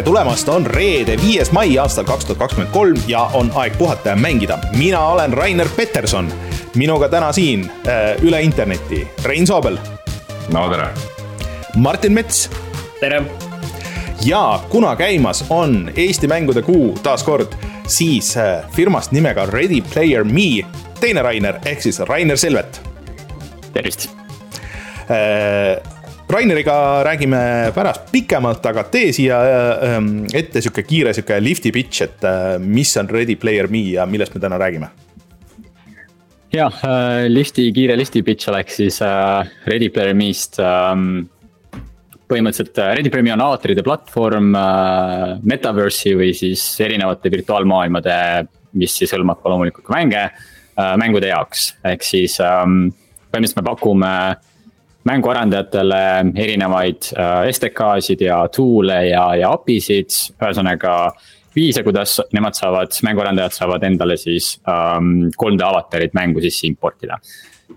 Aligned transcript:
tere 0.00 0.08
tulemast, 0.08 0.48
on 0.48 0.64
reede, 0.64 1.12
viies 1.20 1.50
mai 1.52 1.74
aastal 1.76 2.06
kaks 2.08 2.24
tuhat 2.24 2.38
kakskümmend 2.40 2.70
kolm 2.72 3.00
ja 3.08 3.26
on 3.36 3.50
aeg 3.60 3.74
puhata 3.76 4.14
ja 4.14 4.16
mängida. 4.16 4.56
mina 4.72 5.00
olen 5.12 5.32
Rainer 5.32 5.68
Peterson, 5.76 6.30
minuga 6.74 7.08
täna 7.08 7.32
siin 7.32 7.66
äh, 7.84 8.16
üle 8.24 8.40
interneti 8.40 9.08
Rein 9.24 9.46
Soobel. 9.46 9.76
no 10.52 10.68
tere. 10.70 10.88
Martin 11.76 12.12
Mets. 12.12 12.50
tere. 13.00 13.22
ja 14.24 14.60
kuna 14.70 14.96
käimas 14.96 15.44
on 15.50 15.92
Eesti 15.96 16.26
mängude 16.26 16.62
kuu 16.62 16.98
taas 17.02 17.22
kord, 17.22 17.52
siis 17.86 18.36
äh, 18.36 18.64
firmast 18.72 19.12
nimega 19.12 19.46
Ready 19.46 19.82
Player 19.92 20.24
Me 20.24 20.64
teine 21.00 21.22
Rainer 21.22 21.60
ehk 21.64 21.82
siis 21.82 22.00
Rainer 22.00 22.38
Selvet. 22.38 22.80
tervist 23.72 24.08
äh, 25.10 25.99
Raineriga 26.30 27.04
räägime 27.04 27.38
pärast 27.74 28.10
pikemalt, 28.12 28.62
aga 28.66 28.84
tee 28.86 29.08
siia 29.14 29.38
ähm, 29.82 30.10
ette 30.36 30.60
sihuke 30.62 30.84
kiire 30.86 31.10
sihuke 31.16 31.40
lifti 31.42 31.72
pitch, 31.74 32.04
et 32.06 32.26
äh, 32.26 32.54
mis 32.62 32.92
on 33.00 33.08
Ready 33.10 33.34
Player 33.40 33.66
Me 33.70 33.82
ja 33.96 34.06
millest 34.06 34.36
me 34.36 34.42
täna 34.42 34.58
räägime? 34.60 34.90
jah, 36.54 36.76
äh, 36.86 37.26
lifti, 37.30 37.66
kiire 37.74 37.96
lifti 37.98 38.22
pitch 38.26 38.50
oleks 38.52 38.78
siis 38.78 39.00
äh, 39.02 39.50
Ready 39.66 39.88
Player 39.90 40.14
Me'st 40.18 40.60
ähm, 40.62 41.24
põhimõtteliselt 42.30 42.78
Ready 42.78 43.10
Player 43.10 43.26
Me 43.26 43.34
on 43.34 43.42
avataride 43.48 43.82
platvorm 43.86 44.54
äh, 44.58 45.32
metaverse'i 45.42 46.14
või 46.20 46.30
siis 46.38 46.62
erinevate 46.84 47.32
virtuaalmaailmade, 47.34 48.20
mis 48.78 48.94
siis 49.02 49.16
hõlmab 49.16 49.42
ka 49.42 49.50
loomulikult 49.50 49.88
ka 49.88 49.96
mänge 49.96 50.22
äh,, 50.28 50.94
mängude 51.00 51.32
jaoks, 51.32 51.72
ehk 51.90 52.06
siis 52.06 52.38
ähm, 52.44 52.92
põhimõtteliselt 53.30 53.62
me 53.62 53.66
pakume 53.72 54.14
äh, 54.28 54.46
mänguarendajatele 55.10 56.00
erinevaid 56.38 57.10
äh, 57.16 57.50
STK-sid 57.50 58.24
ja 58.24 58.40
tool'e 58.52 59.02
ja, 59.10 59.24
ja 59.40 59.52
API 59.56 59.78
sid, 59.82 60.16
ühesõnaga 60.38 60.94
viise, 61.56 61.82
kuidas 61.86 62.18
nemad 62.36 62.56
saavad, 62.58 62.94
mänguarendajad 63.06 63.56
saavad 63.56 63.86
endale 63.88 64.16
siis 64.20 64.54
ähm, 64.70 65.30
3D 65.34 65.66
avatarid 65.66 66.14
mängu 66.16 66.42
sisse 66.44 66.68
importida. 66.68 67.18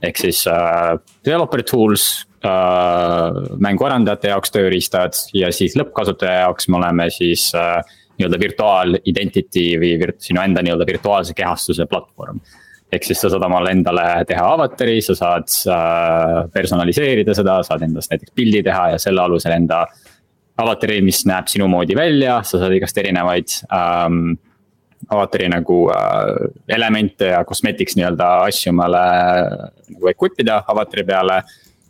ehk 0.02 0.18
siis 0.18 0.46
äh, 0.50 0.94
developer 1.26 1.64
tools 1.64 2.26
äh,, 2.46 3.42
mänguarendajate 3.62 4.34
jaoks 4.34 4.54
tööriistad 4.54 5.18
ja 5.38 5.52
siis 5.54 5.78
lõppkasutaja 5.78 6.48
jaoks 6.48 6.70
me 6.70 6.80
oleme 6.82 7.10
siis 7.14 7.52
äh, 7.58 7.82
nii-öelda 8.18 8.40
virtuaal 8.42 8.98
identity 9.10 9.72
või 9.82 9.96
virt, 10.02 10.22
sinu 10.22 10.42
enda 10.42 10.62
nii-öelda 10.66 10.86
virtuaalse 10.90 11.34
kehastuse 11.38 11.86
platvorm 11.90 12.42
ehk 12.94 13.08
siis 13.08 13.22
sa 13.24 13.32
saad 13.34 13.44
omale 13.48 13.74
endale 13.74 14.06
teha 14.30 14.46
avatari, 14.56 15.00
sa 15.02 15.16
saad 15.18 15.50
äh, 15.72 16.40
personaliseerida 16.54 17.36
seda, 17.38 17.60
saad 17.66 17.86
endast 17.88 18.14
näiteks 18.14 18.34
pildi 18.38 18.64
teha 18.66 18.94
ja 18.94 19.02
selle 19.02 19.24
alusel 19.26 19.56
enda. 19.58 19.86
avatari, 20.58 21.00
mis 21.02 21.24
näeb 21.26 21.48
sinu 21.50 21.66
moodi 21.68 21.96
välja, 21.98 22.36
sa 22.46 22.60
saad 22.62 22.76
igast 22.78 22.98
erinevaid 23.02 23.56
ähm, 23.74 24.36
avatari 25.10 25.48
nagu 25.50 25.78
äh, 25.90 26.50
elemente 26.76 27.32
ja 27.32 27.44
cosmetics 27.44 27.98
nii-öelda 27.98 28.28
asju 28.48 28.70
omale 28.72 29.04
nagu 29.90 30.12
equip 30.12 30.40
ida 30.46 30.62
avatari 30.68 31.04
peale. 31.04 31.44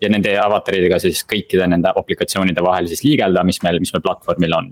ja 0.04 0.10
nende 0.12 0.34
avataridega 0.36 0.98
siis 1.00 1.22
kõikide 1.24 1.64
nende 1.72 1.92
aplikatsioonide 1.96 2.64
vahel 2.64 2.90
siis 2.92 3.06
liigelda, 3.06 3.44
mis 3.48 3.62
meil, 3.64 3.78
mis 3.80 3.94
meil 3.94 4.02
platvormil 4.04 4.56
on 4.58 4.66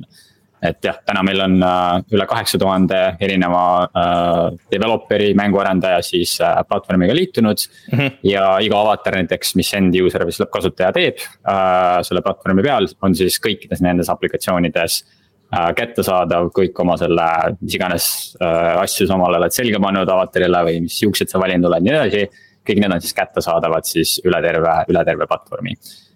et 0.61 0.85
jah, 0.85 0.99
täna 1.05 1.23
meil 1.25 1.41
on 1.41 1.55
äh, 1.65 2.03
üle 2.13 2.25
kaheksa 2.29 2.59
tuhande 2.61 2.97
erineva 3.23 3.63
äh, 3.87 4.41
developer'i, 4.71 5.31
mänguarendaja 5.37 6.01
siis 6.05 6.35
äh, 6.43 6.59
platvormiga 6.69 7.15
liitunud 7.17 7.63
mm. 7.91 7.97
-hmm. 7.97 8.19
ja 8.29 8.45
iga 8.61 8.81
avatar 8.81 9.17
näiteks, 9.17 9.55
mis 9.57 9.73
end 9.77 9.97
user 9.97 10.25
või 10.25 10.35
siis 10.35 10.43
lõppkasutaja 10.45 10.91
teeb 10.97 11.23
äh, 11.23 12.01
selle 12.05 12.21
platvormi 12.21 12.65
peal, 12.65 12.87
on 13.01 13.17
siis 13.17 13.39
kõikides 13.41 13.81
nendes 13.81 14.09
aplikatsioonides 14.13 14.99
äh, 15.01 15.73
kättesaadav 15.77 16.51
kõik 16.53 16.77
oma 16.85 16.97
selle, 17.01 17.27
mis 17.61 17.79
iganes 17.79 18.11
äh, 18.41 18.77
asju 18.83 19.09
sa 19.09 19.17
omale 19.17 19.41
oled 19.41 19.57
selga 19.57 19.81
pannud 19.81 20.09
avatarile 20.09 20.63
või 20.69 20.85
mis 20.85 21.01
juuksed 21.01 21.29
sa 21.29 21.41
valinud 21.41 21.71
oled 21.71 21.85
ja 21.85 21.89
nii 21.89 21.99
edasi. 21.99 22.47
kõik 22.61 22.77
need 22.77 22.93
on 22.93 23.01
siis 23.01 23.17
kättesaadavad 23.17 23.85
siis 23.89 24.19
üle 24.25 24.41
terve, 24.41 24.77
üle 24.93 25.05
terve 25.05 25.25
platvormi 25.25 25.73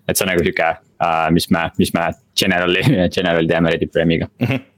et 0.07 0.17
see 0.17 0.25
on 0.25 0.31
nagu 0.33 0.45
sihuke 0.45 0.69
uh,, 0.77 1.27
mis 1.35 1.49
me, 1.53 1.67
mis 1.81 1.93
me 1.97 2.07
generally, 2.37 2.85
generally 3.15 3.49
teeme 3.49 3.73
Reddit 3.73 3.91
Premiga 3.91 4.29
mm. 4.39 4.47
-hmm 4.47 4.71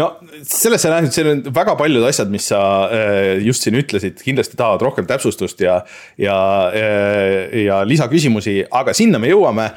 no 0.00 0.08
sellesse 0.42 0.90
näen, 0.90 1.08
et 1.08 1.16
siin 1.16 1.30
on 1.30 1.42
väga 1.54 1.76
paljud 1.78 2.04
asjad, 2.08 2.30
mis 2.32 2.48
sa 2.50 2.60
äh, 2.90 3.44
just 3.44 3.66
siin 3.66 3.78
ütlesid, 3.78 4.18
kindlasti 4.24 4.58
tahavad 4.58 4.82
rohkem 4.82 5.06
täpsustust 5.06 5.62
ja, 5.64 5.80
ja, 6.20 6.36
äh, 6.74 7.54
ja 7.64 7.80
lisaküsimusi, 7.86 8.60
aga 8.70 8.94
sinna 8.96 9.20
me 9.22 9.30
jõuame. 9.30 9.70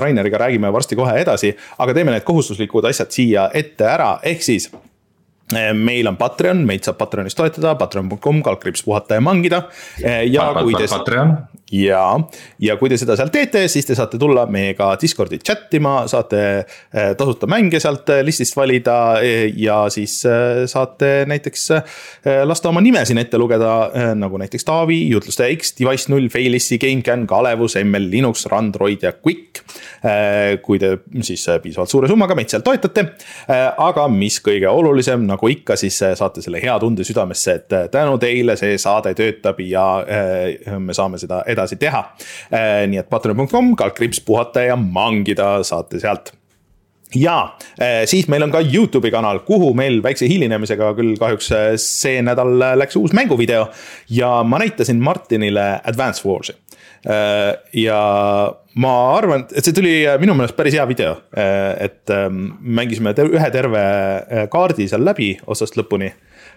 Raineriga 0.00 0.38
räägime 0.40 0.70
varsti 0.72 0.96
kohe 0.98 1.16
edasi, 1.20 1.52
aga 1.82 1.94
teeme 1.96 2.14
need 2.14 2.26
kohustuslikud 2.26 2.86
asjad 2.88 3.12
siia 3.14 3.48
ette 3.54 3.86
ära, 3.88 4.16
ehk 4.22 4.44
siis 4.44 4.70
meil 5.76 6.08
on 6.08 6.16
Patreon, 6.16 6.62
meid 6.66 6.86
saab 6.86 6.96
Patreonis 6.98 7.36
toetada, 7.36 7.74
patreon.com, 7.78 8.40
kaldkriips 8.46 8.82
puhata 8.86 9.18
ja 9.18 9.24
mangida. 9.24 9.64
ja 10.00 10.48
kui 10.56 10.74
te. 10.78 10.88
Ja, 11.74 12.04
ja 12.62 12.76
kui 12.78 12.90
te 12.90 12.98
seda 13.00 13.16
seal 13.18 13.30
teete, 13.34 13.64
siis 13.72 13.86
te 13.88 13.96
saate 13.98 14.18
tulla 14.20 14.44
meiega 14.50 14.92
Discordi 15.00 15.40
chat 15.42 15.72
ima, 15.76 16.04
saate 16.10 16.40
eh, 16.44 17.12
tasuta 17.18 17.48
mänge 17.50 17.80
sealt 17.82 18.10
eh, 18.14 18.22
listist 18.26 18.56
valida. 18.56 18.96
Eh, 19.24 19.48
ja 19.58 19.84
siis 19.92 20.16
saate 20.70 21.10
näiteks 21.28 21.66
lasta 22.48 22.70
oma 22.70 22.80
nime 22.84 23.02
siin 23.06 23.18
ette 23.20 23.38
lugeda, 23.40 23.72
nagu 24.18 24.38
näiteks 24.40 24.66
Taavi, 24.66 24.96
Jutlustaja 25.10 25.52
X, 25.56 25.74
Device 25.78 26.10
null, 26.12 26.28
Failissi, 26.32 26.78
GameCAN, 26.80 27.26
Kalevus, 27.28 27.76
ML, 27.80 28.08
Linux, 28.10 28.46
Randroid 28.50 29.04
ja 29.04 29.12
Quick. 29.14 29.62
kui 30.64 30.78
te 30.78 30.90
siis 31.24 31.44
piisavalt 31.62 31.90
suure 31.90 32.08
summaga 32.10 32.36
meid 32.36 32.52
seal 32.52 32.64
toetate. 32.64 33.06
aga 33.48 34.06
mis 34.12 34.36
kõige 34.44 34.68
olulisem 34.68 35.24
nagu 35.28 35.48
ikka, 35.48 35.76
siis 35.80 35.96
saate 36.18 36.42
selle 36.44 36.60
hea 36.62 36.74
tunde 36.80 37.04
südamesse, 37.06 37.54
et 37.58 37.76
tänu 37.92 38.18
teile 38.20 38.56
see 38.60 38.76
saade 38.80 39.14
töötab 39.16 39.60
ja 39.64 39.86
me 40.78 40.96
saame 40.96 41.20
seda 41.20 41.42
edasi 41.50 41.63
teha. 41.80 42.04
nii 42.86 43.00
et 43.00 43.10
patreon.com, 43.10 43.74
kaldkriips 43.78 44.22
puhata 44.26 44.66
ja 44.68 44.76
mangida 44.76 45.56
saate 45.66 46.00
sealt 46.02 46.34
ja 47.14 47.36
siis 48.10 48.26
meil 48.32 48.42
on 48.42 48.50
ka 48.50 48.58
Youtube'i 48.64 49.12
kanal, 49.14 49.38
kuhu 49.46 49.68
meil 49.78 50.00
väikse 50.02 50.26
hilinemisega 50.26 50.88
küll 50.98 51.14
kahjuks 51.20 51.52
see 51.78 52.22
nädal 52.26 52.56
läks 52.80 52.98
uus 52.98 53.14
mänguvideo. 53.14 53.68
ja 54.10 54.42
ma 54.42 54.58
näitasin 54.58 54.98
Martinile 55.02 55.80
Advance 55.84 56.26
Wars'i. 56.26 56.56
ja 57.72 58.00
ma 58.80 58.94
arvan, 59.14 59.46
et 59.54 59.66
see 59.66 59.74
tuli 59.76 59.94
äh, 60.06 60.18
minu 60.22 60.34
meelest 60.36 60.56
päris 60.58 60.74
hea 60.76 60.84
video, 60.90 61.14
äh, 61.38 61.74
et 61.86 62.10
ähm, 62.14 62.48
mängisime 62.60 63.14
ühe 63.14 63.50
terve 63.54 63.82
äh, 63.82 64.48
kaardi 64.50 64.88
seal 64.90 65.04
läbi 65.06 65.34
otsast 65.46 65.78
lõpuni. 65.78 66.10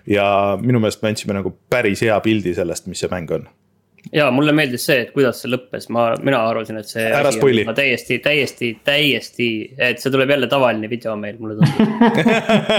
ja 0.07 0.57
minu 0.61 0.81
meelest 0.81 1.03
me 1.03 1.13
andsime 1.13 1.37
nagu 1.37 1.53
päris 1.69 2.01
hea 2.05 2.17
pildi 2.23 2.55
sellest, 2.57 2.87
mis 2.87 3.03
see 3.03 3.11
mäng 3.11 3.31
on 3.35 3.47
ja 4.13 4.29
mulle 4.31 4.53
meeldis 4.55 4.85
see, 4.89 4.99
et 5.05 5.13
kuidas 5.15 5.41
see 5.43 5.51
lõppes, 5.51 5.87
ma, 5.93 6.09
mina 6.23 6.41
arvasin, 6.49 6.81
et 6.81 6.89
see. 6.89 7.07
ära 7.07 7.31
spoil'i. 7.35 7.65
täiesti, 7.77 8.19
täiesti, 8.23 8.73
täiesti, 8.87 9.49
et 9.77 10.03
see 10.03 10.13
tuleb 10.13 10.35
jälle 10.35 10.49
tavaline 10.51 10.89
video 10.91 11.15
meil, 11.19 11.39
mulle 11.41 11.57
tundub 11.59 12.21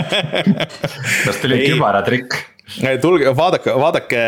kas 1.26 1.42
tuli 1.42 1.64
kübaratrikk? 1.66 2.40
tulge, 3.00 3.30
vaadake, 3.36 3.72
vaadake, 3.80 4.22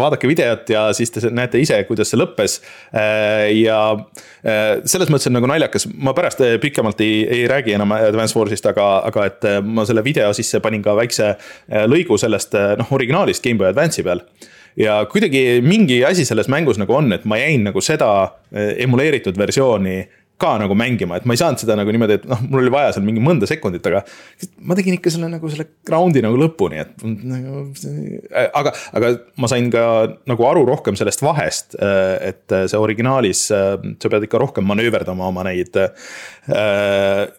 vaadake 0.00 0.28
videot 0.28 0.70
ja 0.70 0.86
siis 0.96 1.12
te 1.14 1.22
näete 1.30 1.60
ise, 1.62 1.78
kuidas 1.88 2.10
see 2.10 2.18
lõppes. 2.18 2.58
Äh, 2.90 3.52
ja 3.60 3.78
äh, 3.94 4.82
selles 4.88 5.10
mõttes 5.12 5.30
on 5.30 5.36
nagu 5.38 5.50
naljakas, 5.50 5.86
ma 5.94 6.14
pärast 6.16 6.42
äh, 6.44 6.56
pikemalt 6.62 7.00
ei, 7.04 7.22
ei 7.38 7.46
räägi 7.50 7.76
enam 7.76 7.94
Advance 7.96 8.36
Wars'ist, 8.38 8.66
aga, 8.70 8.88
aga 9.06 9.28
et 9.30 9.48
ma 9.62 9.86
selle 9.86 10.04
video 10.06 10.32
sisse 10.36 10.60
panin 10.64 10.84
ka 10.84 10.96
väikse 10.98 11.34
lõigu 11.86 12.18
sellest 12.20 12.58
noh, 12.78 12.92
originaalist 12.98 13.44
GameBoy 13.44 13.70
Advance'i 13.70 14.06
peal 14.06 14.24
ja 14.76 15.00
kuidagi 15.10 15.62
mingi 15.64 16.02
asi 16.04 16.26
selles 16.28 16.50
mängus 16.52 16.80
nagu 16.80 16.96
on, 16.98 17.12
et 17.16 17.24
ma 17.28 17.40
jäin 17.40 17.66
nagu 17.66 17.82
seda 17.84 18.12
emuleeritud 18.52 19.38
versiooni 19.38 20.00
ka 20.36 20.52
nagu 20.60 20.76
mängima, 20.76 21.16
et 21.16 21.24
ma 21.24 21.32
ei 21.32 21.40
saanud 21.40 21.60
seda 21.62 21.74
nagu 21.78 21.92
niimoodi, 21.92 22.18
et 22.18 22.24
noh, 22.28 22.40
mul 22.50 22.60
oli 22.60 22.72
vaja 22.72 22.90
seal 22.92 23.04
mingi 23.06 23.22
mõnda 23.24 23.48
sekundit, 23.48 23.86
aga. 23.88 24.02
ma 24.68 24.76
tegin 24.76 24.98
ikka 24.98 25.12
selle 25.14 25.30
nagu 25.32 25.48
selle 25.48 25.64
round'i 25.88 26.20
nagu 26.24 26.36
lõpuni, 26.40 26.82
et 26.82 27.04
nagu. 27.06 27.62
aga, 28.60 28.72
aga 29.00 29.12
ma 29.40 29.48
sain 29.48 29.70
ka 29.72 29.84
nagu 30.28 30.48
aru 30.48 30.66
rohkem 30.68 30.98
sellest 31.00 31.24
vahest, 31.24 31.78
et 31.80 32.56
see 32.68 32.80
originaalis, 32.80 33.46
sa 33.48 34.10
pead 34.12 34.26
ikka 34.28 34.42
rohkem 34.42 34.68
manööverdama 34.68 35.30
oma 35.30 35.46
neid 35.48 35.78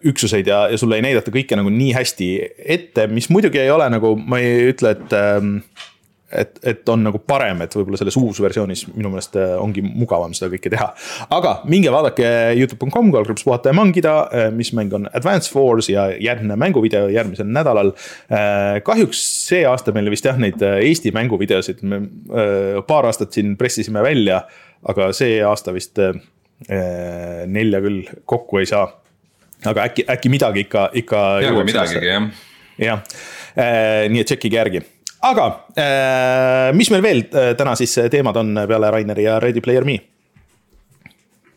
üksuseid 0.10 0.50
ja, 0.50 0.64
ja 0.74 0.82
sulle 0.82 0.98
ei 0.98 1.06
näidata 1.06 1.34
kõike 1.34 1.60
nagu 1.60 1.70
nii 1.74 1.94
hästi 2.00 2.32
ette, 2.78 3.06
mis 3.14 3.30
muidugi 3.30 3.62
ei 3.62 3.70
ole 3.74 3.92
nagu, 3.94 4.16
ma 4.18 4.42
ei 4.42 4.72
ütle, 4.72 4.98
et 4.98 5.14
äh, 5.14 5.86
et, 6.32 6.60
et 6.68 6.90
on 6.92 7.02
nagu 7.08 7.20
parem, 7.24 7.62
et 7.64 7.76
võib-olla 7.76 8.00
selles 8.00 8.18
uus 8.20 8.40
versioonis 8.44 8.84
minu 8.92 9.12
meelest 9.14 9.38
äh, 9.40 9.54
ongi 9.62 9.84
mugavam 9.86 10.34
seda 10.36 10.50
kõike 10.52 10.72
teha. 10.74 10.90
aga 11.34 11.54
minge 11.72 11.92
vaadake 11.94 12.28
Youtube.com, 12.60 13.12
kaldkriips 13.16 13.46
puhata 13.48 13.72
ja 13.72 13.78
mangida, 13.78 14.16
äh, 14.28 14.50
mis 14.56 14.74
mäng 14.76 14.94
on 14.98 15.08
Advance 15.14 15.54
Wars 15.56 15.90
ja 15.92 16.10
järgmine 16.12 16.58
mänguvideo 16.60 17.08
järgmisel 17.14 17.48
nädalal. 17.48 17.94
Äh, 18.28 18.80
kahjuks 18.88 19.22
see 19.48 19.64
aasta 19.68 19.96
meil 19.96 20.12
vist 20.12 20.28
jah, 20.28 20.40
neid 20.40 20.62
Eesti 20.62 21.14
mänguvideosid 21.16 21.84
me 21.88 22.02
paar 22.88 23.08
aastat 23.08 23.36
siin 23.36 23.56
pressisime 23.60 24.04
välja, 24.04 24.42
aga 24.88 25.12
see 25.16 25.40
aasta 25.46 25.74
vist 25.76 26.00
nelja 26.68 27.80
küll 27.84 28.08
kokku 28.30 28.60
ei 28.62 28.68
saa 28.70 28.88
aga 29.70 29.88
äkki, 29.88 30.06
äkki 30.10 30.32
midagi 30.34 30.66
ikka, 30.66 30.90
ikka. 31.02 31.24
peaaegu 31.42 31.66
midagigi 31.68 32.12
jah. 32.12 32.30
jah, 32.82 33.18
nii 34.12 34.22
et 34.24 34.30
tšekkige 34.30 34.60
järgi 34.60 34.84
aga 35.26 35.48
mis 36.78 36.92
meil 36.94 37.02
veel 37.04 37.24
täna 37.32 37.74
siis 37.80 37.96
teemad 38.12 38.38
on 38.38 38.54
peale 38.68 38.92
Raineri 38.94 39.26
ja 39.26 39.40
Ready 39.42 39.64
Player 39.66 39.86
Me? 39.88 39.98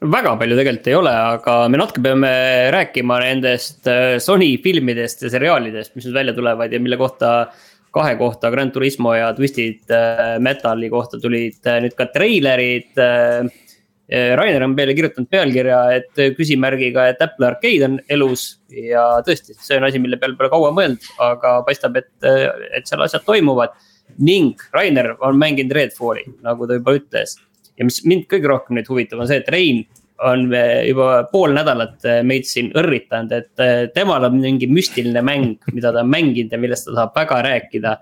väga 0.00 0.32
palju 0.40 0.56
tegelikult 0.56 0.88
ei 0.88 0.96
ole, 0.96 1.12
aga 1.36 1.54
me 1.68 1.80
natuke 1.80 2.02
peame 2.04 2.30
rääkima 2.72 3.18
nendest 3.20 3.88
äh, 3.90 4.16
Sony 4.22 4.54
filmidest 4.64 5.26
ja 5.26 5.32
seriaalidest, 5.32 5.92
mis 5.96 6.08
nüüd 6.08 6.16
välja 6.16 6.36
tulevad 6.36 6.72
ja 6.72 6.80
mille 6.80 6.96
kohta. 7.00 7.50
kahe 7.90 8.14
kohta, 8.14 8.52
Grand 8.54 8.70
Turismo 8.70 9.10
ja 9.14 9.32
Twisted 9.34 9.90
äh, 9.90 10.38
Metali 10.38 10.88
kohta 10.90 11.18
tulid 11.18 11.58
äh, 11.66 11.80
nüüd 11.82 11.96
ka 11.98 12.06
treilerid. 12.06 12.94
Rainer 14.10 14.64
on 14.66 14.72
meile 14.74 14.94
kirjutanud 14.98 15.28
pealkirja, 15.30 15.80
et 15.94 16.22
küsimärgiga, 16.34 17.04
et 17.12 17.20
Apple 17.22 17.46
Arcade 17.46 17.86
on 17.86 17.98
elus 18.10 18.46
ja 18.74 19.04
tõesti, 19.26 19.54
see 19.54 19.78
on 19.78 19.86
asi, 19.86 20.00
mille 20.02 20.18
peale 20.18 20.34
pole 20.38 20.50
kaua 20.50 20.72
mõelnud, 20.74 21.06
aga 21.22 21.60
paistab, 21.66 22.00
et, 22.00 22.10
et 22.74 22.90
seal 22.90 23.06
asjad 23.06 23.22
toimuvad. 23.28 23.76
ning 24.18 24.58
Rainer 24.74 25.14
on 25.22 25.38
mänginud 25.38 25.72
Redfalli, 25.72 26.24
nagu 26.42 26.66
ta 26.66 26.74
juba 26.74 26.96
ütles 26.98 27.36
ja 27.80 27.86
mis 27.88 28.02
mind 28.04 28.28
kõige 28.30 28.50
rohkem 28.50 28.76
nüüd 28.76 28.88
huvitab, 28.90 29.22
on 29.22 29.30
see, 29.30 29.40
et 29.40 29.48
Rein 29.52 29.84
on 30.20 30.50
juba 30.84 31.22
pool 31.32 31.54
nädalat 31.56 32.04
meid 32.28 32.44
siin 32.48 32.68
õrritanud, 32.76 33.32
et 33.32 33.92
temal 33.94 34.26
on 34.28 34.36
mingi 34.36 34.68
müstiline 34.68 35.22
mäng, 35.24 35.54
mida 35.72 35.94
ta 35.94 36.02
on 36.04 36.10
mänginud 36.12 36.52
ja 36.52 36.60
millest 36.60 36.90
ta 36.90 36.96
tahab 36.98 37.14
väga 37.16 37.42
rääkida. 37.48 37.94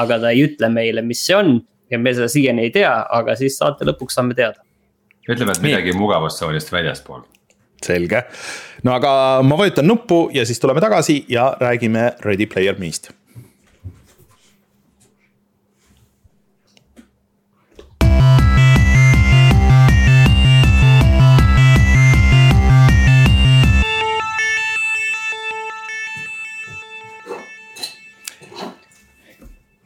aga 0.00 0.18
ta 0.22 0.30
ei 0.32 0.46
ütle 0.46 0.70
meile, 0.72 1.02
mis 1.02 1.26
see 1.26 1.36
on 1.36 1.58
ja 1.90 1.98
me 1.98 2.14
seda 2.14 2.28
siiani 2.32 2.64
ei 2.66 2.72
tea, 2.72 2.94
aga 3.18 3.36
siis 3.36 3.58
saate 3.60 3.84
lõpuks 3.84 4.16
saame 4.16 4.34
teada. 4.34 4.64
Ütleme, 5.28 5.52
et 5.52 5.62
midagi 5.62 5.96
mugavustsoonist 5.96 6.72
väljaspool. 6.72 7.26
selge, 7.86 8.22
no 8.82 8.94
aga 8.96 9.42
ma 9.44 9.58
vajutan 9.58 9.86
nuppu 9.86 10.26
ja 10.34 10.46
siis 10.46 10.60
tuleme 10.60 10.80
tagasi 10.80 11.24
ja 11.28 11.50
räägime 11.60 12.12
Ready 12.24 12.46
Player 12.46 12.78
Me'st 12.78 13.12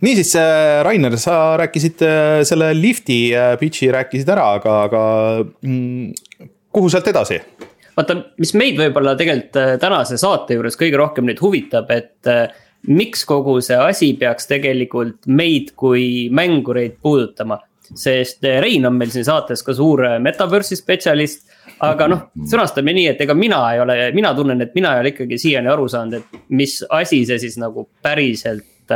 niisiis, 0.00 0.34
äh, 0.36 0.84
Rainer, 0.84 1.16
sa 1.18 1.56
rääkisid 1.60 2.02
äh, 2.02 2.42
selle 2.48 2.72
lifti 2.76 3.30
äh, 3.36 3.54
pitch'i 3.60 3.90
rääkisid 3.92 4.28
ära, 4.32 4.46
aga, 4.58 4.76
aga 4.88 5.02
mm, 5.66 6.48
kuhu 6.72 6.90
sealt 6.92 7.10
edasi? 7.12 7.40
vaata, 7.96 8.16
mis 8.40 8.54
meid 8.56 8.78
võib-olla 8.80 9.12
tegelikult 9.18 9.80
tänase 9.82 10.16
saate 10.20 10.56
juures 10.56 10.78
kõige 10.80 10.96
rohkem 10.96 11.26
nüüd 11.28 11.40
huvitab, 11.42 11.90
et 11.92 12.28
miks 12.88 13.26
kogu 13.28 13.58
see 13.60 13.76
asi 13.76 14.14
peaks 14.16 14.48
tegelikult 14.48 15.26
meid 15.28 15.74
kui 15.76 16.30
mängureid 16.32 16.96
puudutama. 17.02 17.58
sest 17.90 18.46
Rein 18.62 18.86
on 18.86 18.94
meil 18.94 19.10
siin 19.10 19.26
saates 19.26 19.64
ka 19.66 19.74
suur 19.74 20.04
metaverse'i 20.22 20.78
spetsialist. 20.78 21.44
aga 21.84 22.08
noh, 22.08 22.22
sõnastame 22.48 22.94
nii, 22.96 23.10
et 23.10 23.20
ega 23.20 23.34
mina 23.34 23.60
ei 23.74 23.82
ole, 23.82 23.98
mina 24.16 24.32
tunnen, 24.38 24.62
et 24.62 24.72
mina 24.74 24.94
ei 24.94 25.02
ole 25.02 25.12
ikkagi 25.12 25.38
siiani 25.42 25.68
aru 25.68 25.88
saanud, 25.88 26.14
et 26.14 26.48
mis 26.48 26.78
asi 26.88 27.24
see 27.26 27.42
siis 27.42 27.58
nagu 27.60 27.88
päriselt 28.00 28.94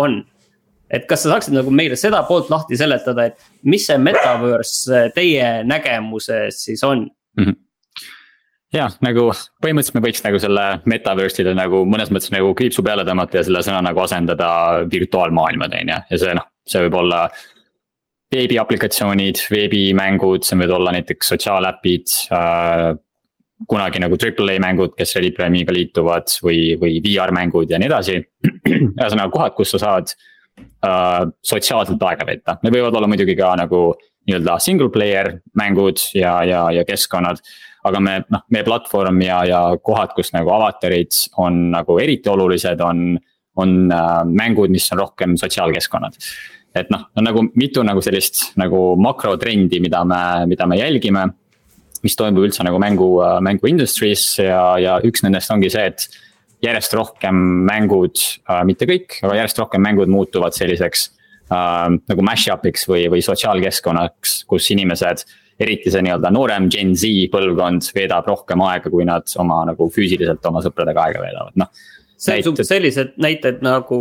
on 0.00 0.22
et 0.90 1.06
kas 1.10 1.24
sa 1.24 1.34
saaksid 1.34 1.54
nagu 1.54 1.72
meile 1.74 1.96
seda 1.98 2.22
poolt 2.28 2.50
lahti 2.52 2.78
seletada, 2.78 3.30
et 3.30 3.66
mis 3.70 3.86
see 3.86 3.98
metaverse 4.02 5.06
teie 5.14 5.60
nägemuses 5.68 6.64
siis 6.66 6.84
on 6.86 7.06
mm? 7.06 7.44
-hmm 7.44 7.58
jah, 8.74 8.92
nagu 9.02 9.30
põhimõtteliselt 9.62 9.96
me 9.98 10.04
võiks 10.04 10.24
nagu 10.24 10.40
selle 10.42 10.66
metaverse'ile 10.90 11.54
nagu 11.58 11.82
mõnes 11.90 12.12
mõttes 12.14 12.30
nagu 12.34 12.52
kriipsu 12.54 12.84
peale 12.86 13.04
tõmmata 13.06 13.40
ja 13.40 13.46
selle 13.46 13.62
sõna 13.66 13.80
nagu 13.82 14.02
asendada 14.02 14.50
virtuaalmaailmad, 14.92 15.74
on 15.74 15.90
ju, 15.94 15.98
ja 16.10 16.20
see 16.22 16.36
noh, 16.38 16.46
see 16.66 16.84
võib 16.86 17.00
olla. 17.02 17.28
veebiaplikatsioonid, 18.30 19.40
veebimängud, 19.50 20.44
see 20.46 20.54
võivad 20.54 20.74
olla 20.76 20.92
näiteks 20.94 21.32
sotsiaaläpid 21.32 22.12
äh,. 22.30 22.94
kunagi 23.66 23.98
nagu 23.98 24.16
Triple 24.16 24.54
A 24.54 24.60
mängud, 24.62 24.94
kes 24.96 25.16
Ready 25.16 25.50
Me'ga 25.50 25.72
liituvad 25.74 26.30
või, 26.42 26.76
või 26.78 27.00
VR 27.02 27.34
mängud 27.34 27.70
ja 27.70 27.78
nii 27.78 27.90
edasi. 27.90 28.20
ühesõnaga 29.00 29.30
kohad, 29.34 29.56
kus 29.58 29.74
sa 29.74 29.82
saad 29.82 30.14
äh, 30.14 30.39
sotsiaalselt 30.80 32.02
aega 32.08 32.24
veeta, 32.24 32.56
need 32.64 32.72
võivad 32.72 32.94
olla 32.96 33.08
muidugi 33.10 33.34
ka 33.36 33.50
nagu 33.60 33.80
nii-öelda 34.28 34.58
single 34.62 34.90
player 34.92 35.34
mängud 35.58 36.00
ja, 36.14 36.38
ja, 36.44 36.62
ja 36.72 36.84
keskkonnad. 36.88 37.42
aga 37.84 38.00
me, 38.00 38.14
noh, 38.28 38.42
meie 38.52 38.64
platvorm 38.64 39.22
ja, 39.24 39.38
ja 39.48 39.60
kohad, 39.80 40.10
kus 40.12 40.34
nagu 40.34 40.50
avatarid 40.52 41.16
on 41.40 41.70
nagu 41.72 41.96
eriti 41.98 42.28
olulised, 42.28 42.80
on, 42.84 43.14
on 43.56 43.76
äh, 43.92 44.08
mängud, 44.28 44.68
mis 44.72 44.88
on 44.92 45.00
rohkem 45.00 45.36
sotsiaalkeskkonnad 45.40 46.18
et 46.76 46.90
noh, 46.92 47.08
on 47.18 47.26
nagu 47.26 47.42
mitu 47.58 47.82
nagu 47.82 48.02
sellist 48.04 48.52
nagu 48.60 48.94
makrotrendi, 49.00 49.80
mida 49.82 50.04
me, 50.06 50.46
mida 50.50 50.66
me 50.66 50.78
jälgime. 50.78 51.30
mis 52.00 52.14
toimub 52.16 52.46
üldse 52.46 52.64
nagu 52.64 52.78
mängu, 52.80 53.06
äh, 53.20 53.40
mängu 53.44 53.68
industry's 53.68 54.38
ja, 54.40 54.78
ja 54.80 54.94
üks 55.04 55.20
nendest 55.20 55.50
ongi 55.52 55.68
see, 55.68 55.90
et 55.90 56.06
järjest 56.64 56.94
rohkem 56.96 57.36
mängud 57.68 58.20
äh,, 58.20 58.62
mitte 58.68 58.88
kõik, 58.88 59.20
aga 59.24 59.40
järjest 59.40 59.60
rohkem 59.62 59.84
mängud 59.84 60.10
muutuvad 60.12 60.56
selliseks 60.56 61.06
äh, 61.52 61.86
nagu 62.10 62.26
mash-up'iks 62.26 62.86
või, 62.90 63.06
või 63.12 63.22
sotsiaalkeskkonnaks, 63.24 64.42
kus 64.50 64.70
inimesed. 64.74 65.24
eriti 65.60 65.90
see 65.92 66.00
nii-öelda 66.00 66.30
noorem 66.32 66.70
Gen 66.72 66.94
Z 66.96 67.08
põlvkond 67.32 67.90
veedab 67.92 68.28
rohkem 68.30 68.62
aega, 68.64 68.90
kui 68.90 69.04
nad 69.04 69.28
oma 69.42 69.58
nagu 69.68 69.90
füüsiliselt 69.92 70.46
oma 70.48 70.62
sõpradega 70.64 71.08
aega 71.08 71.20
veedavad, 71.20 71.56
noh. 71.60 71.68
see 72.16 72.38
on 72.40 72.54
näited... 72.54 72.68
sellised 72.68 73.16
näited 73.20 73.60
nagu 73.64 73.98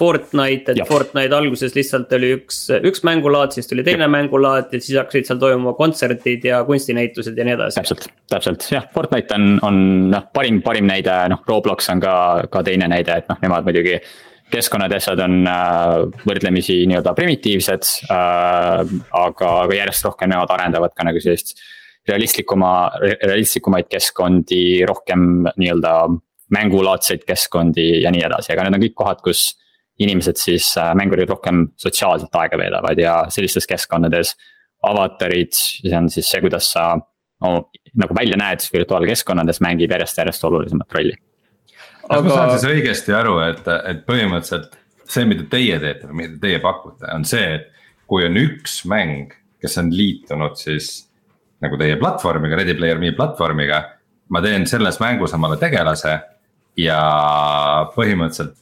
Fortnite, 0.00 0.72
et 0.72 0.80
ja. 0.80 0.86
Fortnite 0.88 1.36
alguses 1.36 1.74
lihtsalt 1.76 2.12
oli 2.16 2.32
üks, 2.38 2.62
üks 2.88 3.04
mängulaad, 3.04 3.52
siis 3.52 3.68
tuli 3.68 3.84
teine 3.84 4.06
ja. 4.06 4.12
mängulaad 4.12 4.72
ja 4.72 4.80
siis 4.80 4.96
hakkasid 4.96 5.28
seal 5.28 5.42
toimuma 5.42 5.74
kontserdid 5.76 6.46
ja 6.48 6.62
kunstinäitused 6.68 7.36
ja 7.36 7.44
nii 7.44 7.56
edasi. 7.58 7.80
täpselt, 7.82 8.08
täpselt 8.32 8.64
jah, 8.72 8.88
Fortnite 8.94 9.36
on, 9.36 9.52
on 9.66 9.82
noh, 10.14 10.24
parim, 10.32 10.62
parim 10.64 10.88
näide, 10.88 11.12
noh, 11.32 11.44
Roblox 11.48 11.92
on 11.92 12.00
ka, 12.00 12.14
ka 12.52 12.64
teine 12.66 12.88
näide, 12.88 13.20
et 13.20 13.28
noh, 13.28 13.40
nemad 13.44 13.68
muidugi 13.68 13.98
keskkonnad 14.50 14.90
ja 14.90 14.98
asjad 14.98 15.20
on 15.22 15.36
äh, 15.46 15.98
võrdlemisi 16.26 16.80
nii-öelda 16.90 17.12
primitiivsed 17.18 17.92
äh,. 18.10 18.80
aga, 19.20 19.52
aga 19.66 19.76
järjest 19.76 20.08
rohkem 20.08 20.32
nemad 20.32 20.50
arendavad 20.56 20.96
ka 20.96 21.06
nagu 21.06 21.22
sellist 21.22 21.54
realistlikuma, 22.08 22.72
realistlikumaid 23.20 23.86
keskkondi, 23.92 24.82
rohkem 24.88 25.46
nii-öelda 25.60 25.94
mängulaadseid 26.54 27.24
keskkondi 27.28 28.02
ja 28.02 28.10
nii 28.10 28.24
edasi, 28.26 28.52
aga 28.54 28.66
need 28.66 28.78
on 28.78 28.84
kõik 28.86 28.96
kohad, 28.98 29.20
kus 29.24 29.44
inimesed 30.00 30.40
siis 30.40 30.72
äh, 30.80 30.92
mängurid 30.96 31.28
rohkem 31.30 31.66
sotsiaalselt 31.80 32.34
aega 32.40 32.58
veedavad 32.60 32.98
ja 32.98 33.20
sellistes 33.32 33.68
keskkondades. 33.68 34.36
avatarid, 34.80 35.52
see 35.52 35.92
on 35.92 36.06
siis 36.08 36.30
see, 36.32 36.40
kuidas 36.40 36.70
sa 36.72 36.94
no, 36.96 37.50
nagu 38.00 38.14
välja 38.16 38.38
näed 38.40 38.64
virtuaalkeskkonnades, 38.72 39.60
mängib 39.60 39.92
järjest-järjest 39.92 40.46
olulisemat 40.48 40.94
rolli. 40.96 41.18
aga 42.08 42.22
ma 42.24 42.30
saan 42.32 42.52
siis 42.54 42.64
õigesti 42.70 43.14
aru, 43.16 43.36
et, 43.44 43.68
et 43.90 44.00
põhimõtteliselt 44.06 44.78
see, 45.04 45.26
mida 45.28 45.44
teie 45.52 45.76
teete 45.82 46.08
või 46.08 46.22
mida 46.22 46.40
teie 46.46 46.62
pakute, 46.64 47.04
on 47.12 47.26
see, 47.28 47.58
et 47.58 47.68
kui 48.10 48.24
on 48.24 48.40
üks 48.40 48.80
mäng, 48.88 49.34
kes 49.60 49.76
on 49.82 49.92
liitunud 49.94 50.56
siis 50.58 50.90
nagu 51.60 51.76
teie 51.80 51.98
platvormiga, 52.00 52.56
Ready 52.56 52.74
Player 52.78 52.98
Me 52.98 53.12
platvormiga. 53.16 53.82
ma 54.30 54.40
teen 54.40 54.64
selles 54.66 55.00
mängus 55.02 55.32
omale 55.34 55.56
tegelase 55.58 56.12
ja 56.78 57.00
põhimõtteliselt 57.96 58.56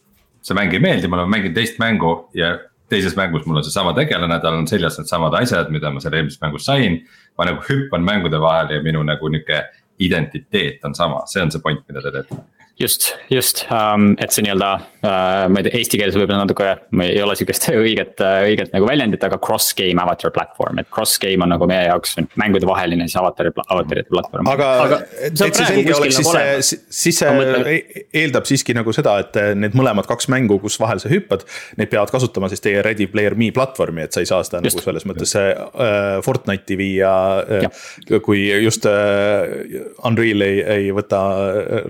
see 0.48 0.56
mäng 0.58 0.74
ei 0.74 0.82
meeldi, 0.82 1.08
ma 1.08 1.20
olen 1.20 1.32
mänginud 1.36 1.56
teist 1.56 1.78
mängu 1.82 2.12
ja 2.36 2.54
teises 2.88 3.16
mängus 3.16 3.46
mul 3.46 3.60
on 3.60 3.66
seesama 3.66 3.92
tegelane, 3.96 4.40
tal 4.40 4.56
on 4.58 4.68
seljas 4.68 4.96
needsamad 4.98 5.36
asjad, 5.42 5.72
mida 5.74 5.92
ma 5.92 6.00
seal 6.00 6.16
eelmises 6.16 6.40
mängus 6.44 6.68
sain. 6.68 7.02
ma 7.38 7.46
nagu 7.46 7.62
hüppan 7.68 8.02
mängude 8.02 8.40
vahel 8.40 8.72
ja 8.74 8.82
minu 8.82 9.02
nagu 9.06 9.28
nihuke 9.28 9.62
identiteet 9.98 10.84
on 10.84 10.94
sama, 10.94 11.22
see 11.26 11.42
on 11.42 11.52
see 11.54 11.62
point, 11.62 11.84
mida 11.88 12.02
te 12.02 12.10
teete 12.16 12.57
just, 12.78 13.16
just 13.30 13.64
um,, 13.70 14.12
et 14.22 14.32
see 14.34 14.44
nii-öelda 14.46 14.68
uh,, 14.78 15.46
ma 15.50 15.60
ei 15.60 15.66
tea, 15.66 15.80
eesti 15.80 15.98
keeles 16.00 16.16
võib-olla 16.16 16.44
natuke, 16.44 16.68
ma 16.94 17.06
ei 17.08 17.18
ole 17.22 17.34
sihukest 17.38 17.68
õiget, 17.74 18.22
õiget 18.22 18.74
nagu 18.74 18.88
väljendit, 18.88 19.24
aga 19.26 19.40
cross 19.42 19.74
game 19.78 19.98
avatar 20.02 20.32
platvorm, 20.34 20.78
et 20.82 20.90
cross 20.94 21.18
game 21.22 21.44
on 21.44 21.52
nagu 21.54 21.68
meie 21.70 21.88
jaoks 21.88 22.16
mängude 22.38 22.68
vaheline 22.68 23.08
siis 23.08 23.18
avatar, 23.20 23.50
avatarite 23.66 24.12
platvorm. 24.12 24.50
aga, 24.52 24.68
aga 24.84 25.00
et 25.26 25.38
see 25.40 25.50
selge 25.58 25.96
oleks, 25.96 26.20
siis 26.20 26.30
nagu 26.30 26.36
see, 26.70 26.80
siis 27.00 27.20
see 27.22 27.48
e-, 27.74 28.04
eeldab 28.22 28.48
siiski 28.48 28.76
nagu 28.78 28.94
seda, 28.94 29.18
et 29.24 29.40
need 29.58 29.76
mõlemad 29.78 30.08
kaks 30.08 30.30
mängu, 30.32 30.60
kus 30.62 30.78
vahel 30.80 31.02
sa 31.02 31.10
hüppad. 31.10 31.44
Neid 31.78 31.90
peavad 31.92 32.12
kasutama 32.14 32.50
siis 32.52 32.62
teie 32.64 32.82
Ready 32.84 33.08
Player 33.10 33.34
Me 33.38 33.50
platvormi, 33.54 34.04
et 34.06 34.14
sa 34.14 34.22
ei 34.22 34.30
saa 34.30 34.44
seda 34.46 34.62
just. 34.62 34.78
nagu 34.78 34.86
selles 34.86 35.06
mõttes 35.08 35.34
uh, 35.38 36.18
Fortnite'i 36.24 36.78
viia 36.78 37.12
uh,. 37.42 38.22
kui 38.24 38.46
just 38.62 38.86
uh, 38.88 40.06
Unreal 40.06 40.46
ei, 40.46 40.62
ei 40.78 40.90
võta 40.94 41.22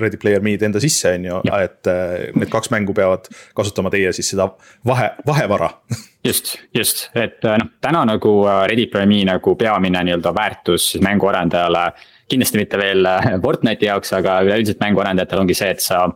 Ready 0.01 0.21
Player 0.21 0.45
Me'd 0.45 0.65
enda 0.67 0.78
enda 0.79 0.85
sisse, 0.85 1.15
on 1.19 1.29
ju, 1.29 1.41
et 1.59 1.91
äh, 1.91 2.29
need 2.39 2.53
kaks 2.53 2.73
mängu 2.75 2.95
peavad 2.97 3.29
kasutama 3.59 3.93
teie 3.95 4.13
siis 4.17 4.33
seda 4.35 4.49
vahe, 4.87 5.11
vahevara 5.27 5.71
just, 6.29 6.57
just, 6.77 7.09
et 7.19 7.45
noh, 7.45 7.73
täna 7.85 8.05
nagu 8.09 8.35
Ready 8.71 8.89
Player 8.93 9.11
Me 9.11 9.23
nagu 9.29 9.55
peamine 9.59 10.05
nii-öelda 10.09 10.35
väärtus 10.35 10.95
mänguarendajale. 11.05 11.91
kindlasti 12.29 12.59
mitte 12.61 12.79
veel 12.79 13.07
Fortnite'i 13.43 13.89
jaoks, 13.89 14.13
aga 14.13 14.43
üleüldiselt 14.45 14.83
mänguarendajatel 14.85 15.47
ongi 15.47 15.57
see, 15.57 15.71
et 15.73 15.85
sa 15.85 16.07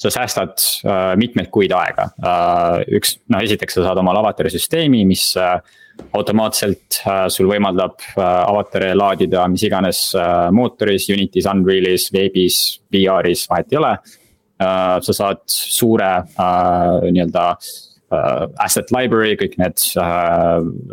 sa 0.00 0.10
säästad 0.10 0.56
äh, 0.88 1.16
mitmeid 1.20 1.50
kuid 1.52 1.72
aega 1.76 2.08
äh,. 2.24 2.80
üks, 2.96 3.18
no 3.28 3.40
esiteks 3.44 3.76
sa 3.76 3.84
saad 3.90 4.00
omale 4.00 4.22
avatari 4.22 4.52
süsteemi, 4.52 5.02
mis 5.08 5.26
äh, 5.36 5.58
automaatselt 6.16 7.00
äh, 7.06 7.26
sul 7.32 7.48
võimaldab 7.50 8.00
äh, 8.14 8.22
avatari 8.22 8.92
laadida 8.96 9.44
mis 9.50 9.64
iganes 9.66 10.02
äh, 10.18 10.48
mootoris, 10.54 11.08
Unity's, 11.12 11.48
Unreal'is, 11.50 12.08
veebis, 12.14 12.58
VR-is, 12.92 13.46
vahet 13.50 13.72
ei 13.72 13.80
ole. 13.80 13.94
Sa 14.60 15.14
saad 15.16 15.38
suure 15.48 16.08
nii-öelda 16.36 17.44
asset 18.60 18.90
library, 18.92 19.38
kõik 19.40 19.54
need 19.56 19.86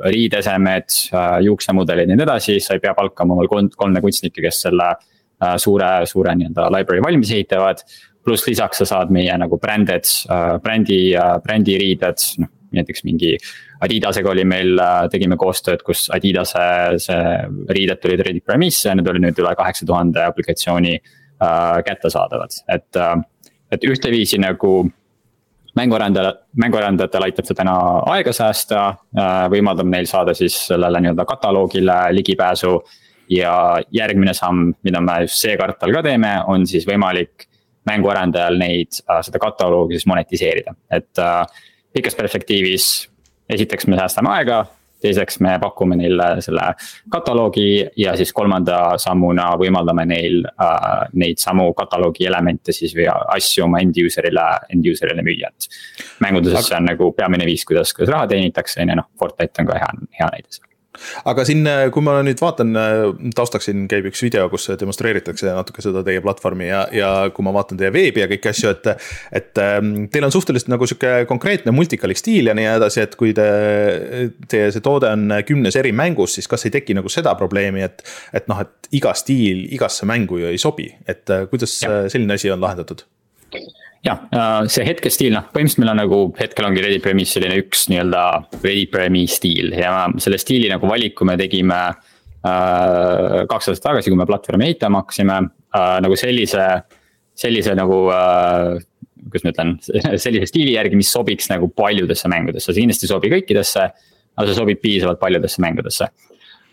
riidesemed 0.06 0.96
juuksemudelid 1.44 2.08
ja 2.08 2.16
nii 2.16 2.24
edasi, 2.24 2.56
sa 2.64 2.78
ei 2.78 2.84
pea 2.86 2.94
palkama 2.96 3.36
omal 3.36 3.50
kolm, 3.52 3.68
kolme 3.76 4.00
kunstnikke, 4.06 4.40
kes 4.46 4.62
selle 4.70 4.88
suure, 5.60 5.90
suure 6.08 6.38
nii-öelda 6.40 6.70
library 6.78 7.04
valmis 7.04 7.34
ehitavad. 7.36 7.84
Pluss 8.24 8.48
lisaks 8.48 8.80
sa 8.80 8.88
saad 8.88 9.12
meie 9.12 9.36
nagu 9.36 9.60
bränded, 9.60 10.08
brändi, 10.64 11.02
brändiriided, 11.44 12.24
noh 12.40 12.54
näiteks 12.76 13.04
mingi. 13.08 13.36
Adidasega 13.84 14.32
oli 14.32 14.44
meil, 14.48 14.76
äh, 14.82 15.08
tegime 15.14 15.38
koostööd, 15.40 15.84
kus 15.86 16.08
Adidase 16.14 16.68
see 17.04 17.34
riided 17.70 18.02
tulid 18.04 18.24
Reddit 18.26 18.46
Prime'isse 18.48 18.90
ja 18.90 18.98
need 18.98 19.08
oli 19.08 19.24
nüüd 19.24 19.40
üle 19.42 19.56
kaheksa 19.58 19.86
tuhande 19.86 20.24
aplikatsiooni 20.26 20.96
äh, 20.98 21.82
kättesaadavad, 21.86 22.62
et 22.68 22.96
äh,. 22.96 23.18
et 23.72 23.84
ühteviisi 23.84 24.38
nagu 24.40 24.86
mänguarendajale, 25.76 26.30
mänguarendajatel 26.56 27.26
aitab 27.26 27.50
see 27.50 27.58
täna 27.58 27.74
aega 28.14 28.32
säästa 28.34 28.84
äh,, 28.88 29.50
võimaldab 29.52 29.90
neil 29.92 30.08
saada 30.08 30.34
siis 30.38 30.56
sellele 30.70 31.02
nii-öelda 31.04 31.26
kataloogile 31.28 32.00
ligipääsu. 32.16 32.80
ja 33.30 33.82
järgmine 33.92 34.32
samm, 34.34 34.70
mida 34.88 35.02
me 35.04 35.18
just 35.26 35.42
see 35.44 35.58
kvartal 35.60 35.92
ka 35.92 36.02
teeme, 36.06 36.30
on 36.48 36.62
siis 36.68 36.86
võimalik 36.88 37.44
mänguarendajal 37.88 38.60
neid, 38.60 39.00
äh, 39.08 39.22
seda 39.26 39.42
kataloogi 39.42 39.98
siis 39.98 40.08
monetiseerida, 40.08 40.76
et 40.92 41.20
äh, 41.20 41.42
pikas 41.98 42.16
perspektiivis. 42.16 43.10
esiteks 43.50 43.88
me 43.88 43.96
säästame 43.96 44.30
aega, 44.30 44.66
teiseks 45.02 45.40
me 45.40 45.54
pakume 45.62 45.96
neile 45.96 46.26
selle 46.44 46.66
kataloogi 47.10 47.86
ja 47.98 48.16
siis 48.18 48.34
kolmanda 48.36 48.98
sammuna 49.00 49.46
võimaldame 49.62 50.04
neil 50.10 50.42
äh, 50.50 51.08
neid 51.14 51.40
samu 51.42 51.70
kataloogi 51.78 52.28
elemente 52.28 52.76
siis 52.76 52.96
või 52.98 53.08
asju 53.08 53.66
oma 53.70 53.82
end 53.86 53.98
user'ile, 54.04 54.48
end 54.74 54.92
user'ile 54.92 55.26
müüa, 55.26 55.54
et. 55.54 55.70
mängudes 56.26 56.60
see 56.68 56.78
on 56.78 56.90
nagu 56.92 57.12
peamine 57.18 57.48
viis, 57.48 57.66
kuidas, 57.66 57.94
kuidas 57.96 58.14
raha 58.14 58.32
teenitakse, 58.34 58.82
on 58.84 58.94
ju 58.94 59.02
noh, 59.02 59.12
Fortnite 59.20 59.64
on 59.64 59.72
ka 59.72 59.82
hea, 59.82 59.94
hea 60.20 60.32
näide 60.34 60.67
aga 61.30 61.46
siin, 61.48 61.64
äh, 61.70 61.86
kui 61.94 62.04
ma 62.06 62.18
nüüd 62.26 62.42
vaatan, 62.42 62.74
äh, 62.80 63.04
taustaks 63.38 63.70
siin 63.70 63.88
käib 63.92 64.10
üks 64.12 64.24
video, 64.26 64.48
kus 64.52 64.70
demonstreeritakse 64.80 65.52
natuke 65.56 65.84
seda 65.86 66.04
teie 66.08 66.22
platvormi 66.24 66.70
ja, 66.70 66.84
ja 66.94 67.12
kui 67.34 67.46
ma 67.46 67.54
vaatan 67.56 67.80
teie 67.80 67.92
veebi 67.94 68.24
ja 68.24 68.30
kõiki 68.32 68.52
asju, 68.54 68.74
et. 68.76 68.92
et 69.42 69.62
ähm, 69.62 69.94
teil 70.14 70.26
on 70.28 70.34
suhteliselt 70.34 70.72
nagu 70.72 70.88
sihuke 70.90 71.26
konkreetne 71.30 71.74
multikalik 71.76 72.20
stiil 72.20 72.52
ja 72.52 72.56
nii 72.58 72.68
edasi, 72.76 73.04
et 73.06 73.16
kui 73.20 73.34
te, 73.38 73.48
teie 74.50 74.72
see 74.74 74.84
toode 74.86 75.10
on 75.14 75.38
kümnes 75.48 75.78
eri 75.80 75.94
mängus, 75.96 76.38
siis 76.38 76.50
kas 76.50 76.68
ei 76.68 76.74
teki 76.74 76.98
nagu 76.98 77.12
seda 77.12 77.36
probleemi, 77.40 77.86
et. 77.86 78.04
et 78.36 78.48
noh, 78.50 78.62
et 78.64 78.92
iga 78.98 79.14
stiil 79.18 79.66
igasse 79.76 80.08
mängu 80.08 80.42
ju 80.42 80.52
ei 80.52 80.62
sobi, 80.62 80.88
et 81.08 81.30
äh, 81.34 81.46
kuidas 81.52 81.76
ja. 81.84 82.06
selline 82.12 82.38
asi 82.38 82.52
on 82.54 82.64
lahendatud? 82.64 83.04
Jah, 84.06 84.20
äh, 84.34 84.68
see 84.72 84.86
hetkestiil, 84.88 85.34
noh, 85.36 85.48
põhimõtteliselt 85.54 85.84
meil 85.84 85.94
on 85.94 86.02
nagu 86.02 86.20
hetkel 86.38 86.68
ongi 86.68 86.84
Ready 86.84 87.00
Premise 87.04 87.38
selline 87.38 87.58
üks 87.62 87.88
nii-öelda 87.92 88.24
Ready 88.62 88.86
Premise 88.92 89.40
stiil 89.40 89.74
ja 89.78 89.94
selle 90.24 90.40
stiili 90.42 90.70
nagu 90.72 90.90
valiku 90.90 91.28
me 91.28 91.38
tegime 91.40 91.80
äh,. 91.88 93.46
kaks 93.50 93.72
aastat 93.74 93.90
tagasi, 93.90 94.14
kui 94.14 94.20
me 94.20 94.28
platvormi 94.30 94.70
ehitama 94.70 95.04
hakkasime 95.04 95.40
äh,, 95.42 95.98
nagu 96.04 96.20
sellise, 96.20 96.68
sellise 97.38 97.76
nagu 97.78 98.06
äh, 98.14 98.78
kuidas 99.28 99.48
ma 99.48 99.56
ütlen, 99.56 99.76
sellise 100.26 100.48
stiili 100.50 100.78
järgi, 100.78 101.00
mis 101.00 101.12
sobiks 101.12 101.52
nagu 101.52 101.72
paljudesse 101.76 102.30
mängudesse, 102.32 102.72
see 102.72 102.86
kindlasti 102.86 103.08
ei 103.08 103.14
sobi 103.16 103.34
kõikidesse. 103.34 103.90
aga 104.38 104.46
see 104.46 104.58
sobib 104.60 104.82
piisavalt 104.84 105.20
paljudesse 105.20 105.62
mängudesse 105.64 106.12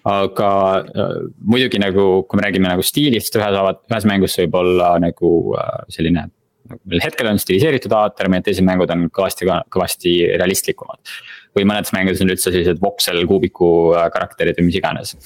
aga 0.05 0.49
äh, 0.85 1.21
muidugi 1.41 1.81
nagu, 1.81 2.25
kui 2.29 2.37
me 2.37 2.45
räägime 2.45 2.69
nagu 2.69 2.85
stiilist, 2.85 3.37
ühes, 3.41 3.57
ühes 3.89 4.07
mängus 4.09 4.37
võib 4.43 4.59
olla 4.61 4.95
nagu 5.01 5.31
äh, 5.57 5.87
selline 5.89 6.27
meil 6.69 7.03
hetkel 7.05 7.29
on 7.29 7.41
stiliseeritud 7.41 7.93
avatar, 7.93 8.29
meie 8.33 8.45
teised 8.45 8.65
mängud 8.67 8.91
on 8.95 9.09
kõvasti, 9.15 9.49
kõvasti 9.73 10.15
realistlikumad. 10.41 11.01
või 11.55 11.67
mõnedes 11.71 11.93
mängudes 11.95 12.23
on 12.25 12.33
üldse 12.33 12.51
sellised 12.51 12.81
voxel 12.83 13.21
kuubiku 13.31 13.67
äh, 13.95 14.09
karakterid 14.11 14.59
või 14.59 14.71
mis 14.71 14.79
iganes. 14.81 15.17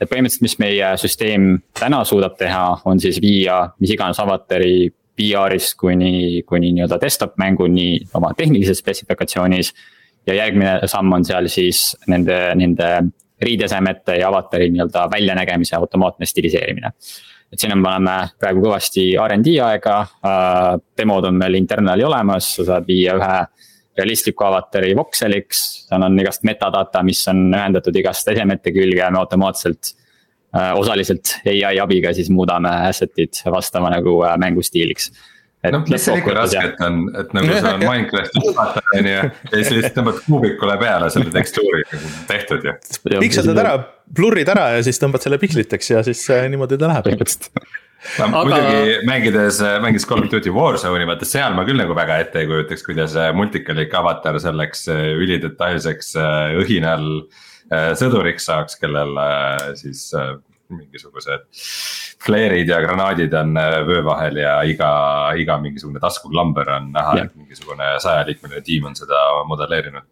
et 0.00 0.08
põhimõtteliselt, 0.10 0.42
mis 0.42 0.58
meie 0.58 0.92
süsteem 1.00 1.50
täna 1.78 2.04
suudab 2.04 2.36
teha, 2.38 2.80
on 2.84 3.00
siis 3.00 3.20
viia 3.22 3.70
mis 3.80 3.92
iganes 3.94 4.18
avatari 4.20 4.90
VR-ist 5.16 5.76
kuni, 5.80 6.42
kuni 6.46 6.72
nii-öelda 6.76 6.98
desktop 7.00 7.38
mänguni 7.40 8.00
oma 8.14 8.32
tehnilises 8.36 8.78
spetsifikatsioonis. 8.78 9.72
ja 10.26 10.34
järgmine 10.34 10.80
samm 10.86 11.12
on 11.12 11.24
seal 11.24 11.48
siis 11.48 11.96
nende, 12.06 12.54
nende 12.54 12.90
riidesemete 13.40 14.16
ja 14.20 14.28
avatari 14.28 14.70
nii-öelda 14.70 15.08
väljanägemise 15.12 15.76
automaatne 15.76 16.26
stiliseerimine 16.26 16.90
et 17.52 17.60
siin 17.60 17.74
on, 17.74 17.82
me 17.82 17.92
oleme 17.92 18.16
praegu 18.40 18.64
kõvasti 18.64 19.06
RD 19.22 19.54
aega 19.66 19.98
äh,, 20.02 20.72
demod 20.98 21.28
on 21.28 21.38
meil 21.38 21.58
internal'i 21.58 22.06
olemas, 22.06 22.54
sa 22.58 22.66
saad 22.72 22.88
viia 22.88 23.16
ühe 23.18 23.36
realistliku 23.96 24.44
avatari 24.44 24.92
vokseliks, 24.96 25.62
seal 25.86 26.04
on 26.04 26.18
igast 26.20 26.44
metadata, 26.44 27.02
mis 27.06 27.22
on 27.32 27.46
ühendatud 27.48 27.96
igast 27.96 28.28
esemete 28.28 28.74
külge 28.74 29.00
ja 29.00 29.10
me 29.10 29.22
automaatselt 29.22 29.94
äh,. 30.56 30.74
osaliselt 30.74 31.38
ai 31.46 31.78
abiga 31.82 32.12
siis 32.16 32.30
muudame 32.30 32.72
asset'id 32.90 33.44
vastama 33.52 33.92
nagu 33.94 34.18
äh, 34.26 34.36
mängustiiliks 34.42 35.12
no 35.74 35.80
mis 35.86 36.04
seal 36.06 36.20
ikka 36.20 36.34
rasket 36.36 36.82
on, 36.86 37.00
et 37.20 37.32
nagu 37.36 37.56
sa 37.62 37.72
Minecrafti 37.80 38.42
juhatad 38.42 38.92
on 38.98 39.08
ju, 39.10 39.16
ja 39.16 39.30
siis 39.54 39.72
lihtsalt 39.72 39.96
tõmbad 39.98 40.20
kuubikule 40.26 40.76
peale 40.80 41.08
selle 41.14 41.32
tekstuuri 41.34 41.82
nagu 41.90 42.12
tehtud 42.28 42.68
ju. 42.68 42.76
pikseldad 43.22 43.62
ära, 43.62 43.74
blurrid 44.18 44.50
ära 44.52 44.68
ja 44.76 44.84
siis 44.86 45.00
tõmbad 45.02 45.24
selle 45.24 45.40
piksliteks 45.42 45.92
ja 45.94 46.04
siis 46.06 46.22
äh, 46.34 46.46
niimoodi 46.52 46.78
ta 46.80 46.90
läheb. 46.92 47.10
no 48.20 48.28
Aga... 48.28 48.44
muidugi 48.46 48.96
mängides, 49.08 49.60
mängides 49.84 50.08
Call 50.08 50.24
of 50.24 50.30
Duty 50.32 50.52
Warzone'i, 50.54 51.08
vaata 51.08 51.28
seal 51.28 51.56
ma 51.56 51.66
küll 51.68 51.80
nagu 51.80 51.96
väga 51.96 52.20
ette 52.24 52.42
ei 52.42 52.50
kujutaks, 52.50 52.86
kuidas 52.86 53.16
multikalik 53.36 53.94
avatar 53.98 54.40
selleks 54.42 54.86
äh, 54.92 55.08
ülidetailseks 55.18 56.14
äh, 56.20 56.56
õhinal 56.62 57.10
sõduriks 57.98 58.44
saaks, 58.46 58.76
kellel 58.78 59.16
siis 59.74 60.04
mingisugused 60.70 61.48
flare'id 62.26 62.68
ja 62.70 62.80
granaadid 62.82 63.34
on 63.38 63.56
äh, 63.60 63.78
vöö 63.86 64.02
vahel 64.04 64.42
ja 64.42 64.58
iga, 64.66 64.90
iga 65.38 65.58
mingisugune 65.62 66.02
taskuklamber 66.02 66.70
on 66.78 66.92
näha, 66.94 67.16
et 67.24 67.32
mingisugune 67.38 67.96
sajaliikmeline 68.02 68.62
tiim 68.66 68.86
on 68.90 68.98
seda 68.98 69.22
modelleerinud 69.48 70.06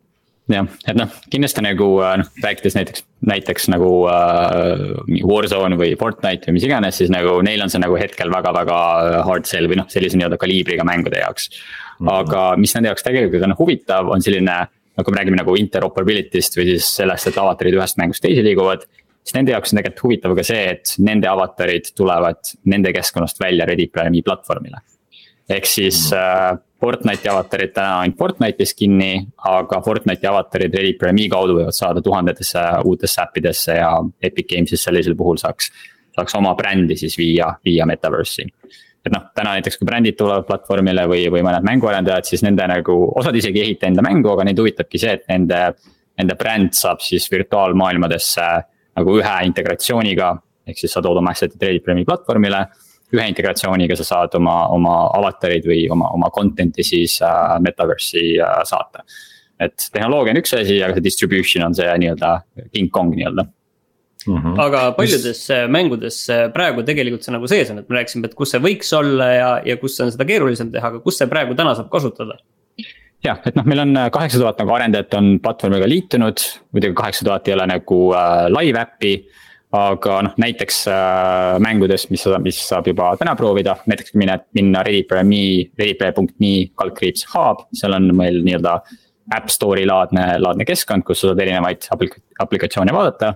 jah, 0.52 0.68
et 0.84 0.98
noh, 0.98 1.12
kindlasti 1.32 1.64
nagu 1.64 1.88
äh, 2.04 2.16
noh, 2.20 2.30
rääkides 2.44 2.76
näiteks, 2.78 3.06
näiteks 3.24 3.70
nagu 3.72 3.90
äh, 4.12 5.24
Warzone 5.24 5.78
või 5.80 5.94
Fortnite 6.00 6.50
või 6.50 6.58
mis 6.58 6.68
iganes, 6.68 7.00
siis 7.00 7.12
nagu 7.12 7.38
neil 7.46 7.64
on 7.64 7.72
see 7.72 7.82
nagu 7.82 7.96
hetkel 8.00 8.32
väga-väga 8.32 8.78
hard 9.28 9.48
sell 9.48 9.70
või 9.70 9.80
noh, 9.80 9.88
sellise 9.92 10.20
nii-öelda 10.20 10.40
kaliibriga 10.40 10.86
mängude 10.86 11.22
jaoks 11.22 11.50
mm. 11.50 12.06
-hmm. 12.06 12.14
aga 12.18 12.46
mis 12.60 12.76
nende 12.76 12.92
jaoks 12.92 13.06
tegelikult 13.06 13.48
on 13.48 13.56
huvitav, 13.58 14.12
on 14.12 14.24
selline, 14.24 14.58
no 14.94 15.04
kui 15.04 15.14
me 15.14 15.22
räägime 15.22 15.40
nagu 15.40 15.56
interoperability'st 15.60 16.60
või 16.60 16.74
siis 16.74 16.92
sellest, 17.00 17.32
et 17.32 17.40
avatarid 17.40 17.80
ühest 17.80 17.98
mängust 18.00 18.24
teise 18.24 18.44
liiguvad 18.44 18.84
siis 19.24 19.36
nende 19.38 19.54
jaoks 19.54 19.72
on 19.72 19.80
tegelikult 19.80 20.04
huvitav 20.04 20.36
ka 20.36 20.44
see, 20.46 20.64
et 20.74 20.94
nende 21.04 21.28
avatarid 21.30 21.90
tulevad 21.96 22.52
nende 22.70 22.92
keskkonnast 22.94 23.40
välja 23.40 23.66
Prime'i 23.66 24.22
platvormile. 24.22 24.82
ehk 25.48 25.66
siis 25.66 26.10
mm. 26.12 26.18
äh, 26.18 26.60
Fortnite'i 26.80 27.30
avatarid 27.32 27.72
täna 27.72 27.98
ainult 28.02 28.18
Fortnite'is 28.20 28.74
kinni, 28.76 29.26
aga 29.48 29.80
Fortnite'i 29.84 30.28
avatarid 30.28 30.76
Prime'i 31.00 31.28
kaudu 31.32 31.58
võivad 31.58 31.76
saada 31.76 32.02
tuhandetesse 32.04 32.60
uutesse 32.84 33.22
äppidesse 33.22 33.76
ja 33.80 33.90
Epic 34.22 34.48
Games'is 34.52 34.84
sellisel 34.84 35.16
puhul 35.16 35.40
saaks. 35.40 35.70
saaks 36.14 36.34
oma 36.34 36.54
brändi 36.54 36.96
siis 36.96 37.16
viia, 37.18 37.54
viia 37.64 37.86
metaverse'i 37.86 38.44
et 39.04 39.12
noh, 39.12 39.24
täna 39.36 39.56
näiteks 39.58 39.76
kui 39.76 39.86
brändid 39.88 40.16
tulevad 40.16 40.46
platvormile 40.48 41.02
või, 41.08 41.26
või 41.32 41.42
mõned 41.44 41.66
mänguarendajad, 41.66 42.24
siis 42.24 42.44
nende 42.44 42.64
nagu, 42.70 42.94
osad 43.20 43.36
isegi 43.36 43.60
ei 43.60 43.66
ehita 43.66 43.90
enda 43.90 44.04
mängu, 44.04 44.30
aga 44.32 44.46
neid 44.48 44.60
huvitabki 44.60 45.00
see, 45.00 45.18
et 45.18 45.28
nende. 45.32 45.66
Nende 46.14 46.36
bränd 46.38 46.76
saab 46.78 47.00
siis 47.02 47.24
virtuaalmaailmadesse 47.26 48.44
nagu 48.96 49.18
ühe 49.20 49.36
integratsiooniga. 49.48 50.34
ehk 50.66 50.78
siis 50.80 50.94
sa 50.96 51.02
tood 51.04 51.18
oma 51.20 51.34
asset'id 51.34 51.60
Reddit 51.60 51.84
Premi 51.84 52.04
platvormile. 52.04 52.66
ühe 53.14 53.26
integratsiooniga 53.30 53.96
sa 53.96 54.04
saad 54.04 54.34
oma, 54.34 54.68
oma 54.74 54.94
avatarid 55.14 55.66
või 55.68 55.84
oma, 55.90 56.08
oma 56.16 56.30
content'i 56.34 56.82
siis 56.82 57.20
äh, 57.22 57.58
metaverse'i 57.60 58.38
äh, 58.40 58.62
saata. 58.64 59.04
et 59.60 59.90
tehnoloogia 59.92 60.34
on 60.34 60.40
üks 60.42 60.54
asi, 60.58 60.82
aga 60.82 60.94
see 60.94 61.04
distribution 61.04 61.64
on 61.64 61.74
see 61.74 61.98
nii-öelda 61.98 62.40
king 62.72 62.90
kong 62.90 63.14
nii-öelda 63.14 63.46
Mm 64.26 64.36
-hmm. 64.36 64.60
aga 64.60 64.92
paljudes 64.92 65.24
Mis... 65.24 65.50
Äh, 65.50 65.68
mängudes 65.68 66.30
äh, 66.30 66.52
praegu 66.52 66.82
tegelikult 66.82 67.24
see 67.24 67.32
nagu 67.32 67.46
sees 67.46 67.70
on, 67.70 67.78
et 67.78 67.88
me 67.88 67.96
rääkisime, 67.98 68.24
et 68.24 68.34
kus 68.34 68.50
see 68.50 68.60
võiks 68.60 68.92
olla 68.96 69.24
ja, 69.24 69.50
ja 69.64 69.76
kus 69.76 70.00
on 70.00 70.12
seda 70.12 70.24
keerulisem 70.24 70.70
teha, 70.72 70.88
aga 70.88 71.00
kus 71.04 71.18
see 71.18 71.28
praegu 71.28 71.54
täna 71.54 71.74
saab 71.74 71.90
kasutada? 71.92 72.38
Jah, 73.24 73.40
et 73.46 73.56
noh, 73.56 73.64
meil 73.68 73.84
on 73.84 73.96
kaheksa 74.12 74.40
tuhat 74.42 74.60
nagu 74.60 74.74
arendajat 74.76 75.16
on 75.18 75.38
platvormiga 75.44 75.88
liitunud, 75.88 76.44
muidugi 76.74 76.98
kaheksa 76.98 77.26
tuhat 77.26 77.48
ei 77.48 77.56
ole 77.56 77.66
nagu 77.70 78.00
äh, 78.12 78.44
live 78.52 78.84
äppi 78.84 79.14
aga 79.74 80.18
noh, 80.28 80.34
näiteks 80.40 80.84
äh, 80.90 81.56
mängudes, 81.62 82.06
mis, 82.12 82.24
mis 82.44 82.60
saab 82.68 82.88
juba 82.90 83.12
täna 83.18 83.34
proovida, 83.38 83.76
näiteks 83.90 84.14
minna, 84.20 84.38
minna 84.56 84.84
readyplayer.me, 84.86 85.40
readyplayer.me 85.80 86.52
kaldkriips 86.78 87.26
hub, 87.34 87.66
seal 87.74 87.96
on 87.98 88.12
meil 88.16 88.42
nii-öelda. 88.46 88.78
App 89.32 89.48
Store'i 89.48 89.86
laadne, 89.88 90.34
laadne 90.36 90.66
keskkond, 90.68 91.00
kus 91.08 91.22
sa 91.22 91.30
saad 91.30 91.38
erinevaid 91.40 91.86
aplik-, 91.94 92.18
aplikatsioone 92.44 92.92
vaadata. 92.92 93.30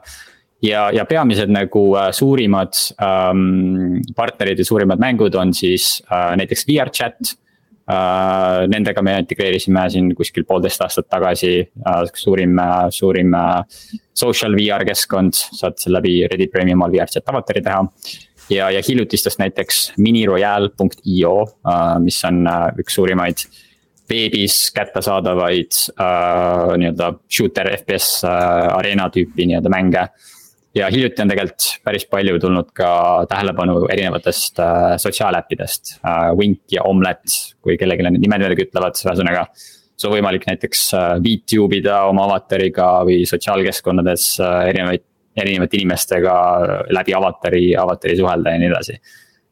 ja, 0.61 0.83
ja 0.92 1.07
peamised 1.09 1.49
nagu 1.49 1.85
äh, 1.97 2.11
suurimad 2.12 2.76
ähm, 3.00 4.02
partnerid 4.16 4.61
ja 4.61 4.66
suurimad 4.68 5.00
mängud 5.00 5.35
on 5.40 5.54
siis 5.57 6.02
äh, 6.12 6.35
näiteks 6.37 6.66
VR 6.68 6.92
chat 6.92 7.16
Uh, 7.25 7.48
nendega 8.68 9.02
me 9.02 9.14
integreerisime 9.23 9.87
siin 9.92 10.11
kuskil 10.16 10.45
poolteist 10.49 10.83
aastat 10.85 11.09
tagasi 11.09 11.52
uh, 11.62 12.02
suurim 12.12 12.59
uh,, 12.61 12.88
suurim 12.92 13.37
social 14.12 14.57
VR 14.59 14.85
keskkond, 14.88 15.37
saad 15.57 15.80
läbi 15.88 16.21
Reddit 16.28 16.52
Premium 16.52 16.83
all 16.85 16.92
VR 16.92 17.09
chat 17.09 17.28
avatari 17.33 17.62
teha. 17.64 17.85
ja, 18.50 18.71
ja 18.71 18.83
hiljutistest 18.88 19.38
näiteks 19.38 19.80
miniroyal.io, 19.99 21.35
mis 22.04 22.21
on 22.25 22.45
üks 22.80 22.97
suurimaid 22.97 23.45
veebis 24.09 24.71
kättesaadavaid 24.73 25.76
nii-öelda 26.80 27.12
shooter 27.28 27.68
FPS 27.76 28.25
arena 28.25 29.11
tüüpi 29.12 29.47
nii-öelda 29.49 29.73
mänge 29.73 30.09
ja 30.78 30.88
hiljuti 30.92 31.23
on 31.23 31.32
tegelikult 31.32 31.66
päris 31.85 32.06
palju 32.11 32.38
tulnud 32.42 32.70
ka 32.76 32.90
tähelepanu 33.30 33.80
erinevatest 33.92 34.61
äh, 34.62 34.94
sotsiaaläppidest 35.02 35.99
äh,. 35.99 36.30
Wink 36.38 36.73
ja 36.73 36.85
Omlet, 36.88 37.25
kui 37.62 37.76
kellelegi 37.80 38.06
need 38.06 38.23
nimed 38.23 38.44
midagi 38.44 38.68
ütlevad, 38.68 38.99
ühesõnaga. 39.02 39.47
sul 39.99 40.12
on 40.12 40.18
võimalik 40.18 40.47
näiteks 40.49 40.85
äh, 40.94 41.08
VTube 41.25 41.80
ida 41.80 42.02
oma 42.11 42.28
avatariga 42.28 42.90
või 43.08 43.25
sotsiaalkeskkondades 43.26 44.30
äh, 44.44 44.61
erinevaid, 44.73 45.04
erinevate 45.38 45.78
inimestega 45.78 46.37
läbi 46.94 47.14
avatari, 47.14 47.66
avatari 47.78 48.16
suhelda 48.18 48.54
ja 48.54 48.62
nii 48.62 48.73
edasi. 48.73 48.99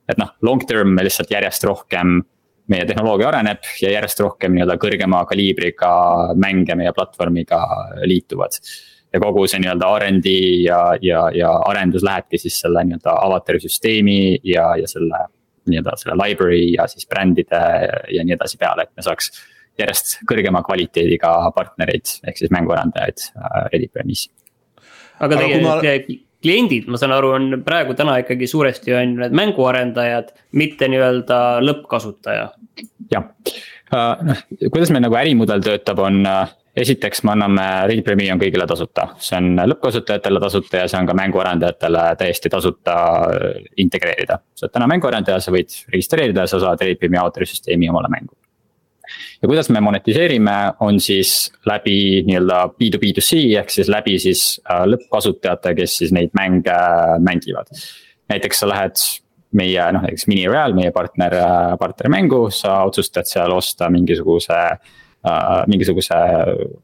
et 0.09 0.19
noh, 0.19 0.35
long 0.43 0.63
term 0.67 0.99
lihtsalt 1.03 1.31
järjest 1.31 1.65
rohkem 1.67 2.21
meie 2.71 2.87
tehnoloogia 2.87 3.29
areneb 3.31 3.63
ja 3.83 3.93
järjest 3.95 4.21
rohkem 4.21 4.55
nii-öelda 4.55 4.75
kõrgema 4.83 5.23
kaliibriga 5.31 5.91
mänge 6.35 6.75
meie 6.75 6.93
platvormiga 6.95 7.61
liituvad 8.07 8.59
ja 9.17 9.23
kogu 9.23 9.47
see 9.49 9.63
nii-öelda 9.65 9.91
RD 10.03 10.37
ja, 10.67 10.81
ja, 11.03 11.25
ja 11.35 11.51
arendus 11.71 12.05
lähebki 12.07 12.41
siis 12.41 12.61
selle 12.63 12.85
nii-öelda 12.85 13.17
avatari 13.25 13.63
süsteemi 13.65 14.21
ja, 14.45 14.75
ja 14.81 14.89
selle. 14.91 15.27
nii-öelda 15.67 15.97
selle 15.99 16.15
library 16.21 16.69
ja 16.77 16.85
siis 16.87 17.09
brändide 17.11 17.59
ja 18.15 18.23
nii 18.23 18.37
edasi 18.37 18.59
peale, 18.61 18.85
et 18.87 18.93
me 18.95 19.03
saaks 19.03 19.33
järjest 19.81 20.21
kõrgema 20.31 20.61
kvaliteediga 20.63 21.33
partnereid, 21.57 22.13
ehk 22.23 22.39
siis 22.39 22.53
mänguarendajaid 22.55 23.25
äh, 23.33 23.57
Reddit 23.73 23.93
Premise. 23.93 24.31
aga 25.19 25.41
teie 25.41 25.59
ma... 25.65 25.75
kliendid, 26.45 26.87
ma 26.87 27.01
saan 27.01 27.17
aru, 27.17 27.33
on 27.35 27.49
praegu 27.67 27.97
täna 27.99 28.15
ikkagi 28.23 28.47
suuresti 28.47 28.95
on 28.95 29.17
need 29.25 29.35
mänguarendajad, 29.37 30.31
mitte 30.55 30.87
nii-öelda 30.93 31.41
lõppkasutaja. 31.67 32.47
jah, 33.11 33.27
äh, 33.91 34.25
noh, 34.31 34.47
kuidas 34.71 34.95
meil 34.95 35.03
nagu 35.09 35.19
ärimudel 35.19 35.67
töötab, 35.67 36.05
on 36.07 36.23
äh, 36.31 36.55
esiteks 36.77 37.23
me 37.25 37.33
anname 37.33 37.67
Read 37.89 38.05
Premium 38.05 38.41
kõigile 38.41 38.67
tasuta, 38.69 39.09
see 39.23 39.39
on 39.39 39.61
lõppkasutajatele 39.73 40.41
tasuta 40.43 40.83
ja 40.83 40.89
see 40.91 41.01
on 41.01 41.09
ka 41.09 41.15
mänguarendajatele 41.17 42.03
täiesti 42.21 42.53
tasuta 42.53 42.97
äh, 43.33 43.61
integreerida. 43.83 44.39
sa 44.55 44.67
oled 44.67 44.75
täna 44.75 44.89
mänguarendaja, 44.93 45.41
sa 45.41 45.55
võid 45.55 45.73
registreerida 45.93 46.45
ja 46.45 46.53
sa 46.53 46.61
saad 46.63 46.83
Read 46.85 47.01
Premiumi 47.01 47.23
autorisüsteemi 47.23 47.89
omale 47.91 48.11
mängu. 48.13 48.37
ja 49.43 49.49
kuidas 49.49 49.71
me 49.73 49.81
monetiseerime, 49.81 50.57
on 50.81 51.01
siis 51.01 51.53
läbi 51.67 52.25
nii-öelda 52.27 52.59
B2B2C 52.77 53.41
ehk 53.61 53.73
siis 53.73 53.89
läbi 53.93 54.19
siis 54.21 54.49
äh, 54.71 54.85
lõppkasutajate, 54.93 55.75
kes 55.81 56.01
siis 56.03 56.13
neid 56.13 56.37
mänge 56.37 56.75
äh, 56.75 57.17
mängivad. 57.25 57.73
näiteks 58.29 58.61
sa 58.61 58.69
lähed 58.69 59.01
meie 59.57 59.89
noh, 59.97 60.05
näiteks 60.05 60.29
Minireal, 60.29 60.77
meie 60.77 60.93
partner, 60.93 61.33
partnermängu, 61.81 62.51
sa 62.53 62.83
otsustad 62.85 63.25
seal 63.31 63.55
osta 63.57 63.89
mingisuguse 63.89 64.61
Äh, 64.77 65.06
mingisuguse 65.67 66.15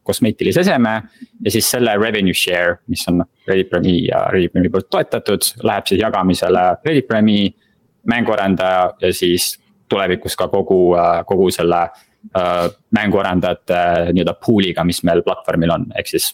kosmeetilise 0.03 0.61
eseme. 0.61 1.03
ja 1.45 1.51
siis 1.51 1.71
selle 1.71 1.97
revenue 1.97 2.35
share, 2.35 2.77
mis 2.87 3.05
on 3.09 3.25
Reddit.me 3.49 3.97
ja 4.09 4.25
Reddit.me 4.33 4.71
poolt 4.71 4.91
toetatud, 4.91 5.49
läheb 5.63 5.87
siis 5.87 6.01
jagamisele 6.01 6.65
Reddit.me, 6.85 7.39
mänguarendaja 8.11 8.93
ja 9.01 9.13
siis 9.15 9.57
tulevikus 9.89 10.37
ka 10.37 10.49
kogu, 10.49 10.95
äh, 10.99 11.25
kogu 11.27 11.51
selle 11.53 11.83
uh, 11.87 12.69
mänguarendajate 12.91 13.83
nii-öelda 14.13 14.35
pool'iga, 14.41 14.85
mis 14.85 15.03
meil 15.05 15.23
platvormil 15.27 15.75
on, 15.75 15.91
ehk 15.99 16.15
siis 16.15 16.33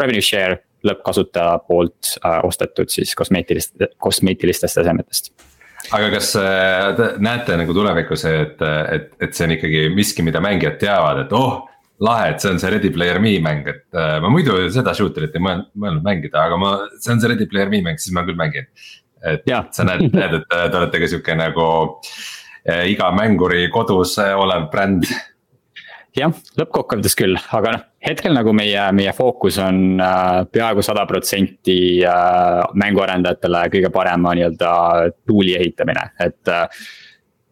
revenue 0.00 0.24
share 0.24 0.62
lõppkasutaja 0.86 1.58
poolt 1.66 2.16
ostetud 2.46 2.90
siis 2.92 3.14
kosmeetilist, 3.18 3.74
kosmeetilistest 4.02 4.82
esemetest 4.82 5.32
aga 5.94 6.10
kas 6.16 6.32
te 6.98 7.08
näete 7.22 7.56
nagu 7.60 7.74
tulevikus, 7.76 8.24
et, 8.30 8.62
et, 8.92 9.08
et 9.22 9.34
see 9.36 9.46
on 9.46 9.56
ikkagi 9.56 9.86
miski, 9.94 10.24
mida 10.26 10.42
mängijad 10.42 10.78
teavad, 10.80 11.26
et 11.26 11.34
oh 11.36 11.64
lahe, 12.04 12.32
et 12.32 12.42
see 12.42 12.52
on 12.52 12.60
see 12.60 12.70
Ready 12.72 12.90
Player 12.92 13.20
Me 13.22 13.36
mäng, 13.44 13.68
et 13.70 13.84
äh, 13.96 14.16
ma 14.22 14.30
muidu 14.32 14.58
seda 14.72 14.92
shooter'it 14.96 15.36
ei 15.36 15.44
mõelnud, 15.44 15.70
mõelnud 15.80 16.04
mängida, 16.04 16.44
aga 16.44 16.58
ma, 16.60 16.72
see 17.00 17.14
on 17.14 17.22
see 17.22 17.30
Ready 17.32 17.48
Player 17.50 17.72
Me 17.72 17.82
mäng, 17.86 18.00
siis 18.02 18.14
ma 18.16 18.24
küll 18.26 18.38
mängin. 18.38 18.68
et 19.26 19.46
ja. 19.48 19.62
sa 19.72 19.86
näed, 19.88 20.10
näed, 20.12 20.34
et 20.40 20.50
te 20.52 20.76
olete 20.76 21.00
ka 21.02 21.08
sihuke 21.10 21.38
nagu 21.38 21.68
äh, 22.68 22.84
iga 22.92 23.08
mänguri 23.16 23.70
kodus 23.74 24.18
olev 24.20 24.68
bränd 24.72 25.08
jah, 26.16 26.34
lõppkokkuvõttes 26.58 27.16
küll, 27.18 27.36
aga 27.56 27.74
noh, 27.76 27.86
hetkel 28.06 28.34
nagu 28.36 28.52
meie, 28.56 28.80
meie 28.96 29.12
fookus 29.16 29.58
on 29.62 30.00
äh, 30.02 30.42
peaaegu 30.52 30.84
sada 30.84 31.06
protsenti 31.08 31.78
äh, 32.06 32.62
mänguarendajatele 32.78 33.64
kõige 33.72 33.92
parema 33.94 34.34
nii-öelda 34.36 34.70
tool'i 35.28 35.56
ehitamine, 35.58 36.10
et 36.22 36.52
äh,. 36.52 36.84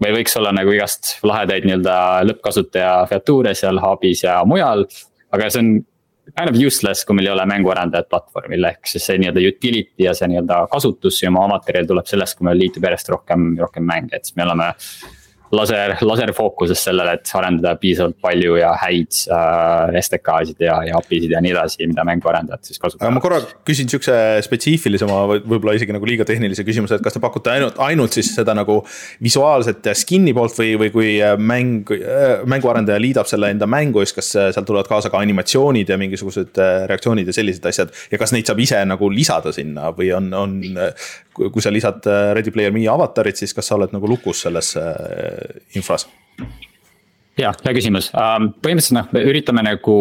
meil 0.03 0.17
võiks 0.19 0.37
olla 0.37 0.53
nagu 0.53 0.73
igast 0.75 1.19
lahedaid 1.25 1.67
nii-öelda 1.69 1.97
lõppkasutaja 2.29 2.95
featuure 3.11 3.55
seal 3.57 3.81
hub'is 3.83 4.25
ja 4.27 4.41
mujal, 4.49 4.87
aga 5.33 5.51
see 5.51 5.63
on 5.63 5.75
kind 6.33 6.51
of 6.51 6.57
useless, 6.57 7.05
kui 7.05 7.17
meil 7.17 7.29
ei 7.29 7.35
ole 7.35 7.45
mänguarendajat 7.49 8.09
platvormil, 8.11 8.65
ehk 8.71 8.89
siis 8.89 9.05
see 9.07 9.19
nii-öelda 9.21 9.45
utility 9.45 10.07
ja 10.07 10.15
see 10.17 10.31
nii-öelda 10.33 10.65
kasutus 10.73 11.21
ja 11.23 11.31
oma 11.33 11.47
materjal 11.53 11.91
tuleb 11.91 12.09
sellest, 12.09 12.39
kui 12.39 12.49
meil 12.49 12.59
liitub 12.63 12.87
järjest 12.89 13.13
rohkem, 13.13 13.53
rohkem 13.61 13.85
mänge, 13.87 14.17
et 14.17 14.25
siis 14.25 14.39
me 14.41 14.47
oleme 14.49 14.73
laser, 15.55 15.97
laserfookuses 16.03 16.85
sellele, 16.89 17.17
et 17.19 17.35
arendada 17.39 17.77
piisavalt 17.81 18.19
palju 18.25 18.59
ja 18.61 18.75
häid 18.83 19.21
äh, 19.33 20.01
STK-sid 20.03 20.65
ja, 20.67 20.81
ja 20.89 20.99
API-sid 21.01 21.33
ja 21.35 21.43
nii 21.45 21.55
edasi, 21.55 21.87
mida 21.91 22.07
mänguarendajad 22.07 22.67
siis 22.67 22.83
kasutavad. 22.83 23.15
ma 23.15 23.23
korra 23.25 23.41
küsin 23.67 23.91
sihukese 23.91 24.45
spetsiifilisema, 24.47 25.23
võib-olla 25.37 25.77
isegi 25.79 25.95
nagu 25.95 26.09
liiga 26.09 26.27
tehnilise 26.29 26.65
küsimuse, 26.67 26.99
et 26.99 27.05
kas 27.05 27.17
te 27.17 27.23
pakute 27.23 27.53
ainult, 27.55 27.79
ainult 27.83 28.17
siis 28.17 28.33
seda 28.37 28.55
nagu 28.57 28.81
visuaalset 29.23 29.91
skin'i 29.99 30.35
poolt 30.37 30.57
või, 30.59 30.75
või 30.81 30.93
kui 30.95 31.11
äh, 31.23 31.35
mäng, 31.39 31.91
äh, 31.95 32.45
mänguarendaja 32.51 33.01
liidab 33.03 33.29
selle 33.31 33.51
enda 33.55 33.69
mängu, 33.71 34.03
siis 34.05 34.17
kas 34.17 34.31
äh, 34.39 34.51
seal 34.55 34.67
tulevad 34.69 34.89
kaasa 34.91 35.13
ka 35.13 35.21
animatsioonid 35.25 35.91
ja 35.91 35.99
mingisugused 36.01 36.61
reaktsioonid 36.91 37.31
ja 37.31 37.37
sellised 37.37 37.67
asjad. 37.71 37.95
ja 38.11 38.21
kas 38.21 38.35
neid 38.35 38.49
saab 38.49 38.63
ise 38.65 38.81
nagu 38.89 39.11
lisada 39.13 39.53
sinna 39.55 39.91
või 39.95 40.11
on, 40.17 40.31
on, 40.35 40.57
kui 41.35 41.63
sa 41.63 41.73
lisad 41.75 42.05
Ready 42.07 42.53
Player 42.55 42.75
Me 42.75 42.85
avatarit, 42.91 43.39
siis 43.39 43.55
kas 43.55 43.69
sa 43.71 43.79
oled 43.79 43.95
nagu 43.95 44.09
lukus 44.11 44.45
selles 44.45 44.75
infras? 45.77 46.09
ja, 47.39 47.53
hea 47.65 47.77
küsimus, 47.77 48.11
ähm, 48.19 48.53
põhimõtteliselt 48.63 48.99
noh, 48.99 49.09
me 49.15 49.23
üritame 49.31 49.65
nagu 49.67 49.97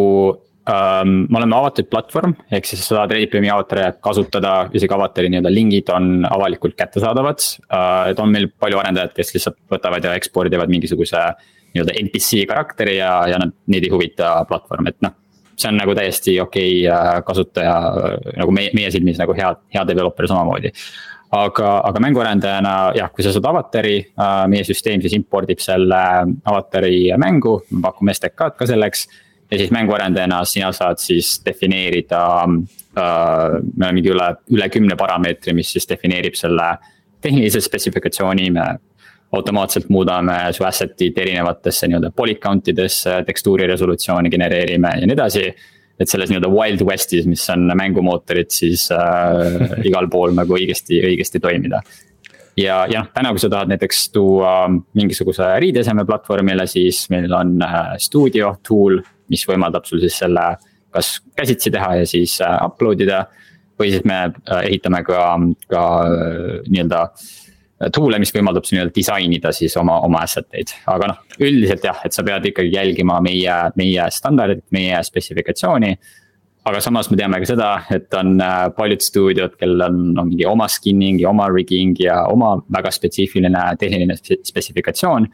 um,, 0.69 1.13
me 1.27 1.39
oleme 1.39 1.58
avatud 1.58 1.89
platvorm, 1.91 2.36
ehk 2.53 2.69
siis 2.69 2.84
sa 2.86 2.99
saad 2.99 3.13
Reddit 3.13 3.32
Premiumi 3.32 3.53
avatari 3.53 3.88
kasutada, 4.03 4.53
isegi 4.75 4.95
avatari 4.95 5.32
nii-öelda 5.34 5.53
lingid 5.53 5.89
on 5.93 6.27
avalikult 6.29 6.77
kättesaadavad 6.79 7.41
uh,. 7.41 8.12
et 8.12 8.21
on 8.21 8.32
meil 8.34 8.49
palju 8.60 8.82
arendajaid, 8.82 9.15
kes 9.17 9.34
lihtsalt 9.38 9.60
võtavad 9.73 10.06
ja 10.06 10.15
ekspordivad 10.19 10.71
mingisuguse 10.71 11.25
nii-öelda 11.73 11.97
NPC 12.03 12.45
karakteri 12.49 12.99
ja, 12.99 13.15
ja 13.32 13.41
nad, 13.41 13.56
neid 13.71 13.88
ei 13.88 13.93
huvita 13.93 14.36
platvorm, 14.49 14.91
et 14.91 14.99
noh. 15.06 15.17
see 15.58 15.71
on 15.71 15.79
nagu 15.82 15.95
täiesti 15.97 16.38
okei 16.41 16.84
okay, 16.84 16.91
uh, 16.91 17.23
kasutaja 17.25 17.73
nagu 18.41 18.53
meie, 18.56 18.69
meie 18.77 18.93
silmis 18.93 19.19
nagu 19.21 19.36
hea, 19.38 19.49
hea 19.73 19.88
developer 19.89 20.29
samamoodi 20.29 20.73
aga, 21.34 21.69
aga 21.88 22.02
mänguarendajana 22.04 22.74
jah, 22.98 23.12
kui 23.13 23.26
sa 23.26 23.34
saad 23.34 23.48
avatari, 23.50 23.98
äh, 24.13 24.46
meie 24.52 24.65
süsteem 24.67 25.02
siis 25.04 25.15
impordib 25.17 25.62
selle 25.63 26.00
avatari 26.46 27.10
mängu, 27.22 27.60
me 27.72 27.84
pakume 27.88 28.15
STK-d 28.15 28.58
ka 28.60 28.69
selleks. 28.69 29.08
ja 29.52 29.58
siis 29.60 29.72
mänguarendajana 29.76 30.39
sina 30.50 30.72
saad 30.74 30.98
siis 30.98 31.36
defineerida 31.46 32.22
äh,, 32.43 33.60
meil 33.78 33.89
on 33.89 33.98
mingi 34.00 34.10
üle, 34.10 34.30
üle 34.50 34.69
kümne 34.74 34.96
parameetri, 34.98 35.54
mis 35.54 35.74
siis 35.76 35.86
defineerib 35.89 36.38
selle 36.39 36.72
tehnilise 37.22 37.62
spetsifikatsiooni, 37.62 38.50
me 38.52 38.65
automaatselt 39.34 39.89
muudame 39.89 40.36
su 40.54 40.65
asset'id 40.65 41.17
erinevatesse 41.17 41.89
nii-öelda 41.89 42.12
polycount 42.15 42.67
idesse, 42.74 43.19
tekstuuri 43.26 43.67
resolutsiooni 43.69 44.30
genereerime 44.30 44.91
ja 45.00 45.08
nii 45.08 45.15
edasi 45.17 45.48
et 46.01 46.10
selles 46.10 46.32
nii-öelda 46.32 46.49
wild 46.51 46.82
west'is, 46.88 47.27
mis 47.29 47.43
on 47.53 47.67
mängumootorid, 47.77 48.49
siis 48.53 48.88
äh, 48.93 49.77
igal 49.88 50.10
pool 50.12 50.34
nagu 50.38 50.58
õigesti, 50.58 50.99
õigesti 51.06 51.41
toimida. 51.43 51.84
ja, 52.58 52.84
ja 52.89 53.03
noh, 53.03 53.12
täna, 53.13 53.34
kui 53.34 53.41
sa 53.43 53.49
tahad 53.53 53.71
näiteks 53.73 54.08
tuua 54.13 54.56
mingisuguse 54.97 55.53
riideseme 55.63 56.06
platvormile, 56.10 56.67
siis 56.69 57.06
meil 57.13 57.32
on 57.34 57.56
äh, 57.65 57.95
stuudio 58.01 58.56
tool, 58.65 58.99
mis 59.34 59.45
võimaldab 59.49 59.88
sul 59.89 60.01
siis 60.03 60.17
selle 60.23 60.53
kas 60.93 61.15
käsitsi 61.38 61.71
teha 61.73 61.95
ja 62.01 62.10
siis 62.10 62.38
äh, 62.45 62.58
upload 62.65 63.01
ida. 63.01 63.25
või 63.79 63.89
siis 63.89 64.03
me 64.06 64.19
äh, 64.29 64.65
ehitame 64.67 65.01
ka, 65.03 65.21
ka 65.69 65.84
nii-öelda 66.69 67.08
tool'e, 67.93 68.19
mis 68.22 68.34
võimaldab 68.36 68.65
sul 68.67 68.78
nii-öelda 68.78 68.96
disainida 68.96 69.52
siis 69.56 69.76
oma, 69.80 70.00
oma 70.06 70.24
asset 70.28 70.48
eid, 70.56 70.74
aga 70.88 71.13
noh, 71.13 71.22
üldiselt 71.39 71.86
jah, 71.88 72.02
et 72.06 72.15
sa 72.15 72.26
pead 72.26 72.46
ikkagi 72.52 72.74
jälgima 72.76 73.19
meie, 73.26 73.56
meie 73.80 74.10
standardit, 74.13 74.65
meie 74.76 75.00
spetsifikatsiooni 75.04 75.96
aga 76.69 76.80
samas 76.84 77.10
me 77.12 77.17
teame 77.19 77.39
ka 77.43 77.48
seda, 77.48 77.69
et 77.91 78.13
on 78.17 78.38
äh, 78.41 78.67
paljud 78.78 79.04
stuudiod, 79.04 79.58
kellel 79.60 79.86
on, 79.88 79.98
on 80.15 80.30
mingi 80.30 80.46
oma 80.48 80.69
skinning 80.72 81.19
ja 81.22 81.32
oma 81.34 81.50
rigging 81.52 81.98
ja 82.00 82.22
oma 82.32 82.56
väga 82.72 82.91
spetsiifiline 82.96 83.63
tehniline 83.80 84.15
spetsifikatsioon. 84.19 85.28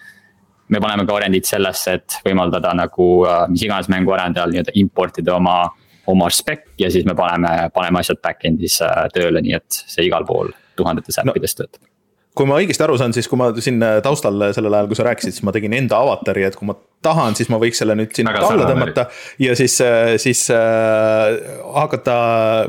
me 0.69 0.79
paneme 0.79 1.05
ka 1.05 1.15
arendid 1.17 1.45
sellesse, 1.49 1.93
et 1.97 2.17
võimaldada 2.25 2.73
nagu 2.77 3.09
äh, 3.25 3.43
mis 3.49 3.65
iganes 3.65 3.89
mänguarendajal 3.93 4.53
nii-öelda 4.53 4.75
importida 4.81 5.35
oma, 5.37 5.59
oma 6.07 6.29
spec 6.33 6.65
ja 6.81 6.89
siis 6.91 7.05
me 7.05 7.15
paneme, 7.17 7.69
paneme 7.73 8.01
asjad 8.01 8.21
back-end'is 8.25 8.81
äh, 8.85 9.05
tööle, 9.13 9.41
nii 9.45 9.57
et 9.57 9.83
see 9.85 10.09
igal 10.09 10.25
pool 10.25 10.53
tuhandetes 10.79 11.21
äppides 11.21 11.57
no. 11.57 11.63
töötab 11.63 11.98
kui 12.39 12.47
ma 12.47 12.59
õigesti 12.61 12.85
aru 12.85 12.95
saan, 12.99 13.13
siis 13.15 13.27
kui 13.27 13.39
ma 13.39 13.49
siin 13.59 13.81
taustal 14.05 14.49
sellel 14.55 14.77
ajal, 14.77 14.87
kui 14.87 14.97
sa 14.97 15.05
rääkisid, 15.09 15.35
siis 15.35 15.43
ma 15.47 15.51
tegin 15.55 15.75
enda 15.75 15.99
avatari, 15.99 16.45
et 16.47 16.55
kui 16.55 16.69
ma 16.69 16.75
tahan, 17.03 17.35
siis 17.35 17.49
ma 17.51 17.59
võiks 17.59 17.79
selle 17.79 17.95
nüüd 17.99 18.13
sinna 18.15 18.33
alla 18.35 18.67
tõmmata 18.67 19.05
ja 19.43 19.55
siis, 19.59 19.75
äh, 19.83 20.13
siis 20.21 20.45
äh, 20.55 21.39
hakata 21.75 22.17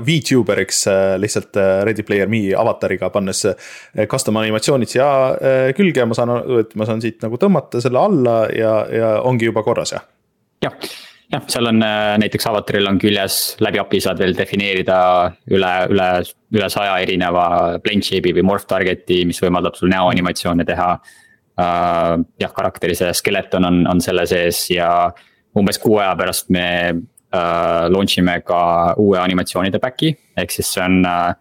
VTuberiks 0.07 0.85
äh, 0.91 1.15
lihtsalt 1.23 1.59
äh, 1.61 1.83
Ready 1.87 2.07
Player 2.07 2.31
Me 2.31 2.43
avatariga, 2.59 3.11
pannes 3.15 3.45
custom 4.11 4.41
animatsioonid 4.43 4.91
siia 4.91 5.11
äh, 5.35 5.61
külge, 5.79 6.07
ma 6.07 6.19
saan, 6.19 6.35
et 6.61 6.75
ma 6.79 6.89
saan 6.89 7.03
siit 7.03 7.23
nagu 7.27 7.39
tõmmata 7.41 7.83
selle 7.83 8.03
alla 8.03 8.41
ja, 8.55 8.75
ja 8.95 9.15
ongi 9.27 9.51
juba 9.51 9.65
korras, 9.67 9.95
jah? 9.97 10.07
jah, 10.67 10.91
jah, 11.33 11.47
seal 11.51 11.71
on 11.71 11.83
äh, 11.85 12.17
näiteks 12.23 12.47
avataril 12.51 12.89
on 12.91 12.99
küljes 13.01 13.39
läbi 13.63 13.81
API 13.83 14.03
saad 14.05 14.21
veel 14.21 14.35
defineerida 14.37 14.99
üle, 15.51 15.73
üle, 15.93 16.09
üle 16.57 16.71
saja 16.73 16.99
erineva 17.05 17.47
blend 17.85 18.07
shape'i 18.07 18.35
või 18.37 18.47
morph 18.51 18.69
target'i, 18.71 19.23
mis 19.29 19.41
võimaldab 19.43 19.79
sul 19.79 19.93
näoanimatsioone 19.93 20.67
teha 20.69 20.91
uh,. 20.97 22.15
jah, 22.41 22.55
karakteri 22.57 22.99
see 22.99 23.13
skeleton 23.17 23.69
on, 23.69 23.83
on 23.91 24.03
selle 24.05 24.27
sees 24.31 24.67
ja 24.75 24.91
umbes 25.57 25.81
kuu 25.83 25.99
aja 26.01 26.15
pärast 26.19 26.51
me 26.55 26.67
uh, 26.95 27.87
launch 27.91 28.19
ime 28.19 28.39
ka 28.47 28.61
uue 29.03 29.19
animatsioonide 29.19 29.81
back'i, 29.83 30.13
ehk 30.39 30.55
siis 30.55 30.71
see 30.75 30.85
on 30.85 31.01
uh, 31.07 31.33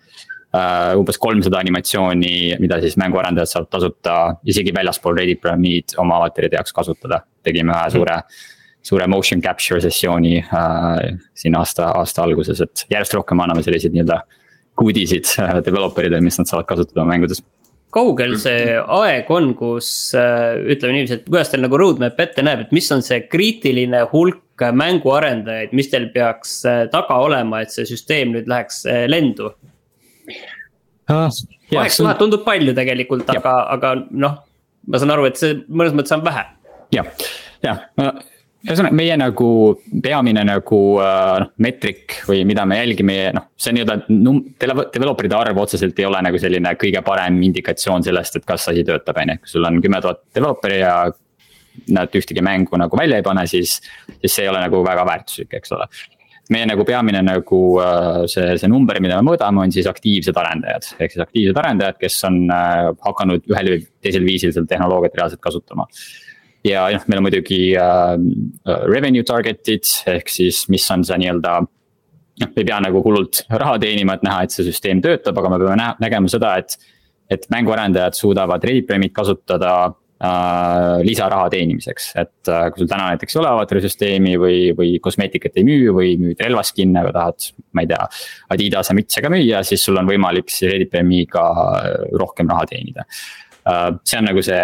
uh, 0.54 0.93
umbes 0.99 1.19
kolmsada 1.21 1.62
animatsiooni, 1.62 2.36
mida 2.62 2.80
siis 2.84 2.97
mänguarendajad 3.02 3.54
saavad 3.54 3.73
tasuta 3.78 4.15
isegi 4.49 4.73
väljaspool 4.75 5.17
Reddit 5.17 5.41
Pyramid 5.43 5.97
oma 6.02 6.21
avataride 6.21 6.58
jaoks 6.60 6.73
kasutada. 6.75 7.23
tegime 7.43 7.71
ühe 7.71 7.91
suure 7.93 8.15
mm. 8.19 8.58
Suure 8.85 9.07
motion 9.11 9.41
capture 9.43 9.81
sessiooni 9.83 10.39
uh, 10.41 11.05
siin 11.37 11.55
aasta, 11.59 11.91
aasta 11.99 12.25
alguses, 12.25 12.61
et 12.63 12.85
järjest 12.91 13.15
rohkem 13.17 13.41
anname 13.43 13.63
selliseid 13.65 13.95
nii-öelda 13.95 14.21
goodie 14.79 15.07
sid 15.09 15.27
uh, 15.41 15.59
developer 15.65 16.07
idele, 16.07 16.23
mis 16.25 16.39
nad 16.39 16.49
saavad 16.49 16.69
kasutada 16.69 17.03
oma 17.03 17.15
mängudes 17.15 17.43
kaugel 17.93 18.35
see 18.37 18.75
aeg 18.77 19.29
on, 19.33 19.53
kus 19.57 19.87
ütleme 20.13 20.93
niiviisi, 20.93 21.19
et 21.19 21.25
kuidas 21.25 21.49
teil 21.49 21.63
nagu 21.65 21.77
roadmap 21.79 22.19
ette 22.21 22.43
näeb, 22.45 22.67
et 22.67 22.75
mis 22.75 22.85
on 22.93 23.01
see 23.05 23.23
kriitiline 23.31 24.03
hulk 24.11 24.45
mänguarendajaid, 24.75 25.73
mis 25.77 25.89
teil 25.91 26.09
peaks 26.13 26.59
äh, 26.67 26.83
taga 26.91 27.19
olema, 27.23 27.63
et 27.63 27.73
see 27.73 27.87
süsteem 27.87 28.33
nüüd 28.35 28.49
läheks 28.49 28.83
äh, 28.89 29.05
lendu 29.09 29.53
uh,? 29.53 31.29
kaheksa 31.69 32.03
tuhat 32.03 32.19
tundub 32.21 32.43
palju 32.45 32.73
tegelikult, 32.77 33.29
aga, 33.31 33.55
aga 33.75 33.93
noh, 34.09 34.39
ma 34.89 35.01
saan 35.01 35.13
aru, 35.13 35.29
et 35.29 35.39
see 35.39 35.55
mõnes 35.69 35.95
mõttes 35.97 36.15
on 36.17 36.25
vähe. 36.25 36.43
jah, 36.95 37.09
jah, 37.65 37.85
ühesõnaga 38.67 38.95
meie 38.95 39.15
nagu 39.19 39.49
peamine 40.03 40.43
nagu 40.47 40.79
äh, 40.99 41.37
noh 41.43 41.51
meetrik 41.63 42.19
või 42.27 42.43
mida 42.47 42.65
me 42.67 42.81
jälgime, 42.81 43.15
noh, 43.35 43.47
see 43.59 43.75
nii-öelda 43.75 44.11
num-, 44.11 44.41
developer'ide 44.59 45.37
arv 45.37 45.61
otseselt 45.63 45.99
ei 46.01 46.07
ole 46.09 46.19
nagu 46.25 46.41
selline 46.41 46.75
kõige 46.79 47.01
parem 47.05 47.39
indikatsioon 47.47 48.03
sellest, 48.05 48.39
et 48.39 48.47
kas 48.47 48.67
asi 48.71 48.83
töötab, 48.87 49.21
on 49.21 49.33
ju, 49.33 49.39
kui 49.43 49.53
sul 49.53 49.67
on 49.69 49.79
kümme 49.83 50.03
tuhat 50.03 50.23
developer'i 50.35 50.83
ja. 50.83 50.99
Nad 51.95 52.11
ühtegi 52.17 52.41
mängu 52.43 52.75
nagu 52.75 52.97
välja 52.97 53.21
ei 53.21 53.23
pane, 53.23 53.45
siis, 53.47 53.77
siis 54.19 54.33
see 54.33 54.41
ei 54.43 54.49
ole 54.51 54.59
nagu 54.59 54.81
väga 54.83 55.05
väärtuslik, 55.07 55.53
eks 55.55 55.71
ole. 55.77 55.85
Meie 56.51 56.65
nagu 56.67 56.83
peamine 56.83 57.21
nagu 57.23 57.59
uh, 57.77 58.25
see, 58.27 58.57
see 58.59 58.67
number, 58.67 58.97
mida 58.99 59.15
me 59.21 59.29
mõõdame, 59.29 59.61
on 59.63 59.71
siis 59.71 59.87
aktiivsed 59.87 60.35
arendajad, 60.41 60.89
ehk 60.97 61.13
siis 61.13 61.23
aktiivsed 61.23 61.61
arendajad, 61.61 61.95
kes 62.01 62.17
on 62.27 62.41
uh, 62.49 62.89
hakanud 63.05 63.47
ühel 63.53 63.71
või 63.71 63.85
teisel 64.03 64.27
viisil 64.27 64.51
seda 64.51 64.67
tehnoloogiat 64.73 65.15
reaalselt 65.21 65.43
kasutama 65.45 65.87
ja 66.67 66.87
noh, 66.93 67.05
meil 67.07 67.21
on 67.21 67.27
muidugi 67.27 67.59
äh, 67.77 68.13
äh, 68.67 68.85
revenue 68.89 69.25
target'id 69.27 69.87
ehk 70.15 70.31
siis, 70.31 70.65
mis 70.71 70.87
on 70.91 71.05
see 71.07 71.19
nii-öelda. 71.21 71.59
noh, 72.39 72.51
ei 72.55 72.65
pea 72.65 72.79
nagu 72.83 73.01
hullult 73.03 73.43
raha 73.51 73.79
teenima, 73.81 74.15
et 74.15 74.23
näha, 74.23 74.43
et 74.45 74.55
see 74.55 74.67
süsteem 74.67 75.01
töötab, 75.03 75.39
aga 75.39 75.51
me 75.51 75.57
peame 75.61 75.79
nä 75.79 75.93
nägema 75.99 76.31
seda, 76.31 76.57
et. 76.61 76.77
et 77.29 77.43
mänguarendajad 77.53 78.15
suudavad 78.17 78.63
Reddit 78.65 78.87
Premit 78.87 79.11
kasutada 79.13 79.73
äh, 79.85 81.01
lisaraha 81.05 81.49
teenimiseks, 81.53 82.07
et 82.17 82.49
äh, 82.49 82.63
kui 82.71 82.81
sul 82.81 82.89
täna 82.89 83.11
näiteks 83.11 83.35
ei 83.35 83.41
ole 83.43 83.51
avatari 83.51 83.83
süsteemi 83.83 84.33
või, 84.41 84.55
või 84.73 84.95
kosmeetikat 85.03 85.59
ei 85.61 85.67
müü 85.67 85.93
või 85.93 86.15
müüd 86.17 86.41
relvaskin'e 86.41 87.03
või 87.05 87.13
tahad, 87.13 87.51
ma 87.77 87.85
ei 87.85 87.91
tea. 87.91 88.07
Adidase 88.55 88.97
mütse 88.97 89.21
ka 89.21 89.29
müüa, 89.29 89.61
siis 89.67 89.85
sul 89.85 90.01
on 90.01 90.09
võimalik 90.09 90.49
siis 90.49 90.71
Reddit 90.71 90.89
Premiga 90.95 91.45
äh, 91.53 91.91
rohkem 92.17 92.49
raha 92.49 92.65
teenida 92.71 93.05
äh,. 93.05 93.91
see 94.01 94.17
on 94.17 94.31
nagu 94.31 94.41
see 94.41 94.63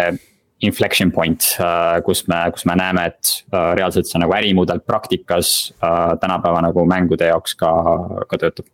inflection 0.64 1.10
point, 1.12 1.44
äh, 1.60 2.00
kus 2.04 2.24
me, 2.28 2.38
kus 2.52 2.64
me 2.68 2.76
näeme, 2.78 3.10
et 3.10 3.32
äh, 3.52 3.74
reaalselt 3.76 4.08
see 4.08 4.20
nagu 4.22 4.32
ärimudel 4.36 4.80
praktikas 4.86 5.72
äh, 5.84 6.14
tänapäeva 6.22 6.62
nagu 6.64 6.86
mängude 6.88 7.28
jaoks 7.28 7.56
ka, 7.60 7.72
ka 8.30 8.40
töötab. 8.40 8.70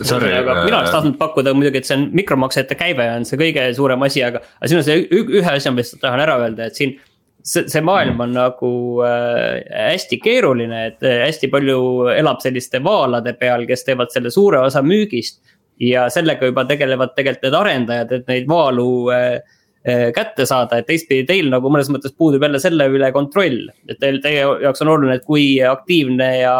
Sorry, 0.00 0.30
aga 0.32 0.62
mina 0.64 0.78
oleks 0.80 0.92
tahtnud 0.94 1.16
pakkuda 1.20 1.52
muidugi, 1.56 1.82
et 1.82 1.88
see 1.88 1.96
on 1.98 2.06
mikromaksete 2.16 2.76
käive 2.76 3.04
on 3.18 3.26
see 3.28 3.40
kõige 3.40 3.66
suurem 3.76 4.04
asi, 4.06 4.22
aga, 4.24 4.40
aga 4.58 4.70
siin 4.70 4.80
on 4.80 4.86
see 4.86 5.02
ühe 5.12 5.50
asja, 5.50 5.72
lihtsalt 5.76 6.00
tahan 6.04 6.24
ära 6.24 6.38
öelda, 6.44 6.68
et 6.68 6.80
siin. 6.80 6.96
see, 7.44 7.66
see 7.68 7.82
maailm 7.84 8.20
on 8.24 8.32
nagu 8.36 8.70
äh, 9.04 9.60
hästi 9.92 10.20
keeruline, 10.24 10.86
et 10.90 11.04
hästi 11.04 11.52
palju 11.52 11.80
elab 12.14 12.40
selliste 12.44 12.80
vaalade 12.84 13.36
peal, 13.40 13.66
kes 13.68 13.84
teevad 13.84 14.12
selle 14.12 14.32
suure 14.32 14.60
osa 14.64 14.84
müügist. 14.84 15.40
ja 15.80 16.06
sellega 16.12 16.46
juba 16.46 16.62
tegelevad 16.64 17.16
tegelikult 17.16 17.48
need 17.48 17.54
arendajad, 17.58 18.12
et 18.12 18.28
neid 18.30 18.48
vaalu 18.48 18.88
äh, 19.12 19.60
kätte 19.84 20.46
saada, 20.48 20.78
et 20.80 20.86
teistpidi 20.88 21.26
teil 21.28 21.50
nagu 21.52 21.68
mõnes 21.68 21.90
mõttes 21.92 22.14
puudub 22.16 22.42
jälle 22.46 22.60
selle 22.62 22.86
üle 22.88 23.10
kontroll. 23.12 23.68
et 23.88 23.98
teil, 24.00 24.20
teie 24.24 24.40
jaoks 24.64 24.80
on 24.80 24.94
oluline, 24.94 25.18
et 25.20 25.26
kui 25.28 25.58
aktiivne 25.60 26.28
ja, 26.38 26.56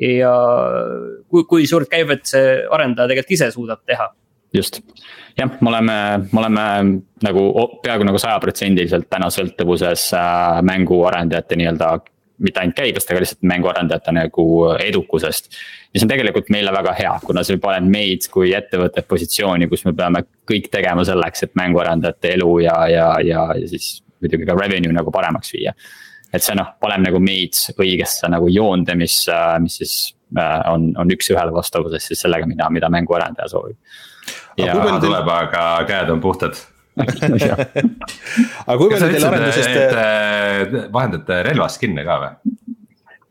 ja 0.00 0.34
kui, 1.28 1.46
kui 1.48 1.66
suurt 1.70 1.88
käivet 1.88 2.26
see 2.28 2.58
arendaja 2.68 3.08
tegelikult 3.08 3.36
ise 3.38 3.50
suudab 3.54 3.80
teha. 3.88 4.10
just, 4.54 4.82
jah, 5.38 5.56
me 5.60 5.72
oleme, 5.72 5.96
me 6.30 6.42
oleme 6.42 6.66
nagu 7.24 7.46
peaaegu 7.82 8.10
nagu 8.10 8.20
sajaprotsendiliselt 8.20 9.08
täna 9.10 9.30
sõltuvuses 9.32 10.10
äh, 10.18 10.60
mänguarendajate 10.68 11.58
nii-öelda 11.58 11.94
mitte 12.42 12.60
ainult 12.60 12.76
käibest, 12.76 13.10
aga 13.10 13.22
lihtsalt 13.22 13.44
mänguarendajate 13.46 14.14
nagu 14.14 14.46
edukusest. 14.82 15.50
mis 15.94 16.02
on 16.02 16.10
tegelikult 16.10 16.48
meile 16.50 16.72
väga 16.74 16.94
hea, 16.98 17.12
kuna 17.26 17.44
see 17.46 17.60
paneb 17.62 17.86
meid 17.90 18.26
kui 18.32 18.50
ettevõtet 18.56 19.06
positsiooni, 19.08 19.68
kus 19.70 19.84
me 19.86 19.92
peame 19.94 20.24
kõik 20.50 20.66
tegema 20.72 21.04
selleks, 21.06 21.46
et 21.46 21.54
mänguarendajate 21.58 22.34
elu 22.34 22.50
ja, 22.64 22.78
ja, 22.90 23.06
ja, 23.22 23.44
ja 23.60 23.70
siis 23.70 24.02
muidugi 24.20 24.48
ka 24.48 24.58
revenue 24.58 24.96
nagu 24.96 25.14
paremaks 25.14 25.54
viia. 25.54 25.74
et 26.34 26.42
see 26.42 26.56
noh, 26.58 26.74
paneb 26.82 27.06
nagu 27.06 27.22
meid 27.22 27.54
õigesse 27.78 28.28
nagu 28.32 28.50
joonde, 28.50 28.96
mis, 28.98 29.20
mis 29.62 29.78
siis 29.82 29.94
äh, 30.36 30.60
on, 30.72 30.90
on 30.98 31.14
üks-ühele 31.14 31.54
vastavuses 31.54 32.10
siis 32.10 32.26
sellega, 32.26 32.48
mida, 32.50 32.66
mida 32.74 32.90
mänguarendaja 32.90 33.52
soovib. 33.54 33.78
ja 34.58 34.74
tuleb, 34.74 35.30
aga 35.38 35.66
käed 35.86 36.10
on 36.10 36.24
puhtad 36.24 36.58
aga 38.68 38.76
kui 38.78 38.90
palju 38.92 39.08
teil 39.10 39.26
arendusest. 39.30 39.96
vahendate 40.94 41.40
relvaskin'e 41.48 42.04
ka 42.06 42.20
või? 42.22 42.54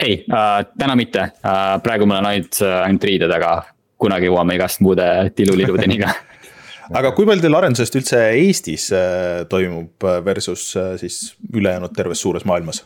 ei 0.04 0.17
äh,, 0.28 0.60
täna 0.78 0.97
mitte 0.99 1.30
äh,, 1.30 1.78
praegu 1.86 2.10
mul 2.10 2.19
on 2.19 2.30
ainult, 2.34 2.60
ainult 2.62 3.08
riided, 3.08 3.32
aga 3.32 3.56
kunagi 4.04 4.28
jõuame 4.28 4.58
igast 4.58 4.84
muude 4.84 5.08
tiluliludeni 5.38 5.99
ka 6.02 6.12
aga 6.99 7.13
kui 7.15 7.28
palju 7.30 7.45
teil 7.45 7.56
arendusest 7.60 7.95
üldse 7.99 8.23
Eestis 8.39 8.89
äh, 8.95 9.43
toimub 9.52 10.08
versus 10.26 10.73
äh, 10.80 10.95
siis 11.02 11.38
ülejäänud 11.54 11.95
terves 11.95 12.21
suures 12.23 12.45
maailmas? 12.49 12.84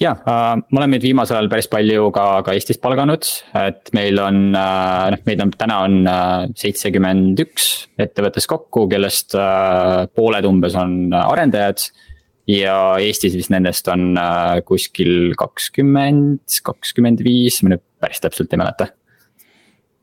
Ja 0.00 0.14
äh,, 0.16 0.54
ma 0.58 0.80
olen 0.80 0.94
meid 0.94 1.04
viimasel 1.04 1.38
ajal 1.38 1.50
päris 1.52 1.68
palju 1.70 2.08
ka, 2.14 2.26
ka 2.46 2.54
Eestis 2.56 2.80
palganud, 2.82 3.26
et 3.60 3.92
meil 3.96 4.18
on 4.22 4.40
äh,, 4.58 5.10
noh, 5.14 5.22
meid 5.28 5.44
on 5.44 5.52
täna 5.58 5.80
on 5.86 6.00
äh, 6.10 6.48
seitsekümmend 6.60 7.38
äh, 7.38 7.46
üks 7.46 7.68
ettevõttes 8.00 8.48
kokku, 8.50 8.88
kellest 8.90 9.36
äh, 9.38 10.04
pooled 10.14 10.48
umbes 10.48 10.76
on 10.80 11.14
arendajad. 11.20 11.86
ja 12.50 12.98
Eestis 13.00 13.36
vist 13.38 13.52
nendest 13.54 13.88
on 13.88 14.18
äh, 14.20 14.60
kuskil 14.66 15.32
kakskümmend, 15.38 16.58
kakskümmend 16.66 17.22
viis, 17.24 17.62
ma 17.62 17.74
nüüd 17.74 17.86
päris 18.02 18.20
täpselt 18.20 18.52
ei 18.52 18.60
mäleta. 18.60 18.90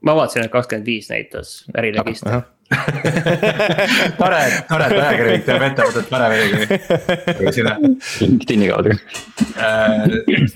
ma 0.01 0.15
vaatasin, 0.17 0.47
et 0.47 0.55
kakskümmend 0.55 0.87
viis 0.87 1.11
näitas 1.11 1.61
äriregister 1.75 2.43
tore, 4.19 4.41
tore, 4.69 4.85
et 4.87 4.95
ajakirjanik 4.95 5.43
teab 5.47 5.63
ettevõtet 5.65 6.07
paremini 6.11 6.77
kui 7.39 7.53
sina. 7.55 7.75
LinkedIn'i 8.21 8.69
kaudu 8.71 8.93
äh,. 8.95 10.05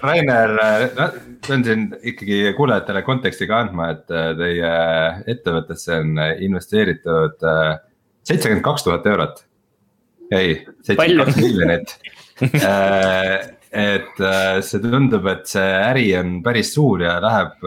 Rainer, 0.04 0.54
no 0.95 1.08
pean 1.47 1.65
siin 1.65 1.88
ikkagi 2.12 2.54
kuulajatele 2.58 3.04
konteksti 3.06 3.47
ka 3.49 3.63
andma, 3.65 3.89
et 3.95 4.13
äh, 4.13 4.30
teie 4.39 4.71
ettevõttesse 5.36 5.99
on 6.04 6.21
investeeritud 6.47 7.45
äh, 7.51 7.73
seitsekümmend 8.25 8.65
kaks 8.65 8.88
tuhat 8.88 9.12
eurot. 9.12 9.43
ei, 10.32 10.62
seitsekümmend 10.88 11.25
kaks 11.25 11.41
miljonit 11.41 11.97
äh, 12.63 13.36
et 13.75 14.23
see 14.63 14.80
tundub, 14.80 15.28
et 15.28 15.43
see 15.51 15.67
äri 15.84 16.08
on 16.15 16.39
päris 16.45 16.71
suur 16.78 17.01
ja 17.04 17.17
läheb, 17.19 17.60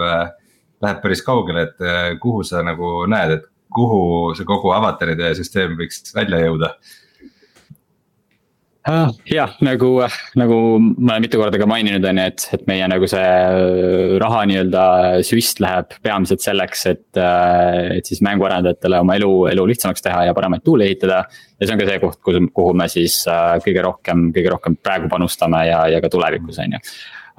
läheb 0.81 1.03
päris 1.03 1.21
kaugele, 1.27 1.67
et 1.69 2.17
kuhu 2.23 2.41
sa 2.49 2.63
nagu 2.65 3.03
näed, 3.13 3.35
et 3.35 3.45
kuhu 3.75 4.01
see 4.39 4.49
kogu 4.49 4.73
avataride 4.77 5.35
süsteem 5.39 5.77
võiks 5.79 6.15
välja 6.17 6.47
jõuda? 6.47 6.75
jah, 9.29 9.53
nagu, 9.65 9.89
nagu 10.39 10.57
ma 10.81 11.15
olen 11.15 11.25
mitu 11.27 11.41
korda 11.41 11.59
ka 11.61 11.67
maininud, 11.69 12.05
on 12.09 12.21
ju, 12.21 12.25
et, 12.31 12.45
et 12.57 12.65
meie 12.71 12.87
nagu 12.89 13.09
see 13.11 13.27
raha 14.23 14.45
nii-öelda 14.49 14.85
süst 15.27 15.61
läheb 15.61 15.93
peamiselt 16.05 16.45
selleks, 16.45 16.87
et, 16.95 17.21
et 17.21 18.09
siis 18.09 18.23
mänguarendajatele 18.25 19.03
oma 19.05 19.19
elu, 19.19 19.33
elu 19.53 19.67
lihtsamaks 19.73 20.05
teha 20.05 20.25
ja 20.29 20.37
paremaid 20.37 20.65
tuule 20.65 20.89
ehitada. 20.89 21.25
ja 21.59 21.67
see 21.67 21.75
on 21.75 21.83
ka 21.83 21.91
see 21.91 22.03
koht, 22.05 22.21
kuhu, 22.25 22.73
me 22.79 22.89
siis 22.93 23.21
kõige 23.67 23.85
rohkem, 23.85 24.29
kõige 24.37 24.55
rohkem 24.57 24.79
praegu 24.81 25.11
panustame 25.13 25.67
ja, 25.69 25.85
ja 25.93 26.01
ka 26.05 26.13
tulevikus, 26.13 26.61
on 26.65 26.79
ju. 26.79 26.85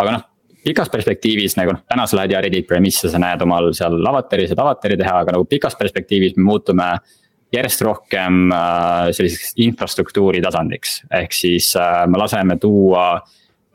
aga 0.03 0.17
noh, 0.19 0.28
pikas 0.65 0.91
perspektiivis 0.91 1.55
nagu 1.59 1.73
noh, 1.75 1.81
täna 1.87 2.05
sa 2.07 2.19
lähed 2.19 2.35
ja 2.35 2.43
Reddit 2.43 2.67
Premise'e, 2.67 3.11
sa 3.11 3.21
näed 3.21 3.41
omal 3.45 3.71
seal 3.77 3.97
avatari, 4.11 4.47
saad 4.49 4.61
avatari 4.63 4.97
teha, 4.99 5.21
aga 5.23 5.35
nagu 5.37 5.47
pikas 5.49 5.77
perspektiivis 5.79 6.35
me 6.37 6.45
muutume 6.49 6.91
järjest 7.55 7.81
rohkem 7.85 8.51
äh, 8.53 9.09
selliseks 9.15 9.55
infrastruktuuri 9.65 10.41
tasandiks, 10.45 10.99
ehk 11.21 11.33
siis 11.33 11.71
äh, 11.79 12.03
me 12.09 12.19
laseme 12.21 12.59
tuua 12.61 13.11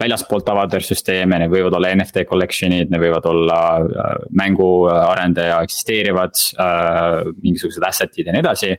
väljaspoolt 0.01 0.49
avatarsüsteeme, 0.51 1.39
need 1.39 1.53
võivad 1.53 1.77
olla 1.79 1.93
NFT 1.95 2.25
collection'id, 2.29 2.91
need 2.91 3.03
võivad 3.03 3.27
olla 3.31 3.61
äh, 3.79 4.13
mänguarendaja 4.43 5.61
eksisteerivad 5.67 6.43
äh, 6.61 7.23
mingisugused 7.41 7.87
asset'id 7.89 8.29
ja 8.29 8.35
nii 8.35 8.45
edasi. 8.45 8.75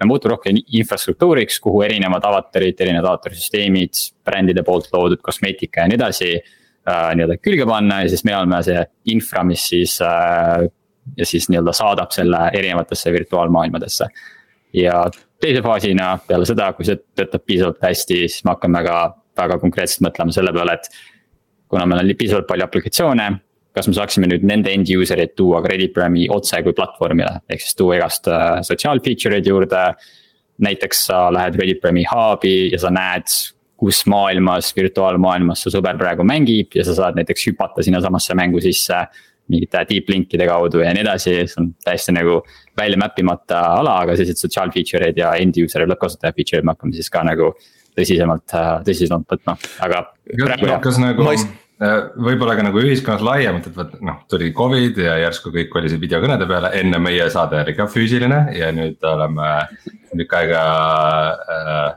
me 0.00 0.08
muutume 0.10 0.32
rohkem 0.32 0.56
infrastruktuuriks, 0.78 1.60
kuhu 1.62 1.84
erinevad 1.86 2.24
avatarid, 2.26 2.80
erinevad 2.80 3.10
avatarsüsteemid, 3.12 4.00
brändide 4.26 4.64
poolt 4.66 4.88
loodud 4.92 5.20
kosmeetika 5.22 5.84
ja 5.84 5.90
nii 5.90 5.98
edasi 6.00 6.32
äh, 6.88 7.10
nii-öelda 7.16 7.38
külge 7.42 7.66
panna 7.68 8.02
ja 8.02 8.12
siis 8.12 8.24
me 8.28 8.36
oleme 8.36 8.62
see 8.66 8.84
infra, 9.14 9.44
mis 9.46 9.66
siis 9.72 9.98
äh, 10.04 10.68
ja 11.16 11.26
siis 11.26 11.48
nii-öelda 11.50 11.74
saadab 11.76 12.14
selle 12.14 12.48
erinevatesse 12.52 13.12
virtuaalmaailmadesse. 13.12 14.06
ja 14.72 15.04
teise 15.42 15.62
faasina 15.62 16.14
peale 16.26 16.46
seda, 16.48 16.70
kui 16.76 16.86
see 16.86 17.00
töötab 17.18 17.44
piisavalt 17.46 17.82
hästi, 17.82 18.20
siis 18.28 18.44
me 18.46 18.54
hakkame 18.54 18.84
ka 18.86 18.98
väga 19.38 19.58
konkreetselt 19.62 20.06
mõtlema 20.06 20.34
selle 20.34 20.52
peale, 20.54 20.78
et. 20.78 20.88
kuna 21.72 21.86
meil 21.88 22.02
on 22.02 22.16
piisavalt 22.20 22.46
palju 22.46 22.66
aplikatsioone, 22.66 23.26
kas 23.72 23.88
me 23.88 23.94
saaksime 23.96 24.28
nüüd 24.28 24.42
nende 24.44 24.72
end 24.72 24.90
user 24.92 25.20
eid 25.22 25.32
tuua 25.36 25.62
Primi 25.64 26.26
otse 26.30 26.60
kui 26.62 26.74
platvormile, 26.76 27.40
ehk 27.48 27.64
siis 27.64 27.76
tuua 27.78 27.96
igast 27.96 28.28
äh, 28.28 28.60
sotsiaal 28.62 29.00
feature 29.04 29.40
eid 29.40 29.48
juurde. 29.48 29.94
näiteks 30.62 31.06
sa 31.06 31.32
lähed 31.32 31.56
Reddit 31.58 31.80
Primi 31.80 32.04
hub'i 32.06 32.70
ja 32.72 32.78
sa 32.78 32.90
näed 32.90 33.24
kus 33.82 34.04
maailmas, 34.06 34.70
virtuaalmaailmas 34.76 35.64
su 35.64 35.72
sõber 35.74 35.98
praegu 35.98 36.22
mängib 36.26 36.76
ja 36.78 36.84
sa 36.86 36.94
saad 36.94 37.18
näiteks 37.18 37.48
hüpata 37.50 37.82
sinnasamasse 37.82 38.38
mängu 38.38 38.62
sisse. 38.62 39.06
mingite 39.52 39.80
deep 39.88 40.06
link'ide 40.08 40.46
kaudu 40.46 40.80
ja 40.80 40.92
nii 40.94 41.02
edasi, 41.02 41.32
see 41.50 41.58
on 41.60 41.72
täiesti 41.84 42.12
nagu 42.14 42.36
välja 42.78 42.96
map 42.96 43.18
imata 43.18 43.58
ala, 43.80 43.96
aga 44.04 44.14
sellised 44.16 44.38
sotsiaal 44.38 44.70
feature 44.72 45.08
eid 45.10 45.18
ja 45.18 45.32
end 45.34 45.58
user 45.58 45.82
ja 45.82 45.88
lõppkasutaja 45.90 46.32
feature'id 46.36 46.64
me 46.64 46.72
hakkame 46.72 46.94
siis 46.94 47.10
ka 47.10 47.24
nagu 47.26 47.48
tõsisemalt, 47.98 48.54
tõsisemalt 48.86 49.34
võtma, 49.34 49.56
aga. 49.82 50.04
kas 50.86 51.02
nagu 51.02 51.26
ma... 51.26 51.34
Äh, 51.82 51.96
võib-olla 52.22 52.54
ka 52.54 52.62
nagu 52.62 52.78
ühiskonnas 52.78 53.24
laiemalt, 53.26 53.66
et 53.66 53.74
vot 53.76 53.94
noh, 54.06 54.20
tuli 54.30 54.52
Covid 54.54 55.00
ja 55.02 55.16
järsku 55.24 55.50
kõik 55.50 55.72
kolisid 55.72 55.98
videokõnede 56.00 56.46
peale, 56.46 56.70
enne 56.78 57.00
meie 57.02 57.26
saade 57.34 57.58
oli 57.58 57.74
ka 57.74 57.88
füüsiline 57.90 58.38
ja 58.54 58.68
nüüd 58.76 59.02
oleme 59.10 59.48
tükk 60.12 60.36
aega 60.38 60.62
äh, 61.56 61.88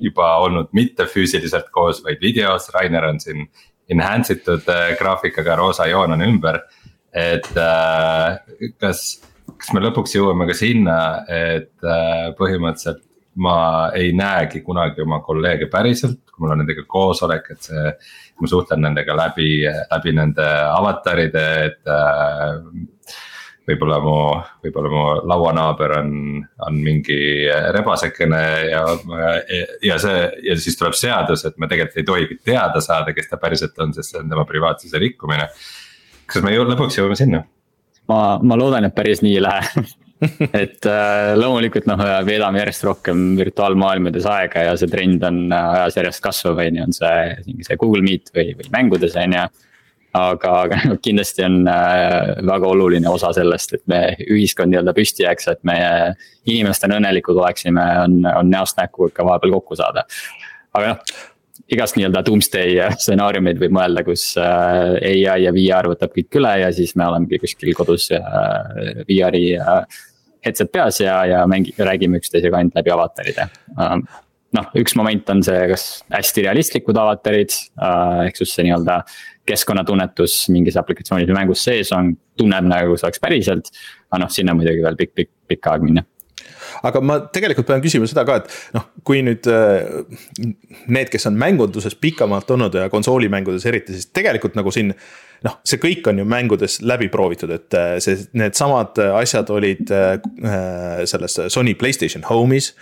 juba 0.00 0.36
olnud 0.44 0.68
mitte 0.76 1.06
füüsiliselt 1.10 1.70
koos, 1.74 2.02
vaid 2.04 2.20
videos, 2.22 2.68
Rainer 2.74 3.08
on 3.08 3.20
siin 3.22 3.46
enhance 3.92 4.36
itud 4.36 4.66
äh, 4.72 4.92
graafikaga, 4.98 5.56
roosa 5.56 5.86
joon 5.90 6.16
on 6.16 6.26
ümber. 6.26 6.60
et 7.16 7.48
äh, 7.56 8.38
kas, 8.80 9.02
kas 9.56 9.72
me 9.72 9.80
lõpuks 9.80 10.16
jõuame 10.18 10.48
ka 10.50 10.56
sinna, 10.58 10.98
et 11.32 11.72
äh, 11.84 12.32
põhimõtteliselt 12.36 13.04
ma 13.40 13.56
ei 13.96 14.12
näegi 14.16 14.62
kunagi 14.64 15.04
oma 15.04 15.20
kolleege 15.24 15.68
päriselt, 15.72 16.22
kui 16.30 16.44
mul 16.44 16.54
on 16.54 16.62
nendega 16.64 16.86
koosolek, 16.88 17.50
et 17.52 17.68
see. 17.68 17.90
ma 18.40 18.48
suhtlen 18.48 18.82
nendega 18.84 19.14
läbi, 19.16 19.64
läbi 19.64 20.12
nende 20.12 20.44
avataride, 20.44 21.44
et 21.68 21.92
võib-olla 23.66 23.98
mu, 24.02 24.16
võib-olla 24.64 24.92
mu 24.92 25.02
lauanaaber 25.26 25.96
on, 25.98 26.12
on 26.66 26.78
mingi 26.82 27.18
rebasekene 27.74 28.42
ja, 28.70 28.84
ja 29.84 29.98
see 30.02 30.22
ja 30.46 30.56
siis 30.60 30.78
tuleb 30.78 30.96
seadus, 30.98 31.44
et 31.48 31.58
me 31.58 31.68
tegelikult 31.70 32.00
ei 32.00 32.06
tohigi 32.06 32.38
teada 32.46 32.82
saada, 32.84 33.14
kes 33.16 33.30
ta 33.30 33.40
päriselt 33.42 33.78
on, 33.82 33.94
sest 33.96 34.14
see 34.14 34.22
on 34.22 34.32
tema 34.32 34.46
privaatsuse 34.48 35.02
rikkumine. 35.02 35.50
kas 36.26 36.46
me 36.46 36.54
jõu, 36.54 36.66
lõpuks 36.70 36.98
jõuame 37.00 37.18
sinna? 37.18 37.44
ma, 38.10 38.20
ma 38.42 38.58
loodan, 38.58 38.86
et 38.86 38.94
päris 38.94 39.22
nii 39.24 39.38
ei 39.38 39.42
lähe 39.42 39.86
et 40.62 40.86
äh, 40.88 41.34
loomulikult 41.36 41.88
noh, 41.90 42.00
veedame 42.24 42.62
järjest 42.62 42.86
rohkem 42.86 43.28
virtuaalmaailmades 43.36 44.28
aega 44.30 44.68
ja 44.70 44.76
see 44.80 44.88
trend 44.92 45.26
on 45.26 45.42
äh, 45.52 45.72
ajas 45.80 45.98
järjest 46.00 46.22
kasvav, 46.24 46.62
on 46.62 46.78
ju, 46.80 46.86
on 46.86 46.96
see, 46.96 47.56
see 47.66 47.80
Google 47.82 48.04
Meet 48.06 48.32
või, 48.36 48.54
või 48.56 48.70
mängudes 48.72 49.18
on 49.20 49.36
ju 49.36 49.46
aga, 50.16 50.52
aga 50.64 50.96
kindlasti 51.04 51.44
on 51.46 51.62
äh, 51.70 52.34
väga 52.46 52.72
oluline 52.72 53.10
osa 53.10 53.32
sellest, 53.36 53.76
et 53.76 53.84
me 53.90 54.00
ühiskond 54.26 54.72
nii-öelda 54.72 54.94
püsti 54.96 55.26
jääks, 55.26 55.48
et 55.52 55.62
meie 55.68 56.16
inimestena 56.48 56.98
õnnelikud 57.00 57.38
oleksime, 57.40 57.84
on, 58.04 58.20
on 58.32 58.52
näost 58.52 58.78
näkku 58.80 59.10
ikka 59.10 59.26
vahepeal 59.26 59.56
kokku 59.58 59.78
saada. 59.78 60.06
aga 60.76 60.94
noh, 60.94 61.22
igast 61.72 61.96
nii-öelda 61.98 62.22
doomsday 62.26 62.76
stsenaariumeid 62.94 63.62
võib 63.62 63.78
mõelda, 63.78 64.04
kus 64.06 64.28
äh, 64.40 64.98
ai 65.00 65.40
ja 65.44 65.54
VR 65.54 65.90
võtab 65.92 66.14
kõik 66.16 66.40
üle 66.40 66.52
ja 66.62 66.74
siis 66.74 66.94
me 66.98 67.08
olemegi 67.08 67.42
kuskil 67.42 67.72
kodus 67.78 68.10
äh, 68.14 69.02
VR-i 69.08 69.48
headset 70.46 70.70
peas 70.72 71.00
ja, 71.02 71.24
ja 71.26 71.42
mängi-, 71.50 71.74
räägime 71.78 72.20
üksteisega 72.22 72.60
ainult 72.60 72.78
läbi 72.78 72.94
avataride 72.94 73.50
noh, 74.56 74.68
üks 74.78 74.94
moment 74.98 75.30
on 75.32 75.42
see, 75.44 75.62
kas 75.72 75.86
hästi 76.12 76.44
realistlikud 76.46 76.96
avatarid, 77.00 77.54
ehk 78.26 78.38
siis 78.38 78.54
see 78.54 78.66
nii-öelda 78.68 79.00
keskkonnatunnetus 79.46 80.40
mingis 80.54 80.76
aplikatsioonis 80.80 81.30
või 81.30 81.38
mängus 81.38 81.64
sees 81.66 81.92
on, 81.96 82.14
tunneb 82.38 82.66
nagu 82.68 82.96
see 82.96 83.08
oleks 83.08 83.22
päriselt. 83.22 83.72
aga 84.10 84.24
noh, 84.24 84.32
sinna 84.32 84.54
muidugi 84.54 84.84
veel 84.84 84.98
pikk, 84.98 85.14
pikk, 85.14 85.32
pikk 85.52 85.72
aeg 85.72 85.86
minna 85.86 86.04
aga 86.86 87.02
ma 87.04 87.18
tegelikult 87.32 87.68
pean 87.68 87.82
küsima 87.84 88.08
seda 88.10 88.24
ka, 88.28 88.40
et 88.42 88.76
noh, 88.76 88.88
kui 89.06 89.22
nüüd 89.24 89.46
äh, 89.50 90.02
need, 90.86 91.10
kes 91.12 91.28
on 91.30 91.38
mängunduses 91.40 91.96
pikemalt 92.00 92.50
olnud 92.52 92.74
ja 92.76 92.88
konsoolimängudes 92.92 93.66
eriti, 93.70 93.96
siis 93.96 94.10
tegelikult 94.16 94.58
nagu 94.58 94.72
siin 94.74 94.92
noh, 95.46 95.56
see 95.66 95.80
kõik 95.82 96.08
on 96.10 96.20
ju 96.20 96.26
mängudes 96.28 96.80
läbi 96.86 97.08
proovitud, 97.12 97.52
et 97.54 97.76
äh, 97.78 97.96
see, 98.02 98.18
needsamad 98.38 98.98
asjad 99.20 99.50
olid 99.54 99.92
äh, 99.94 100.18
selles 101.08 101.38
Sony 101.52 101.76
Playstation 101.78 102.26
Home'is. 102.28 102.72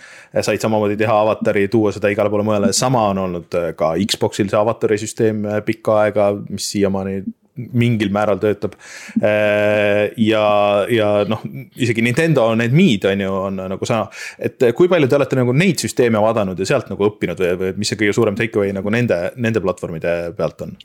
said 0.41 0.59
samamoodi 0.59 0.97
teha 0.99 1.15
avatari, 1.21 1.67
tuua 1.71 1.93
seda 1.95 2.11
igale 2.11 2.29
poole 2.29 2.43
mujale, 2.43 2.73
sama 2.73 3.07
on 3.13 3.23
olnud 3.27 3.55
ka 3.77 3.93
Xbox'il 4.01 4.49
see 4.51 4.59
avatari 4.59 4.99
süsteem 4.99 5.45
pikka 5.65 5.99
aega, 6.03 6.31
mis 6.49 6.71
siiamaani 6.73 7.21
mingil 7.55 8.11
määral 8.13 8.39
töötab. 8.41 8.75
ja, 9.21 10.45
ja 10.91 11.09
noh, 11.29 11.43
isegi 11.75 12.03
Nintendo 12.05 12.47
need 12.59 12.75
Mii'd 12.75 13.07
on 13.09 13.25
ju, 13.25 13.35
on 13.49 13.61
nagu 13.75 13.87
sama, 13.87 14.09
et 14.39 14.69
kui 14.75 14.89
palju 14.91 15.09
te 15.09 15.19
olete 15.19 15.39
nagu 15.39 15.55
neid 15.55 15.81
süsteeme 15.83 16.21
vaadanud 16.21 16.59
ja 16.59 16.67
sealt 16.67 16.91
nagu 16.91 17.09
õppinud 17.09 17.41
või, 17.41 17.53
või 17.61 17.75
mis 17.79 17.91
see 17.91 18.01
kõige 18.01 18.15
suurem 18.17 18.37
take 18.39 18.59
away 18.59 18.75
nagu 18.75 18.91
nende, 18.93 19.19
nende 19.39 19.63
platvormide 19.63 20.17
pealt 20.37 20.65
on? 20.67 20.75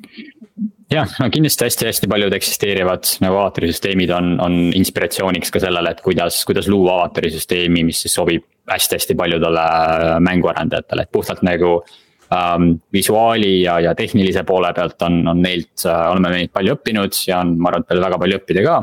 jah, 0.91 1.11
no 1.21 1.29
kindlasti 1.33 1.67
hästi-hästi 1.67 2.11
paljud 2.11 2.35
eksisteerivad 2.35 3.09
nagu 3.25 3.41
avatari 3.41 3.71
süsteemid 3.71 4.13
on, 4.15 4.33
on 4.43 4.61
inspiratsiooniks 4.77 5.53
ka 5.55 5.63
sellele, 5.63 5.95
et 5.95 6.05
kuidas, 6.05 6.43
kuidas 6.49 6.69
luua 6.71 7.01
avatari 7.01 7.33
süsteemi, 7.35 7.85
mis 7.87 8.03
siis 8.05 8.17
sobib 8.19 8.47
hästi-hästi 8.71 9.17
paljudele 9.19 9.67
mänguarendajatele, 10.27 11.07
et 11.07 11.13
puhtalt 11.15 11.43
nagu 11.47 11.81
um,. 12.31 12.67
visuaali 12.93 13.63
ja, 13.63 13.79
ja 13.81 13.95
tehnilise 13.95 14.45
poole 14.49 14.73
pealt 14.77 15.03
on, 15.07 15.21
on 15.29 15.43
neilt 15.43 15.85
uh,, 15.87 16.11
oleme 16.13 16.35
neilt 16.37 16.53
palju 16.55 16.77
õppinud 16.79 17.23
ja 17.29 17.41
on, 17.45 17.57
ma 17.59 17.73
arvan, 17.73 17.87
et 17.87 17.95
veel 17.95 18.05
väga 18.07 18.21
palju 18.23 18.41
õppida 18.41 18.67
ka. 18.67 18.77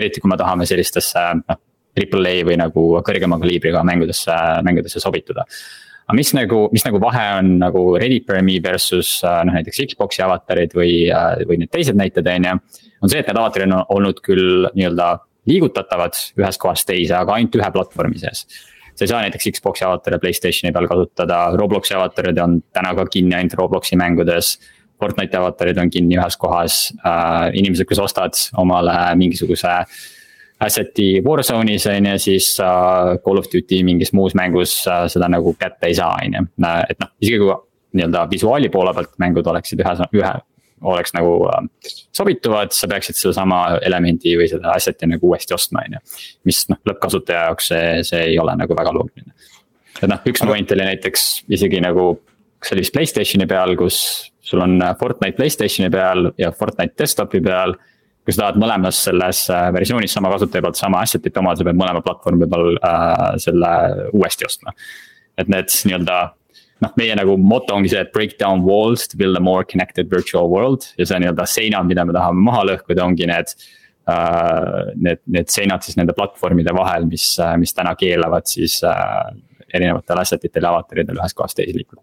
eriti 0.00 0.20
kui 0.20 0.32
me 0.32 0.38
tahame 0.40 0.68
sellistesse 0.68 1.24
noh, 1.40 1.62
triple 1.92 2.28
A 2.32 2.44
või 2.48 2.58
nagu 2.60 2.84
kõrgema 3.04 3.38
kaliibriga 3.40 3.82
mängudesse, 3.84 4.36
mängudesse 4.64 5.00
sobituda 5.02 5.44
aga 6.06 6.16
mis 6.18 6.32
nagu, 6.36 6.62
mis 6.72 6.84
nagu 6.86 7.00
vahe 7.02 7.26
on 7.38 7.56
nagu 7.62 7.82
Me 8.42 8.60
versus 8.64 9.20
uh, 9.24 9.42
noh, 9.46 9.54
näiteks 9.56 9.84
Xbox'i 9.92 10.24
avatarid 10.24 10.74
või 10.76 11.08
uh,, 11.10 11.40
või 11.48 11.62
need 11.62 11.72
teised 11.72 11.96
näited, 11.98 12.26
on 12.26 12.48
ju. 12.48 12.56
on 13.02 13.12
see, 13.12 13.20
et 13.20 13.28
need 13.28 13.38
avatarid 13.38 13.70
on 13.70 13.84
olnud 13.88 14.20
küll 14.24 14.68
nii-öelda 14.74 15.14
liigutatavad 15.50 16.18
ühest 16.38 16.60
kohast 16.62 16.86
teise, 16.86 17.16
aga 17.18 17.34
ainult 17.34 17.56
ühe 17.58 17.72
platvormi 17.74 18.20
sees 18.20 18.46
sa 18.94 19.04
ei 19.04 19.10
saa 19.10 19.22
näiteks 19.24 19.50
Xbox'i 19.58 19.86
avatari 19.86 20.20
Playstationi 20.22 20.72
peal 20.72 20.88
kasutada, 20.90 21.42
Robloksi 21.58 21.96
avatarid 21.98 22.38
on 22.42 22.60
täna 22.72 22.94
ka 22.98 23.06
kinni 23.10 23.36
ainult 23.38 23.58
Robloksi 23.58 23.98
mängudes. 24.00 24.56
Fortnite'i 25.02 25.38
avatarid 25.40 25.78
on 25.82 25.90
kinni 25.90 26.14
ühes 26.14 26.36
kohas 26.38 26.92
äh,, 27.02 27.48
inimesed, 27.58 27.88
kes 27.88 27.98
ostavad 27.98 28.38
omale 28.62 28.94
mingisuguse 29.18 29.72
asset'i 30.62 31.08
Warzone'is 31.26 31.88
on 31.90 32.06
ju, 32.12 32.18
siis 32.22 32.52
äh, 32.62 33.16
Call 33.24 33.40
of 33.40 33.50
Duty 33.50 33.82
mingis 33.86 34.12
muus 34.14 34.36
mängus 34.38 34.76
äh, 34.86 35.08
seda 35.10 35.28
nagu 35.32 35.56
kätte 35.58 35.90
ei 35.90 35.98
saa, 35.98 36.14
on 36.22 36.38
ju, 36.38 36.46
et 36.88 37.02
noh, 37.02 37.10
isegi 37.18 37.42
kui 37.42 37.56
nii-öelda 37.98 38.24
visuaali 38.30 38.70
poole 38.72 38.94
pealt 38.96 39.18
mängud 39.20 39.48
oleksid 39.52 39.82
ühe, 39.82 39.96
ühe 40.20 40.32
oleks 40.82 41.14
nagu 41.16 41.36
äh, 41.50 41.68
sobituvad, 42.14 42.74
sa 42.76 42.88
peaksid 42.90 43.18
sedasama 43.18 43.78
elemendi 43.84 44.34
või 44.38 44.48
seda 44.50 44.74
asset'i 44.76 45.08
nagu 45.10 45.30
uuesti 45.30 45.56
ostma, 45.56 45.84
on 45.86 45.98
ju. 45.98 46.02
mis 46.48 46.64
noh, 46.72 46.80
lõppkasutaja 46.88 47.46
jaoks 47.48 47.70
see, 47.72 47.86
see 48.08 48.26
ei 48.32 48.40
ole 48.42 48.56
nagu 48.58 48.76
väga 48.78 48.94
loogiline. 48.96 49.32
et 50.00 50.08
noh, 50.10 50.20
üks 50.28 50.44
moment 50.46 50.76
oli 50.76 50.90
näiteks 50.90 51.28
isegi 51.52 51.80
nagu, 51.84 52.10
see 52.62 52.76
oli 52.76 52.86
vist 52.86 52.96
Playstationi 52.96 53.48
peal, 53.50 53.76
kus 53.80 54.02
sul 54.42 54.64
on 54.64 54.76
äh, 54.82 54.96
Fortnite 54.98 55.38
Playstationi 55.38 55.90
peal 55.92 56.30
ja 56.40 56.52
Fortnite 56.56 56.98
desktopi 57.04 57.42
peal 57.44 57.76
kui 58.22 58.34
sa 58.34 58.44
tahad 58.44 58.60
mõlemas 58.62 59.00
selles 59.08 59.46
äh, 59.50 59.68
versioonis 59.74 60.12
sama 60.14 60.30
kasutaja 60.30 60.62
pealt 60.66 60.78
sama 60.78 61.00
asset'it 61.02 61.38
omada, 61.40 61.58
sa 61.58 61.66
pead 61.66 61.78
mõlema 61.78 62.02
platvormi 62.04 62.46
peal 62.50 62.76
äh, 62.78 63.24
selle 63.42 63.72
uuesti 64.14 64.46
ostma. 64.46 64.74
et 65.38 65.48
need 65.48 65.72
nii-öelda 65.88 66.16
noh, 66.82 66.96
meie 66.98 67.14
nagu 67.18 67.36
moto 67.40 67.76
ongi 67.76 67.92
see, 67.92 68.02
et 68.02 68.12
break 68.14 68.38
down 68.40 68.64
walls 68.66 69.06
to 69.08 69.20
build 69.20 69.38
a 69.38 69.42
more 69.42 69.64
connected 69.64 70.10
virtual 70.10 70.50
world 70.50 70.88
ja 70.98 71.06
see 71.08 71.20
nii-öelda 71.22 71.46
seinad, 71.48 71.88
mida 71.88 72.06
me 72.08 72.16
tahame 72.16 72.42
maha 72.50 72.66
lõhkuda, 72.72 73.06
ongi 73.06 73.30
need 73.30 73.54
uh,. 73.54 74.90
Need, 74.98 75.20
need 75.30 75.50
seinad 75.52 75.84
siis 75.86 75.94
nende 75.98 76.14
platvormide 76.16 76.72
vahel, 76.74 77.06
mis, 77.06 77.36
mis 77.62 77.74
täna 77.74 77.94
keelavad 77.98 78.48
siis 78.50 78.80
uh, 78.82 79.30
erinevatel 79.72 80.22
asset 80.22 80.48
itel 80.48 80.66
ja 80.66 80.72
avataridel 80.74 81.20
ühest 81.20 81.38
kohast 81.38 81.58
teise 81.58 81.76
liikuda 81.76 82.02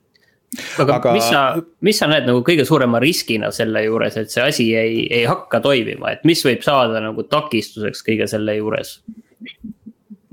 aga, 0.81 0.95
aga 0.95 1.13
mis 1.13 1.27
sa, 1.27 1.41
mis 1.85 1.99
sa 2.01 2.07
näed 2.09 2.27
nagu 2.29 2.41
kõige 2.45 2.65
suurema 2.67 3.01
riskina 3.03 3.51
selle 3.55 3.83
juures, 3.85 4.17
et 4.17 4.31
see 4.33 4.45
asi 4.45 4.67
ei, 4.79 5.03
ei 5.13 5.27
hakka 5.29 5.61
toimima, 5.63 6.15
et 6.15 6.23
mis 6.27 6.41
võib 6.45 6.63
saada 6.65 7.03
nagu 7.03 7.25
takistuseks 7.27 8.01
kõige 8.07 8.29
selle 8.31 8.55
juures? 8.57 8.97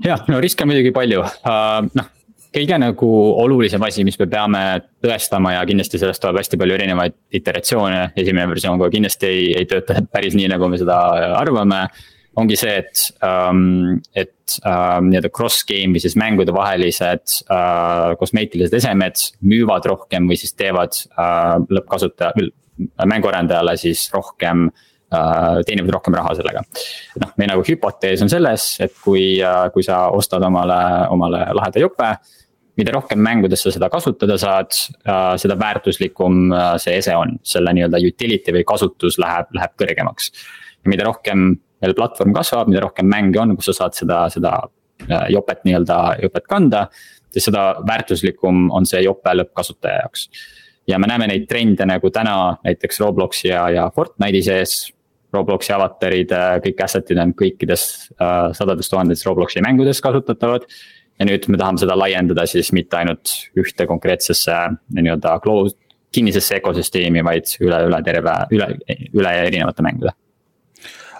jah, 0.03 0.23
no 0.31 0.39
riske 0.43 0.65
on 0.65 0.71
muidugi 0.71 0.95
palju 0.95 1.23
uh,, 1.27 1.83
noh 1.91 2.13
kõige 2.57 2.77
nagu 2.81 3.09
olulisem 3.43 3.83
asi, 3.85 4.03
mis 4.07 4.17
me 4.19 4.27
peame 4.31 4.63
tõestama 5.03 5.53
ja 5.55 5.63
kindlasti 5.67 5.99
sellest 6.01 6.21
tuleb 6.23 6.39
hästi 6.41 6.59
palju 6.59 6.77
erinevaid 6.77 7.17
iteratsioone, 7.39 8.11
esimene 8.17 8.49
versioon 8.51 8.79
kohe 8.81 8.93
kindlasti 8.93 9.29
ei, 9.29 9.47
ei 9.61 9.67
tööta 9.69 10.01
päris 10.13 10.37
nii, 10.37 10.49
nagu 10.53 10.69
me 10.71 10.79
seda 10.81 10.97
arvame. 11.37 11.87
ongi 12.37 12.57
see, 12.59 12.73
et 12.83 13.03
um,, 13.25 13.97
et 14.13 14.57
um, 14.61 15.07
nii-öelda 15.09 15.31
cross-game 15.33 15.95
või 15.95 16.01
siis 16.03 16.13
mängude 16.21 16.53
vahelised 16.53 17.39
uh, 17.49 18.13
kosmeetilised 18.19 18.75
esemed 18.77 19.23
müüvad 19.41 19.87
rohkem 19.89 20.29
või 20.29 20.37
siis 20.37 20.53
teevad 20.53 20.93
uh, 21.17 21.57
lõppkasutaja, 21.73 22.49
mänguarendajale 23.09 23.73
siis 23.81 24.05
rohkem 24.13 24.67
uh, 24.69 25.63
teenivad 25.65 25.97
rohkem 25.97 26.17
raha 26.19 26.35
sellega. 26.37 26.61
noh, 27.23 27.33
meie 27.41 27.49
nagu 27.55 27.65
hüpotees 27.65 28.21
on 28.21 28.29
selles, 28.29 28.69
et 28.85 28.93
kui 29.01 29.39
uh,, 29.41 29.71
kui 29.73 29.85
sa 29.85 30.05
ostad 30.13 30.45
omale, 30.45 30.81
omale 31.17 31.41
laheda 31.57 31.87
jope 31.87 32.13
mida 32.77 32.93
rohkem 32.93 33.21
mängudes 33.23 33.63
sa 33.65 33.73
seda 33.73 33.89
kasutada 33.93 34.37
saad, 34.41 34.73
äh, 35.07 35.33
seda 35.41 35.57
väärtuslikum 35.59 36.51
äh, 36.53 36.73
see 36.81 36.97
ese 36.99 37.15
on, 37.17 37.37
selle 37.45 37.73
nii-öelda 37.75 38.01
utility 38.05 38.53
või 38.53 38.65
kasutus 38.67 39.17
läheb, 39.21 39.49
läheb 39.57 39.73
kõrgemaks. 39.81 40.31
ja 40.83 40.93
mida 40.93 41.07
rohkem 41.07 41.47
meil 41.81 41.95
platvorm 41.97 42.33
kasvab, 42.33 42.69
mida 42.69 42.83
rohkem 42.85 43.09
mänge 43.09 43.39
on, 43.41 43.55
kus 43.57 43.71
sa 43.71 43.79
saad 43.81 43.97
seda, 43.97 44.23
seda 44.33 44.53
äh, 45.07 45.29
jopet 45.33 45.63
nii-öelda, 45.65 46.01
jopet 46.23 46.45
kanda. 46.49 46.87
siis 47.33 47.49
seda 47.49 47.81
väärtuslikum 47.87 48.69
on 48.71 48.85
see 48.85 49.01
jope 49.03 49.33
lõppkasutaja 49.33 50.03
jaoks. 50.03 50.29
ja 50.87 50.99
me 50.99 51.09
näeme 51.09 51.27
neid 51.27 51.47
trende 51.49 51.85
nagu 51.85 52.09
täna 52.09 52.57
näiteks 52.63 52.99
Robloksi 52.99 53.47
ja, 53.47 53.69
ja 53.69 53.89
Fortnite'i 53.95 54.43
sees. 54.43 54.93
Robloksi 55.33 55.73
avatarid, 55.75 56.31
kõik 56.63 56.77
asset'id 56.85 57.19
on 57.19 57.33
kõikides 57.35 57.81
äh, 58.15 58.53
sadades 58.55 58.87
tuhandetes 58.89 59.25
Robloksi 59.27 59.59
mängudes 59.61 59.99
kasutatavad 60.01 60.63
ja 61.17 61.27
nüüd 61.27 61.47
me 61.51 61.59
tahame 61.59 61.81
seda 61.81 61.97
laiendada 61.97 62.45
siis 62.49 62.71
mitte 62.75 62.99
ainult 62.99 63.33
ühte 63.57 63.87
konkreetsesse 63.89 64.55
nii-öelda 64.93 65.37
closed, 65.43 65.77
kinnisesse 66.13 66.61
ökosüsteemi, 66.61 67.23
vaid 67.25 67.49
üle, 67.59 67.81
üle 67.89 67.99
terve, 68.05 68.37
üle, 68.55 68.71
üle 69.11 69.35
erinevate 69.47 69.85
mängude 69.85 70.13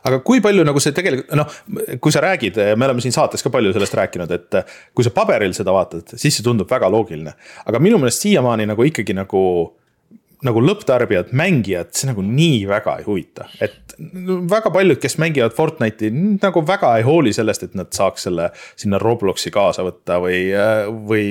aga 0.08 0.20
kui 0.24 0.40
palju 0.44 0.64
nagu 0.68 0.82
see 0.84 0.94
tegelikult 0.96 1.34
noh, 1.36 1.56
kui 2.04 2.14
sa 2.16 2.22
räägid, 2.24 2.60
me 2.80 2.88
oleme 2.88 3.04
siin 3.04 3.16
saates 3.16 3.44
ka 3.44 3.52
palju 3.54 3.74
sellest 3.76 3.98
rääkinud, 4.00 4.32
et 4.38 4.60
kui 4.96 5.04
sa 5.04 5.12
paberil 5.16 5.56
seda 5.58 5.74
vaatad, 5.76 6.16
siis 6.16 6.38
see 6.38 6.46
tundub 6.46 6.70
väga 6.72 6.90
loogiline. 6.94 7.34
aga 7.66 7.82
minu 7.84 8.00
meelest 8.02 8.24
siiamaani 8.24 8.70
nagu 8.70 8.88
ikkagi 8.88 9.16
nagu 9.18 9.42
nagu 10.46 10.62
lõpptarbijad, 10.62 11.32
mängijad, 11.38 11.90
see 11.98 12.12
nagu 12.12 12.22
nii 12.22 12.66
väga 12.70 13.00
ei 13.00 13.06
huvita, 13.08 13.48
et 13.64 13.88
väga 14.52 14.70
paljud, 14.74 15.00
kes 15.02 15.18
mängivad 15.18 15.56
Fortnite'i 15.58 16.12
nagu 16.14 16.62
väga 16.66 16.92
ei 17.00 17.06
hooli 17.08 17.32
sellest, 17.34 17.64
et 17.66 17.78
nad 17.78 17.90
saaks 17.96 18.28
selle 18.28 18.52
sinna 18.78 19.00
Robloksi 19.02 19.50
kaasa 19.54 19.86
võtta 19.88 20.20
või, 20.22 20.44
või, 21.10 21.24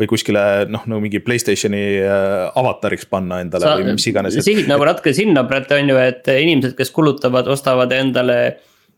või 0.00 0.10
kuskile 0.10 0.42
noh, 0.68 0.84
no 0.90 1.00
mingi 1.00 1.22
Playstationi 1.24 1.84
äh, 2.02 2.50
avatariks 2.60 3.08
panna 3.08 3.40
endale 3.44 3.64
Sa, 3.64 3.78
või 3.80 3.96
mis 3.96 4.08
iganes. 4.10 4.36
sihid 4.44 4.68
nagu 4.68 4.84
natuke 4.88 5.14
sinna 5.16 5.46
praegu 5.48 5.78
on 5.78 5.94
ju, 5.94 5.96
et 6.02 6.28
inimesed, 6.34 6.76
kes 6.76 6.92
kulutavad, 6.92 7.48
ostavad 7.54 7.94
endale 7.96 8.38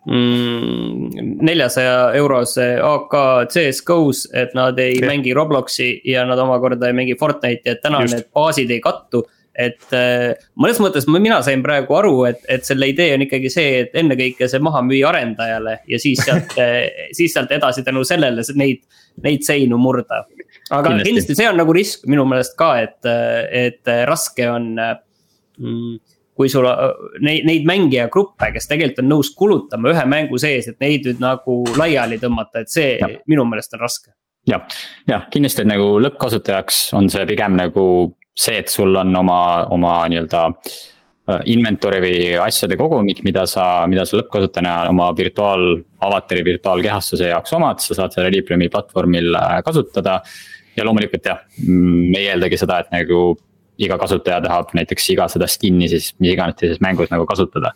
mm, 0.09 1.39
neljasaja 1.47 2.11
eurose 2.19 2.73
AK 2.83 3.15
CS-GO-s, 3.55 4.33
et 4.35 4.59
nad 4.59 4.83
ei 4.83 4.99
ja. 4.99 5.07
mängi 5.13 5.37
Robloksi 5.37 5.93
ja 6.11 6.27
nad 6.27 6.43
omakorda 6.43 6.91
ei 6.91 6.99
mängi 6.99 7.15
Fortnite'i, 7.21 7.77
et 7.77 7.85
täna 7.87 8.03
Just. 8.03 8.19
need 8.19 8.31
baasid 8.35 8.75
ei 8.75 8.83
kattu 8.83 9.23
et 9.55 9.95
äh, 9.95 10.33
mõnes 10.59 10.81
mõttes 10.83 11.07
mina 11.11 11.39
sain 11.47 11.63
praegu 11.63 11.97
aru, 11.99 12.15
et, 12.31 12.41
et 12.51 12.67
selle 12.67 12.89
idee 12.91 13.15
on 13.15 13.25
ikkagi 13.27 13.51
see, 13.53 13.85
et 13.85 13.95
ennekõike 14.01 14.49
see 14.51 14.63
maha 14.65 14.83
müüa 14.87 15.13
arendajale 15.13 15.79
ja 15.91 16.01
siis 16.03 16.25
sealt 16.27 16.57
äh, 16.63 17.11
siis 17.15 17.35
sealt 17.37 17.53
edasi 17.55 17.85
tänu 17.87 18.05
sellele 18.07 18.45
neid, 18.59 18.83
neid 19.25 19.47
seinu 19.47 19.79
murda. 19.81 20.25
aga 20.71 20.89
kindlasti. 20.89 21.11
kindlasti 21.11 21.39
see 21.39 21.51
on 21.51 21.61
nagu 21.63 21.77
risk 21.77 22.09
minu 22.11 22.27
meelest 22.29 22.59
ka, 22.59 22.73
et, 22.83 22.99
et 23.51 23.95
raske 24.11 24.49
on 24.51 24.73
mm, 24.75 25.95
kui 26.35 26.51
sul 26.51 26.67
neid, 27.23 27.47
neid 27.47 27.67
mängijagruppe, 27.69 28.51
kes 28.57 28.67
tegelikult 28.71 29.05
on 29.05 29.11
nõus 29.13 29.31
kulutama 29.39 29.93
ühe 29.95 30.05
mängu 30.11 30.41
sees, 30.43 30.67
et 30.73 30.83
neid 30.83 31.07
nüüd 31.07 31.23
nagu 31.23 31.61
laiali 31.79 32.19
tõmmata, 32.23 32.65
et 32.65 32.75
see 32.75 32.97
ja. 32.99 33.11
minu 33.31 33.47
meelest 33.47 33.79
on 33.79 33.87
raske 33.87 34.11
jah, 34.51 34.67
jah, 35.09 35.25
kindlasti 35.33 35.65
nagu 35.69 35.95
lõppkasutajaks 36.05 36.89
on 36.99 37.09
see 37.13 37.25
pigem 37.31 37.57
nagu 37.59 37.87
see, 38.35 38.59
et 38.59 38.69
sul 38.73 38.95
on 38.99 39.15
oma, 39.17 39.39
oma 39.75 39.95
nii-öelda 40.11 40.43
äh, 40.51 41.41
inventory 41.55 42.01
või 42.03 42.19
asjade 42.43 42.79
kogumik, 42.81 43.23
mida 43.27 43.47
sa, 43.51 43.87
mida 43.91 44.05
sa 44.09 44.19
lõppkasutajana 44.19 44.91
oma 44.91 45.11
virtuaal, 45.17 45.79
avatari 46.05 46.45
virtuaalkehastuse 46.47 47.31
jaoks 47.31 47.55
omad, 47.57 47.83
sa 47.85 47.97
saad 48.01 48.17
seda 48.17 48.33
Libremi 48.35 48.69
platvormil 48.73 49.39
äh, 49.39 49.59
kasutada. 49.67 50.21
ja 50.75 50.85
loomulikult 50.85 51.27
jah, 51.27 51.45
mm, 51.63 52.07
me 52.11 52.19
ei 52.19 52.33
eeldagi 52.33 52.59
seda, 52.59 52.81
et 52.83 52.91
nagu 52.91 53.37
iga 53.79 53.99
kasutaja 53.99 54.41
tahab 54.45 54.73
näiteks 54.77 55.07
iga 55.15 55.27
seda 55.31 55.49
skin'i 55.51 55.89
siis 55.91 56.13
mis 56.23 56.35
iganes 56.35 56.59
teises 56.59 56.83
mängus 56.83 57.11
nagu 57.11 57.27
kasutada 57.27 57.73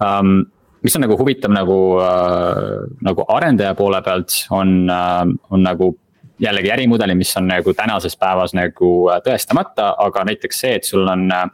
um,. 0.00 0.46
mis 0.84 0.94
on 0.96 1.02
nagu 1.02 1.16
huvitav 1.18 1.52
nagu 1.52 1.76
äh,, 2.00 2.86
nagu 3.04 3.24
arendaja 3.32 3.74
poole 3.76 4.00
pealt 4.06 4.32
on 4.54 4.90
äh,, 4.92 5.24
on 5.50 5.64
nagu 5.66 5.94
jällegi 6.42 6.72
ärimudeli, 6.72 7.14
mis 7.14 7.36
on 7.36 7.48
nagu 7.48 7.74
tänases 7.74 8.16
päevas 8.20 8.54
nagu 8.56 8.90
äh, 9.12 9.20
tõestamata, 9.24 9.92
aga 10.04 10.26
näiteks 10.30 10.60
see, 10.64 10.74
et 10.80 10.88
sul 10.88 11.06
on 11.08 11.28
äh, 11.32 11.46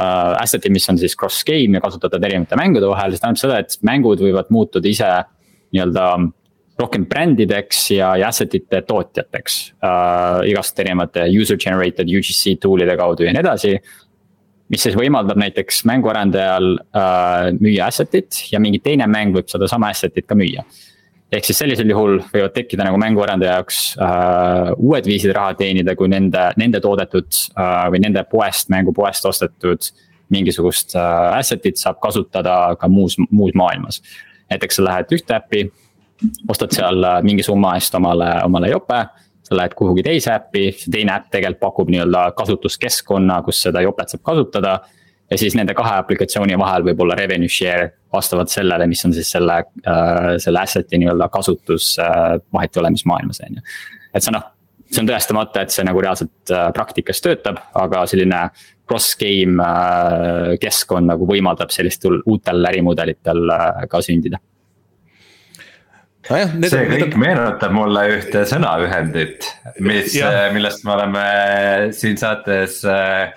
asset'id, 0.00 0.72
mis 0.72 0.88
on 0.92 0.98
siis 1.00 1.16
cross-game 1.18 1.78
ja 1.78 1.84
kasutatavad 1.84 2.28
erinevate 2.28 2.58
mängude 2.60 2.90
vahel, 2.90 3.14
see 3.14 3.24
tähendab 3.24 3.42
seda, 3.42 3.62
et 3.62 3.78
mängud 3.86 4.22
võivad 4.24 4.52
muutuda 4.52 4.90
ise 4.90 5.08
nii-öelda 5.70 6.10
rohkem 6.80 7.06
brändideks 7.08 7.90
ja, 7.94 8.14
ja 8.16 8.28
asset 8.32 8.54
ite 8.56 8.82
tootjateks 8.88 9.58
äh,. 9.84 10.46
igast 10.50 10.78
erinevate 10.80 11.26
user 11.28 11.58
generated 11.60 12.08
UGC 12.08 12.56
tool'ide 12.62 12.96
kaudu 13.00 13.26
ja 13.26 13.34
nii 13.34 13.42
edasi. 13.42 13.74
mis 14.70 14.84
siis 14.86 14.94
võimaldab 14.96 15.40
näiteks 15.42 15.82
mänguarendajal 15.90 16.70
äh, 16.78 17.50
müüa 17.58 17.90
asset'it 17.90 18.44
ja 18.52 18.60
mingi 18.62 18.80
teine 18.84 19.08
mäng 19.10 19.34
võib 19.36 19.50
sedasama 19.50 19.90
asset'it 19.92 20.28
ka 20.30 20.38
müüa 20.38 20.64
ehk 21.32 21.46
siis 21.46 21.60
sellisel 21.62 21.90
juhul 21.90 22.18
võivad 22.32 22.54
tekkida 22.54 22.84
nagu 22.86 22.98
mänguarendaja 23.00 23.58
jaoks 23.58 23.80
äh, 24.02 24.70
uued 24.76 25.06
viisid 25.06 25.32
raha 25.36 25.54
teenida, 25.58 25.94
kui 25.98 26.10
nende, 26.10 26.48
nende 26.60 26.80
toodetud 26.82 27.28
äh, 27.54 27.86
või 27.92 28.02
nende 28.02 28.24
poest, 28.30 28.70
mängupoest 28.72 29.28
ostetud 29.30 29.90
mingisugust 30.34 30.96
äh, 30.98 31.38
asset'it 31.38 31.78
saab 31.80 32.00
kasutada 32.02 32.76
ka 32.80 32.90
muus, 32.90 33.18
muus 33.30 33.54
maailmas. 33.54 34.02
näiteks 34.50 34.80
sa 34.80 34.84
lähed 34.86 35.14
ühte 35.14 35.36
äppi, 35.36 35.64
ostad 36.50 36.74
seal 36.74 37.04
äh, 37.06 37.18
mingi 37.26 37.46
summa 37.46 37.76
eest 37.78 37.94
omale, 37.94 38.32
omale 38.44 38.70
jope. 38.74 39.04
sa 39.46 39.56
lähed 39.56 39.74
kuhugi 39.74 40.02
teise 40.06 40.34
äppi, 40.34 40.70
see 40.78 40.92
teine 40.94 41.14
äpp 41.16 41.30
tegelikult 41.30 41.60
pakub 41.62 41.88
nii-öelda 41.90 42.30
kasutuskeskkonna, 42.38 43.40
kus 43.42 43.62
seda 43.64 43.82
jopet 43.82 44.12
saab 44.12 44.22
kasutada 44.26 44.80
ja 45.30 45.38
siis 45.38 45.54
nende 45.58 45.74
kahe 45.78 45.96
aplikatsiooni 46.02 46.58
vahel 46.58 46.86
võib 46.90 47.02
olla 47.04 47.16
revenue 47.18 47.50
share 47.50 47.90
vastavalt 48.12 48.50
sellele, 48.52 48.86
mis 48.90 49.04
on 49.06 49.14
siis 49.14 49.30
selle 49.30 49.60
äh,, 49.62 50.32
selle 50.42 50.64
asset'i 50.64 50.98
nii-öelda 51.00 51.30
kasutus 51.32 51.92
äh, 52.02 52.38
vahet 52.52 52.76
ei 52.76 52.82
ole, 52.82 52.94
mis 52.96 53.06
maailmas 53.08 53.42
on 53.46 53.60
ju. 53.60 53.64
et 54.14 54.26
see 54.26 54.34
noh, 54.34 54.48
see 54.90 55.04
on 55.04 55.10
tõestamata, 55.10 55.64
et 55.64 55.74
see 55.74 55.86
nagu 55.86 56.02
reaalselt 56.02 56.54
äh, 56.54 56.68
praktikas 56.76 57.22
töötab, 57.24 57.62
aga 57.78 58.04
selline 58.10 58.44
cross-game 58.90 59.62
äh, 59.62 60.54
keskkond 60.62 61.10
nagu 61.12 61.28
võimaldab 61.30 61.70
sellistel 61.74 62.20
uutel 62.26 62.66
ärimudelitel 62.72 63.54
äh, 63.54 63.84
ka 63.90 64.02
sündida 64.04 64.40
nojah, 66.30 66.56
see 66.72 66.88
kõik 66.90 67.06
on... 67.14 67.20
meenutab 67.22 67.74
mulle 67.74 68.02
ühte 68.16 68.42
sõnaühendit, 68.50 69.46
mis, 69.86 70.18
millest 70.54 70.84
me 70.86 70.96
oleme 70.96 71.22
siin 71.96 72.18
saates 72.20 72.82
äh, 72.88 73.30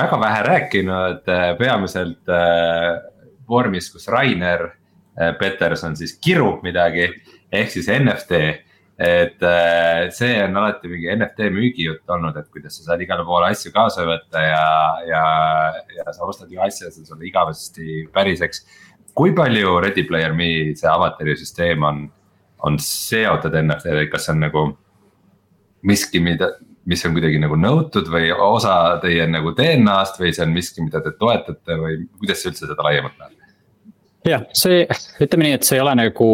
väga 0.00 0.20
vähe 0.20 0.42
rääkinud, 0.42 1.28
äh, 1.28 1.58
peamiselt 1.58 2.28
äh, 2.28 3.00
vormis, 3.48 3.90
kus 3.92 4.08
Rainer 4.08 4.64
äh, 5.20 5.34
Peterson 5.38 5.96
siis 5.96 6.16
kirub 6.22 6.64
midagi, 6.66 7.08
ehk 7.52 7.70
siis 7.70 7.88
NFT. 7.88 8.42
et 9.00 9.40
see 10.12 10.34
on 10.44 10.58
alati 10.60 10.90
mingi 10.92 11.08
NFT 11.14 11.46
müügijutt 11.54 12.10
olnud, 12.12 12.34
et 12.36 12.50
kuidas 12.52 12.74
sa 12.76 12.90
saad 12.90 13.00
igale 13.00 13.24
poole 13.24 13.46
asju 13.48 13.70
kaasa 13.72 14.04
võtta 14.04 14.42
ja, 14.44 14.66
ja, 15.08 15.22
ja 15.96 16.12
sa 16.12 16.28
ostad 16.28 16.52
ühe 16.52 16.60
asja, 16.66 16.90
see 16.92 17.06
sulle 17.08 17.24
igavesti 17.24 18.02
päriseks. 18.12 18.60
kui 19.16 19.32
palju 19.32 19.78
Ready 19.80 20.04
Player 20.04 20.36
Me 20.36 20.50
see 20.76 20.90
avatari 20.92 21.32
süsteem 21.40 21.80
on, 21.88 22.02
on 22.60 22.76
seotud 22.76 23.56
NFT-dega, 23.62 24.10
kas 24.12 24.28
see 24.28 24.34
on 24.36 24.44
nagu 24.44 24.66
miski, 25.80 26.20
mida 26.20 26.50
mis 26.88 27.04
on 27.04 27.16
kuidagi 27.16 27.40
nagu 27.42 27.58
nõutud 27.60 28.08
või 28.10 28.30
osa 28.32 28.98
teie 29.02 29.26
nagu 29.28 29.52
DNA-st 29.56 30.20
või 30.22 30.32
see 30.36 30.46
on 30.46 30.54
miski, 30.54 30.84
mida 30.84 31.02
te 31.04 31.12
toetate 31.18 31.76
või 31.80 31.98
kuidas 32.20 32.42
sa 32.42 32.52
üldse 32.52 32.68
seda 32.68 32.86
laiemalt 32.86 33.18
näed? 33.20 33.36
jah, 34.28 34.46
see, 34.56 34.84
ütleme 35.24 35.48
nii, 35.48 35.58
et 35.58 35.66
see 35.66 35.78
ei 35.78 35.84
ole 35.84 35.96
nagu 35.96 36.30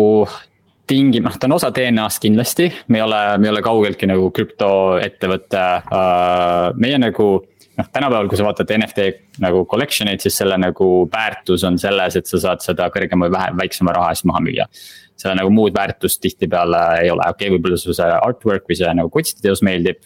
tingi-, 0.90 1.22
noh, 1.22 1.34
ta 1.38 1.48
on 1.48 1.56
osa 1.58 1.72
DNA-st 1.74 2.22
kindlasti, 2.22 2.70
me 2.92 3.00
ei 3.00 3.04
ole, 3.04 3.20
me 3.38 3.48
ei 3.48 3.54
ole 3.54 3.62
kaugeltki 3.66 4.08
nagu 4.10 4.30
krüptoettevõte 4.34 5.66
uh,, 5.82 6.72
meie 6.78 6.98
nagu 7.02 7.28
noh, 7.76 7.88
tänapäeval, 7.92 8.30
kui 8.30 8.38
sa 8.40 8.46
vaatad 8.46 8.72
NFT 8.78 9.08
nagu 9.44 9.64
collection 9.70 10.10
eid, 10.10 10.22
siis 10.24 10.38
selle 10.40 10.58
nagu 10.60 10.90
väärtus 11.12 11.66
on 11.68 11.78
selles, 11.80 12.18
et 12.18 12.30
sa 12.30 12.40
saad 12.48 12.64
seda 12.64 12.88
kõrgema 12.94 13.26
või 13.26 13.36
vähem, 13.36 13.58
väiksema 13.60 13.94
raha 13.96 14.14
eest 14.14 14.26
maha 14.28 14.42
müüa. 14.44 14.68
seal 15.16 15.36
nagu 15.38 15.48
muud 15.50 15.72
väärtust 15.72 16.20
tihtipeale 16.20 16.82
ei 17.02 17.10
ole, 17.10 17.24
okei 17.24 17.48
okay,, 17.48 17.56
võib-olla 17.56 17.78
sulle 17.80 17.96
see 17.96 18.18
artwork 18.20 18.66
või 18.68 18.76
see 18.76 18.92
nagu 18.98 19.12
kunstiteos 19.12 19.62
meeldib, 19.64 20.02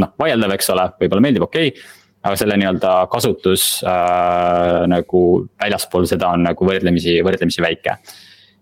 noh, 0.00 0.12
vaieldav, 0.18 0.54
eks 0.56 0.70
ole, 0.74 0.88
võib-olla 1.00 1.24
meeldib, 1.24 1.46
okei 1.46 1.70
okay, 1.72 1.86
aga 2.26 2.38
selle 2.38 2.56
nii-öelda 2.58 2.92
kasutus 3.12 3.66
äh, 3.86 4.84
nagu 4.90 5.22
väljaspool 5.62 6.08
seda 6.10 6.32
on 6.34 6.46
nagu 6.48 6.68
võrdlemisi, 6.68 7.20
võrdlemisi 7.26 7.62
väike. 7.62 7.96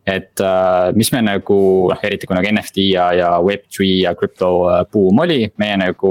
et 0.07 0.41
äh, 0.45 0.93
mis 0.95 1.13
me 1.15 1.23
nagu, 1.25 1.59
noh 1.91 2.05
eriti 2.05 2.29
kui 2.29 2.37
nagu 2.37 2.51
NFT 2.51 2.89
ja, 2.91 3.11
ja 3.17 3.31
Web3 3.41 3.91
ja 4.05 4.15
krüpto 4.19 4.51
äh, 4.69 4.83
buum 4.93 5.25
oli, 5.25 5.47
meie 5.59 5.79
nagu 5.81 6.11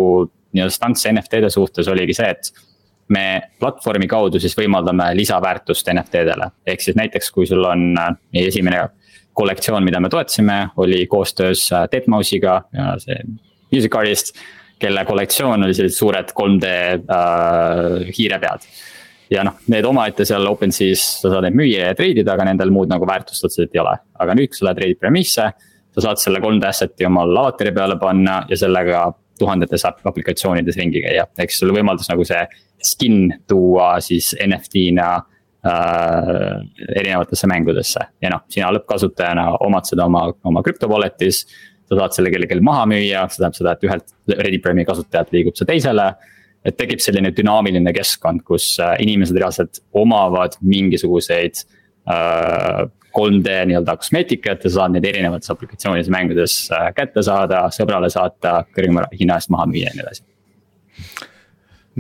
nii-öelda 0.53 0.74
stants 0.74 1.05
NFT-de 1.09 1.49
suhtes 1.53 1.89
oligi 1.89 2.16
see, 2.18 2.30
et 2.34 2.51
me 3.14 3.26
platvormi 3.59 4.07
kaudu 4.09 4.39
siis 4.41 4.55
võimaldame 4.57 5.11
lisaväärtust 5.18 5.89
NFT-dele, 5.93 6.49
ehk 6.66 6.82
siis 6.82 6.97
näiteks 6.97 7.32
kui 7.36 7.47
sul 7.49 7.64
on 7.70 7.91
äh, 7.99 8.14
meie 8.34 8.49
esimene 8.49 8.88
kollektsioon, 9.34 9.84
mida 9.86 9.99
me 10.01 10.09
toetasime, 10.14 10.59
oli 10.78 11.05
koostöös 11.09 11.68
äh, 11.74 11.88
Deadmau5-iga 11.91 12.59
ja 12.74 12.93
see 13.01 13.22
Music 13.74 13.95
Artist 13.97 14.38
kelle 14.80 15.05
kollektsioon 15.07 15.63
oli 15.65 15.76
sellised 15.76 15.97
suured 15.97 16.34
3D 16.36 16.69
äh, 16.69 18.11
hiirepead. 18.17 18.67
ja 19.34 19.43
noh, 19.47 19.59
need 19.71 19.86
omaette 19.88 20.26
seal 20.28 20.45
OpenSea's 20.49 21.03
sa 21.21 21.32
saad 21.32 21.47
neid 21.47 21.57
müüa 21.57 21.89
ja 21.89 21.97
trade 21.97 22.21
ida, 22.21 22.36
aga 22.36 22.47
nendel 22.49 22.74
muud 22.74 22.91
nagu 22.91 23.07
väärtust 23.09 23.47
otseselt 23.47 23.76
ei 23.76 23.82
ole. 23.84 23.95
aga 24.19 24.36
nüüd, 24.38 24.51
kui 24.51 24.59
sa 24.59 24.69
lähed 24.69 24.84
Reddit 24.84 25.01
Premise'e, 25.01 25.49
sa 25.93 26.07
saad 26.07 26.21
selle 26.21 26.41
3D 26.43 26.69
asset'i 26.69 27.07
oma 27.07 27.26
lavatari 27.30 27.74
peale 27.76 27.97
panna 28.01 28.41
ja 28.49 28.59
sellega 28.59 29.07
tuhandetes 29.39 29.86
aplikatsioonides 29.89 30.78
ringi 30.78 31.01
käia, 31.03 31.26
ehk 31.38 31.51
siis 31.51 31.63
sulle 31.63 31.76
võimaldas 31.76 32.09
nagu 32.11 32.26
see 32.28 32.41
skin 32.84 33.32
tuua 33.49 33.95
siis 34.03 34.34
NFT-na 34.45 35.09
äh, 35.17 36.59
erinevatesse 36.99 37.49
mängudesse 37.49 38.07
ja 38.21 38.34
noh, 38.34 38.43
sina 38.51 38.71
lõppkasutajana 38.76 39.47
omad 39.65 39.89
seda 39.89 40.07
oma, 40.09 40.28
oma 40.43 40.63
crypto 40.65 40.89
wallet'is 40.91 41.45
sa 41.89 41.99
saad 41.99 42.15
selle 42.15 42.31
kellelegi 42.34 42.63
maha 42.63 42.86
müüa, 42.89 43.25
see 43.29 43.41
tähendab 43.41 43.57
seda, 43.59 43.75
et 43.75 43.88
ühelt 43.88 44.39
Ready-Premi 44.39 44.86
kasutajalt 44.88 45.34
liigub 45.36 45.59
see 45.59 45.69
teisele. 45.69 46.13
et 46.63 46.77
tekib 46.79 47.01
selline 47.03 47.27
dünaamiline 47.36 47.91
keskkond, 47.91 48.39
kus 48.47 48.77
äh, 48.79 48.93
inimesed 49.03 49.36
reaalselt 49.36 49.81
omavad 49.99 50.53
mingisuguseid 50.63 51.59
äh, 52.07 52.86
3D 53.17 53.57
nii-öelda 53.67 53.97
kosmeetikat 53.99 54.63
ja 54.63 54.71
sa 54.71 54.77
saad 54.77 54.95
neid 54.95 55.09
erinevates 55.09 55.51
aplikatsioonides 55.51 56.07
mängudes 56.13 56.55
äh, 56.71 56.88
kätte 56.95 57.19
saada, 57.27 57.65
sõbrale 57.75 58.07
saata, 58.13 58.61
kõrgema 58.77 59.03
hinna 59.11 59.41
eest 59.41 59.51
maha 59.51 59.67
müüa 59.73 59.89
ja 59.89 59.97
nii 59.97 60.05
edasi 60.05 60.23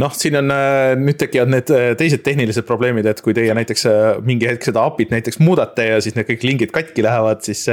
noh, 0.01 0.13
siin 0.17 0.37
on, 0.39 0.49
äh, 0.53 0.93
nüüd 0.97 1.17
tekivad 1.21 1.51
need 1.53 1.69
äh, 1.73 1.91
teised 1.99 2.23
tehnilised 2.25 2.65
probleemid, 2.67 3.07
et 3.09 3.21
kui 3.23 3.35
teie 3.37 3.53
näiteks 3.57 3.85
äh, 3.89 4.05
mingi 4.25 4.47
hetk 4.49 4.65
seda 4.65 4.85
API-t 4.89 5.13
näiteks 5.13 5.39
muudate 5.43 5.85
ja 5.91 5.99
siis 6.03 6.17
need 6.17 6.27
kõik 6.29 6.45
lingid 6.47 6.73
katki 6.73 7.05
lähevad, 7.05 7.43
siis. 7.45 7.65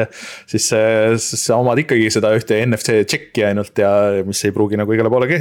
siis, 0.51 0.67
sa 1.21 1.57
omad 1.59 1.79
ikkagi 1.81 2.11
seda 2.13 2.31
ühte 2.37 2.59
NFC 2.63 3.01
check'i 3.09 3.45
ainult 3.49 3.79
ja 3.81 3.91
mis 4.27 4.43
ei 4.47 4.53
pruugi 4.55 4.79
nagu 4.79 4.93
igale 4.95 5.11
poole 5.13 5.41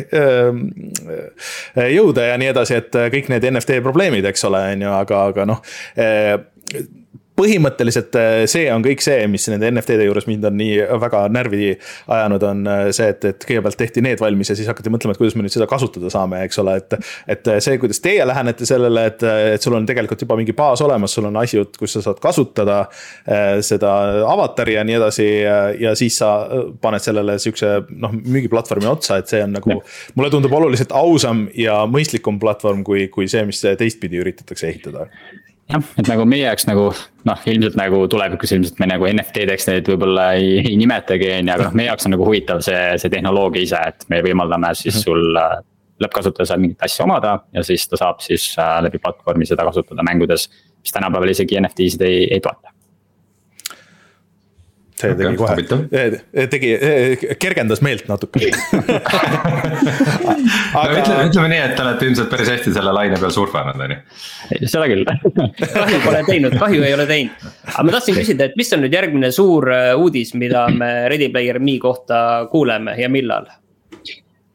jõuda 1.93 2.29
ja 2.31 2.39
nii 2.39 2.49
edasi, 2.51 2.79
et 2.79 2.95
kõik 3.13 3.29
need 3.33 3.45
NFT 3.51 3.81
probleemid, 3.85 4.25
eks 4.29 4.47
ole, 4.49 4.63
on 4.73 4.87
ju, 4.87 4.95
aga, 5.01 5.21
aga 5.33 5.47
noh 5.49 5.61
põhimõtteliselt 7.39 8.15
äh, 8.19 8.43
see 8.51 8.67
on 8.73 8.83
kõik 8.85 9.03
see, 9.03 9.23
mis 9.31 9.47
nende 9.51 9.69
NFT-de 9.71 10.07
juures 10.07 10.27
mind 10.29 10.47
on 10.49 10.57
nii 10.59 10.83
väga 11.01 11.23
närvi 11.31 11.71
ajanud, 12.11 12.45
on 12.49 12.67
äh, 12.69 12.83
see, 12.95 13.09
et, 13.13 13.25
et 13.31 13.47
kõigepealt 13.47 13.79
tehti 13.79 14.03
need 14.05 14.21
valmis 14.21 14.51
ja 14.51 14.57
siis 14.59 14.69
hakati 14.69 14.91
mõtlema, 14.93 15.15
et 15.15 15.21
kuidas 15.21 15.37
me 15.39 15.45
nüüd 15.45 15.55
seda 15.55 15.67
kasutada 15.69 16.11
saame, 16.13 16.43
eks 16.47 16.61
ole, 16.63 16.77
et. 16.81 16.97
et 17.29 17.49
see, 17.63 17.77
kuidas 17.81 18.01
teie 18.03 18.25
lähenete 18.27 18.67
sellele, 18.67 19.05
et, 19.09 19.23
et 19.55 19.63
sul 19.63 19.75
on 19.77 19.85
tegelikult 19.87 20.23
juba 20.23 20.37
mingi 20.39 20.53
baas 20.57 20.81
olemas, 20.85 21.13
sul 21.15 21.27
on 21.29 21.39
asjad, 21.41 21.71
kus 21.79 21.95
sa 21.97 22.03
saad 22.05 22.19
kasutada 22.23 22.79
äh, 22.83 23.59
seda 23.65 23.93
avatari 24.29 24.75
ja 24.75 24.85
nii 24.87 24.97
edasi 24.99 25.27
ja, 25.29 25.57
ja 25.87 25.95
siis 25.99 26.19
sa 26.21 26.31
paned 26.81 27.03
sellele 27.03 27.37
sihukese 27.41 27.71
noh, 27.89 28.15
müügiplatvormi 28.15 28.89
otsa, 28.91 29.19
et 29.21 29.31
see 29.31 29.43
on 29.45 29.55
nagu. 29.57 29.79
mulle 30.17 30.31
tundub 30.33 30.53
oluliselt 30.55 30.91
ausam 30.95 31.47
ja 31.57 31.81
mõistlikum 31.89 32.39
platvorm 32.41 32.83
kui, 32.87 33.07
kui 33.13 33.29
see, 33.31 33.45
mis 33.47 33.61
teistpidi 33.79 34.19
üritatakse 34.21 34.67
ehitada 34.69 35.07
jah, 35.69 35.89
et 36.01 36.09
nagu 36.09 36.25
meie 36.29 36.45
jaoks 36.45 36.67
nagu 36.69 36.85
noh, 37.27 37.43
ilmselt 37.51 37.77
nagu 37.79 38.01
tulevikus 38.11 38.53
ilmselt 38.55 38.79
me 38.81 38.89
nagu 38.89 39.07
NFT-deks 39.09 39.69
neid 39.69 39.91
võib-olla 39.91 40.31
ei, 40.39 40.59
ei 40.63 40.77
nimetagi, 40.79 41.29
on 41.37 41.51
ju, 41.51 41.55
aga 41.55 41.67
noh, 41.67 41.77
meie 41.79 41.89
jaoks 41.91 42.09
on 42.09 42.15
nagu 42.15 42.27
huvitav 42.27 42.63
see, 42.65 42.79
see 43.01 43.13
tehnoloogia 43.13 43.67
ise, 43.67 43.83
et 43.93 44.09
me 44.11 44.23
võimaldame 44.25 44.73
siis 44.77 44.97
mhm. 44.97 45.05
sul 45.05 45.39
äh, 45.43 45.59
lõppkasutaja 45.99 46.51
saab 46.51 46.63
mingit 46.63 46.87
asja 46.87 47.05
omada 47.05 47.37
ja 47.55 47.63
siis 47.65 47.85
ta 47.91 47.99
saab 47.99 48.23
siis 48.23 48.51
äh, 48.57 48.77
läbi 48.85 49.01
platvormi 49.03 49.47
seda 49.47 49.67
kasutada 49.67 50.05
mängudes. 50.07 50.49
mis 50.79 50.95
tänapäeval 50.95 51.33
isegi 51.33 51.59
NFT-sid 51.59 52.05
ei, 52.07 52.27
ei 52.33 52.39
toeta 52.39 52.71
see 54.99 55.15
tegi 55.15 55.29
okay, 55.31 55.63
kohe, 55.65 56.45
tegi, 56.51 56.71
kergendas 57.39 57.81
meelt 57.85 58.07
natuke 58.09 58.41
aga 60.79 60.89
no, 60.91 60.97
ütleme, 60.99 61.21
ütleme 61.29 61.47
nii, 61.53 61.61
et 61.63 61.75
te 61.77 61.83
olete 61.85 62.09
ilmselt 62.09 62.29
päris 62.31 62.51
hästi 62.53 62.73
selle 62.75 62.91
laine 62.95 63.19
peal 63.21 63.33
surfanud, 63.33 63.79
on 63.85 63.95
ju. 63.95 63.99
seda 64.65 64.89
küll 64.91 65.05
kahju 65.07 66.01
pole 66.03 66.23
teinud, 66.27 66.57
kahju 66.59 66.83
ei 66.85 66.93
ole 66.97 67.07
teinud. 67.09 67.47
aga 67.71 67.85
ma 67.87 67.95
tahtsin 67.95 68.19
küsida, 68.19 68.49
et 68.49 68.59
mis 68.59 68.73
on 68.75 68.83
nüüd 68.85 68.95
järgmine 68.99 69.31
suur 69.35 69.71
äh, 69.73 69.93
uudis, 69.99 70.35
mida 70.39 70.67
me 70.73 70.91
Ready 71.11 71.31
Player 71.33 71.59
Me 71.63 71.79
kohta 71.81 72.45
kuuleme 72.51 72.97
ja 72.99 73.09
millal? 73.11 73.47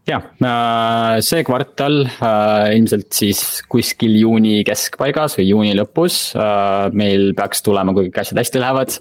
Jah, 0.09 0.25
äh, 0.45 1.19
see 1.25 1.45
kvartal 1.47 2.05
äh, 2.05 2.75
ilmselt 2.77 3.09
siis 3.17 3.41
kuskil 3.73 4.17
juuni 4.21 4.59
keskpaigas 4.67 5.39
või 5.39 5.47
juuni 5.49 5.75
lõpus 5.79 6.19
äh, 6.37 6.93
meil 6.97 7.33
peaks 7.37 7.65
tulema, 7.65 7.95
kui 7.97 8.11
kõik 8.11 8.21
asjad 8.25 8.41
hästi 8.43 8.63
lähevad. 8.63 8.99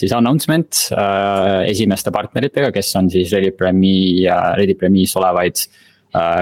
siis 0.00 0.10
announcement 0.16 0.78
esimeste 1.68 2.10
partneritega, 2.10 2.70
kes 2.74 2.88
on 2.98 3.10
siis 3.12 3.30
Ready 3.30 3.52
Premi, 3.54 4.24
Ready 4.58 4.74
Premis 4.74 5.12
olevaid 5.20 5.60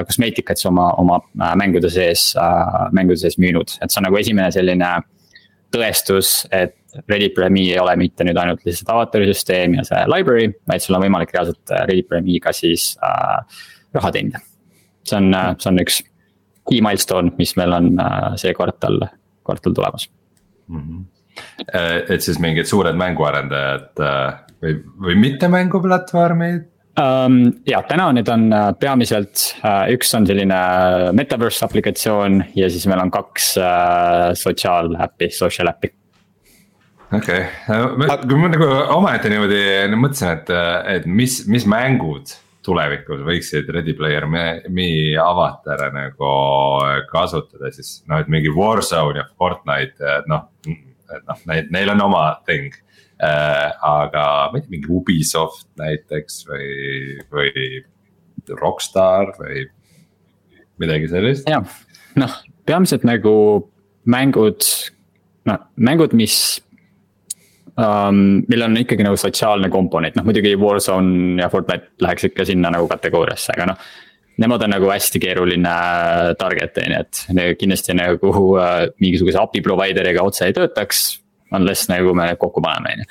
kosmeetikat 0.09 0.57
siis 0.57 0.71
oma, 0.71 0.87
oma 0.97 1.19
mängude 1.59 1.91
sees, 1.93 2.31
mängude 2.97 3.19
sees 3.21 3.37
müünud, 3.37 3.75
et 3.83 3.93
see 3.93 4.01
on 4.01 4.07
nagu 4.09 4.21
esimene 4.23 4.49
selline 4.55 4.93
tõestus, 5.75 6.47
et 6.55 6.78
Ready 7.09 7.29
Premi 7.37 7.67
ei 7.73 7.81
ole 7.81 7.97
mitte 8.01 8.25
nüüd 8.25 8.39
ainult 8.41 8.63
lihtsalt 8.65 8.93
avatari 8.95 9.27
süsteem 9.29 9.75
ja 9.77 9.85
see 9.85 10.05
library, 10.09 10.53
vaid 10.69 10.85
sul 10.85 10.97
on 10.97 11.05
võimalik 11.05 11.35
reaalselt 11.35 11.75
äh, 11.75 11.85
Ready 11.91 12.05
Premiga 12.09 12.53
siis 12.57 12.95
äh, 13.05 13.43
raha 13.97 14.13
teenida. 14.15 14.41
see 15.05 15.19
on 15.21 15.35
äh,, 15.35 15.53
see 15.59 15.73
on 15.73 15.83
üks 15.85 16.01
key 16.69 16.83
milstone, 16.85 17.33
mis 17.41 17.55
meil 17.59 17.75
on 17.75 17.93
äh, 18.03 18.33
see 18.41 18.55
kvartal, 18.57 19.01
kvartal 19.47 19.77
tulemas 19.77 20.09
mm. 20.69 20.81
-hmm. 20.81 21.05
et 22.15 22.23
siis 22.23 22.39
mingid 22.43 22.69
suured 22.69 22.97
mänguarendajad 22.97 24.03
äh, 24.05 24.41
või, 24.63 24.81
või 25.07 25.21
mitte 25.27 25.49
mänguplatvormid 25.49 26.67
um,? 27.01 27.39
ja 27.67 27.83
täna 27.89 28.11
need 28.13 28.29
on 28.29 28.49
äh, 28.53 28.73
peamiselt 28.81 29.55
üks 29.95 30.15
on 30.17 30.27
selline 30.27 30.61
metaverse 31.13 31.65
aplikatsioon 31.65 32.43
ja 32.57 32.71
siis 32.71 32.87
meil 32.91 33.01
on 33.07 33.11
kaks 33.11 33.55
uh, 33.61 34.35
sotsiaaläppi, 34.35 35.31
social 35.35 35.73
äppi 35.73 35.95
okei 37.13 37.45
okay., 37.69 38.19
kui 38.29 38.41
ma 38.41 38.51
nagu 38.53 38.69
omaette 38.97 39.31
niimoodi 39.33 39.63
mõtlesin, 39.97 40.35
et, 40.37 40.53
et 40.97 41.09
mis, 41.09 41.41
mis 41.51 41.67
mängud 41.69 42.35
tulevikus 42.69 43.23
võiksid 43.27 43.71
Ready 43.73 43.95
Player 43.97 44.27
Me 44.29 44.89
avatare 45.23 45.89
nagu 45.95 46.33
kasutada, 47.13 47.73
siis 47.73 48.03
noh, 48.11 48.21
et 48.21 48.29
mingi 48.33 48.53
Warzone 48.53 49.23
ja 49.23 49.29
Fortnite, 49.39 50.03
et 50.19 50.29
noh, 50.31 50.49
et 50.69 51.25
noh, 51.25 51.41
neil, 51.49 51.73
neil 51.75 51.95
on 51.95 52.05
oma 52.11 52.27
thing 52.49 52.75
äh,. 53.23 53.73
aga 53.83 54.25
ma 54.53 54.59
ei 54.59 54.65
tea, 54.65 54.75
mingi 54.75 54.93
Ubisoft 54.93 55.67
näiteks 55.81 56.43
või, 56.51 56.69
või 57.33 57.81
Rockstar 58.59 59.35
või 59.41 59.67
midagi 60.79 61.11
sellist. 61.11 61.49
jah, 61.49 61.65
noh, 62.21 62.39
peamiselt 62.69 63.05
nagu 63.09 63.35
mängud, 64.09 64.65
noh, 65.49 65.65
mängud, 65.77 66.15
mis 66.17 66.59
um,. 67.79 68.43
millel 68.49 68.69
on 68.69 68.83
ikkagi 68.83 69.07
nagu 69.07 69.17
sotsiaalne 69.21 69.71
komponent, 69.73 70.19
noh 70.19 70.27
muidugi 70.27 70.57
Warzone 70.59 71.41
ja 71.43 71.49
Fortnite 71.53 71.95
läheks 72.05 72.29
ikka 72.31 72.47
sinna 72.49 72.73
nagu 72.75 72.91
kategooriasse, 72.91 73.55
aga 73.57 73.73
noh. 73.73 73.89
Nemad 74.39 74.63
on 74.63 74.71
nagu 74.71 74.87
hästi 74.87 75.19
keeruline 75.19 75.71
target 76.39 76.77
on 76.79 76.93
ju, 76.95 76.99
et 77.03 77.57
kindlasti 77.59 77.97
nagu 77.99 78.31
uh, 78.53 78.85
mingisuguse 79.03 79.41
API 79.41 79.65
provider'iga 79.67 80.23
otse 80.23 80.47
ei 80.47 80.55
töötaks. 80.55 81.09
Unless 81.57 81.89
nagu 81.91 82.13
me 82.15 82.29
need 82.29 82.39
kokku 82.39 82.63
paneme, 82.63 82.93
on 82.93 83.03
ju. 83.03 83.09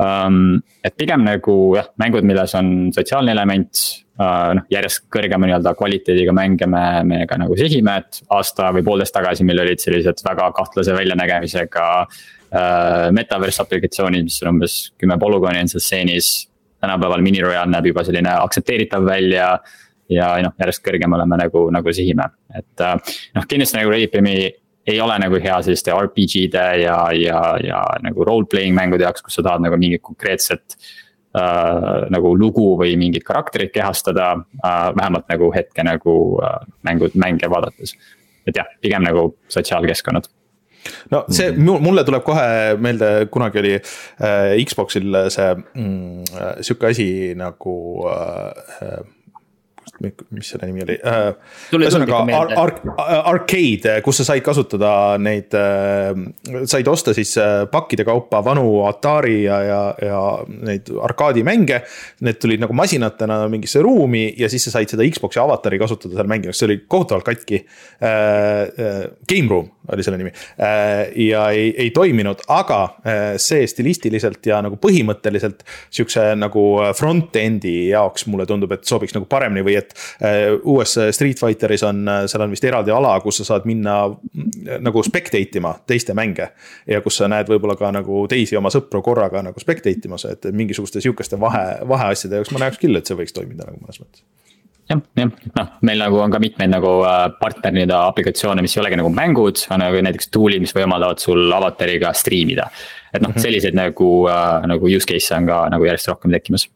Um, 0.00 0.36
et 0.84 0.96
pigem 0.96 1.22
nagu 1.24 1.54
jah, 1.76 1.90
mängud, 2.00 2.24
milles 2.28 2.54
on 2.58 2.90
sotsiaalne 2.92 3.32
element 3.32 3.80
noh 4.20 4.66
järjest 4.68 5.06
kõrgema 5.08 5.48
nii-öelda 5.48 5.70
kvaliteediga 5.78 6.34
mänge 6.36 6.66
me, 6.68 6.82
me 7.08 7.20
ka 7.30 7.38
nagu 7.40 7.56
sihime, 7.56 7.94
et 8.02 8.20
aasta 8.36 8.68
või 8.76 8.84
poolteist 8.84 9.14
tagasi 9.16 9.46
meil 9.48 9.62
olid 9.62 9.80
sellised 9.80 10.20
väga 10.26 10.50
kahtlase 10.58 10.92
väljanägemisega 10.92 11.86
Äh, 12.50 13.12
metaverse 13.14 13.62
aplikatsioonid, 13.62 14.24
mis 14.26 14.40
on 14.42 14.48
umbes 14.50 14.72
kümme 14.98 15.14
polügooni 15.22 15.60
on 15.62 15.68
seal 15.70 15.82
stseenis. 15.84 16.48
tänapäeval 16.80 17.20
mini 17.22 17.42
royal 17.44 17.68
näeb 17.68 17.86
juba 17.90 18.02
selline 18.02 18.30
aktsepteeritav 18.40 19.04
välja 19.04 19.48
ja 20.08 20.28
noh, 20.42 20.54
järjest 20.58 20.80
kõrgemale 20.82 21.26
me 21.28 21.36
nagu, 21.36 21.66
nagu 21.70 21.92
sihime, 21.92 22.24
et 22.56 22.82
äh, 22.82 22.96
noh, 23.36 23.46
kindlasti 23.46 23.78
nagu 23.78 23.92
Ready 23.92 24.08
Premi 24.10 24.34
ei 24.88 24.98
ole 25.04 25.18
nagu 25.20 25.38
hea 25.44 25.60
selliste 25.62 25.92
RPG-de 25.94 26.64
ja, 26.80 26.96
ja, 27.14 27.42
ja 27.62 27.84
nagu 28.02 28.24
role 28.26 28.48
playing 28.50 28.74
mängude 28.74 29.06
jaoks, 29.06 29.22
kus 29.22 29.38
sa 29.38 29.44
tahad 29.46 29.62
nagu 29.62 29.78
mingit 29.78 30.02
konkreetset 30.02 30.74
äh,. 30.74 31.09
Nagu 32.10 32.32
lugu 32.34 32.72
või 32.80 32.96
mingit 32.98 33.22
karakterit 33.22 33.70
kehastada 33.70 34.32
äh,, 34.64 34.88
vähemalt 34.96 35.28
nagu 35.30 35.52
hetke 35.54 35.84
nagu 35.86 36.14
äh, 36.42 36.56
mängud, 36.82 37.14
mänge 37.14 37.50
vaadates. 37.50 37.94
et 38.46 38.56
jah, 38.56 38.66
pigem 38.82 39.04
nagu 39.06 39.36
sotsiaalkeskkonnad 39.48 40.26
no 41.10 41.24
see 41.28 41.50
-hmm. 41.50 41.80
mulle 41.80 42.04
tuleb 42.04 42.24
kohe 42.24 42.76
meelde, 42.76 43.26
kunagi 43.30 43.58
oli 43.58 43.74
äh, 43.74 44.64
Xbox'il 44.64 45.30
see 45.30 45.54
mm, 45.54 46.24
äh, 46.40 46.54
sihuke 46.60 46.86
asi 46.86 47.34
nagu 47.36 48.06
äh, 48.10 48.88
äh 48.88 49.19
mis 50.00 50.48
selle 50.52 50.68
nimi 50.68 50.84
oli 50.84 50.96
äh,? 50.96 51.32
ühesõnaga 51.76 52.20
ar 52.36 52.52
ar 52.56 52.72
arcade, 53.34 53.98
kus 54.04 54.20
sa 54.20 54.28
said 54.30 54.44
kasutada 54.44 54.92
neid 55.20 55.54
äh,, 55.56 56.12
said 56.70 56.88
osta 56.88 57.14
siis 57.16 57.34
äh, 57.40 57.64
pakkide 57.70 58.06
kaupa 58.08 58.40
vanu 58.44 58.84
Atari 58.88 59.42
ja, 59.44 59.60
ja, 59.66 59.80
ja 60.04 60.22
neid 60.48 60.88
arkaadimänge. 61.08 61.82
Need 62.26 62.40
tulid 62.42 62.62
nagu 62.62 62.76
masinatena 62.76 63.42
mingisse 63.52 63.82
ruumi 63.84 64.28
ja 64.38 64.48
siis 64.52 64.66
sa 64.68 64.78
said 64.78 64.92
seda 64.92 65.06
Xbox'i 65.06 65.42
avatari 65.42 65.80
kasutada 65.80 66.16
seal 66.16 66.30
mängimas, 66.30 66.60
see 66.60 66.70
oli 66.70 66.80
kohutavalt 66.86 67.28
katki 67.28 67.60
äh,. 67.60 68.08
äh 68.08 68.98
Game 69.28 69.48
Room 69.50 69.68
oli 69.92 70.04
selle 70.04 70.18
nimi 70.20 70.30
äh, 70.30 71.10
ja 71.28 71.48
ei, 71.50 71.70
ei 71.78 71.90
toiminud, 71.94 72.44
aga 72.48 72.80
äh, 72.84 73.20
see 73.40 73.66
stilistiliselt 73.70 74.44
ja 74.46 74.60
nagu 74.64 74.78
põhimõtteliselt 74.80 75.64
sihukese 75.90 76.30
nagu 76.38 76.64
front-end'i 76.96 77.74
jaoks 77.90 78.26
mulle 78.30 78.46
tundub, 78.48 78.72
et 78.76 78.86
sobiks 78.88 79.16
nagu 79.16 79.28
paremini 79.30 79.64
või 79.66 79.78
et 79.80 79.89
et 79.90 80.26
äh, 80.26 80.56
uues 80.64 80.96
Street 81.16 81.40
Fighteris 81.40 81.84
on, 81.86 82.02
äh, 82.08 82.24
seal 82.30 82.44
on 82.44 82.54
vist 82.54 82.64
eraldi 82.66 82.92
ala, 82.94 83.14
kus 83.24 83.40
sa 83.40 83.48
saad 83.52 83.68
minna 83.68 83.96
mm, 84.08 84.80
nagu 84.84 85.02
spectate 85.06 85.60
ima 85.60 85.74
teiste 85.86 86.16
mänge. 86.16 86.50
ja 86.86 87.00
kus 87.04 87.20
sa 87.20 87.28
näed 87.30 87.50
võib-olla 87.50 87.76
ka 87.78 87.92
nagu 87.94 88.24
teisi 88.30 88.58
oma 88.58 88.72
sõpru 88.72 89.02
korraga 89.04 89.42
nagu 89.46 89.60
spectate 89.60 90.08
imas, 90.08 90.26
et 90.30 90.50
mingisuguste 90.52 91.02
sihukeste 91.02 91.40
vahe, 91.40 91.80
vaheasjade 91.88 92.40
jaoks 92.40 92.52
ma 92.54 92.64
näeks 92.66 92.80
küll, 92.82 92.96
et 92.96 93.08
see 93.08 93.18
võiks 93.18 93.36
toimida 93.36 93.68
nagu 93.68 93.80
mõnes 93.80 94.00
mõttes 94.02 94.24
jah, 94.90 95.02
jah, 95.18 95.30
noh, 95.58 95.70
meil 95.86 96.02
nagu 96.02 96.18
on 96.22 96.32
ka 96.34 96.40
mitmeid 96.42 96.72
nagu 96.72 96.96
äh, 97.06 97.22
partnerid 97.40 97.92
ja 97.92 98.02
aplikatsioone, 98.10 98.64
mis 98.64 98.74
ei 98.76 98.82
olegi 98.84 98.98
nagu 99.00 99.12
mängud, 99.14 99.62
on 99.70 99.84
nagu 99.84 100.02
näiteks 100.06 100.32
tool'id, 100.34 100.62
mis 100.64 100.74
võimaldavad 100.76 101.22
sul 101.22 101.46
avatariga 101.54 102.12
striimida. 102.16 102.70
et 103.12 103.22
noh, 103.22 103.32
mhm. 103.32 103.42
selliseid 103.42 103.78
nagu, 103.78 104.10
nagu 104.70 104.90
use 104.90 105.08
case'e 105.08 105.38
on 105.38 105.48
ka 105.50 105.64
nagu 105.74 105.88
järjest 105.88 106.12
rohkem 106.12 106.34
tekkimas 106.34 106.68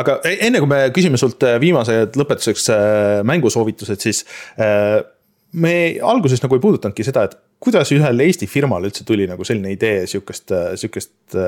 aga 0.00 0.18
e-, 0.26 0.38
enne 0.48 0.60
kui 0.62 0.70
me 0.70 0.80
küsime 0.94 1.20
sult 1.20 1.44
äh, 1.46 1.56
viimased 1.62 2.18
lõpetuseks 2.18 2.68
äh, 2.74 3.22
mängusoovitused, 3.26 4.04
siis 4.04 4.22
äh, 4.58 5.00
me 5.54 5.74
alguses 6.02 6.42
nagu 6.42 6.58
ei 6.58 6.62
puudutanudki 6.62 7.06
seda, 7.06 7.28
et 7.28 7.36
kuidas 7.64 7.92
ühel 7.94 8.24
Eesti 8.26 8.48
firmal 8.50 8.84
üldse 8.88 9.06
tuli 9.08 9.28
nagu 9.30 9.46
selline 9.46 9.72
idee 9.72 10.04
sihukest, 10.10 10.52
sihukest 10.80 11.38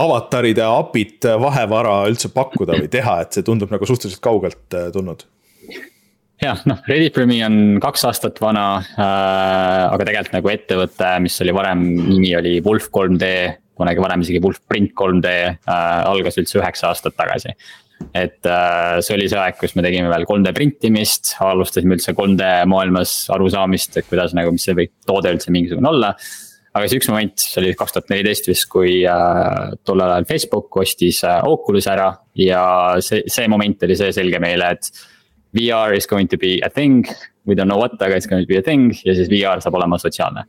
avataride 0.00 0.66
API-t 0.66 1.30
vahevara 1.40 2.02
üldse 2.10 2.28
pakkuda 2.34 2.76
või 2.76 2.90
teha, 2.92 3.20
et 3.24 3.38
see 3.38 3.46
tundub 3.46 3.72
nagu 3.72 3.86
suhteliselt 3.88 4.22
kaugelt 4.22 4.76
tulnud? 4.92 5.24
Jah, 6.40 6.60
noh, 6.64 6.78
Reddit.me 6.88 7.38
on 7.44 7.56
kaks 7.84 8.04
aastat 8.08 8.38
vana 8.40 8.66
äh,, 8.80 9.86
aga 9.92 10.06
tegelikult 10.08 10.36
nagu 10.38 10.52
ettevõte, 10.52 11.08
mis 11.20 11.36
oli 11.44 11.52
varem, 11.52 11.82
nimi 12.06 12.30
oli 12.38 12.54
Wolf 12.64 12.88
3D 12.92 13.28
kunagi 13.80 14.02
varem 14.02 14.24
isegi 14.24 14.42
Wolfprint 14.44 14.92
3D 14.98 15.30
äh, 15.30 16.02
algas 16.10 16.38
üldse 16.40 16.60
üheksa 16.60 16.90
aastat 16.90 17.16
tagasi. 17.18 17.56
et 18.16 18.46
äh, 18.48 19.00
see 19.04 19.16
oli 19.16 19.26
see 19.28 19.40
aeg, 19.40 19.58
kus 19.60 19.74
me 19.76 19.84
tegime 19.84 20.12
veel 20.12 20.28
3D 20.28 20.54
printimist, 20.56 21.34
alustasime 21.44 21.98
üldse 21.98 22.14
3D 22.16 22.52
maailmas 22.70 23.16
arusaamist, 23.34 23.98
et 24.00 24.08
kuidas 24.08 24.36
nagu, 24.36 24.54
mis 24.54 24.64
see 24.64 24.78
võib 24.78 24.94
toode 25.08 25.34
üldse 25.34 25.52
mingisugune 25.52 25.92
olla 25.92 26.14
aga 26.70 26.86
siis 26.86 27.00
üks 27.00 27.10
moment, 27.10 27.34
see 27.42 27.60
oli 27.62 27.74
kaks 27.78 27.96
tuhat 27.96 28.10
neliteist 28.12 28.48
vist, 28.50 28.68
kui 28.70 29.00
äh, 29.08 29.72
tollel 29.86 30.14
ajal 30.14 30.28
Facebook 30.28 30.80
ostis 30.82 31.22
äh, 31.26 31.40
Oculus 31.46 31.88
ära 31.90 32.12
ja 32.38 32.64
see, 33.04 33.24
see 33.30 33.48
moment 33.50 33.82
oli 33.86 33.98
see 33.98 34.12
selge 34.16 34.42
meile, 34.42 34.74
et. 34.76 34.92
VR 35.50 35.96
is 35.96 36.06
going 36.06 36.28
to 36.30 36.36
be 36.38 36.60
a 36.62 36.68
thing, 36.70 37.00
we 37.44 37.56
don't 37.58 37.66
know 37.66 37.76
what, 37.76 37.96
aga 37.98 38.14
it's 38.14 38.28
going 38.30 38.44
to 38.44 38.46
be 38.46 38.54
a 38.54 38.62
thing 38.62 38.92
ja 39.02 39.16
siis 39.18 39.26
VR 39.26 39.58
saab 39.58 39.74
olema 39.80 39.98
sotsiaalne 39.98 40.44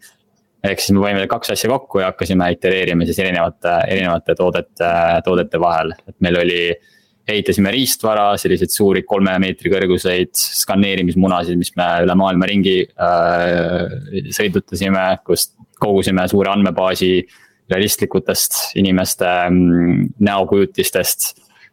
ehk 0.62 0.82
siis 0.82 0.93
me 0.95 1.03
panime 1.03 1.28
kaks 1.30 1.53
asja 1.55 1.70
kokku 1.72 2.01
ja 2.01 2.12
hakkasime 2.12 2.51
itereerima 2.55 3.07
siis 3.07 3.20
erinevate, 3.24 3.76
erinevate 3.89 4.36
toodete, 4.38 4.89
toodete 5.26 5.62
vahel, 5.62 5.95
et 6.07 6.18
meil 6.20 6.41
oli. 6.45 6.64
ehitasime 7.32 7.70
riistvara, 7.72 8.24
selliseid 8.41 8.72
suuri 8.74 9.03
kolme 9.07 9.32
meetri 9.39 9.70
kõrguseid 9.72 10.34
skaneerimismunasid, 10.36 11.55
mis 11.55 11.70
me 11.78 11.86
üle 12.03 12.16
maailma 12.18 12.47
ringi 12.49 12.74
äh, 12.82 13.93
sõidutasime, 14.36 15.03
kust 15.24 15.53
kogusime 15.80 16.26
suure 16.28 16.51
andmebaasi 16.51 17.12
realistlikutest 17.72 18.57
inimeste 18.82 19.30
mm, 19.53 20.09
näokujutistest 20.28 21.30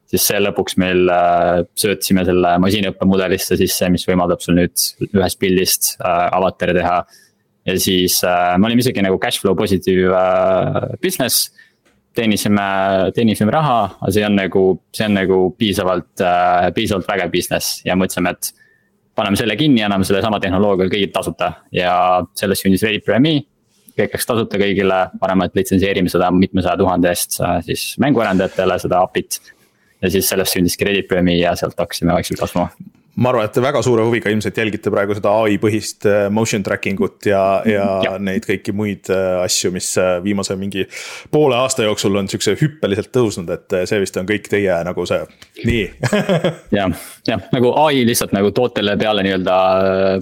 siis 0.09 0.27
see 0.31 0.41
lõpuks 0.41 0.79
meil 0.81 1.09
äh, 1.13 1.63
söötsime 1.79 2.25
selle 2.29 2.55
masinõppemudelisse 2.63 3.59
sisse, 3.61 3.89
mis 3.93 4.07
võimaldab 4.09 4.45
sul 4.45 4.57
nüüd 4.59 4.85
ühest 5.11 5.41
pildist 5.41 5.95
äh, 5.99 6.29
avatari 6.39 6.77
teha 6.79 7.01
ja 7.69 7.79
siis 7.81 8.21
äh, 8.25 8.57
me 8.59 8.69
olime 8.69 8.85
isegi 8.85 9.05
nagu 9.05 9.19
cash 9.21 9.43
flow 9.43 9.57
positive 9.59 10.13
äh, 10.17 10.95
business. 11.03 11.49
teenisime, 12.19 12.63
teenisime 13.15 13.53
raha, 13.55 13.83
aga 14.01 14.09
see 14.11 14.25
on 14.27 14.35
nagu, 14.35 14.63
see 14.97 15.05
on 15.07 15.13
nagu 15.15 15.37
piisavalt 15.55 16.23
äh,, 16.25 16.71
piisavalt 16.75 17.07
vägev 17.07 17.31
business 17.31 17.85
ja 17.87 17.95
mõtlesime, 17.95 18.33
et. 18.35 18.55
paneme 19.19 19.39
selle 19.39 19.55
kinni, 19.59 19.83
anname 19.83 20.07
sellesama 20.07 20.41
tehnoloogia 20.43 20.87
kõigile 20.87 21.13
tasuta 21.15 21.53
ja 21.75 21.93
sellest 22.39 22.63
sündis 22.63 22.83
Ready 22.87 23.21
Me 23.23 23.35
kõik 23.99 24.15
läks 24.15 24.27
tasuta 24.27 24.59
kõigile, 24.61 24.99
paneme, 25.21 25.49
et 25.49 25.57
litsenseerime 25.59 26.11
seda 26.11 26.31
mitmesaja 26.35 26.79
tuhande 26.79 27.11
eest 27.11 27.41
äh, 27.43 27.59
siis 27.67 27.93
mänguarendajatele 28.03 28.79
seda 28.83 29.03
API-t. 29.07 29.41
ja 30.03 30.11
siis 30.11 30.29
sellest 30.31 30.55
sündiski 30.55 30.87
Reddit 30.87 31.09
Premi 31.11 31.39
ja 31.41 31.55
sealt 31.59 31.79
hakkasime 31.79 32.15
vaikselt 32.19 32.41
kasvama 32.41 32.71
ma 33.19 33.33
arvan, 33.33 33.49
et 33.49 33.55
te 33.55 33.63
väga 33.63 33.81
suure 33.83 34.05
huviga 34.07 34.31
ilmselt 34.31 34.59
jälgite 34.61 34.93
praegu 34.95 35.17
seda 35.17 35.33
ai 35.43 35.57
põhist 35.61 36.07
äh, 36.07 36.29
motion 36.31 36.63
tracking 36.67 37.01
ut 37.03 37.27
ja, 37.27 37.41
ja, 37.67 37.87
ja 38.05 38.13
neid 38.23 38.47
kõiki 38.47 38.75
muid 38.77 39.11
äh, 39.11 39.41
asju, 39.43 39.73
mis 39.75 39.91
äh, 39.99 40.19
viimase 40.25 40.55
mingi 40.61 40.85
poole 41.35 41.59
aasta 41.59 41.87
jooksul 41.87 42.21
on 42.21 42.31
siukse 42.31 42.55
hüppeliselt 42.61 43.11
tõusnud, 43.15 43.51
et 43.55 43.77
see 43.91 44.01
vist 44.03 44.19
on 44.21 44.29
kõik 44.29 44.47
teie 44.51 44.79
nagu 44.87 45.07
see, 45.09 45.21
nii 45.67 45.83
jah, 46.79 46.95
jah, 47.29 47.45
nagu 47.55 47.75
ai 47.83 48.05
lihtsalt 48.07 48.35
nagu 48.37 48.53
tootele 48.55 48.95
peale 49.01 49.27
nii-öelda 49.27 49.59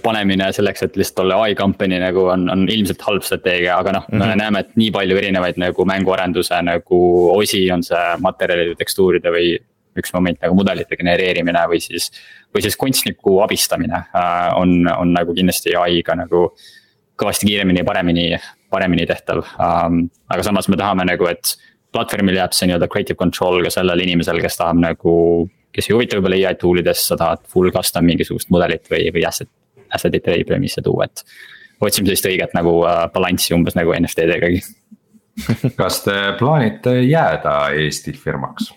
panemine 0.04 0.48
selleks, 0.56 0.86
et 0.88 0.96
lihtsalt 0.96 1.26
olla 1.26 1.42
ai 1.44 1.56
company 1.58 2.00
nagu 2.00 2.26
on, 2.32 2.48
on 2.52 2.66
ilmselt 2.72 3.04
halb 3.08 3.26
strateegia, 3.26 3.76
aga 3.76 3.98
noh 3.98 4.08
mm, 4.08 4.16
-hmm. 4.16 4.34
me 4.34 4.42
näeme, 4.42 4.64
et 4.64 4.76
nii 4.80 4.90
palju 4.96 5.20
erinevaid 5.20 5.60
nagu 5.60 5.88
mänguarenduse 5.88 6.62
nagu 6.64 7.00
osi 7.36 7.66
on 7.72 7.84
see 7.84 8.04
materjalide, 8.24 8.76
tekstuuride 8.80 9.32
või 9.34 9.56
üks 10.02 10.12
moment 10.14 10.40
nagu 10.42 10.56
mudelite 10.58 10.98
genereerimine 10.98 11.62
või 11.70 11.80
siis. 11.82 12.10
või 12.54 12.64
siis 12.64 12.76
kunstniku 12.80 13.40
abistamine 13.44 14.02
äh, 14.16 14.50
on, 14.56 14.86
on 14.88 15.12
nagu 15.16 15.34
kindlasti 15.36 15.76
ai-ga 15.76 16.16
nagu 16.16 16.48
kõvasti 17.16 17.48
kiiremini 17.48 17.80
ja 17.80 17.88
paremini, 17.88 18.26
paremini 18.70 19.06
tehtav 19.08 19.42
um,. 19.42 20.06
aga 20.28 20.46
samas 20.46 20.68
me 20.68 20.78
tahame 20.80 21.06
nagu, 21.08 21.28
et 21.30 21.56
platvormil 21.92 22.36
jääb 22.36 22.56
see 22.56 22.68
nii-öelda 22.68 22.88
creative 22.92 23.18
control 23.18 23.62
ka 23.64 23.72
sellel 23.72 24.02
inimesel, 24.04 24.40
kes 24.44 24.60
tahab 24.60 24.80
nagu. 24.82 25.14
kes 25.76 25.90
ei 25.90 25.96
huvitu 25.96 26.16
võib-olla 26.16 26.48
ai 26.48 26.56
tool 26.56 26.80
idest, 26.80 27.04
sa 27.10 27.16
tahad 27.20 27.44
full 27.52 27.72
custom 27.72 28.06
mingisugust 28.08 28.48
mudelit 28.48 28.88
või, 28.88 29.10
või 29.12 29.26
asset, 29.28 29.50
asset'it 29.92 30.28
Readyframe'isse 30.32 30.82
tuua, 30.84 31.04
et. 31.04 31.24
otsime 31.80 32.08
sellist 32.08 32.28
õiget 32.30 32.54
nagu 32.56 32.78
uh, 32.80 33.04
balanssi 33.12 33.52
umbes 33.52 33.76
nagu 33.76 33.92
NFT-degagi 33.92 34.62
kas 35.76 36.00
te 36.04 36.16
plaanite 36.38 36.96
jääda 37.04 37.56
Eesti 37.76 38.14
firmaks? 38.16 38.72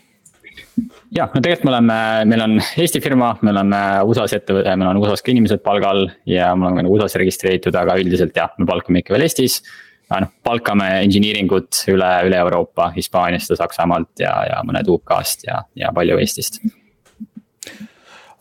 Ja, 1.16 1.28
no 1.34 1.42
tegelikult 1.42 1.68
me 1.68 1.74
oleme, 1.74 2.00
meil 2.30 2.46
on 2.46 2.56
Eesti 2.84 3.02
firma, 3.04 3.34
me 3.46 3.54
oleme 3.54 3.82
USA-s 4.10 4.38
ettevõte, 4.40 4.74
meil 4.80 4.92
on 4.92 5.02
USA-s 5.02 5.26
ka 5.26 5.34
inimesed 5.34 5.64
palgal 5.66 6.08
ja 6.30 6.54
me 6.56 6.70
oleme 6.70 6.86
nagu 6.86 6.98
USA-s 6.98 7.20
registreeritud, 7.22 7.76
aga 7.76 7.98
üldiselt 8.02 8.36
jah, 8.38 8.52
me 8.60 8.68
palkame 8.70 9.04
ikka 9.04 9.16
veel 9.16 9.28
Eestis. 9.28 9.62
noh, 10.10 10.32
palkame 10.44 10.90
engineering 11.04 11.52
ut 11.54 11.84
üle, 11.92 12.10
üle 12.26 12.42
Euroopa, 12.42 12.90
Hispaaniast 12.96 13.54
ja 13.54 13.60
Saksamaalt 13.60 14.24
ja, 14.24 14.34
ja 14.50 14.62
mõned 14.66 14.90
UK-st 14.90 15.50
ja, 15.50 15.64
ja 15.78 15.94
palju 15.96 16.18
Eestist 16.22 16.62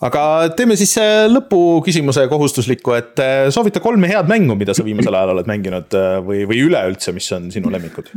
aga 0.04 0.22
teeme 0.56 0.76
siis 0.78 0.94
lõpuküsimuse 1.32 2.28
kohustusliku, 2.30 2.94
et 2.98 3.22
äh, 3.22 3.48
soovita 3.54 3.82
kolme 3.82 4.10
head 4.10 4.30
mängu, 4.30 4.54
mida 4.58 4.76
sa 4.76 4.86
viimasel 4.86 5.16
ajal 5.18 5.34
oled 5.34 5.50
mänginud 5.50 5.96
äh, 5.98 6.20
või, 6.24 6.44
või 6.48 6.62
üleüldse, 6.68 7.14
mis 7.16 7.28
on 7.34 7.50
sinu 7.54 7.72
lemmikud? 7.74 8.12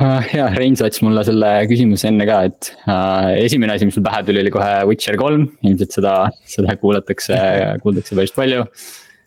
Ah, 0.00 0.24
ja 0.32 0.46
Rein 0.54 0.78
saatis 0.78 1.02
mulle 1.04 1.22
selle 1.28 1.48
küsimuse 1.68 2.08
enne 2.08 2.24
ka, 2.28 2.40
et 2.48 2.70
uh, 2.86 3.30
esimene 3.36 3.74
asi, 3.76 3.88
mis 3.88 3.98
mul 3.98 4.06
pähe 4.06 4.22
tuli, 4.24 4.40
oli 4.40 4.52
kohe 4.54 4.72
Witcher 4.88 5.18
kolm, 5.20 5.46
ilmselt 5.60 5.96
seda, 5.98 6.14
seda 6.48 6.76
kuulatakse, 6.80 7.36
kuuldakse 7.84 8.16
päris 8.16 8.32
palju. 8.36 8.64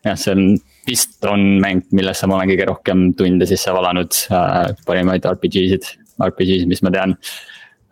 jah, 0.04 0.18
see 0.20 0.34
on 0.34 0.48
vist 0.88 1.30
on 1.30 1.46
mäng, 1.64 1.86
millesse 1.96 2.28
ma 2.28 2.40
olen 2.40 2.50
kõige 2.52 2.68
rohkem 2.68 3.06
tunde 3.20 3.48
sisse 3.48 3.72
valanud 3.76 4.18
uh,, 4.34 4.74
parimaid 4.88 5.30
RPG-sid, 5.30 5.94
RPG-sid, 6.18 6.68
mis 6.72 6.84
ma 6.86 6.94
tean 6.96 7.18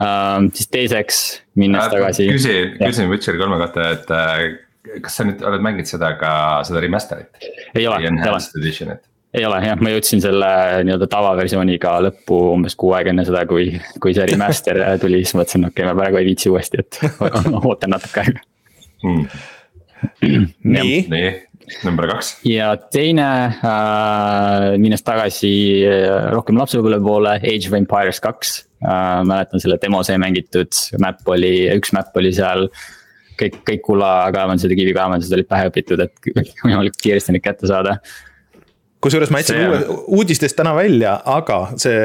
Uh, 0.01 0.47
siis 0.57 0.65
teiseks, 0.73 1.17
minnes 1.61 1.83
äh, 1.83 1.91
tagasi. 1.93 2.25
küsin, 2.33 2.71
küsin 2.79 3.11
Witcher 3.11 3.35
kolme 3.37 3.59
kohta, 3.61 3.91
et 3.93 4.09
äh, 4.15 4.95
kas 5.03 5.19
sa 5.19 5.27
nüüd 5.27 5.43
oled 5.45 5.61
mänginud 5.61 5.89
seda 5.91 6.15
ka, 6.17 6.31
seda 6.65 6.81
remaster'it? 6.81 7.29
ei 7.77 7.85
ole, 7.85 7.99
ei 8.09 8.31
ole. 8.31 8.97
Ei 9.33 9.45
ole 9.47 9.59
jah, 9.63 9.79
ma 9.79 9.93
jõudsin 9.93 10.21
selle 10.23 10.49
nii-öelda 10.87 11.07
tavaversiooniga 11.11 11.93
lõppu 12.07 12.39
umbes 12.55 12.75
kuu 12.79 12.91
aega 12.97 13.13
enne 13.13 13.23
seda, 13.27 13.45
kui, 13.49 13.69
kui 14.03 14.15
see 14.15 14.25
remaster 14.27 14.81
tuli, 15.01 15.21
siis 15.23 15.37
mõtlesin, 15.39 15.67
okei 15.69 15.85
okay,, 15.85 15.87
ma 15.87 15.95
praegu 15.97 16.19
ei 16.19 16.27
viitsi 16.27 16.51
uuesti, 16.51 16.83
et 16.83 16.99
ootan 17.61 17.95
natuke 17.95 18.25
aega 18.25 18.43
hmm.. 19.05 19.29
nii, 20.75 20.97
nii, 21.13 21.29
number 21.85 22.09
kaks. 22.11 22.33
ja 22.49 22.73
teine 22.91 23.27
äh,, 23.55 24.65
minnes 24.81 25.05
tagasi 25.07 25.51
äh, 25.87 26.31
rohkem 26.35 26.59
lapsepõlve 26.59 26.99
poole, 27.05 27.37
Age 27.39 27.69
of 27.71 27.77
Empires 27.79 28.19
kaks 28.23 28.57
äh,. 28.83 29.21
mäletan 29.27 29.63
selle 29.63 29.77
demo 29.81 30.01
sai 30.07 30.17
mängitud, 30.21 30.75
map 30.99 31.23
oli, 31.31 31.53
üks 31.77 31.95
map 31.95 32.11
oli 32.19 32.33
seal. 32.35 32.67
kõik, 33.39 33.55
kõik 33.65 33.79
kullakaevandused 33.87 34.69
ja 34.69 34.77
kivikaevandused 34.77 35.37
olid 35.37 35.47
pähe 35.49 35.71
õpitud, 35.71 36.03
et 36.03 36.33
võimalikult 36.65 36.99
kiiresti 37.01 37.37
neid 37.37 37.47
kätte 37.47 37.71
saada 37.71 37.95
kusjuures 39.01 39.31
ma 39.33 39.41
jätsin 39.41 39.61
uue, 39.65 39.81
uudistest 40.19 40.57
täna 40.57 40.73
välja, 40.77 41.15
aga 41.25 41.59
see, 41.81 41.99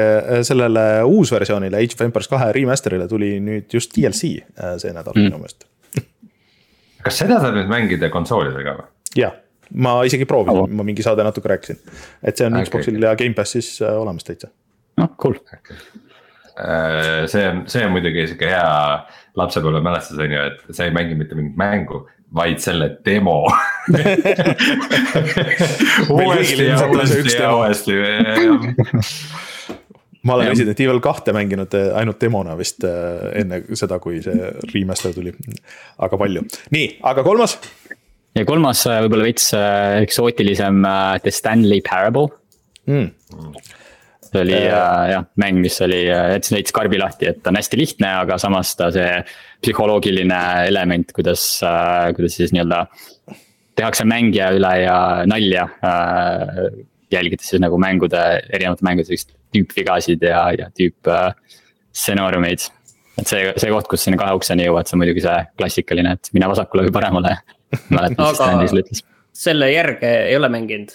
sellele 0.47 0.85
uusversioonile 1.07 1.81
Age 1.81 1.97
of 1.97 2.05
Empires 2.07 2.31
kahe 2.31 2.51
remaster'ile 2.57 3.07
tuli 3.11 3.35
nüüd 3.43 3.73
just 3.73 3.95
DLC 3.97 4.37
äh, 4.39 4.77
see 4.81 4.93
nädal 4.95 5.15
mm. 5.15 5.27
minu 5.29 5.41
meelest. 5.41 5.67
kas 7.05 7.21
seda 7.23 7.41
saab 7.43 7.59
nüüd 7.59 7.69
mängida 7.71 8.11
konsoolidega 8.13 8.77
või? 8.79 8.89
jah, 9.19 9.37
ma 9.73 9.99
isegi 10.07 10.27
proovisin 10.29 10.65
oh., 10.65 10.73
ma 10.79 10.87
mingi 10.87 11.05
saade 11.05 11.25
natuke 11.27 11.53
rääkisin, 11.53 11.79
et 12.23 12.39
see 12.39 12.49
on 12.49 12.59
okay. 12.59 12.69
Xbox'il 12.69 12.99
ja 13.03 13.15
Gamepassis 13.19 13.77
äh, 13.81 13.95
olemas 14.01 14.27
täitsa. 14.27 14.51
noh, 14.97 15.15
cool 15.21 15.39
okay 15.41 16.05
Äh, 16.59 17.27
see 17.27 17.49
on, 17.49 17.67
see 17.69 17.85
on 17.85 17.91
muidugi 17.93 18.23
sihuke 18.25 18.47
hea 18.49 18.69
lapsepõlvemälestus 19.37 20.17
on 20.23 20.31
ju, 20.33 20.45
et 20.49 20.71
sa 20.73 20.87
ei 20.87 20.93
mängi 20.95 21.13
mitte 21.19 21.37
mingit 21.37 21.59
mängu, 21.59 22.07
vaid 22.35 22.59
selle 22.63 22.89
demo. 23.05 23.47
Uuesti 26.11 26.65
ja 26.65 26.87
uuesti 26.87 27.35
ja 27.37 27.55
uuesti 27.55 27.93
ma 30.27 30.35
olen 30.35 30.49
Resident 30.51 30.79
Evil 30.83 30.99
kahte 30.99 31.31
mänginud 31.31 31.71
äh, 31.77 31.93
ainult 31.95 32.19
demona 32.19 32.57
vist 32.59 32.83
äh, 32.83 33.31
enne 33.39 33.61
seda, 33.79 33.99
kui 34.03 34.19
see 34.25 34.51
remaster 34.73 35.15
tuli, 35.15 35.31
aga 36.03 36.19
palju, 36.19 36.43
nii, 36.75 36.87
aga 37.07 37.23
kolmas. 37.23 37.55
ja 38.35 38.43
kolmas 38.49 38.83
võib-olla 38.89 39.23
veits 39.29 39.53
eksootilisem 39.55 40.83
The 41.23 41.31
Stanley 41.31 41.79
Parable. 41.85 42.27
Mm 42.91 43.07
see 44.31 44.43
oli 44.43 44.57
äh, 44.57 45.03
jah, 45.11 45.25
mäng, 45.41 45.61
mis 45.63 45.77
oli, 45.85 46.01
äh, 46.11 46.33
jätsin 46.35 46.57
veits 46.57 46.75
karbi 46.75 46.99
lahti, 47.01 47.29
et 47.31 47.41
ta 47.43 47.51
on 47.51 47.59
hästi 47.59 47.79
lihtne, 47.79 48.11
aga 48.23 48.37
samas 48.41 48.73
ta 48.79 48.89
see 48.93 49.21
psühholoogiline 49.63 50.41
element, 50.67 51.13
kuidas 51.15 51.45
äh,, 51.65 52.11
kuidas 52.17 52.37
siis 52.39 52.53
nii-öelda. 52.55 52.85
tehakse 53.77 54.07
mängija 54.09 54.51
üle 54.57 54.73
ja 54.81 54.99
nalja 55.29 55.67
äh,, 55.85 56.63
jälgides 57.13 57.51
siis 57.51 57.63
nagu 57.63 57.79
mängude, 57.79 58.23
erinevate 58.53 58.85
mängude 58.85 59.07
sellist 59.07 59.33
tüüpvigasid 59.55 60.23
ja, 60.27 60.43
ja 60.57 60.69
tüüp 60.75 61.11
äh, 61.11 61.31
stsenaariumeid. 61.95 62.67
et 63.17 63.25
see, 63.25 63.47
see 63.57 63.73
koht, 63.73 63.89
kus 63.89 64.05
sinna 64.05 64.19
kahe 64.21 64.35
ukseni 64.37 64.67
jõuad, 64.67 64.89
see 64.89 64.97
on 64.97 65.03
muidugi 65.05 65.23
see 65.25 65.37
klassikaline, 65.57 66.17
et 66.17 66.33
mine 66.37 66.51
vasakule 66.51 66.87
või 66.87 66.95
paremale 66.99 67.37
mäletan, 67.95 68.23
mis 68.23 68.39
Stanley 68.39 68.71
sulle 68.71 68.85
ütles. 68.85 69.03
selle 69.47 69.71
järge 69.73 70.13
ei 70.27 70.37
ole 70.37 70.51
mänginud 70.53 70.93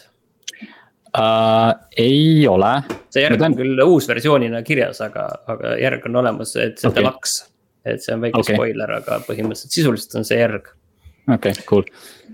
uh,? 1.19 1.73
ei 1.97 2.47
ole. 2.49 2.73
see 3.13 3.25
järg 3.25 3.43
on 3.45 3.57
küll 3.59 3.85
uusversioonina 3.85 4.63
kirjas, 4.67 5.03
aga, 5.05 5.27
aga 5.53 5.77
järg 5.81 6.07
on 6.11 6.23
olemas, 6.23 6.55
et 6.57 6.79
see 6.81 6.91
okay. 6.91 7.03
deluxe. 7.03 7.45
et 7.85 8.05
see 8.05 8.15
on 8.17 8.25
väike 8.25 8.41
okay. 8.41 8.57
spoiler, 8.57 8.97
aga 9.01 9.21
põhimõtteliselt 9.27 9.77
sisuliselt 9.81 10.19
on 10.21 10.29
see 10.29 10.41
järg. 10.41 10.73
okei 11.29 11.37
okay,, 11.53 11.69
cool. 11.69 11.87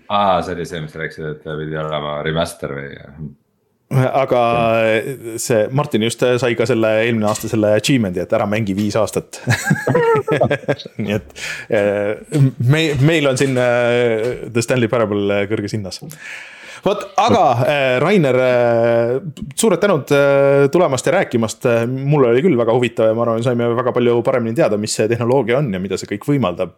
aa, 0.07 0.41
see 0.43 0.57
oli 0.57 0.69
see, 0.71 0.83
mis 0.85 0.95
sa 0.95 1.05
rääkisid, 1.05 1.29
et 1.35 1.53
pidi 1.63 1.79
olema 1.81 2.19
remaster 2.27 2.75
või? 2.77 2.95
aga 3.89 4.41
see 5.41 5.63
Martin 5.73 6.03
just 6.05 6.21
sai 6.21 6.53
ka 6.59 6.67
selle 6.69 6.91
eelmine 7.07 7.25
aasta 7.31 7.49
selle 7.49 7.71
achievement'i, 7.79 8.21
et 8.21 8.35
ära 8.37 8.45
mängi 8.51 8.77
viis 8.77 8.99
aastat 9.01 9.41
nii 11.01 11.15
et 11.17 11.33
eh, 11.73 12.21
me, 12.69 12.83
meil 13.01 13.31
on 13.31 13.41
siin 13.41 13.57
eh, 13.57 14.45
The 14.53 14.65
Stanley 14.65 14.93
Parable 14.93 15.47
kõrges 15.49 15.73
hinnas 15.79 16.03
vot, 16.85 17.05
aga 17.21 17.43
äh, 17.65 17.99
Rainer, 18.03 18.39
äh, 18.43 19.13
suured 19.59 19.81
tänud 19.83 20.11
äh, 20.15 20.67
tulemast 20.73 21.07
ja 21.07 21.15
rääkimast. 21.19 21.67
mul 21.89 22.27
oli 22.31 22.43
küll 22.45 22.59
väga 22.59 22.75
huvitav 22.75 23.11
ja 23.11 23.17
ma 23.17 23.25
arvan, 23.25 23.43
saime 23.45 23.69
väga 23.77 23.93
palju 23.97 24.19
paremini 24.27 24.57
teada, 24.57 24.79
mis 24.81 24.95
see 24.99 25.09
tehnoloogia 25.11 25.59
on 25.59 25.73
ja 25.75 25.81
mida 25.83 25.99
see 25.99 26.11
kõik 26.15 26.27
võimaldab. 26.29 26.77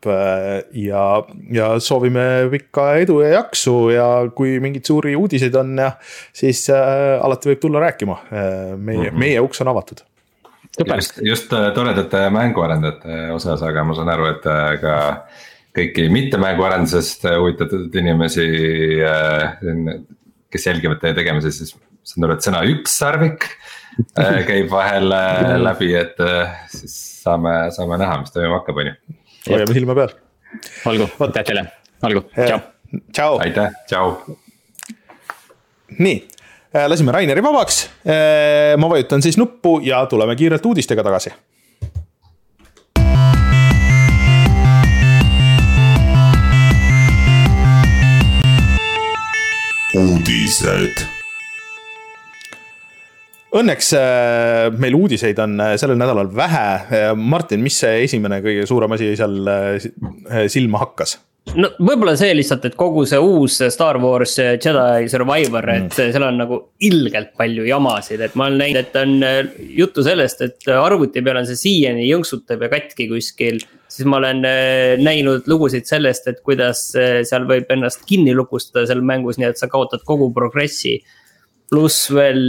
ja, 0.76 1.05
ja 1.53 1.70
soovime 1.80 2.26
pikka 2.53 2.92
edu 3.03 3.20
ja 3.24 3.34
jaksu 3.40 3.76
ja 3.94 4.07
kui 4.34 4.59
mingeid 4.62 4.86
suuri 4.86 5.16
uudiseid 5.16 5.57
on 5.61 5.76
ja 5.78 5.90
siis 6.32 6.66
alati 6.70 7.53
võib 7.53 7.61
tulla 7.62 7.82
rääkima. 7.86 8.18
meie 8.30 8.76
mm, 8.76 9.05
-hmm. 9.05 9.18
meie 9.18 9.40
uks 9.40 9.61
on 9.61 9.68
avatud 9.68 10.05
just, 10.78 11.18
just 11.22 11.53
toredate 11.74 12.30
mänguarendajate 12.30 13.30
osas, 13.34 13.62
aga 13.62 13.84
ma 13.84 13.94
saan 13.94 14.09
aru, 14.09 14.26
et 14.34 14.44
ka 14.80 14.96
kõiki 15.76 16.06
mittemänguarendusest 16.12 17.26
huvitatud 17.28 17.94
inimesi, 18.00 18.46
äh, 19.06 19.60
kes 20.50 20.66
jälgivad 20.66 21.00
teie 21.02 21.14
tegemisi, 21.16 21.52
siis 21.54 21.74
saan 22.06 22.26
aru, 22.26 22.36
et 22.36 22.46
sõna 22.46 22.62
ükssarvik 22.72 23.46
äh, 24.18 24.40
käib 24.48 24.70
vahel 24.72 25.14
äh, 25.14 25.54
läbi, 25.62 25.92
et 26.00 26.18
siis 26.74 26.96
saame, 27.22 27.54
saame 27.76 28.00
näha, 28.00 28.18
mis 28.24 28.34
toimuma 28.34 28.60
hakkab, 28.60 28.82
on 28.82 28.90
ju. 28.90 28.96
hoiame 29.50 29.76
silma 29.76 29.96
peal. 29.98 30.16
olgu, 30.90 31.06
aitäh 31.28 31.46
teile, 31.52 31.66
olgu, 32.08 32.24
tšau. 32.34 32.60
tšau. 33.12 33.38
aitäh, 33.46 33.78
tšau. 33.90 34.16
nii, 36.00 36.18
lasime 36.90 37.14
Raineri 37.14 37.44
vabaks. 37.44 37.84
ma 38.80 38.90
vajutan 38.90 39.22
siis 39.22 39.38
nuppu 39.38 39.78
ja 39.86 40.02
tuleme 40.10 40.34
kiirelt 40.38 40.66
uudistega 40.66 41.06
tagasi 41.06 41.34
uudised. 49.99 51.03
Õnneks 53.51 53.88
äh, 53.99 54.68
meil 54.78 54.95
uudiseid 54.95 55.38
on 55.43 55.57
äh, 55.59 55.72
sellel 55.80 55.99
nädalal 55.99 56.30
vähe. 56.34 56.66
Äh, 56.86 57.09
Martin, 57.18 57.64
mis 57.64 57.80
see 57.82 58.05
esimene 58.05 58.38
kõige 58.45 58.68
suurem 58.70 58.95
asi 58.95 59.11
seal 59.18 59.41
silma 60.53 60.84
hakkas? 60.84 61.16
No 61.59 61.70
võib-olla 61.80 62.14
see 62.18 62.34
lihtsalt, 62.36 62.66
et 62.68 62.76
kogu 62.78 63.05
see 63.09 63.18
uus 63.20 63.59
Star 63.72 63.99
Wars 64.03 64.36
Jedi 64.38 65.09
Survivor 65.11 65.66
mm., 65.66 65.88
et 65.88 65.99
seal 66.14 66.26
on 66.26 66.38
nagu 66.41 66.59
ilgelt 66.86 67.32
palju 67.38 67.66
jamasid, 67.68 68.22
et 68.26 68.36
ma 68.38 68.49
olen 68.49 68.61
näinud, 68.62 68.80
et 68.80 68.99
on 69.01 69.14
äh, 69.26 69.41
juttu 69.80 70.05
sellest, 70.07 70.45
et 70.47 70.70
arvuti 70.74 71.24
peal 71.26 71.41
on 71.41 71.49
see 71.49 71.59
siiani 71.61 72.07
jõnksutab 72.09 72.66
ja 72.66 72.72
katki 72.72 73.09
kuskil. 73.11 73.61
siis 73.91 74.07
ma 74.07 74.20
olen 74.20 74.45
äh, 74.47 74.99
näinud 75.03 75.49
lugusid 75.51 75.88
sellest, 75.91 76.28
et 76.30 76.45
kuidas 76.47 76.91
äh, 76.99 77.22
seal 77.28 77.49
võib 77.51 77.70
ennast 77.74 78.05
kinni 78.09 78.36
lukustada 78.36 78.86
seal 78.86 79.03
mängus, 79.03 79.41
nii 79.41 79.51
et 79.51 79.61
sa 79.61 79.70
kaotad 79.70 80.05
kogu 80.07 80.30
progressi. 80.36 81.01
pluss 81.70 82.11
veel 82.11 82.41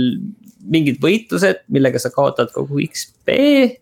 mingid 0.70 1.00
võitlused, 1.02 1.64
millega 1.74 2.00
sa 2.02 2.12
kaotad 2.14 2.52
kogu 2.54 2.82
XP, 2.84 3.34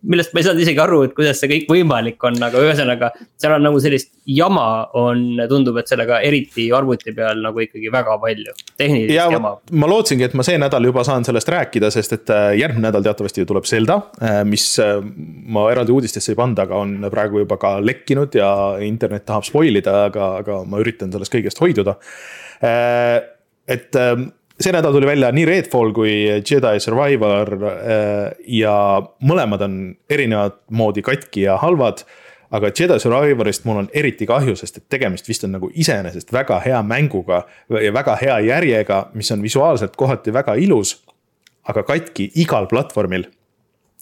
millest 0.09 0.33
ma 0.33 0.41
ei 0.41 0.45
saanud 0.45 0.63
isegi 0.63 0.81
aru, 0.83 1.01
et 1.07 1.13
kuidas 1.17 1.39
see 1.41 1.49
kõik 1.51 1.67
võimalik 1.71 2.23
on, 2.27 2.37
aga 2.45 2.61
ühesõnaga. 2.63 3.11
seal 3.39 3.55
on 3.55 3.65
nagu 3.65 3.81
sellist 3.83 4.11
jama 4.29 4.87
on, 4.99 5.41
tundub, 5.51 5.79
et 5.81 5.91
sellega 5.91 6.21
eriti 6.25 6.69
arvuti 6.75 7.13
peal 7.15 7.41
nagu 7.43 7.63
ikkagi 7.63 7.91
väga 7.93 8.17
palju, 8.21 8.55
tehnilist 8.79 9.15
ja, 9.15 9.27
jama. 9.33 9.55
ma 9.71 9.91
lootsingi, 9.91 10.27
et 10.29 10.37
ma 10.37 10.45
see 10.47 10.59
nädal 10.61 10.89
juba 10.89 11.03
saan 11.07 11.27
sellest 11.27 11.51
rääkida, 11.51 11.91
sest 11.93 12.17
et 12.19 12.33
äh, 12.35 12.53
järgmine 12.61 12.87
nädal 12.87 13.05
teatavasti 13.05 13.47
tuleb 13.49 13.67
Zelda, 13.69 13.99
äh, 14.23 14.41
mis 14.47 14.71
äh, 14.83 14.97
ma 15.49 15.67
eraldi 15.73 15.95
uudistesse 15.95 16.33
ei 16.33 16.39
pannud, 16.39 16.63
aga 16.63 16.79
on 16.79 16.97
praegu 17.11 17.43
juba 17.43 17.59
ka 17.61 17.77
lekkinud 17.83 18.39
ja 18.39 18.51
internet 18.85 19.27
tahab 19.29 19.47
spoil 19.47 19.81
ida, 19.81 20.05
aga, 20.09 20.33
aga 20.43 20.63
ma 20.69 20.83
üritan 20.83 21.11
sellest 21.13 21.35
kõigest 21.35 21.63
hoiduda. 21.63 21.97
et 23.69 23.95
see 24.59 24.73
nädal 24.75 24.95
tuli 24.95 25.07
välja 25.07 25.31
nii 25.35 25.45
Redfall 25.47 25.93
kui 25.95 26.13
Jedi 26.27 26.81
Survivor 26.83 27.53
äh, 27.55 28.31
ja 28.59 28.73
mõlemad 29.23 29.63
on 29.65 29.77
erinevat 30.11 30.59
moodi 30.75 31.03
katki 31.05 31.45
ja 31.47 31.57
halvad. 31.61 32.03
aga 32.51 32.71
Jedi 32.73 32.99
Survivorist 32.99 33.65
mul 33.69 33.83
on 33.83 33.89
eriti 33.93 34.25
kahju, 34.25 34.55
sest 34.57 34.81
et 34.81 34.85
tegemist 34.89 35.27
vist 35.29 35.43
on 35.45 35.53
nagu 35.53 35.69
iseenesest 35.69 36.33
väga 36.33 36.59
hea 36.65 36.81
mänguga 36.83 37.43
ja 37.69 37.91
väga 37.93 38.15
hea 38.21 38.39
järjega, 38.39 39.09
mis 39.13 39.31
on 39.31 39.41
visuaalselt 39.41 39.95
kohati 39.95 40.33
väga 40.33 40.55
ilus. 40.55 40.97
aga 41.69 41.83
katki 41.83 42.31
igal 42.35 42.67
platvormil 42.67 43.27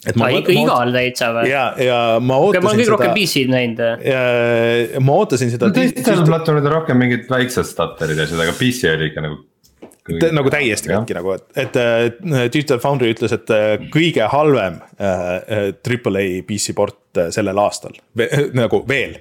et 0.05 0.15
ma. 0.15 0.29
ikka 0.29 0.53
igal 0.53 0.93
täitsa 0.93 1.31
või? 1.35 1.49
ja, 1.51 1.73
ja 1.81 1.97
ma 2.21 2.37
ootasin 2.37 2.63
ma 2.63 2.71
olen 2.71 2.81
kõige 2.81 2.93
rohkem 2.93 3.13
PC-d 3.17 3.53
näinud. 3.53 5.03
ma 5.03 5.19
ootasin 5.21 5.53
seda. 5.53 5.69
no 5.69 5.75
teistel 5.75 6.23
platvormidel 6.25 6.73
rohkem 6.79 7.01
mingid 7.01 7.29
väiksed 7.29 7.67
stutterid 7.67 8.17
ja 8.17 8.25
asjad, 8.29 8.41
aga 8.45 8.55
PC 8.57 8.93
oli 8.93 9.11
ikka 9.11 9.25
nagu 9.25 9.41
nagu 10.35 10.51
täiesti 10.53 10.91
katki 10.91 11.17
nagu, 11.17 11.33
et, 11.35 11.47
et 11.59 11.77
Digital 12.53 12.79
Foundry 12.83 13.11
ütles, 13.13 13.33
et 13.35 13.51
äh, 13.53 13.73
kõige 13.93 14.27
halvem 14.31 14.79
äh, 15.01 15.73
Triple 15.83 16.23
A 16.23 16.41
PC 16.47 16.75
port 16.77 17.19
äh, 17.19 17.29
sellel 17.33 17.59
aastal, 17.61 17.97
nagu 18.61 18.83
veel 18.89 19.17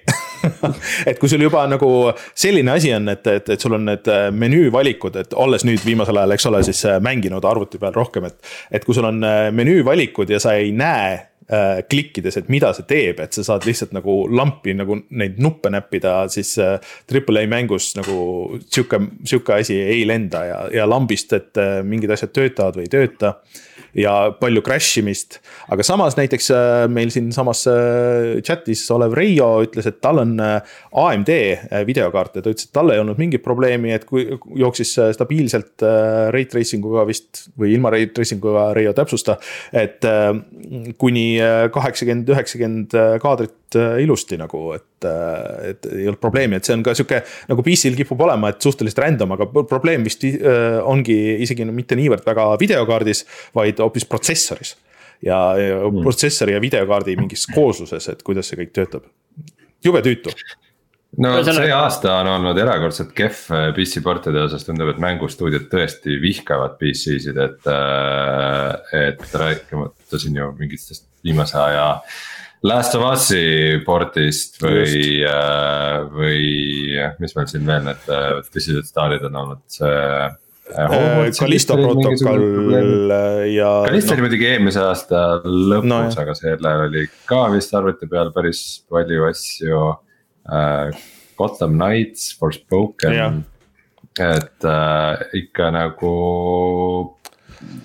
et 1.08 1.18
kui 1.18 1.30
sul 1.32 1.42
juba 1.42 1.64
nagu 1.70 1.90
selline 2.34 2.76
asi 2.76 2.92
on, 2.94 3.10
et, 3.12 3.26
et, 3.26 3.54
et 3.56 3.62
sul 3.62 3.74
on 3.78 3.86
need 3.90 4.10
menüüvalikud, 4.36 5.16
et 5.22 5.34
olles 5.34 5.66
nüüd 5.66 5.82
viimasel 5.84 6.20
ajal, 6.20 6.36
eks 6.36 6.50
ole, 6.52 6.62
siis 6.66 6.84
mänginud 7.02 7.44
arvuti 7.48 7.80
peal 7.82 7.96
rohkem, 7.96 8.28
et. 8.30 8.38
et 8.70 8.84
kui 8.84 8.94
sul 8.94 9.08
on 9.08 9.24
menüüvalikud 9.56 10.30
ja 10.30 10.40
sa 10.42 10.54
ei 10.60 10.70
näe 10.76 11.16
äh, 11.52 11.82
klikkides, 11.90 12.38
et 12.40 12.50
mida 12.52 12.72
see 12.76 12.86
teeb, 12.88 13.20
et 13.22 13.36
sa 13.36 13.44
saad 13.46 13.66
lihtsalt 13.68 13.94
nagu 13.96 14.18
lampi 14.32 14.74
nagu 14.76 14.98
neid 15.10 15.38
nuppe 15.42 15.70
näppida, 15.72 16.18
siis 16.32 16.56
äh, 16.62 16.76
Triple 17.06 17.44
A 17.44 17.50
mängus 17.50 17.92
nagu 17.98 18.58
sihuke, 18.66 19.00
sihuke 19.24 19.60
asi 19.60 19.78
ei 19.82 20.04
lenda 20.08 20.44
ja, 20.48 20.60
ja 20.82 20.88
lambist, 20.88 21.32
et 21.36 21.62
äh, 21.62 21.80
mingid 21.86 22.12
asjad 22.14 22.34
töötavad 22.36 22.80
või 22.80 22.88
ei 22.88 22.92
tööta 22.92 23.36
ja 23.96 24.14
palju 24.40 24.62
crash 24.64 25.00
imist. 25.00 25.38
aga 25.72 25.84
samas 25.86 26.16
näiteks 26.18 26.50
äh, 26.54 26.84
meil 26.92 27.10
siinsamas 27.14 27.64
äh, 27.70 28.38
chat'is 28.46 28.84
olev 28.94 29.16
Reio 29.16 29.48
ütles, 29.64 29.88
et 29.88 30.00
tal 30.04 30.20
on 30.22 30.36
äh, 30.42 30.76
AMD 30.92 31.32
videokaart 31.88 32.38
ja 32.38 32.44
ta 32.44 32.52
ütles, 32.52 32.68
et 32.68 32.74
tal 32.76 32.92
ei 32.92 33.00
olnud 33.02 33.18
mingit 33.20 33.44
probleemi, 33.44 33.94
et 33.96 34.04
kui 34.08 34.26
jooksis 34.60 34.94
stabiilselt 35.16 35.84
rate 36.34 36.52
tracing 36.52 36.84
uga 36.86 37.06
vist 37.08 37.46
või 37.58 37.72
ilma 37.76 37.92
rate 37.94 38.12
tracing 38.16 38.44
uga, 38.44 38.68
Reio 38.76 38.92
täpsusta. 38.96 39.38
et 39.72 40.04
kuni 41.00 41.26
kaheksakümmend, 41.72 42.28
üheksakümmend 42.34 42.96
kaadrit 43.22 43.54
ilusti 43.74 44.38
nagu, 44.38 44.60
et, 44.76 45.06
et 45.66 45.88
ei 45.90 46.06
olnud 46.06 46.20
probleemi, 46.22 46.58
et 46.58 46.68
see 46.68 46.76
on 46.76 46.84
ka 46.86 46.94
sihuke 46.94 47.18
nagu 47.50 47.64
PC-l 47.66 47.98
kipub 47.98 48.22
olema, 48.26 48.52
et 48.52 48.62
suhteliselt 48.62 49.02
random, 49.02 49.34
aga 49.34 49.48
probleem 49.66 50.06
vist 50.06 50.22
ongi 50.86 51.16
isegi 51.42 51.66
mitte 51.68 51.98
niivõrd 51.98 52.22
väga 52.26 52.52
videokaardis, 52.62 53.24
vaid 53.56 53.82
hoopis 53.82 54.06
protsessoris. 54.06 54.76
ja, 55.24 55.38
ja 55.58 55.80
mm. 55.80 56.04
protsessori 56.04 56.54
ja 56.54 56.60
videokaardi 56.62 57.16
mingis 57.18 57.48
koosluses, 57.50 58.08
et 58.12 58.22
kuidas 58.22 58.52
see 58.52 58.62
kõik 58.62 58.72
töötab. 58.76 59.10
jube 59.84 60.02
tüütu 60.06 60.32
no 61.22 61.32
see 61.44 61.72
aasta 61.72 62.18
on 62.20 62.30
olnud 62.34 62.58
erakordselt 62.60 63.12
kehv 63.16 63.50
äh, 63.54 63.66
PC 63.76 64.02
portide 64.04 64.42
osas, 64.44 64.64
tundub, 64.66 64.90
et 64.92 65.02
mängustuudiod 65.02 65.68
tõesti 65.72 66.18
vihkavad 66.22 66.78
PC-sid, 66.80 67.42
et. 67.42 67.68
Äh, 67.72 68.72
et 68.96 69.22
rääkimata 69.34 70.18
siin 70.20 70.36
ju 70.38 70.50
mingitest 70.58 71.06
viimase 71.24 71.56
aja 71.58 71.86
Last 72.64 72.96
of 72.96 73.04
Us'i 73.04 73.82
portist 73.84 74.56
või, 74.62 75.20
äh, 75.28 76.00
või 76.10 76.96
mis 77.20 77.36
meil 77.36 77.50
siin 77.50 77.68
veel 77.68 77.84
need 77.86 78.08
tõsised 78.08 78.88
staarid 78.88 79.26
on 79.28 79.40
olnud, 79.42 79.62
see 79.70 79.94
Kallisto 81.38 81.74
äh, 81.74 81.82
protokoll 81.82 83.10
äh, 83.10 83.54
ja. 83.54 83.82
Kallisto 83.86 84.14
oli 84.16 84.24
muidugi 84.24 84.48
eelmise 84.50 84.80
aasta 84.82 85.20
lõpus 85.44 85.86
no,, 85.86 86.00
aga 86.22 86.34
sellel 86.34 86.86
oli 86.88 87.04
ka 87.28 87.44
vist 87.52 87.74
arvuti 87.76 88.08
peal 88.10 88.32
päris 88.34 88.62
palju 88.90 89.28
asju 89.30 89.82
uh,. 89.92 91.04
Gotham 91.36 91.74
Knights, 91.76 92.30
Forspoken, 92.40 93.42
et 94.16 94.64
uh, 94.64 95.24
ikka 95.36 95.66
nagu, 95.74 96.12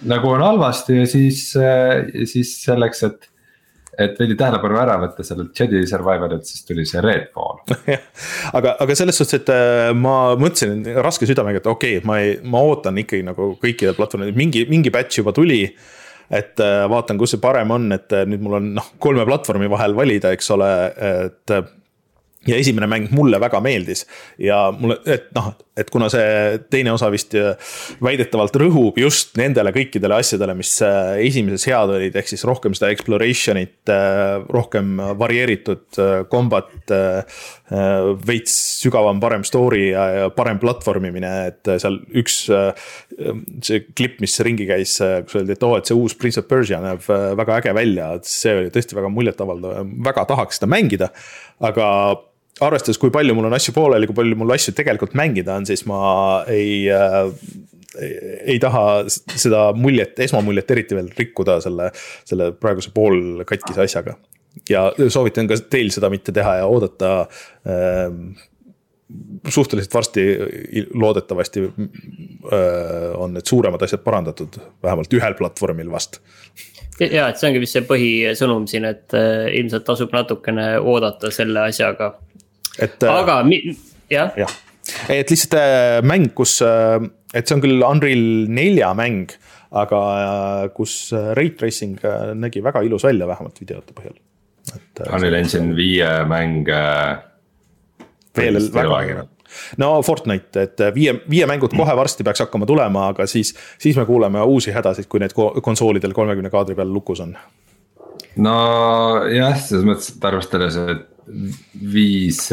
nagu 0.07 0.29
on 0.31 0.43
halvasti 0.45 1.01
ja 1.01 1.09
siis 1.11 1.41
uh,, 1.59 1.99
siis 2.31 2.53
selleks, 2.63 3.03
et 3.09 3.27
et 4.05 4.19
veidi 4.19 4.37
tähelepanu 4.39 4.79
ära 4.81 4.97
võtta 5.01 5.25
sellelt 5.25 5.57
Jedi 5.57 5.83
Survivalilt, 5.89 6.47
siis 6.47 6.65
tuli 6.67 6.85
see 6.89 7.03
Redfall 7.03 7.61
aga, 8.57 8.75
aga 8.83 8.97
selles 8.97 9.17
suhtes, 9.21 9.41
et 9.41 9.51
äh, 9.53 9.89
ma 9.97 10.35
mõtlesin 10.39 10.85
raske 11.03 11.29
südamega, 11.29 11.63
et 11.63 11.71
okei 11.71 11.99
okay,, 11.99 12.07
ma 12.07 12.19
ei, 12.23 12.37
ma 12.43 12.63
ootan 12.67 12.99
ikkagi 13.01 13.25
nagu 13.27 13.53
kõikidel 13.61 13.97
platvormidel, 13.97 14.37
mingi, 14.37 14.65
mingi 14.71 14.93
batch 14.93 15.21
juba 15.21 15.35
tuli 15.35 15.63
et 16.31 16.63
äh, 16.63 16.85
vaatan, 16.91 17.19
kus 17.19 17.35
see 17.35 17.43
parem 17.43 17.73
on, 17.75 17.91
et 17.95 18.13
äh, 18.15 18.25
nüüd 18.29 18.43
mul 18.45 18.59
on 18.61 18.73
noh, 18.79 18.91
kolme 19.03 19.27
platvormi 19.27 19.69
vahel 19.71 19.95
valida, 19.97 20.31
eks 20.35 20.51
ole, 20.55 20.71
et 21.11 21.55
ja 22.47 22.57
esimene 22.57 22.87
mäng 22.89 23.11
mulle 23.13 23.39
väga 23.41 23.59
meeldis 23.61 24.05
ja 24.41 24.63
mulle, 24.73 24.97
et 25.05 25.29
noh, 25.37 25.51
et 25.81 25.89
kuna 25.91 26.09
see 26.11 26.59
teine 26.71 26.93
osa 26.93 27.09
vist 27.13 27.35
äh, 27.37 27.53
väidetavalt 28.03 28.55
rõhub 28.61 28.99
just 29.01 29.35
nendele 29.39 29.73
kõikidele 29.75 30.19
asjadele, 30.21 30.55
mis 30.59 30.73
äh, 30.85 31.17
esimeses 31.27 31.67
head 31.69 31.93
olid, 31.95 32.17
ehk 32.17 32.31
siis 32.31 32.45
rohkem 32.47 32.75
seda 32.77 32.91
exploration'it, 32.93 33.79
äh, 33.91 34.41
rohkem 34.51 34.97
varieeritud 35.19 36.01
combat. 36.31 36.69
veits 38.27 38.53
sügavam, 38.81 39.21
parem 39.23 39.45
story 39.47 39.93
ja, 39.93 40.01
ja 40.11 40.25
parem 40.35 40.57
platvormimine, 40.59 41.29
et 41.47 41.69
seal 41.79 42.01
üks 42.19 42.41
see 43.63 43.79
klipp, 43.95 44.19
mis 44.19 44.35
ringi 44.43 44.67
käis, 44.67 44.97
kus 44.99 45.37
öeldi, 45.39 45.55
et 45.55 45.63
oo 45.63 45.71
oh,, 45.71 45.79
et 45.79 45.87
see 45.87 45.95
uus 45.95 46.17
Prince 46.19 46.41
of 46.41 46.49
Persia 46.51 46.81
näeb 46.83 47.05
väga 47.39 47.61
äge 47.61 47.75
välja, 47.77 48.09
et 48.19 48.27
see 48.27 48.57
oli 48.57 48.73
tõesti 48.75 48.97
väga 48.97 49.13
muljetavaldav, 49.13 49.87
väga 50.03 50.27
tahaks 50.33 50.59
seda 50.59 50.67
mängida, 50.73 51.13
aga 51.63 51.87
arvestades, 52.61 52.99
kui 53.01 53.11
palju 53.13 53.35
mul 53.37 53.49
on 53.49 53.57
asju 53.57 53.73
pooleli, 53.75 54.07
kui 54.09 54.17
palju 54.17 54.37
mul 54.39 54.55
asju 54.55 54.73
tegelikult 54.77 55.15
mängida 55.17 55.57
on, 55.57 55.67
siis 55.69 55.85
ma 55.89 56.01
ei 56.51 56.85
äh, 56.93 57.31
ei 57.99 58.59
taha 58.61 59.03
seda 59.09 59.71
muljet, 59.75 60.19
esmamuljet 60.23 60.69
eriti 60.71 60.95
veel 60.95 61.09
rikkuda 61.17 61.57
selle, 61.63 61.89
selle 62.27 62.51
praeguse 62.55 62.93
poolkatkise 62.95 63.83
asjaga. 63.83 64.15
ja 64.69 64.89
soovitan 65.07 65.47
ka 65.47 65.55
teil 65.71 65.91
seda 65.95 66.09
mitte 66.11 66.31
teha 66.35 66.57
ja 66.61 66.65
oodata 66.67 67.11
äh, 67.21 68.07
suhteliselt 69.47 69.93
varsti 69.93 70.25
loodetavasti 70.93 71.63
äh, 71.63 73.11
on 73.15 73.33
need 73.35 73.47
suuremad 73.47 73.83
asjad 73.83 74.03
parandatud, 74.03 74.59
vähemalt 74.83 75.13
ühel 75.13 75.35
platvormil 75.39 75.91
vast 75.91 76.19
ja, 76.99 77.27
et 77.29 77.39
see 77.39 77.49
ongi 77.49 77.63
vist 77.63 77.75
see 77.77 77.87
põhisõnum 77.87 78.67
siin, 78.71 78.87
et 78.87 79.15
äh, 79.17 79.47
ilmselt 79.59 79.87
tasub 79.87 80.11
natukene 80.15 80.73
oodata 80.79 81.31
selle 81.33 81.67
asjaga 81.71 82.13
et. 82.79 83.03
Äh, 83.03 83.09
aga 83.09 83.41
jah 84.11 84.37
ja.. 84.39 84.49
et 85.11 85.31
lihtsalt 85.31 85.57
äh, 85.59 85.99
mäng, 86.07 86.31
kus, 86.37 86.59
äh, 86.65 86.99
et 87.33 87.47
see 87.47 87.57
on 87.57 87.63
küll 87.63 87.85
Unreal 87.87 88.25
nelja 88.51 88.93
mäng, 88.97 89.33
aga 89.71 90.01
kus 90.75 91.13
rate 91.13 91.57
tracing 91.59 91.99
nägi 92.39 92.63
väga 92.63 92.83
ilus 92.83 93.05
välja, 93.07 93.27
vähemalt 93.29 93.61
videote 93.61 93.95
põhjal. 93.95 94.17
Unreal 95.07 95.37
Engine 95.39 95.75
viie 95.77 96.09
mäng. 96.27 96.67
veel 98.35 98.59
väga 98.75 99.23
no 99.79 99.93
Fortnite, 100.03 100.67
et 100.67 100.83
viie, 100.95 101.15
viie 101.29 101.47
mängud 101.49 101.73
kohe 101.75 101.95
varsti 101.97 102.23
peaks 102.27 102.43
hakkama 102.45 102.67
tulema, 102.67 103.09
aga 103.11 103.27
siis, 103.27 103.53
siis 103.79 103.97
me 103.99 104.05
kuuleme 104.07 104.43
uusi 104.43 104.71
hädasid, 104.75 105.09
kui 105.11 105.23
need 105.23 105.35
konsoolidel 105.35 106.15
kolmekümne 106.15 106.51
kaadri 106.53 106.75
peal 106.75 106.91
lukus 106.93 107.23
on. 107.23 107.35
nojah, 108.39 109.57
selles 109.59 109.87
mõttes, 109.87 110.13
et 110.15 110.27
arvestades, 110.29 110.79
et 110.93 111.10
viis, 111.93 112.43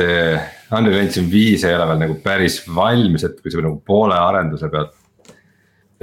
Unreal 0.71 1.03
Engine 1.03 1.31
viis 1.31 1.65
ei 1.67 1.75
ole 1.77 1.87
veel 1.91 2.03
nagu 2.05 2.17
päris 2.25 2.61
valmis, 2.75 3.25
et 3.27 3.39
kui 3.43 3.53
sa 3.53 3.63
nagu 3.65 3.81
poole 3.87 4.17
arenduse 4.19 4.71
pealt. 4.73 4.95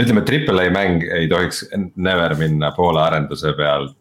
ütleme, 0.02 0.26
Triple 0.28 0.68
A 0.68 0.72
mäng 0.74 1.06
ei 1.08 1.30
tohiks 1.32 1.64
never 1.96 2.36
minna 2.36 2.72
poole 2.76 3.02
arenduse 3.02 3.54
pealt 3.58 3.96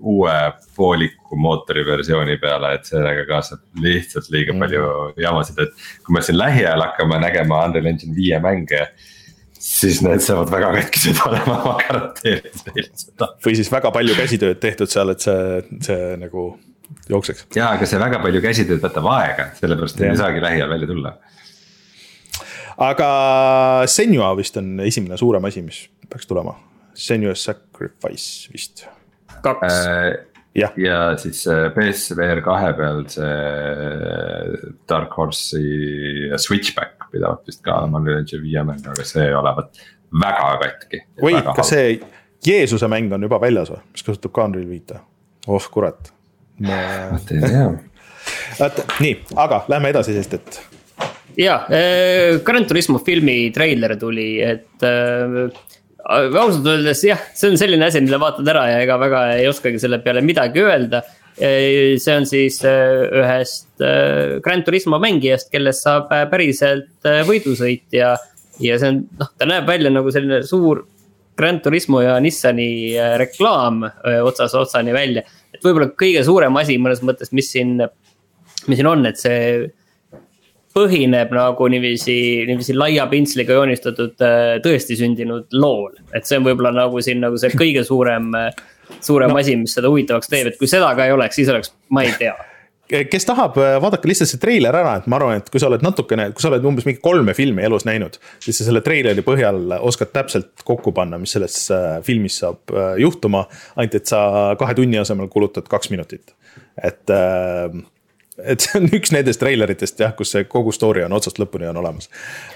uue 0.00 0.34
pooliku 0.76 1.36
mootori 1.36 1.82
versiooni 1.84 2.38
peale, 2.40 2.74
et 2.74 2.86
sellega 2.88 3.26
kaasneb 3.28 3.82
lihtsalt 3.84 4.30
liiga 4.32 4.54
mm. 4.54 4.62
palju 4.64 4.84
jamasid, 5.20 5.58
et. 5.66 5.88
kui 6.06 6.16
me 6.16 6.22
siin 6.24 6.38
lähiajal 6.40 6.86
hakkame 6.86 7.20
nägema 7.20 7.64
Unreal 7.66 7.90
Engine 7.92 8.16
viie 8.16 8.38
mänge 8.40 8.86
siis 9.60 10.00
need 10.00 10.22
saavad 10.24 10.48
väga 10.52 10.70
katkised 10.78 11.20
olema, 11.26 11.58
ma 11.66 11.76
garanteerin 11.82 12.62
teile 12.64 12.88
seda. 12.96 13.28
või 13.44 13.58
siis 13.58 13.68
väga 13.72 13.92
palju 13.92 14.16
käsitööd 14.16 14.60
tehtud 14.62 14.88
seal, 14.88 15.12
et 15.12 15.26
see, 15.26 15.60
see 15.84 16.14
nagu 16.20 16.48
jookseks. 17.10 17.46
ja, 17.56 17.72
aga 17.74 17.88
see 17.88 18.00
väga 18.00 18.20
palju 18.22 18.42
käsitööd 18.44 18.82
võtab 18.84 19.10
aega, 19.14 19.50
sellepärast 19.58 20.00
ei 20.04 20.16
saagi 20.18 20.42
lähiajal 20.44 20.72
välja 20.72 20.90
tulla. 20.90 21.14
aga 22.90 23.10
Senua 23.90 24.32
vist 24.38 24.56
on 24.60 24.80
esimene 24.86 25.18
suurem 25.20 25.46
asi, 25.48 25.62
mis 25.66 25.84
peaks 26.10 26.28
tulema, 26.30 26.56
Senua's 26.94 27.44
Sacrifice 27.46 28.52
vist. 28.52 28.86
kaks 29.44 29.66
äh, 29.72 30.08
ja, 30.58 30.70
ja 30.80 31.00
siis 31.20 31.42
PSVR 31.76 32.42
kahe 32.46 32.72
peal 32.78 33.04
see 33.10 34.72
Dark 34.90 35.14
Horse'i 35.18 36.30
Switchback 36.38 37.10
pidavat 37.10 37.46
vist 37.46 37.62
ka 37.66 37.80
olema 37.82 38.00
Unreal 38.00 38.22
Engine 38.22 38.42
viie 38.44 38.64
mäng, 38.66 38.82
aga 38.86 39.06
see 39.06 39.28
olevat 39.34 39.82
väga 40.22 40.54
katki. 40.64 41.04
või 41.22 41.42
kas 41.54 41.74
see 41.74 42.00
Jeesuse 42.46 42.88
mäng 42.88 43.12
on 43.12 43.26
juba 43.26 43.36
väljas 43.42 43.68
või, 43.72 43.82
mis 43.92 44.06
kasutab 44.06 44.32
ka 44.36 44.48
Unreal 44.48 44.70
viite? 44.70 45.02
oh 45.48 45.70
kurat 45.72 46.12
ma. 46.66 46.80
vot 47.12 47.32
ei 47.34 47.42
tea. 47.44 47.68
vaata, 48.58 48.86
nii, 49.00 49.14
aga 49.44 49.64
lähme 49.72 49.92
edasi, 49.94 50.16
sest 50.16 50.36
et. 50.38 50.60
ja 51.40 51.62
äh,, 51.72 52.40
Gran 52.46 52.66
Turismo 52.68 53.00
filmi 53.04 53.38
treiler 53.54 53.96
tuli, 54.00 54.32
et 54.44 54.86
äh, 54.86 55.48
ausalt 56.10 56.66
öeldes 56.66 57.04
jah, 57.06 57.22
see 57.36 57.52
on 57.52 57.58
selline 57.60 57.88
asi, 57.88 58.02
mille 58.04 58.20
vaatad 58.20 58.48
ära 58.52 58.66
ja 58.72 58.84
ega 58.84 58.98
väga 59.00 59.24
ei 59.38 59.48
oskagi 59.50 59.80
selle 59.82 60.00
peale 60.04 60.24
midagi 60.24 60.64
öelda. 60.64 61.02
Äh, 61.40 61.96
see 62.02 62.16
on 62.18 62.28
siis 62.28 62.60
ühest 62.66 63.84
äh, 63.86 64.38
Gran 64.44 64.64
Turismo 64.66 65.00
mängijast, 65.02 65.50
kellest 65.52 65.86
saab 65.86 66.12
päriselt 66.32 67.10
võidusõit 67.28 67.86
ja. 67.96 68.14
ja 68.60 68.80
see 68.80 68.94
on, 68.94 69.04
noh, 69.20 69.34
ta 69.38 69.48
näeb 69.48 69.68
välja 69.70 69.92
nagu 69.92 70.12
selline 70.12 70.42
suur 70.48 70.84
Gran 71.40 71.62
Turismo 71.64 72.04
ja 72.04 72.20
Nissani 72.20 72.70
reklaam 73.18 73.82
otsast 74.28 74.60
otsani 74.60 74.92
välja 74.94 75.24
et 75.54 75.66
võib-olla 75.66 75.90
kõige 75.98 76.22
suurem 76.26 76.56
asi 76.60 76.78
mõnes 76.80 77.02
mõttes, 77.04 77.32
mis 77.36 77.50
siin, 77.52 77.76
mis 78.68 78.80
siin 78.80 78.88
on, 78.88 79.04
et 79.08 79.20
see 79.20 79.68
põhineb 80.74 81.32
nagu 81.34 81.66
niiviisi, 81.72 82.16
niiviisi 82.46 82.76
laia 82.76 83.08
pintsliga 83.10 83.56
joonistatud 83.58 84.22
äh, 84.22 84.52
tõesti 84.64 84.96
sündinud 85.00 85.50
lool. 85.58 85.96
et 86.14 86.28
see 86.28 86.38
on 86.38 86.46
võib-olla 86.46 86.72
nagu 86.76 87.02
siin 87.02 87.20
nagu 87.24 87.40
see 87.40 87.50
kõige 87.58 87.82
suurem, 87.86 88.30
suurem 89.02 89.34
no. 89.34 89.40
asi, 89.42 89.58
mis 89.58 89.74
seda 89.74 89.90
huvitavaks 89.90 90.30
teeb, 90.30 90.52
et 90.52 90.60
kui 90.60 90.70
seda 90.70 90.92
ka 90.94 91.08
ei 91.08 91.16
oleks, 91.16 91.40
siis 91.40 91.50
oleks, 91.50 91.74
ma 91.90 92.06
ei 92.06 92.14
tea 92.20 92.36
kes 92.90 93.26
tahab, 93.28 93.58
äh, 93.60 93.76
vaadake 93.82 94.10
lihtsalt 94.10 94.32
see 94.32 94.40
treiler 94.42 94.76
ära, 94.76 94.96
et 95.00 95.06
ma 95.10 95.18
arvan, 95.20 95.40
et 95.40 95.50
kui 95.52 95.62
sa 95.62 95.68
oled 95.70 95.84
natukene, 95.84 96.30
kui 96.34 96.42
sa 96.42 96.50
oled 96.50 96.66
umbes 96.66 96.86
mingi 96.88 97.02
kolme 97.02 97.34
filmi 97.36 97.64
elus 97.66 97.86
näinud. 97.88 98.18
siis 98.42 98.58
sa 98.58 98.66
selle 98.66 98.82
treileri 98.86 99.22
põhjal 99.26 99.76
oskad 99.78 100.12
täpselt 100.16 100.64
kokku 100.66 100.92
panna, 100.96 101.20
mis 101.20 101.36
selles 101.36 101.62
äh, 101.74 102.00
filmis 102.06 102.40
saab 102.42 102.74
äh, 102.74 102.96
juhtuma. 103.04 103.46
ainult, 103.76 103.94
et 103.94 104.10
sa 104.10 104.56
kahe 104.58 104.74
tunni 104.78 104.98
asemel 104.98 105.30
kulutad 105.32 105.70
kaks 105.70 105.90
minutit, 105.94 106.34
et 106.82 107.14
et 108.44 108.64
see 108.64 108.78
on 108.80 108.88
üks 108.96 109.12
nendest 109.14 109.40
treileritest 109.42 110.00
jah, 110.02 110.14
kus 110.16 110.34
see 110.34 110.46
kogu 110.50 110.72
story 110.74 111.04
on 111.06 111.14
otsast 111.16 111.40
lõpuni 111.42 111.68
on 111.70 111.80
olemas. 111.82 112.10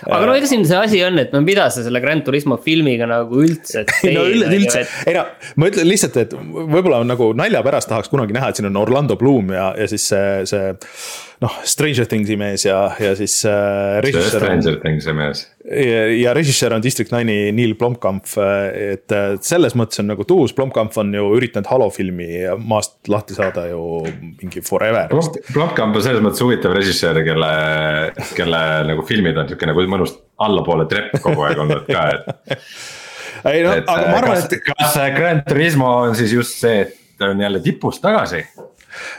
aga 0.06 0.22
no 0.28 0.36
ega 0.38 0.48
siin 0.50 0.64
see 0.68 0.78
asi 0.80 1.02
on, 1.06 1.18
et 1.22 1.34
no 1.34 1.42
mida 1.44 1.68
sa 1.74 1.84
selle 1.84 2.02
Grand 2.04 2.24
Turismo 2.26 2.58
filmiga 2.62 3.08
nagu 3.10 3.42
üldse 3.44 3.84
teed 3.90 4.14
no 4.18 4.26
üldse, 4.30 4.86
ei 5.06 5.16
no 5.16 5.26
ma 5.60 5.70
ütlen 5.70 5.88
lihtsalt, 5.88 6.18
et 6.24 6.34
võib-olla 6.34 7.02
nagu 7.06 7.32
nalja 7.36 7.62
pärast 7.66 7.90
tahaks 7.92 8.12
kunagi 8.12 8.36
näha, 8.36 8.50
et 8.50 8.60
siin 8.60 8.70
on 8.70 8.80
Orlando 8.80 9.18
Bloom 9.20 9.54
ja, 9.54 9.70
ja 9.78 9.88
siis 9.90 10.08
see, 10.12 10.42
see 10.50 10.72
noh, 11.44 11.56
Stranger 11.68 12.08
Things'i 12.08 12.36
mees 12.40 12.64
ja, 12.66 12.78
ja 13.00 13.12
siis 13.18 13.36
äh,. 13.48 14.00
Stranger 14.32 14.78
Things'i 14.82 15.14
mees. 15.16 15.44
ja, 15.64 16.00
ja 16.12 16.34
režissöör 16.36 16.76
on 16.76 16.82
District 16.84 17.12
Nine'i 17.14 17.52
Neil 17.56 17.74
Blomkamp, 17.78 18.26
et 18.74 19.14
selles 19.44 19.76
mõttes 19.78 20.00
on 20.02 20.10
nagu 20.12 20.26
tuus, 20.28 20.54
Blomkamp 20.56 20.96
on 21.00 21.12
ju 21.14 21.28
üritanud 21.38 21.68
Halo 21.70 21.90
filmi 21.94 22.28
maast 22.64 22.96
lahti 23.12 23.36
saada 23.36 23.66
ju 23.70 24.02
mingi 24.40 24.64
forever. 24.64 25.12
Blomkamp 25.52 25.96
on 25.96 26.04
selles 26.04 26.24
mõttes 26.24 26.44
huvitav 26.44 26.76
režissöör, 26.76 27.22
kelle, 27.26 27.54
kelle 28.36 28.64
nagu 28.90 29.06
filmid 29.08 29.38
on 29.40 29.50
sihuke 29.50 29.70
nagu 29.70 29.86
mõnus 29.90 30.16
allapoole 30.44 30.88
trepp 30.90 31.20
kogu 31.22 31.46
aeg 31.46 31.64
olnud 31.64 31.88
ka, 31.88 32.04
et 32.16 32.58
ei 33.52 33.64
no, 33.64 33.74
aga 33.78 34.10
ma 34.10 34.20
arvan, 34.22 34.44
et. 34.44 34.60
kas 34.72 35.00
Grand 35.16 35.44
Turismo 35.48 35.90
on 36.08 36.16
siis 36.18 36.32
just 36.34 36.58
see, 36.60 36.84
et 36.86 37.00
ta 37.18 37.30
on 37.30 37.40
jälle 37.40 37.60
tipus 37.62 38.00
tagasi? 38.02 38.42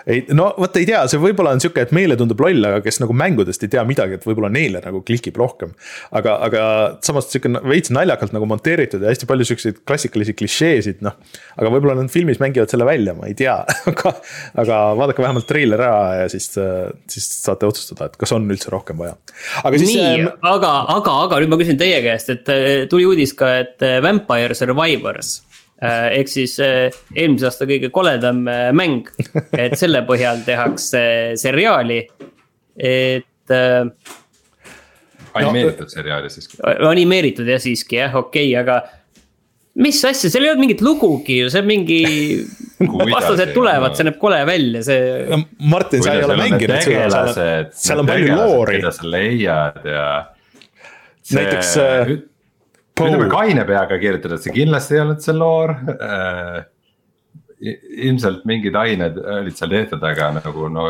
Ei 0.09 0.23
no 0.35 0.49
vot 0.57 0.77
ei 0.79 0.87
tea, 0.87 1.01
see 1.11 1.21
võib-olla 1.21 1.53
on 1.55 1.61
sihuke, 1.63 1.85
et 1.85 1.93
meile 1.95 2.17
tundub 2.19 2.41
loll, 2.43 2.67
aga 2.67 2.81
kes 2.85 2.99
nagu 3.03 3.15
mängudest 3.17 3.65
ei 3.65 3.71
tea 3.73 3.83
midagi, 3.87 4.19
et 4.19 4.27
võib-olla 4.27 4.51
neile 4.53 4.81
nagu 4.83 5.01
klikib 5.05 5.37
rohkem. 5.39 5.73
aga, 6.15 6.37
aga 6.47 6.63
samas 7.05 7.29
sihuke 7.31 7.51
veits 7.65 7.93
naljakalt 7.95 8.35
nagu 8.35 8.47
monteeritud 8.49 9.03
ja 9.03 9.11
hästi 9.11 9.29
palju 9.29 9.47
siukseid 9.51 9.81
klassikalisi 9.87 10.35
klišeesid, 10.37 11.01
noh. 11.05 11.17
aga 11.55 11.73
võib-olla 11.73 11.97
nad 12.01 12.11
filmis 12.13 12.41
mängivad 12.43 12.71
selle 12.71 12.87
välja, 12.87 13.15
ma 13.17 13.29
ei 13.29 13.37
tea 13.37 13.57
aga, 13.91 14.15
aga 14.65 14.81
vaadake 14.99 15.25
vähemalt 15.25 15.49
treiler 15.49 15.85
ära 15.87 16.21
ja 16.21 16.29
siis, 16.31 16.51
siis 17.11 17.29
saate 17.39 17.69
otsustada, 17.69 18.09
et 18.09 18.19
kas 18.19 18.35
on 18.35 18.47
üldse 18.51 18.71
rohkem 18.73 19.01
vaja. 19.01 19.17
aga 19.63 19.81
siis. 19.81 19.95
nii 19.95 20.05
ähm,, 20.25 20.29
aga, 20.45 20.75
aga, 20.97 21.17
aga 21.25 21.41
nüüd 21.41 21.55
ma 21.55 21.61
küsin 21.61 21.81
teie 21.81 22.01
käest, 22.05 22.31
et 22.33 22.53
tuli 22.91 23.07
uudis 23.09 23.35
ka, 23.37 23.51
et 23.65 23.89
Vampire 24.05 24.57
Survivors 24.57 25.35
Äh, 25.35 25.44
ehk 25.83 26.29
siis 26.31 26.55
äh, 26.63 26.87
eelmise 27.15 27.49
aasta 27.49 27.67
kõige 27.67 27.91
koledam 27.93 28.45
äh, 28.47 28.69
mäng, 28.75 29.09
et 29.63 29.75
selle 29.79 30.05
põhjal 30.07 30.43
tehakse 30.47 31.01
seriaali, 31.39 32.01
et. 32.75 33.55
animeeritud 35.35 35.83
no, 35.83 35.91
seriaali 35.91 36.29
siiski. 36.31 36.61
animeeritud 36.63 37.49
jah, 37.49 37.59
siiski 37.61 37.99
jah, 37.99 38.15
okei 38.15 38.53
okay,, 38.53 38.61
aga 38.61 38.79
mis 39.83 39.99
asja, 40.07 40.31
seal 40.31 40.45
ei 40.45 40.53
olnud 40.53 40.63
mingit 40.63 40.83
lugugi 40.85 41.41
ju, 41.41 41.49
see 41.51 41.59
on 41.59 41.67
mingi 41.67 41.99
vastased 43.15 43.51
tulevad, 43.55 43.97
see 43.97 44.07
näeb 44.07 44.21
kole 44.21 44.39
välja, 44.47 44.83
see. 44.87 45.41
Martin, 45.59 46.05
sa 46.05 46.15
ei 46.15 46.23
ole 46.23 46.39
mänginud 46.39 46.87
seda, 46.87 47.25
seal 47.75 48.03
on 48.03 48.09
palju 48.09 48.39
loori. 48.39 48.79
keda 48.79 48.93
sa 48.95 49.11
leiad 49.11 49.91
ja. 49.91 50.07
näiteks 51.35 51.75
ütleme 52.95 53.27
kaine 53.31 53.65
peaga 53.67 53.97
kirjutades, 53.99 54.45
see 54.45 54.55
kindlasti 54.55 54.95
ei 54.95 55.03
olnud 55.03 55.21
see 55.23 55.35
loor 55.35 55.75
äh,. 55.95 56.63
ilmselt 58.05 58.43
mingid 58.45 58.75
ained 58.77 59.17
olid 59.17 59.55
seal 59.57 59.71
tehtud, 59.71 60.03
aga 60.03 60.27
nagu 60.37 60.67
no 60.69 60.89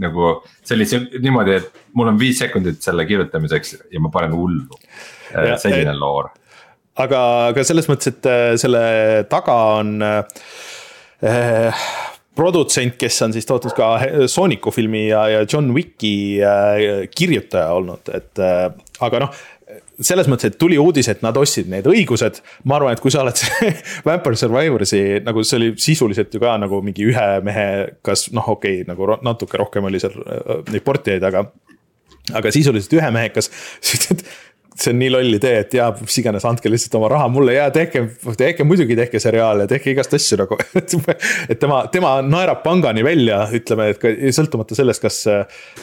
nagu 0.00 0.30
see 0.64 1.00
niimoodi, 1.20 1.58
et 1.60 1.84
mul 1.96 2.10
on 2.12 2.18
viis 2.20 2.40
sekundit 2.40 2.80
selle 2.84 3.04
kirjutamiseks 3.08 3.76
ja 3.92 4.00
ma 4.02 4.10
panen 4.12 4.34
hullu. 4.36 4.80
Äh, 5.32 5.54
selline 5.60 5.92
et, 5.92 6.00
loor. 6.00 6.32
aga, 7.04 7.20
aga 7.52 7.64
selles 7.68 7.88
mõttes, 7.90 8.14
et 8.14 8.28
äh, 8.32 8.48
selle 8.60 8.82
taga 9.30 9.56
on 9.76 9.94
äh, 10.02 11.86
produtsent, 12.36 12.96
kes 13.00 13.22
on 13.24 13.34
siis 13.36 13.48
tootnud 13.48 13.74
ka 13.76 13.90
Sooniku 14.30 14.72
filmi 14.74 15.06
ja, 15.08 15.24
ja 15.32 15.44
John 15.48 15.72
Wicki 15.76 16.42
äh, 16.44 17.06
kirjutaja 17.12 17.72
olnud, 17.76 18.12
et 18.12 18.42
äh, 18.42 18.68
aga 19.04 19.24
noh 19.24 19.44
selles 20.00 20.28
mõttes, 20.28 20.52
et 20.52 20.58
tuli 20.60 20.78
uudis, 20.80 21.08
et 21.08 21.22
nad 21.24 21.36
ostsid 21.36 21.70
need 21.72 21.86
õigused. 21.88 22.40
ma 22.64 22.78
arvan, 22.78 22.96
et 22.96 23.02
kui 23.02 23.12
sa 23.12 23.22
oled 23.22 23.40
Vampire 24.06 24.38
Survivorsi 24.38 25.02
nagu 25.24 25.44
see 25.44 25.60
oli 25.60 25.70
sisuliselt 25.80 26.34
ju 26.34 26.42
ka 26.42 26.56
nagu 26.60 26.82
mingi 26.84 27.06
ühe 27.10 27.28
mehe, 27.46 27.68
kas 28.04 28.28
noh, 28.36 28.48
okei 28.56 28.82
okay,, 28.82 28.88
nagu 28.88 29.16
natuke 29.24 29.60
rohkem 29.60 29.88
oli 29.88 30.00
seal 30.02 30.16
äh, 30.20 30.60
neid 30.72 30.84
portijaid, 30.86 31.24
aga. 31.26 31.46
aga 32.36 32.52
sisuliselt 32.52 32.98
ühemehekas, 32.98 33.50
siis 33.84 34.06
ütled 34.06 34.26
see 34.76 34.92
on 34.92 34.98
nii 35.00 35.10
loll 35.12 35.36
idee, 35.38 35.60
et 35.64 35.74
jaa, 35.76 35.88
mis 36.00 36.18
iganes, 36.20 36.44
andke 36.48 36.70
lihtsalt 36.70 36.96
oma 36.98 37.08
raha 37.12 37.28
mulle 37.32 37.54
ja 37.56 37.66
tehke, 37.74 38.02
tehke 38.38 38.66
muidugi 38.68 38.96
tehke 38.98 39.20
seriaale, 39.22 39.66
tehke 39.70 39.92
igast 39.92 40.14
asju 40.16 40.38
nagu. 40.42 40.58
et 41.50 41.60
tema, 41.62 41.82
tema 41.92 42.12
naerab 42.26 42.62
pangani 42.64 43.04
välja, 43.06 43.42
ütleme, 43.56 43.88
et 43.92 44.00
ka 44.02 44.12
sõltumata 44.36 44.76
sellest, 44.78 45.04
kas, 45.04 45.20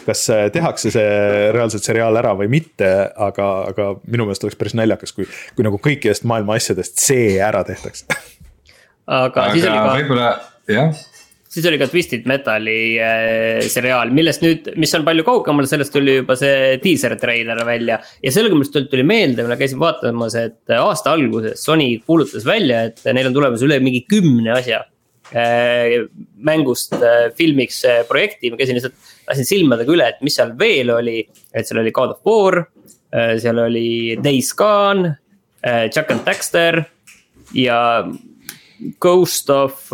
kas 0.07 0.25
tehakse 0.53 0.93
see 0.93 1.07
reaalselt 1.55 1.87
seriaal 1.87 2.21
ära 2.21 2.35
või 2.39 2.51
mitte, 2.53 2.91
aga, 3.27 3.49
aga 3.73 3.89
minu 4.03 4.27
meelest 4.27 4.45
oleks 4.45 4.59
päris 4.59 4.77
naljakas, 4.77 5.15
kui, 5.17 5.27
kui 5.57 5.65
nagu 5.65 5.81
kõikidest 5.81 6.27
maailma 6.29 6.59
asjadest 6.59 7.01
see 7.01 7.39
ära 7.41 7.65
tehtaks. 7.67 8.05
aga, 9.07 9.31
aga 9.33 9.49
siis 9.55 9.67
oli 9.67 9.79
ka. 9.79 9.97
võib-olla 9.97 10.29
jah 10.69 11.03
siis 11.53 11.65
oli 11.69 11.77
ka 11.77 11.87
Twisted 11.89 12.25
Metali 12.29 12.77
äh, 13.01 13.61
seriaal, 13.71 14.11
millest 14.15 14.43
nüüd, 14.43 14.71
mis 14.81 14.93
on 14.97 15.05
palju 15.05 15.25
kaugemal, 15.27 15.67
sellest 15.69 15.93
tuli 15.93 16.17
juba 16.19 16.37
see 16.39 16.77
diiser 16.83 17.15
treiler 17.21 17.61
välja. 17.67 17.99
ja 18.23 18.33
sellegipoolest 18.33 18.89
tuli 18.91 19.05
meelde, 19.07 19.45
ma 19.47 19.57
käisin 19.59 19.81
vaatamas, 19.81 20.37
et 20.39 20.73
aasta 20.77 21.13
alguses 21.13 21.61
Sony 21.63 21.91
kuulutas 22.07 22.45
välja, 22.47 22.87
et 22.89 23.03
neil 23.13 23.29
on 23.29 23.37
tulemas 23.37 23.63
üle 23.65 23.79
mingi 23.83 24.05
kümne 24.09 24.55
asja. 24.57 24.83
mängust 26.45 26.93
filmiks 27.37 27.79
projekti, 28.09 28.51
ma 28.51 28.57
käisin 28.59 28.77
lihtsalt, 28.77 28.97
lasin 29.29 29.47
silmadega 29.47 29.93
üle, 29.95 30.09
et 30.11 30.19
mis 30.21 30.35
seal 30.37 30.51
veel 30.59 30.91
oli. 30.93 31.23
et 31.53 31.67
seal 31.67 31.79
oli 31.81 31.93
God 31.95 32.13
of 32.13 32.27
War, 32.27 32.65
seal 33.41 33.61
oli 33.63 34.17
Days 34.21 34.51
Gone, 34.53 35.15
Jack 35.63 36.11
and 36.11 36.25
Daxter 36.27 36.83
ja 37.55 37.79
Ghost 38.99 39.49
of 39.49 39.93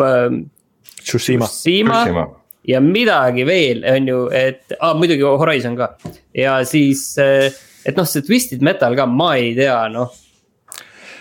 Tsushima, 1.02 1.48
Tsushima 1.48 2.28
ja 2.70 2.82
midagi 2.84 3.46
veel, 3.48 3.84
on 3.88 4.08
ju, 4.10 4.24
et 4.36 4.76
ah, 4.80 4.94
muidugi 4.98 5.26
Horizon 5.26 5.78
ka 5.80 5.94
ja 6.36 6.60
siis, 6.68 7.14
et 7.18 7.96
noh, 7.98 8.08
see 8.08 8.26
Twisted 8.26 8.66
Metal 8.66 8.98
ka, 9.00 9.08
ma 9.10 9.34
ei 9.40 9.54
tea, 9.58 9.78
noh 9.94 10.12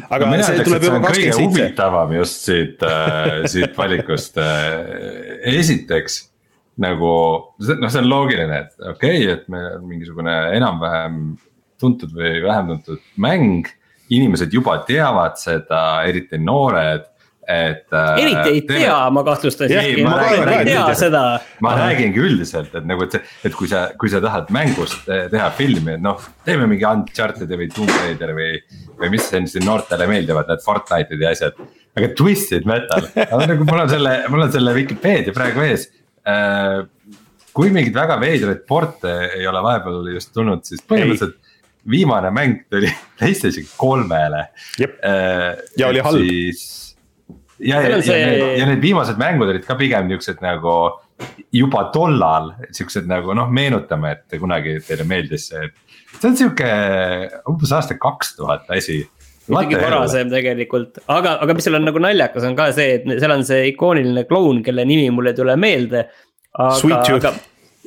aga 0.07 0.29
no, 0.31 0.39
see 0.47 0.65
tuleb 0.67 0.87
juba 0.87 1.01
kakskümmend 1.03 1.35
seitse. 1.35 1.45
huvitavam 1.45 2.15
just 2.15 2.47
siit 2.47 2.85
äh,, 2.87 3.45
siit 3.51 3.75
valikust 3.79 4.39
äh,. 4.43 5.41
esiteks 5.59 6.21
nagu 6.79 7.13
noh, 7.59 7.91
see 7.91 8.01
on 8.03 8.09
loogiline, 8.11 8.63
et 8.63 8.89
okei 8.93 9.25
okay,, 9.25 9.35
et 9.35 9.49
meil 9.53 9.73
on 9.75 9.87
mingisugune 9.91 10.37
enam-vähem 10.55 11.21
tuntud 11.83 12.15
või 12.15 12.39
vähem 12.45 12.75
tuntud 12.75 13.03
mäng. 13.19 13.75
inimesed 14.09 14.55
juba 14.55 14.79
teavad 14.89 15.35
seda, 15.37 16.03
eriti 16.09 16.39
noored 16.41 17.05
et. 17.49 17.87
Äh, 17.93 18.11
eriti 18.23 18.53
ei 18.53 18.63
teeme... 18.69 18.85
tea, 18.85 18.99
ma 19.17 19.25
kahtlustan 19.27 19.71
siiski, 19.73 20.05
ma, 20.05 20.17
ma 20.21 20.57
ei 20.59 20.69
tea 20.69 20.85
seda. 20.99 21.23
ma 21.65 21.75
räägingi 21.79 22.23
üldiselt, 22.23 22.75
et 22.77 22.89
nagu, 22.89 23.07
et 23.07 23.17
see, 23.17 23.25
et 23.49 23.57
kui 23.57 23.71
sa, 23.71 23.87
kui 24.01 24.13
sa 24.13 24.21
tahad 24.25 24.53
mängust 24.55 25.09
teha 25.09 25.49
filmi, 25.57 25.97
et 25.97 26.05
noh, 26.05 26.21
teeme 26.47 26.69
mingi 26.71 26.87
Uncharted 26.89 27.55
või 27.55 27.71
Tomb 27.75 27.95
Raider 28.03 28.35
või. 28.37 28.53
või 28.99 29.13
mis 29.15 29.29
siin 29.31 29.65
noortele 29.65 30.09
meeldivad, 30.11 30.49
need 30.51 30.65
Fortnite'id 30.65 31.23
ja 31.23 31.33
asjad, 31.33 31.59
aga 31.97 32.13
Twisted 32.19 32.69
Metal, 32.69 33.09
nagu 33.47 33.65
mul 33.65 33.85
on 33.85 33.91
selle, 33.91 34.15
mul 34.33 34.47
on 34.47 34.55
selle 34.55 34.75
Vikipeedia 34.77 35.35
praegu 35.37 35.65
ees 35.65 35.89
äh, 36.29 36.85
kui 37.59 37.73
mingeid 37.75 37.97
väga 37.97 38.19
veidraid 38.23 38.65
porte 38.69 39.13
ei 39.35 39.47
ole 39.51 39.63
vahepeal 39.65 40.13
just 40.15 40.35
tulnud, 40.37 40.63
siis 40.67 40.83
põhimõtteliselt 40.87 41.39
viimane 41.89 42.31
mäng 42.35 42.65
tuli 42.71 42.91
PlayStation 43.19 43.67
kolmele. 43.77 44.49
Äh, 44.83 45.57
ja 45.79 45.89
oli 45.89 46.05
halb. 46.05 46.23
siis 46.23 46.88
ja, 47.59 47.83
ja, 47.83 48.01
see... 48.03 48.17
ja, 48.21 48.31
need, 48.33 48.47
ja 48.61 48.71
need 48.71 48.83
viimased 48.83 49.21
mängud 49.21 49.51
olid 49.51 49.67
ka 49.67 49.77
pigem 49.79 50.09
niuksed 50.11 50.43
nagu 50.45 50.79
juba 51.55 51.89
tollal 51.95 52.53
siuksed 52.75 53.09
nagu 53.11 53.35
noh, 53.37 53.51
meenutame, 53.51 54.15
et 54.17 54.41
kunagi 54.41 54.79
teile 54.87 55.07
meeldis 55.09 55.49
see. 55.51 55.69
see 56.19 56.31
on 56.31 56.39
sihuke 56.39 56.73
umbes 57.51 57.75
aasta 57.75 57.99
kaks 58.01 58.37
tuhat 58.39 58.69
asi 58.75 59.03
isegi 59.49 59.81
varasem 59.81 60.31
tegelikult, 60.33 61.01
aga, 61.09 61.39
aga 61.43 61.57
mis 61.57 61.67
seal 61.67 61.79
on 61.79 61.87
nagu 61.89 62.03
naljakas, 62.03 62.45
on 62.45 62.57
ka 62.59 62.69
see, 62.77 62.99
et 62.99 63.07
seal 63.09 63.33
on 63.33 63.45
see 63.49 63.71
ikooniline 63.73 64.27
kloun, 64.29 64.61
kelle 64.67 64.85
nimi 64.89 65.09
mul 65.15 65.31
ei 65.31 65.39
tule 65.39 65.57
meelde. 65.61 66.05
aga, 66.59 67.33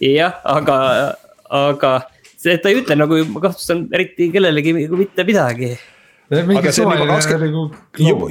jah, 0.02 0.40
aga, 0.56 0.78
aga 1.62 1.94
see, 2.34 2.58
ta 2.58 2.72
ei 2.72 2.82
ütle 2.82 2.98
nagu, 2.98 3.22
ma 3.30 3.44
kahtlustan 3.44 3.86
eriti 3.94 4.32
kellelegi 4.34 4.74
mitte 4.74 5.28
midagi 5.28 5.76
juba 6.32 6.62
kakskümmend, 6.64 7.74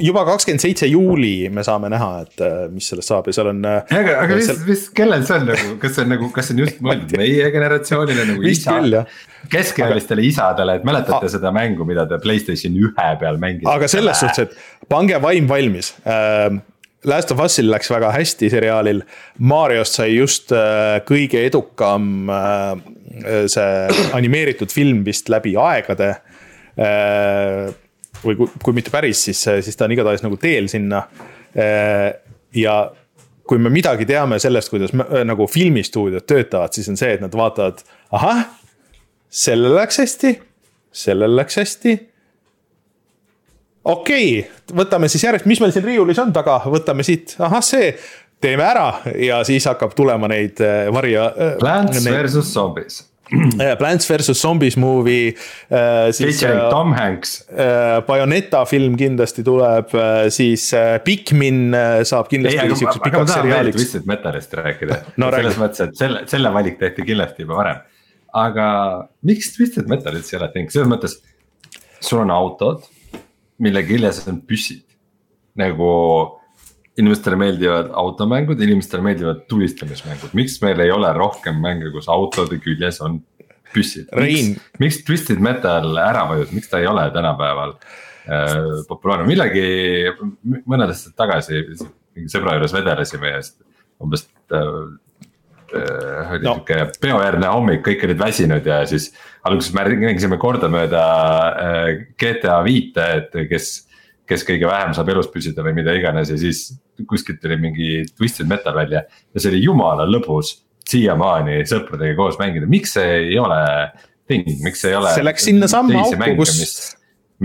juba, 0.01 0.23
kakskümmend 0.25 0.63
seitse 0.63 0.87
juuli 0.89 1.49
me 1.53 1.63
saame 1.65 1.91
näha, 1.93 2.09
et 2.25 2.41
äh, 2.45 2.63
mis 2.73 2.87
sellest 2.89 3.11
saab 3.11 3.29
ja 3.29 3.35
seal 3.37 3.51
on. 3.51 3.59
Äh, 3.67 3.93
aga, 3.99 4.15
aga 4.23 4.39
mis 4.39 4.49
seal..., 4.49 4.63
mis, 4.65 4.87
kellel 4.97 5.25
see 5.27 5.37
on 5.37 5.45
nagu, 5.51 5.75
kas 5.83 5.95
see 5.97 6.05
on 6.05 6.11
nagu, 6.15 6.31
kas 6.33 6.49
see 6.49 6.57
on 6.57 6.63
just 6.63 6.81
mõeldud 6.87 7.13
meie 7.21 7.51
generatsioonile 7.53 8.25
nagu 8.31 8.49
isa? 8.49 9.05
keskealistele 9.51 10.21
aga... 10.23 10.31
isadele, 10.31 10.79
et 10.79 10.87
mäletate 10.87 11.29
A... 11.29 11.31
seda 11.35 11.53
mängu, 11.55 11.85
mida 11.89 12.07
te 12.09 12.17
Playstation 12.23 12.75
ühe 12.77 13.07
peal 13.21 13.39
mängisite? 13.41 13.69
aga 13.69 13.89
selles 13.91 14.25
suhtes, 14.25 14.49
et 14.49 14.89
pange 14.89 15.21
vaim 15.21 15.49
valmis 15.49 15.93
äh, 16.01 16.49
Last 17.09 17.31
of 17.33 17.39
Us'il 17.41 17.65
läks 17.71 17.89
väga 17.89 18.11
hästi 18.13 18.49
seriaalil, 18.53 18.99
Mariost 19.49 19.97
sai 19.97 20.11
just 20.13 20.51
äh, 20.53 20.99
kõige 21.07 21.41
edukam 21.47 22.29
äh, 22.29 22.75
see 23.49 24.09
animeeritud 24.17 24.73
film 24.73 25.01
vist 25.07 25.31
läbi 25.33 25.55
aegade 25.57 26.11
äh, 26.77 27.71
või 28.23 28.37
kui, 28.39 28.49
kui 28.63 28.77
mitte 28.77 28.93
päris, 28.93 29.23
siis, 29.27 29.41
siis 29.65 29.77
ta 29.77 29.87
on 29.87 29.95
igatahes 29.95 30.23
nagu 30.25 30.37
teel 30.41 30.69
sinna. 30.71 31.03
ja 32.55 32.75
kui 33.47 33.59
me 33.59 33.69
midagi 33.73 34.05
teame 34.07 34.37
sellest, 34.39 34.69
kuidas 34.71 34.93
me, 34.95 35.03
nagu 35.27 35.47
filmistuudiod 35.49 36.23
töötavad, 36.29 36.71
siis 36.71 36.87
on 36.87 36.99
see, 36.99 37.17
et 37.17 37.23
nad 37.23 37.33
vaatavad, 37.35 37.81
ahah, 38.15 38.45
sellel 39.27 39.75
läks 39.75 39.99
hästi, 39.99 40.31
sellel 41.03 41.35
läks 41.35 41.59
hästi 41.59 41.97
okei 43.83 44.39
okay,, 44.39 44.75
võtame 44.77 45.09
siis 45.11 45.25
järjest, 45.25 45.47
mis 45.49 45.61
meil 45.61 45.73
siin 45.75 45.85
riiulis 45.87 46.19
on 46.21 46.33
taga, 46.35 46.59
võtame 46.71 47.05
siit, 47.07 47.35
ahah, 47.41 47.63
see, 47.65 47.91
teeme 48.41 48.65
ära 48.65 48.87
ja 49.19 49.41
siis 49.47 49.65
hakkab 49.69 49.95
tulema 49.97 50.29
neid 50.31 50.61
äh, 50.63 50.87
varja. 50.93 51.29
Plants 51.61 52.03
neid... 52.03 52.13
versus 52.15 52.53
zombies 52.53 53.01
Plants 53.79 54.07
versus 54.09 54.41
Zombies 54.41 54.77
movie 54.77 55.35
äh,. 55.69 56.11
Featuring 56.13 56.59
äh, 56.59 56.69
Tom 56.69 56.93
Hanks 56.97 57.47
äh,. 57.49 58.01
Bayoneta 58.07 58.65
film 58.65 58.97
kindlasti 58.97 59.43
tuleb 59.43 59.93
äh,, 59.93 60.29
siis 60.29 60.71
äh, 60.73 60.99
Pikmin 60.99 61.73
äh, 61.73 62.03
saab 62.05 62.29
kindlasti 62.29 62.67
siukseks 62.75 62.99
pikaks 63.05 63.33
seriaaliks. 63.33 63.77
Twisted 63.77 64.09
Metalist 64.09 64.53
rääkida 64.53 64.99
no,, 65.21 65.31
selles 65.31 65.55
räägi. 65.55 65.63
mõttes, 65.63 65.85
et 65.87 66.03
selle, 66.03 66.25
selle 66.31 66.53
valik 66.53 66.79
tehti 66.81 67.07
kindlasti 67.07 67.47
juba 67.47 67.59
varem. 67.61 67.81
aga 68.43 68.67
miks 69.27 69.53
Twisted 69.55 69.89
Metal 69.91 70.15
üldse 70.19 70.35
ei 70.35 70.41
ole 70.41 70.51
thing, 70.55 70.71
selles 70.73 70.91
mõttes, 70.91 71.17
sul 72.01 72.23
on 72.23 72.31
autod, 72.35 72.85
mille 73.61 73.83
küljes 73.87 74.23
on 74.27 74.41
püssid 74.47 74.85
nagu 75.59 75.91
inimestele 76.99 77.37
meeldivad 77.39 77.91
automängud, 77.95 78.59
inimestele 78.61 79.03
meeldivad 79.05 79.45
tulistamismängud, 79.49 80.33
miks 80.37 80.57
meil 80.63 80.79
ei 80.83 80.91
ole 80.91 81.11
rohkem 81.15 81.61
mänge, 81.63 81.91
kus 81.93 82.09
autode 82.11 82.59
küljes 82.63 82.99
on 83.05 83.21
püssid? 83.71 84.11
miks, 84.19 84.71
miks 84.81 85.01
Twisted 85.07 85.39
Metal 85.43 85.95
ära 86.01 86.25
vajus, 86.29 86.51
miks 86.55 86.71
ta 86.71 86.81
ei 86.81 86.89
ole 86.91 87.07
tänapäeval 87.15 87.77
äh, 87.77 88.57
populaarne, 88.89 89.29
millegi 89.29 90.11
mõned 90.43 90.89
aastad 90.89 91.15
tagasi 91.19 91.63
mingi 92.15 92.31
sõbra 92.31 92.57
juures 92.57 92.75
vedelesime 92.75 93.35
ja 93.35 93.43
siis 93.45 93.55
umbes 94.01 94.25
äh, 94.51 94.59
äh, 95.77 96.33
oli 96.35 96.43
no. 96.43 96.57
sihuke 96.57 96.79
peojärgne 97.03 97.51
hommik, 97.51 97.85
kõik 97.85 98.03
olid 98.07 98.19
väsinud 98.19 98.67
ja 98.67 98.81
siis 98.89 99.11
alguses 99.47 99.73
mängisime 99.75 100.39
kordamööda 100.41 101.05
äh, 101.51 101.87
GTA 102.19 102.59
viite, 102.67 103.07
et 103.21 103.39
kes 103.49 103.71
kes 104.31 104.45
kõige 104.47 104.69
vähem 104.69 104.95
saab 104.95 105.11
elus 105.13 105.29
püsida 105.31 105.63
või 105.65 105.75
mida 105.77 105.93
iganes 105.97 106.31
ja 106.31 106.39
siis 106.39 106.69
kuskilt 107.09 107.41
tuli 107.43 107.57
mingi 107.59 107.91
Twisted 108.15 108.49
Metal 108.49 108.75
välja. 108.77 109.03
ja 109.07 109.43
see 109.43 109.51
oli 109.51 109.63
jumala 109.65 110.07
lõbus 110.09 110.55
siiamaani 110.91 111.61
sõpradega 111.69 112.17
koos 112.17 112.39
mängida, 112.41 112.69
miks 112.69 112.95
see 112.97 113.11
ei 113.31 113.37
ole 113.39 113.59
thing, 114.29 114.47
miks 114.65 114.83
ei 114.87 114.97
ole. 114.97 115.13
see 115.15 115.25
läks 115.25 115.47
sinnasamma 115.49 116.03
auku, 116.05 116.35
kus. 116.41 116.55
mis, 116.59 116.75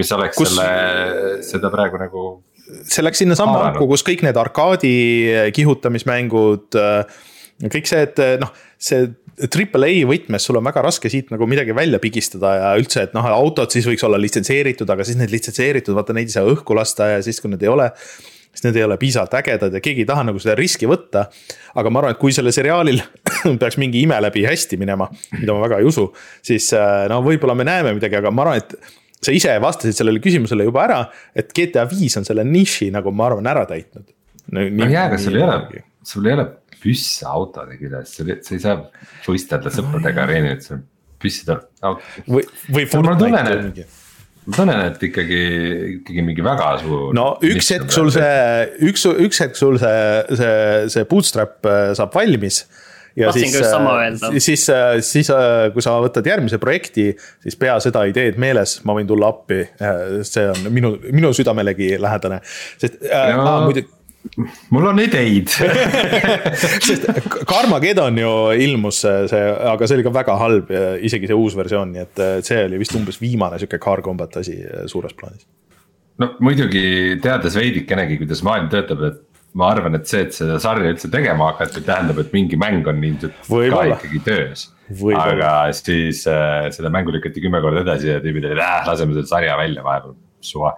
mis 0.03 0.12
oleks 0.16 0.39
kus... 0.39 0.55
selle, 0.55 1.43
seda 1.47 1.70
praegu 1.72 2.01
nagu. 2.01 2.26
see 2.82 3.05
läks 3.05 3.22
sinnasamma 3.24 3.70
auku, 3.70 3.89
kus 3.93 4.07
kõik 4.07 4.24
need 4.26 4.41
arkaadi 4.41 4.97
kihutamismängud, 5.57 6.80
kõik 7.66 7.93
see, 7.93 8.03
et 8.09 8.24
noh, 8.43 8.53
see 8.78 9.09
Triple 9.37 9.89
A 9.91 10.05
võtmes 10.09 10.47
sul 10.49 10.57
on 10.57 10.64
väga 10.64 10.84
raske 10.87 11.11
siit 11.12 11.28
nagu 11.32 11.45
midagi 11.51 11.74
välja 11.76 12.01
pigistada 12.01 12.55
ja 12.57 12.70
üldse, 12.80 13.05
et 13.05 13.12
noh, 13.16 13.26
autod 13.37 13.74
siis 13.74 13.84
võiks 13.89 14.05
olla 14.07 14.20
litsenseeritud, 14.20 14.89
aga 14.89 15.05
siis 15.05 15.18
need 15.20 15.34
litsenseeritud, 15.34 15.93
vaata 15.97 16.16
neid 16.16 16.30
ei 16.30 16.37
saa 16.39 16.49
õhku 16.49 16.76
lasta 16.78 17.11
ja 17.12 17.20
siis, 17.24 17.43
kui 17.43 17.53
need 17.53 17.64
ei 17.66 17.72
ole 17.72 17.91
siis 18.57 18.64
need 18.64 18.78
ei 18.80 18.87
ole 18.87 18.97
piisavalt 18.97 19.34
ägedad 19.37 19.74
ja 19.76 19.82
keegi 19.84 20.05
ei 20.05 20.09
taha 20.09 20.24
nagu 20.30 20.41
seda 20.41 20.57
riski 20.57 20.89
võtta. 20.89 21.26
aga 21.76 21.93
ma 21.93 22.01
arvan, 22.01 22.16
et 22.16 22.20
kui 22.20 22.32
sellel 22.32 22.55
seriaalil 22.57 23.03
peaks 23.61 23.76
mingi 23.80 24.01
ime 24.07 24.16
läbi 24.24 24.47
hästi 24.49 24.78
minema, 24.80 25.11
mida 25.37 25.53
ma 25.53 25.66
väga 25.66 25.82
ei 25.82 25.89
usu, 25.91 26.09
siis 26.45 26.70
äh, 26.76 27.05
no 27.12 27.20
võib-olla 27.26 27.57
me 27.59 27.68
näeme 27.68 27.93
midagi, 27.99 28.16
aga 28.16 28.32
ma 28.32 28.47
arvan, 28.47 28.62
et 28.64 28.72
sa 29.20 29.34
ise 29.37 29.53
vastasid 29.61 29.99
sellele 29.99 30.22
küsimusele 30.24 30.64
juba 30.64 30.87
ära, 30.87 31.01
et 31.37 31.53
GTA 31.57 31.84
viis 31.91 32.16
on 32.16 32.24
selle 32.28 32.45
niši 32.49 32.89
nagu 32.95 33.12
ma 33.12 33.28
arvan 33.28 33.53
ära 33.53 33.66
täitnud. 33.68 34.09
no 34.57 34.64
jaa, 34.89 35.11
aga 35.11 35.20
sul 35.20 35.37
ei 35.37 35.45
ole, 35.45 35.84
sul 36.07 36.30
ei 36.30 36.39
ole 36.39 36.49
püsse 36.83 37.27
autode 37.29 37.79
küljes, 37.81 38.16
sa 38.18 38.55
ei 38.57 38.62
saa 38.62 38.77
võistelda 39.27 39.72
sõpradega 39.74 40.27
areenil, 40.27 40.57
et 40.57 40.66
sul 40.66 40.83
püssid 41.22 41.53
on. 41.53 42.01
või, 42.29 42.43
või 42.72 42.89
Fortnite 42.91 43.61
mingi. 43.62 43.87
ma 44.47 44.59
tunnen, 44.59 44.83
et 44.91 45.07
ikkagi, 45.09 45.43
ikkagi 45.99 46.27
mingi 46.27 46.45
väga 46.47 46.72
suur. 46.83 47.12
no 47.16 47.29
üks 47.47 47.70
hetk 47.74 47.95
sul 47.95 48.11
see, 48.14 48.35
üks, 48.89 49.07
üks 49.29 49.45
hetk 49.45 49.59
sul 49.59 49.79
see, 49.83 50.03
see, 50.41 50.59
see 50.97 51.07
bootstrap 51.11 51.64
äh, 51.66 51.95
saab 51.99 52.14
valmis. 52.16 52.64
Ja 53.16 53.31
Tahtsin 53.31 53.49
siis, 53.49 53.64
äh, 53.64 54.41
siis, 54.45 54.62
äh, 54.68 54.99
siis 55.01 55.31
kui 55.72 55.81
sa 55.81 55.95
võtad 56.05 56.27
järgmise 56.29 56.59
projekti, 56.61 57.07
siis 57.41 57.57
pea 57.57 57.79
seda 57.81 58.03
ideed 58.11 58.37
meeles, 58.37 58.74
ma 58.85 58.93
võin 58.99 59.09
tulla 59.09 59.31
appi. 59.33 59.62
see 60.20 60.45
on 60.53 60.68
minu, 60.68 60.93
minu 61.16 61.33
südamelegi 61.33 61.95
lähedane, 61.97 62.43
sest 62.77 63.01
äh, 63.09 63.33
muidugi 63.64 63.89
mul 64.74 64.89
on 64.91 65.03
ideid 65.03 65.51
sest 66.87 67.07
Carmageddon 67.49 68.18
ju 68.20 68.33
ilmus 68.66 69.03
see, 69.03 69.45
aga 69.72 69.89
see 69.89 69.99
oli 69.99 70.07
ka 70.07 70.14
väga 70.14 70.39
halb, 70.41 70.72
isegi 71.07 71.31
see 71.31 71.39
uus 71.39 71.57
versioon, 71.59 71.95
nii 71.95 72.05
et 72.05 72.24
see 72.47 72.64
oli 72.68 72.81
vist 72.81 72.97
umbes 72.99 73.20
viimane 73.22 73.61
sihuke 73.61 73.81
car 73.83 74.03
combat 74.05 74.41
asi 74.43 74.59
suures 74.91 75.14
plaanis. 75.18 75.47
no 76.22 76.35
muidugi 76.41 77.16
teades 77.22 77.59
veidikenegi, 77.59 78.20
kuidas 78.22 78.45
maailm 78.47 78.70
töötab, 78.72 79.07
et 79.11 79.22
ma 79.57 79.70
arvan, 79.72 79.97
et 79.97 80.09
see, 80.09 80.27
et 80.27 80.37
seda 80.37 80.59
sarja 80.62 80.91
üldse 80.93 81.11
tegema 81.12 81.51
hakati, 81.53 81.83
tähendab, 81.87 82.20
et 82.20 82.33
mingi 82.37 82.59
mäng 82.61 82.87
on 82.91 83.01
ilmselt 83.05 83.39
ka 83.49 83.85
ikkagi 83.95 84.22
töös. 84.27 84.68
aga 85.16 85.51
siis 85.74 86.22
äh, 86.31 86.68
seda 86.74 86.93
mängu 86.95 87.14
lükati 87.14 87.43
kümme 87.43 87.62
korda 87.64 87.83
edasi 87.83 88.12
ja 88.12 88.20
tüübid 88.22 88.45
olid, 88.47 88.61
äh 88.62 88.87
laseme 88.87 89.16
selle 89.16 89.27
sarja 89.31 89.57
välja 89.59 89.83
vahepeal, 89.87 90.14
suva 90.47 90.74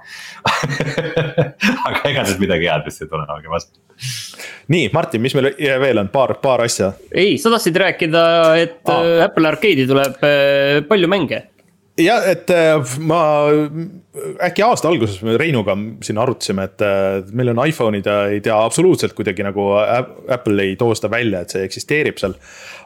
aga 1.88 2.02
ega 2.08 2.24
sealt 2.24 2.40
midagi 2.42 2.70
head 2.70 2.88
vist 2.88 3.04
ei 3.04 3.10
tule, 3.10 3.26
olge 3.34 3.52
vastu. 3.52 3.78
nii, 4.72 4.88
Martin, 4.94 5.22
mis 5.24 5.36
meil 5.38 5.52
veel 5.84 6.02
on, 6.04 6.10
paar, 6.14 6.36
paar 6.42 6.64
asja? 6.66 6.92
ei, 7.12 7.36
sa 7.40 7.52
tahtsid 7.54 7.78
rääkida, 7.84 8.24
et 8.64 8.94
ah. 8.94 9.28
Apple 9.28 9.52
Arcade'i 9.52 9.86
tuleb 9.90 10.26
äh, 10.26 10.80
palju 10.88 11.10
mänge 11.10 11.44
jah, 11.98 12.24
et 12.30 12.50
äh, 12.54 12.78
ma 13.04 13.22
äkki 14.48 14.64
aasta 14.64 14.90
alguses 14.90 15.20
me 15.22 15.36
Reinuga 15.38 15.76
siin 16.04 16.18
arutasime, 16.18 16.64
et 16.68 16.84
meil 17.36 17.52
on 17.52 17.60
iPhone'id 17.64 18.08
ja 18.08 18.16
ei 18.32 18.40
tea 18.44 18.56
absoluutselt 18.56 19.14
kuidagi 19.18 19.44
nagu 19.46 19.68
Apple 19.78 20.64
ei 20.64 20.76
too 20.80 20.94
seda 20.98 21.10
välja, 21.12 21.42
et 21.44 21.54
see 21.54 21.64
eksisteerib 21.66 22.18
seal. 22.20 22.34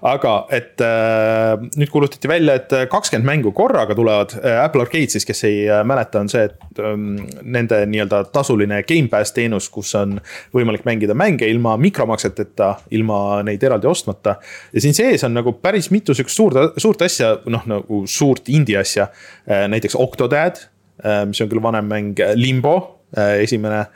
aga 0.03 0.33
et 0.51 0.83
äh, 0.83 1.55
nüüd 1.79 1.91
kuulutati 1.93 2.29
välja, 2.29 2.57
et 2.59 2.73
kakskümmend 2.91 3.29
mängu 3.29 3.53
korraga 3.55 3.95
tulevad, 3.95 4.35
Apple 4.65 4.83
Arcade 4.83 5.13
siis, 5.15 5.27
kes 5.29 5.45
ei 5.47 5.61
mäleta, 5.87 6.25
on 6.25 6.31
see, 6.33 6.43
et 6.49 6.81
ähm, 6.83 7.21
nende 7.43 7.79
nii-öelda 7.87 8.25
tasuline 8.35 8.83
Gamepass 8.89 9.35
teenus, 9.37 9.69
kus 9.73 9.95
on 9.99 10.17
võimalik 10.55 10.87
mängida 10.89 11.15
mänge 11.15 11.47
ilma 11.49 11.77
mikromakseteta, 11.81 12.73
ilma 12.99 13.43
neid 13.47 13.63
eraldi 13.63 13.87
ostmata. 13.87 14.37
ja 14.73 14.83
siin 14.83 14.95
sees 14.95 15.25
on 15.25 15.35
nagu 15.39 15.55
päris 15.63 15.91
mitu 15.95 16.15
sihukest 16.15 16.37
suurt, 16.37 16.81
suurt 16.83 17.07
asja, 17.07 17.37
noh 17.47 17.67
nagu 17.71 18.03
suurt 18.11 18.51
indie 18.51 18.79
asja, 18.81 19.02
näiteks 19.47 19.97
Octodad 19.99 20.61
Äh, 21.03 21.25
mis 21.27 21.41
on 21.43 21.51
küll 21.51 21.63
vanem 21.63 21.89
mäng, 21.91 22.19
äh, 22.21 22.35
Limbo, 22.39 23.01
äh, 23.17 23.43
esimene. 23.43 23.89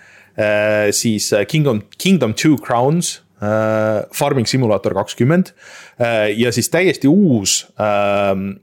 siis 0.92 1.32
Kingdom, 1.48 1.84
Kingdom 1.98 2.34
Two 2.36 2.58
Crowns, 2.58 3.22
Farming 4.12 4.46
Simulator 4.46 4.92
kakskümmend 4.92 5.54
ja 6.36 6.50
siis 6.52 6.68
täiesti 6.68 7.08
uus 7.08 7.54
ähm, 7.80 8.58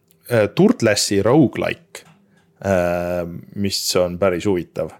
Turtlessi 0.54 1.18
rogu-like, 1.26 2.06
mis 3.58 3.82
on 3.98 4.20
päris 4.22 4.46
huvitav. 4.46 4.94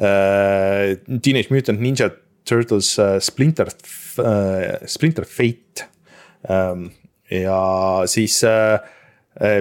Teenage 0.00 1.52
Mutant 1.52 1.84
Ninja 1.84 2.08
Turtles 2.48 2.96
Splinter, 3.20 3.68
Splinter 4.88 5.28
Fate 5.28 5.84
ähm, 6.48 6.88
ja 7.28 7.60
siis 8.08 8.40
äh, 8.40 8.80
Äh, 8.80 8.95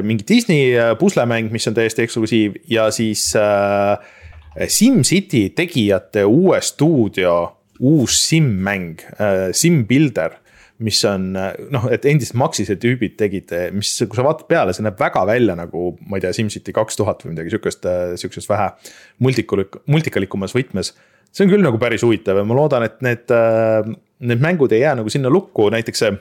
mingi 0.03 0.23
Disney 0.27 0.71
äh, 0.77 0.93
puslemäng, 0.99 1.51
mis 1.51 1.67
on 1.67 1.75
täiesti 1.75 2.05
eksklusiiv 2.05 2.61
ja 2.71 2.87
siis 2.95 3.27
äh, 3.35 3.99
SimCity 4.67 5.49
tegijate 5.55 6.23
uue 6.25 6.61
stuudio 6.63 7.35
uus 7.83 8.21
Sim-mäng 8.29 9.03
äh,, 9.19 9.51
Sim 9.51 9.83
Builder 9.87 10.37
mis 10.83 10.99
on 11.07 11.29
noh, 11.31 11.85
et 11.87 12.03
endised 12.07 12.35
Maxise 12.35 12.75
tüübid 12.75 13.13
tegid, 13.15 13.51
mis, 13.71 13.93
kui 13.95 14.17
sa 14.17 14.25
vaatad 14.25 14.49
peale, 14.49 14.73
see 14.75 14.83
näeb 14.83 14.99
väga 14.99 15.21
välja 15.27 15.55
nagu, 15.55 15.93
ma 16.03 16.19
ei 16.19 16.25
tea, 16.25 16.33
SimCity 16.35 16.73
kaks 16.75 16.99
tuhat 16.99 17.23
või 17.23 17.31
midagi 17.31 17.53
sihukest, 17.53 17.87
sihukesest 18.19 18.51
vähe 18.51 18.65
multikulik-, 19.23 19.77
multikalikumas 19.87 20.51
võtmes. 20.55 20.91
see 21.31 21.47
on 21.47 21.53
küll 21.53 21.63
nagu 21.63 21.79
päris 21.79 22.03
huvitav 22.03 22.41
ja 22.41 22.43
ma 22.43 22.59
loodan, 22.59 22.83
et 22.89 22.99
need, 23.07 23.31
need 24.19 24.43
mängud 24.43 24.75
ei 24.75 24.83
jää 24.83 24.97
nagu 24.99 25.15
sinna 25.15 25.31
lukku, 25.31 25.69
näiteks 25.71 26.03
see 26.03 26.11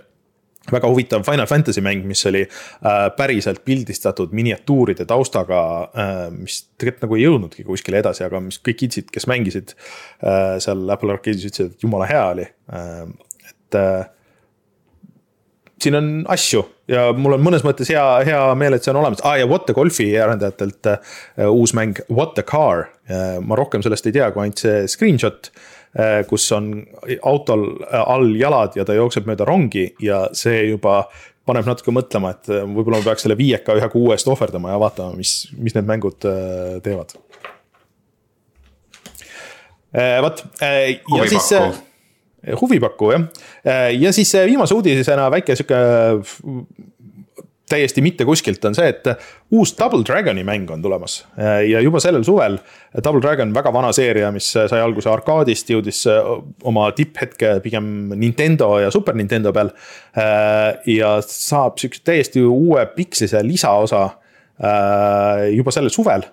väga 0.73 0.89
huvitav 0.89 1.25
Final 1.27 1.47
Fantasy 1.47 1.83
mäng, 1.85 2.07
mis 2.09 2.25
oli 2.27 2.45
äh, 2.45 3.11
päriselt 3.17 3.65
pildistatud 3.65 4.33
miniatuuride 4.33 5.05
taustaga 5.09 5.61
äh,, 5.93 6.25
mis 6.33 6.63
tegelikult 6.79 7.07
nagu 7.07 7.19
ei 7.19 7.27
jõudnudki 7.27 7.67
kuskile 7.67 8.01
edasi, 8.01 8.25
aga 8.27 8.41
mis 8.45 8.61
kõik 8.65 8.81
kidsid, 8.85 9.13
kes 9.13 9.29
mängisid 9.31 9.75
äh, 9.75 10.57
seal 10.65 10.89
Apple 10.91 11.17
Arcade'is 11.17 11.45
ütlesid, 11.51 11.75
et 11.75 11.87
jumala 11.87 12.09
hea 12.11 12.25
oli. 12.33 12.49
Äh,, 12.73 13.03
et 13.51 13.81
äh, 13.81 14.07
siin 15.85 15.99
on 16.01 16.11
asju 16.33 16.65
ja 16.89 17.11
mul 17.17 17.37
on 17.37 17.45
mõnes 17.45 17.65
mõttes 17.67 17.91
hea, 17.93 18.05
hea 18.25 18.41
meel, 18.59 18.77
et 18.77 18.85
see 18.85 18.93
on 18.95 19.03
olemas. 19.03 19.23
Ah,, 19.25 19.37
ja 19.41 19.49
What 19.51 19.69
the 19.69 19.77
Golfi 19.77 20.11
arendajatelt 20.21 20.91
äh, 20.91 21.15
uus 21.49 21.77
mäng 21.77 22.01
What 22.09 22.37
the 22.39 22.47
Car. 22.47 22.89
Äh,. 23.11 23.39
ma 23.45 23.61
rohkem 23.61 23.85
sellest 23.85 24.09
ei 24.09 24.17
tea, 24.17 24.33
kui 24.33 24.47
ainult 24.47 24.65
see 24.65 24.85
screenshot. 24.89 25.53
Äh, 25.53 25.71
kus 26.29 26.47
on 26.53 26.73
autol 27.23 27.69
äh, 27.87 28.03
all 28.03 28.35
jalad 28.39 28.75
ja 28.79 28.87
ta 28.87 28.97
jookseb 28.97 29.29
mööda 29.31 29.47
rongi 29.47 29.87
ja 30.03 30.25
see 30.35 30.65
juba 30.73 31.05
paneb 31.45 31.69
natuke 31.69 31.93
mõtlema, 31.95 32.33
et 32.35 32.51
äh, 32.51 32.65
võib-olla 32.67 32.99
ma 32.99 33.11
peaks 33.11 33.27
selle 33.27 33.39
viieka 33.39 33.77
ühe 33.79 33.89
kuu 33.93 34.11
eest 34.15 34.29
ohverdama 34.31 34.75
ja 34.75 34.81
vaatama, 34.83 35.15
mis, 35.19 35.37
mis 35.55 35.77
need 35.77 35.89
mängud 35.89 36.19
teevad. 36.85 37.15
vot 40.25 40.41
ja 40.59 41.27
siis 41.31 41.53
huvipakkuv 42.61 43.13
jah, 43.15 43.29
ja 43.95 44.11
siis 44.13 44.33
viimase 44.49 44.75
uudisena 44.75 45.29
väike 45.31 45.55
sihuke 45.55 45.79
täiesti 47.71 48.03
mitte 48.05 48.27
kuskilt, 48.29 48.65
on 48.69 48.77
see, 48.77 48.91
et 48.93 49.09
uus 49.55 49.73
Double 49.79 50.05
Dragoni 50.07 50.45
mäng 50.45 50.71
on 50.71 50.83
tulemas. 50.85 51.23
ja 51.69 51.81
juba 51.81 52.01
sellel 52.03 52.25
suvel, 52.27 52.59
Double 53.05 53.23
Dragon, 53.25 53.55
väga 53.55 53.73
vana 53.73 53.93
seeria, 53.97 54.31
mis 54.35 54.51
sai 54.53 54.83
alguse 54.83 55.09
arkaadist, 55.11 55.73
jõudis 55.73 56.05
oma 56.69 56.91
tipphetke 56.97 57.57
pigem 57.65 57.89
Nintendo 58.21 58.75
ja 58.83 58.93
Super 58.95 59.17
Nintendo 59.17 59.53
peal. 59.53 59.73
ja 60.87 61.17
saab 61.25 61.81
sihukese 61.81 62.05
täiesti 62.05 62.45
uue 62.45 62.87
pikslise 62.97 63.43
lisaosa 63.47 64.07
juba 65.51 65.75
sellel 65.75 65.91
suvel 65.91 66.29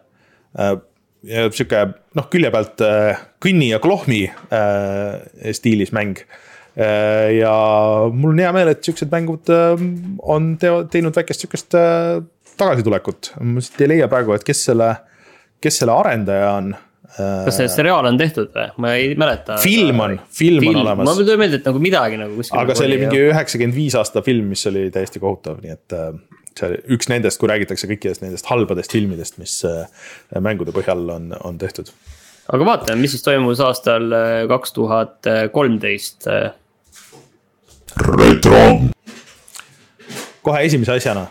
sihuke 1.32 1.82
noh, 2.18 2.28
külje 2.30 2.52
pealt 2.52 2.82
kõnni 3.42 3.72
ja 3.72 3.80
klohmi 3.82 4.26
stiilis 5.56 5.94
mäng 5.96 6.20
Äh, 6.22 6.51
ja 6.76 7.56
mul 8.14 8.32
on 8.32 8.40
hea 8.40 8.52
meel, 8.56 8.72
et 8.72 8.86
siuksed 8.86 9.12
mängud 9.12 9.50
ähm, 9.52 9.90
on 10.24 10.54
teo-, 10.62 10.86
teinud 10.92 11.16
väikest 11.18 11.44
siukest 11.46 11.76
äh, 11.76 12.22
tagasitulekut. 12.60 13.34
ma 13.42 13.60
lihtsalt 13.60 13.84
ei 13.84 13.92
leia 13.96 14.08
praegu, 14.12 14.36
et 14.36 14.46
kes 14.48 14.64
selle, 14.70 14.94
kes 15.64 15.82
selle 15.82 15.96
arendaja 15.98 16.54
on 16.62 16.72
äh, 16.76 17.42
kas 17.48 17.60
see 17.60 17.72
seriaal 17.74 18.08
on 18.08 18.20
tehtud 18.22 18.54
või, 18.56 18.68
ma 18.84 18.94
ei 18.96 19.16
mäleta. 19.20 19.58
film 19.64 20.00
on, 20.06 20.16
film 20.42 20.70
on 20.72 20.84
olemas. 20.86 21.10
mul 21.10 21.26
tuli 21.26 21.42
meelde, 21.42 21.60
et 21.60 21.68
nagu 21.68 21.82
midagi 21.84 22.22
nagu 22.22 22.40
kuskil. 22.40 22.62
aga 22.62 22.78
see 22.78 22.88
oli 22.88 23.02
mingi 23.04 23.26
üheksakümmend 23.32 23.80
viis 23.82 23.98
aasta 24.00 24.24
film, 24.26 24.54
mis 24.56 24.64
oli 24.72 24.88
täiesti 24.96 25.24
kohutav, 25.24 25.60
nii 25.66 25.76
et 25.76 25.98
see 26.56 26.70
oli 26.70 26.80
üks 26.96 27.12
nendest, 27.12 27.40
kui 27.42 27.52
räägitakse 27.52 27.92
kõikidest 27.92 28.24
nendest 28.24 28.48
halbadest 28.52 28.96
filmidest, 28.96 29.38
mis 29.44 29.60
mängude 30.40 30.72
põhjal 30.76 31.04
on, 31.18 31.30
on 31.48 31.60
tehtud. 31.60 31.92
aga 32.52 32.68
vaatame, 32.68 33.00
mis 33.04 33.16
siis 33.16 33.28
toimus 33.28 33.60
aastal 33.64 34.08
kaks 34.52 34.76
tuhat 34.80 35.32
kolmteist 35.52 36.32
retro. 37.98 38.82
kohe 40.42 40.66
esimese 40.66 40.92
asjana 40.92 41.28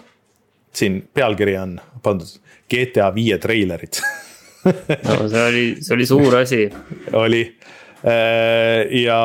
siin 0.73 1.03
pealkiri 1.15 1.57
on 1.59 1.81
pandud 2.03 2.39
GTA 2.71 3.11
viie 3.15 3.39
treilerid 3.39 4.01
no 5.09 5.29
see 5.29 5.43
oli, 5.47 5.65
see 5.81 5.95
oli 5.97 6.07
suur 6.07 6.37
asi. 6.37 6.69
oli 7.23 7.43
äh, 8.05 8.87
ja 9.03 9.21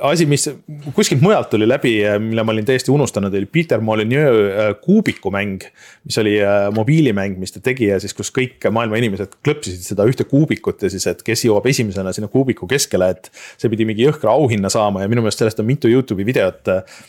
asi, 0.00 0.26
mis 0.26 0.46
kuskilt 0.94 1.22
mujalt 1.22 1.50
tuli 1.52 1.66
läbi, 1.68 1.94
mille 2.22 2.44
ma 2.44 2.52
olin 2.52 2.66
täiesti 2.66 2.92
unustanud, 2.92 3.34
oli 3.34 3.46
Peter 3.46 3.80
Molyneux 3.80 4.38
äh, 4.50 4.70
kuubikumäng. 4.80 5.64
mis 6.04 6.18
oli 6.18 6.36
äh, 6.42 6.68
mobiilimäng, 6.74 7.38
mis 7.38 7.52
ta 7.52 7.60
tegi 7.60 7.88
ja 7.90 8.00
siis, 8.00 8.14
kus 8.14 8.32
kõik 8.34 8.64
maailma 8.70 9.00
inimesed 9.00 9.36
klõpsisid 9.44 9.84
seda 9.84 10.06
ühte 10.08 10.24
kuubikut 10.28 10.82
ja 10.82 10.90
siis, 10.92 11.06
et 11.10 11.22
kes 11.22 11.44
jõuab 11.46 11.66
esimesena 11.70 12.12
sinna 12.12 12.28
kuubiku 12.28 12.68
keskele, 12.70 13.10
et. 13.10 13.30
see 13.58 13.70
pidi 13.72 13.86
mingi 13.88 14.06
jõhkra 14.06 14.32
auhinna 14.32 14.70
saama 14.72 15.04
ja 15.04 15.10
minu 15.10 15.24
meelest 15.24 15.42
sellest 15.42 15.60
on 15.60 15.68
mitu 15.68 15.88
Youtube'i 15.88 16.26
videot 16.26 16.72
äh, 16.72 17.02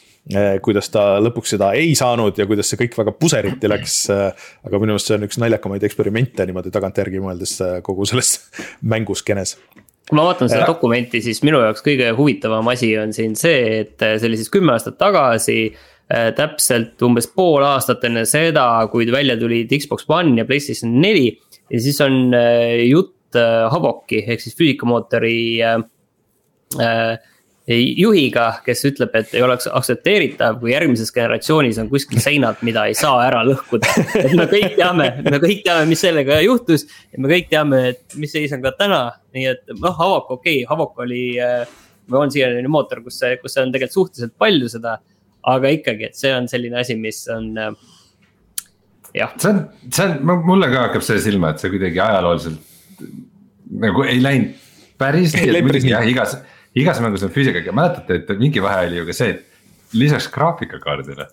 kuidas 0.66 0.90
ta 0.90 1.20
lõpuks 1.22 1.56
seda 1.56 1.72
ei 1.78 1.94
saanud 1.96 2.38
ja 2.38 2.48
kuidas 2.50 2.72
see 2.72 2.80
kõik 2.82 2.98
väga 2.98 3.12
puseriti 3.14 3.70
läks. 3.70 3.98
aga 4.10 4.80
minu 4.82 4.96
meelest 4.96 5.12
see 5.12 5.20
on 5.20 5.28
üks 5.28 5.38
naljakamaid 5.42 5.84
eksperimente 5.86 6.48
niimoodi 6.50 6.74
tagantjärgi 6.74 7.22
mõeldes 7.22 7.60
kogu 7.86 8.08
selles 8.10 8.40
mänguskeenes 8.96 9.58
kui 10.06 10.20
ma 10.20 10.28
vaatan 10.28 10.52
seda 10.52 10.68
dokumenti, 10.70 11.22
siis 11.26 11.42
minu 11.46 11.60
jaoks 11.64 11.82
kõige 11.86 12.12
huvitavam 12.18 12.68
asi 12.70 12.92
on 13.02 13.14
siin 13.16 13.34
see, 13.40 13.82
et 13.82 13.98
see 14.04 14.30
oli 14.30 14.38
siis 14.38 14.52
kümme 14.54 14.76
aastat 14.76 15.00
tagasi. 15.02 15.74
Äh, 16.06 16.28
täpselt 16.38 17.02
umbes 17.02 17.26
pool 17.34 17.64
aastat 17.66 18.04
enne 18.06 18.28
seda, 18.30 18.68
kui 18.92 19.08
välja 19.10 19.34
tulid 19.40 19.72
Xbox 19.74 20.06
One 20.06 20.36
ja 20.38 20.46
Playstation 20.46 21.00
neli. 21.02 21.32
ja 21.74 21.80
siis 21.82 21.98
on 22.06 22.30
äh, 22.38 22.84
jutt 22.86 23.34
äh, 23.34 23.66
Havoki 23.74 24.20
ehk 24.22 24.44
siis 24.44 24.54
füüsikamootori 24.60 25.40
äh, 25.66 25.82
juhiga, 27.74 28.60
kes 28.66 28.84
ütleb, 28.92 29.14
et 29.18 29.32
ei 29.34 29.42
oleks 29.42 29.66
aktsepteeritav, 29.72 30.60
kui 30.62 30.72
järgmises 30.72 31.10
generatsioonis 31.14 31.80
on 31.82 31.90
kuskil 31.90 32.22
seinad, 32.22 32.60
mida 32.66 32.86
ei 32.86 32.94
saa 32.98 33.24
ära 33.26 33.42
lõhkuda. 33.48 33.90
et 34.22 34.36
me 34.38 34.46
kõik 34.52 34.76
teame, 34.78 35.10
me 35.26 35.40
kõik 35.42 35.64
teame, 35.66 35.88
mis 35.90 36.04
sellega 36.06 36.38
juhtus 36.46 36.86
ja 36.86 37.22
me 37.22 37.32
kõik 37.32 37.50
teame, 37.50 37.82
et 37.94 38.18
mis 38.22 38.36
seis 38.38 38.54
on 38.54 38.62
ka 38.66 38.76
täna. 38.78 39.02
nii 39.34 39.50
et 39.56 39.66
noh, 39.74 39.98
Havok, 39.98 40.38
okei 40.38 40.62
okay,, 40.62 40.70
Havok 40.70 41.04
oli 41.08 41.24
äh,, 41.42 41.66
on 42.14 42.32
siiani 42.32 42.70
mootor, 42.70 43.02
kus, 43.02 43.18
kus 43.42 43.58
on 43.58 43.74
tegelikult 43.74 43.98
suhteliselt 43.98 44.38
palju 44.38 44.70
seda. 44.78 45.00
aga 45.46 45.70
ikkagi, 45.70 46.10
et 46.10 46.18
see 46.18 46.32
on 46.34 46.48
selline 46.50 46.80
asi, 46.82 46.96
mis 46.98 47.26
on 47.34 47.52
äh, 47.58 47.74
jah. 49.14 49.34
see 49.42 49.50
on, 49.50 49.64
see 49.90 50.06
on, 50.06 50.42
mulle 50.46 50.70
ka 50.70 50.88
hakkab 50.88 51.06
see 51.06 51.18
silma, 51.22 51.54
et 51.54 51.66
see 51.66 51.74
kuidagi 51.74 52.02
ajalooliselt 52.02 52.62
nagu 53.82 54.06
ei 54.06 54.22
läinud 54.22 54.62
päris 55.02 55.34
nii, 55.36 55.50
et 55.50 55.66
muidugi 55.66 55.92
jah, 55.92 56.06
igas 56.08 56.38
igas 56.76 57.02
mängus 57.04 57.26
on 57.26 57.34
füüsikaga, 57.34 57.74
mäletate, 57.76 58.22
et 58.22 58.32
mingi 58.40 58.64
vahe 58.64 58.86
oli 58.90 59.02
ju 59.02 59.08
ka 59.10 59.18
see, 59.18 59.36
et 59.36 59.96
lisaks 59.96 60.30
graafikakaardile. 60.34 61.28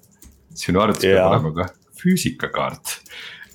sinu 0.55 0.83
arvutis 0.85 1.09
peab 1.09 1.31
olema 1.31 1.53
ka 1.57 1.69
füüsikakaart 1.97 2.97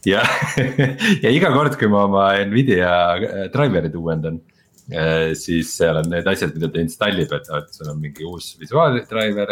ja 0.10 0.24
ja 1.24 1.30
iga 1.30 1.52
kord, 1.54 1.78
kui 1.78 1.90
ma 1.92 2.06
oma 2.08 2.30
Nvidia 2.48 3.50
driver'id 3.54 3.96
uuendan 3.96 4.42
Äh, 4.88 5.34
siis 5.36 5.74
seal 5.76 5.98
on 6.00 6.06
need 6.08 6.28
asjad, 6.32 6.54
mida 6.56 6.70
ta 6.72 6.80
installib, 6.80 7.32
et, 7.36 7.48
et 7.58 7.74
sul 7.76 7.90
on 7.92 7.98
mingi 8.00 8.24
uus 8.24 8.54
visuaaldriver, 8.56 9.50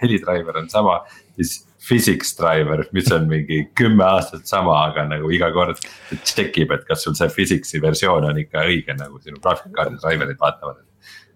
helidriver 0.00 0.58
on 0.58 0.66
sama. 0.72 0.96
siis 1.36 1.60
physics 1.82 2.34
driver, 2.38 2.82
mis 2.94 3.10
on 3.14 3.28
mingi 3.30 3.60
kümme 3.78 4.02
aastat 4.04 4.46
sama, 4.50 4.74
aga 4.88 5.04
nagu 5.06 5.30
iga 5.34 5.52
kord 5.54 5.78
check 6.24 6.58
ib, 6.58 6.74
et 6.74 6.82
kas 6.88 7.06
sul 7.06 7.14
see 7.18 7.30
physics'i 7.30 7.82
versioon 7.82 8.26
on 8.26 8.42
ikka 8.42 8.66
õige, 8.66 8.96
nagu 8.98 9.22
sinu 9.22 9.38
graafikakaardi 9.42 10.02
driver'id 10.02 10.42
vaatavad 10.42 10.82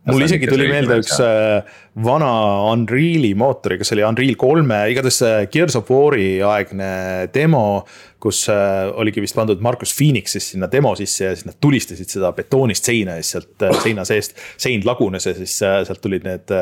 mul 0.06 0.24
isegi 0.26 0.48
tuli 0.50 0.68
meelde 0.70 0.98
üks 1.02 1.16
äh, 1.22 1.76
vana 2.04 2.30
Unreal'i 2.70 3.32
mootori, 3.38 3.78
kas 3.80 3.90
see 3.90 3.98
oli 3.98 4.04
Unreal 4.06 4.36
kolme, 4.40 4.80
igatahes 4.92 5.20
Gears 5.52 5.78
of 5.78 5.90
War'i 5.92 6.36
aegne 6.46 6.90
demo. 7.34 7.84
kus 8.26 8.46
äh, 8.50 8.88
oligi 8.98 9.20
vist 9.22 9.36
pandud 9.36 9.60
Marcus 9.62 9.92
Phoenix 9.94 10.32
siis 10.34 10.48
sinna 10.54 10.66
demo 10.72 10.94
sisse 10.98 11.26
ja 11.28 11.34
siis 11.36 11.46
nad 11.46 11.58
tulistasid 11.62 12.10
seda 12.10 12.32
betoonist 12.34 12.88
seina 12.88 13.18
ja 13.18 13.22
siis 13.22 13.36
sealt 13.36 13.66
äh, 13.68 13.76
seina 13.84 14.06
seest. 14.08 14.34
sein 14.56 14.82
lagunes 14.88 15.28
ja 15.28 15.34
siis 15.36 15.58
sealt 15.60 16.00
tulid 16.02 16.26
need 16.26 16.54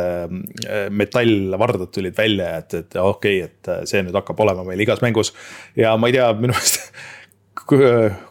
metallvardad 0.91 1.93
tulid 1.95 2.16
välja, 2.19 2.57
et, 2.59 2.75
et 2.81 2.99
okei 3.01 3.43
okay,, 3.45 3.51
et 3.51 3.89
see 3.89 4.03
nüüd 4.03 4.16
hakkab 4.19 4.41
olema 4.45 4.66
meil 4.66 4.83
igas 4.85 5.03
mängus. 5.05 5.33
ja 5.77 5.97
ma 5.97 6.11
ei 6.11 6.19
tea, 6.19 6.33
minu 6.37 6.57
meelest 6.57 6.83
kui, 7.55 7.79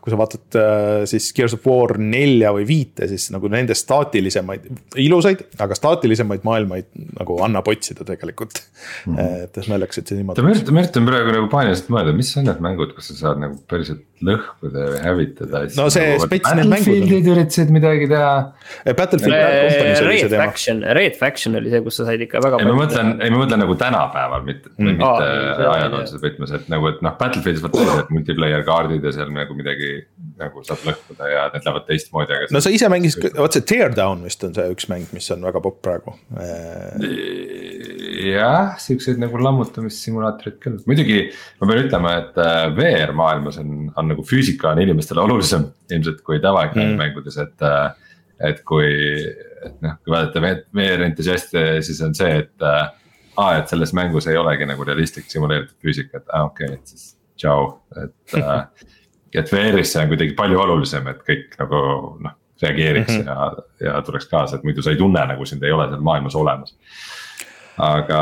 kui 0.04 0.14
sa 0.14 0.20
vaatad 0.20 0.58
äh, 0.60 1.04
siis 1.10 1.30
Gears 1.36 1.56
of 1.58 1.66
War 1.68 1.96
nelja 2.02 2.52
või 2.56 2.66
viite, 2.68 3.08
siis 3.12 3.30
nagu 3.34 3.50
nende 3.52 3.76
staatilisemaid, 3.78 4.68
ilusaid, 5.02 5.46
aga 5.64 5.78
staatilisemaid 5.78 6.46
maailmaid 6.48 6.90
nagu 7.20 7.40
annab 7.46 7.70
otsida 7.72 8.06
tegelikult 8.08 8.60
mm. 8.60 9.16
-hmm. 9.16 9.44
et 9.48 9.72
naljakas, 9.72 10.02
et 10.02 10.12
see 10.12 10.20
niimoodi. 10.20 10.46
ma 10.46 10.54
üritan, 10.54 10.76
ma 10.76 10.84
üritan 10.84 11.10
praegu 11.10 11.36
nagu 11.38 11.52
paaniliselt 11.54 11.94
mõelda, 11.96 12.16
mis 12.18 12.34
on 12.40 12.50
need 12.50 12.64
mängud, 12.68 12.96
kus 12.98 13.12
sa 13.12 13.20
saad 13.22 13.44
nagu 13.44 13.60
päriselt 13.70 14.04
lõhkuda 14.28 14.86
või 14.94 15.02
hävitada. 15.04 15.62
no 15.78 15.88
see 15.94 16.08
nagu, 16.14 16.28
spets 16.28 16.54
need 16.54 16.70
mängud. 16.72 16.88
Battlefieldid 16.88 17.30
üritasid 17.34 17.74
midagi 17.74 18.10
teha. 18.12 18.34
Battlefield 19.00 19.36
Bad 19.36 19.58
Company's 19.60 20.04
oli 20.04 20.18
see 20.18 20.32
teema. 20.32 20.48
Faction, 20.48 20.84
Red 21.00 21.20
Faction 21.20 21.60
oli 21.60 21.74
see, 21.74 21.84
kus 21.86 22.00
sa 22.00 22.08
said 22.10 22.26
ikka 22.28 22.44
väga. 22.44 22.62
ei, 22.62 22.70
ma 22.70 22.78
mõtlen, 22.80 23.14
ei, 23.20 23.34
ma 23.34 23.42
mõtlen 23.44 23.64
nagu 23.66 23.78
tänapäeval, 23.80 24.46
mitte 24.48 24.74
mm., 24.74 25.00
mitte 25.00 25.70
ajaloolises 25.74 26.24
võtmes, 26.24 26.56
et 26.60 26.70
nagu, 26.74 26.90
et 26.92 27.04
noh, 27.06 27.18
Battlefieldis 27.20 27.66
vaata 27.66 27.84
sellised 27.84 28.14
multiplayer 28.14 28.66
kaardid 28.68 29.08
ja 29.08 29.16
seal 29.16 29.34
nagu 29.34 29.58
midagi 29.58 29.94
nagu 30.40 30.64
saab 30.66 30.84
lõhkuda 30.88 31.30
ja 31.30 31.44
need 31.54 31.66
lähevad 31.66 31.86
teistmoodi, 31.88 32.36
aga. 32.36 32.50
no 32.54 32.62
sa 32.64 32.72
ise 32.74 32.90
mängisid, 32.92 33.28
vot 33.38 33.56
see 33.56 33.66
Teardown 33.74 34.24
vist 34.28 34.44
on 34.48 34.56
see 34.58 34.66
üks 34.74 34.88
mäng, 34.92 35.06
mis 35.16 35.30
on 35.36 35.46
väga 35.46 35.62
popp 35.64 35.82
praegu. 35.86 36.16
jah, 38.24 38.74
siukseid 38.82 39.22
nagu 39.22 39.42
lammutamissimulaatorid 39.42 40.58
küll, 40.64 40.80
muidugi 40.90 41.20
ma 41.62 41.70
pean 41.70 41.84
ütlema, 41.86 42.16
et 42.24 42.40
äh, 42.42 42.64
VR 42.78 43.14
maailmas 43.18 43.60
on, 43.62 43.92
on 43.94 44.10
nagu 44.14 44.26
füüsika 44.28 44.74
on 44.74 44.82
inimestele 44.84 45.24
olulisem 45.24 45.70
ilmselt 45.94 46.24
kui 46.26 46.42
tavaekraani 46.44 46.94
mm. 46.94 47.04
mängudes, 47.06 47.40
et. 47.44 47.60
Äh, 47.62 47.92
et 48.44 48.58
kui, 48.68 48.90
et 49.64 49.76
noh, 49.86 49.94
kui 50.04 50.12
vaadata 50.12 50.42
VR 50.76 51.04
entusiaste, 51.06 51.62
siis 51.86 52.02
on 52.04 52.16
see, 52.18 52.42
et 52.42 52.66
äh, 52.66 52.90
aa, 53.40 53.60
et 53.60 53.72
selles 53.72 53.94
mängus 53.96 54.28
ei 54.28 54.38
olegi 54.40 54.68
nagu 54.68 54.84
realistlik 54.88 55.30
simuleeritud 55.32 55.78
füüsika, 55.84 56.20
et 56.20 56.34
aa 56.34 56.48
okei 56.50 56.68
okay,, 56.68 56.80
et 56.82 56.92
siis 56.92 57.14
tšau, 57.40 57.70
et 58.04 58.38
äh, 58.42 58.66
et 59.42 59.52
VR-is 59.54 59.94
see 59.94 60.04
on 60.04 60.12
kuidagi 60.12 60.36
palju 60.38 60.62
olulisem, 60.66 61.08
et 61.12 61.24
kõik 61.28 61.58
nagu 61.60 61.82
noh, 62.24 62.38
reageeriks 62.64 63.18
mm 63.18 63.26
-hmm. 63.26 63.58
ja, 63.82 63.90
ja 63.94 64.02
tuleks 64.06 64.30
kaasa, 64.32 64.60
et 64.60 64.64
muidu 64.64 64.82
sa 64.82 64.94
ei 64.94 65.02
tunne 65.02 65.26
nagu 65.34 65.46
sind 65.46 65.64
ei 65.64 65.72
ole 65.72 65.90
seal 65.90 66.06
maailmas 66.06 66.36
olemas. 66.36 66.76
aga 67.78 68.22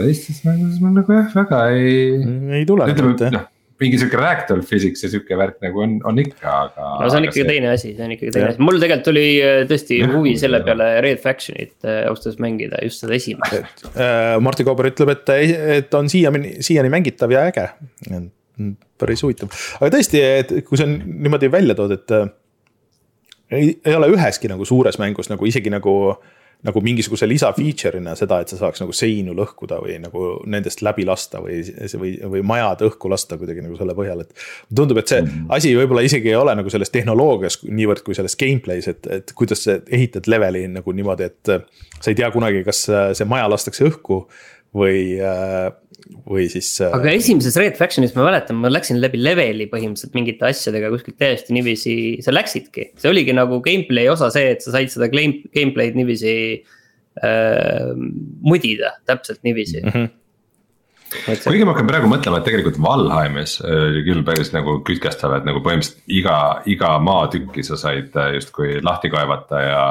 teistes 0.00 0.44
mängudes 0.44 0.80
ma 0.80 0.90
nagu 0.90 1.12
jah, 1.12 1.30
väga 1.34 1.68
ei. 1.68 2.24
ei 2.60 2.66
tule. 2.66 2.88
ütleme 2.88 3.30
noh 3.36 3.46
mingi 3.78 3.98
sihuke 4.00 4.18
reactor 4.18 4.60
physics 4.66 5.04
ja 5.04 5.10
sihuke 5.12 5.36
värk 5.38 5.60
nagu 5.62 5.82
on, 5.84 5.94
on 6.08 6.18
ikka, 6.18 6.54
aga. 6.64 6.88
no 6.98 7.10
see 7.10 7.20
on 7.20 7.28
ikkagi 7.28 7.42
see... 7.42 7.50
teine 7.52 7.70
asi, 7.70 7.92
see 7.94 8.06
on 8.06 8.14
ikkagi 8.16 8.34
teine 8.34 8.50
asi, 8.52 8.62
mul 8.66 8.80
tegelikult 8.82 9.10
oli 9.12 9.26
äh, 9.38 9.60
tõesti 9.70 10.00
ja, 10.00 10.08
huvi 10.10 10.34
selle 10.40 10.60
peale 10.66 10.88
Red 11.04 11.22
Factionit 11.22 11.76
äh, 11.86 12.00
ausalt 12.08 12.32
öeldes 12.32 12.42
mängida, 12.42 12.82
just 12.86 13.04
seda 13.04 13.14
esimest. 13.18 13.86
Äh, 13.92 14.34
Martti 14.42 14.66
Kauber 14.66 14.90
ütleb, 14.90 15.14
et, 15.14 15.32
et 15.78 15.94
on 15.98 16.10
siiani, 16.10 16.56
siiani 16.64 16.90
mängitav 16.92 17.34
ja 17.34 17.46
äge. 17.52 17.68
Päris 18.98 19.22
huvitav, 19.26 19.52
aga 19.80 19.92
tõesti, 19.96 20.24
et 20.42 20.56
kui 20.66 20.80
sa 20.80 20.88
niimoodi 20.88 21.52
välja 21.52 21.78
tood, 21.78 21.94
et 21.96 22.16
ei, 23.50 23.78
ei 23.84 23.94
ole 23.96 24.10
üheski 24.12 24.50
nagu 24.50 24.66
suures 24.68 24.98
mängus 25.00 25.30
nagu 25.32 25.46
isegi 25.48 25.72
nagu 25.72 25.94
äh, 26.10 26.34
nagu 26.66 26.80
mingisuguse 26.82 27.26
lisa 27.30 27.50
feature'ina 27.54 28.16
seda, 28.18 28.40
et 28.42 28.50
sa 28.50 28.56
saaks 28.58 28.82
nagu 28.82 28.94
seinu 28.96 29.34
lõhkuda 29.38 29.78
või 29.82 29.94
nagu 30.02 30.24
nendest 30.50 30.82
läbi 30.82 31.04
lasta 31.06 31.38
või, 31.42 31.60
või, 32.00 32.10
või 32.32 32.42
majad 32.46 32.82
õhku 32.88 33.10
lasta 33.12 33.38
kuidagi 33.38 33.62
nagu 33.62 33.78
selle 33.78 33.94
põhjal, 33.98 34.24
et. 34.24 34.46
tundub, 34.74 34.98
et 34.98 35.10
see 35.12 35.20
mm 35.22 35.28
-hmm. 35.28 35.52
asi 35.54 35.74
võib-olla 35.78 36.02
isegi 36.06 36.32
ei 36.32 36.38
ole 36.38 36.56
nagu 36.58 36.70
selles 36.74 36.90
tehnoloogias 36.90 37.60
niivõrd 37.62 38.02
kui 38.06 38.18
selles 38.18 38.34
gameplay's, 38.40 38.90
et, 38.90 39.06
et 39.06 39.32
kuidas 39.38 39.62
sa 39.68 39.78
ehitad 39.86 40.26
leveli 40.26 40.66
nagu 40.72 40.92
niimoodi, 40.92 41.30
et. 41.30 41.54
sa 42.00 42.10
ei 42.10 42.18
tea 42.18 42.30
kunagi, 42.30 42.64
kas 42.66 42.84
see 42.88 43.26
maja 43.26 43.46
lastakse 43.50 43.86
õhku 43.86 44.24
või 44.76 45.18
või 46.28 46.46
siis. 46.52 46.70
Äh, 46.82 46.92
aga 46.96 47.12
esimeses 47.16 47.56
Red 47.60 47.78
Factionis 47.78 48.14
ma 48.16 48.26
mäletan, 48.28 48.58
ma 48.62 48.70
läksin 48.72 49.00
läbi 49.02 49.20
leveli 49.20 49.68
põhimõtteliselt 49.70 50.16
mingite 50.16 50.48
asjadega 50.48 50.90
kuskilt 50.94 51.18
täiesti 51.20 51.56
niiviisi, 51.56 51.94
sa 52.24 52.34
läksidki. 52.34 52.92
see 53.00 53.10
oligi 53.10 53.34
nagu 53.36 53.60
gameplay 53.64 54.08
osa 54.12 54.30
see, 54.34 54.54
et 54.54 54.64
sa 54.64 54.74
said 54.76 54.92
seda 54.92 55.10
game, 55.12 55.42
gameplay'd 55.54 55.98
niiviisi 55.98 56.36
äh, 57.24 57.92
mudida, 58.44 58.96
täpselt 59.08 59.44
niiviisi 59.46 59.82
mm. 59.84 59.92
-hmm 59.92 60.14
kuigi 61.08 61.64
ma 61.64 61.72
hakkan 61.72 61.86
praegu 61.88 62.08
mõtlema, 62.10 62.36
et 62.36 62.44
tegelikult 62.44 62.76
Valheimis 62.84 63.54
oli 63.64 64.02
küll 64.04 64.20
päris 64.26 64.50
nagu 64.52 64.74
kütkestav, 64.84 65.38
et 65.38 65.46
nagu 65.48 65.62
põhimõtteliselt 65.64 66.02
iga, 66.12 66.34
iga 66.68 66.90
maatükki 67.00 67.64
sa 67.64 67.78
said 67.80 68.12
äh, 68.12 68.34
justkui 68.36 68.82
lahti 68.84 69.08
kaevata 69.08 69.62
ja 69.64 69.84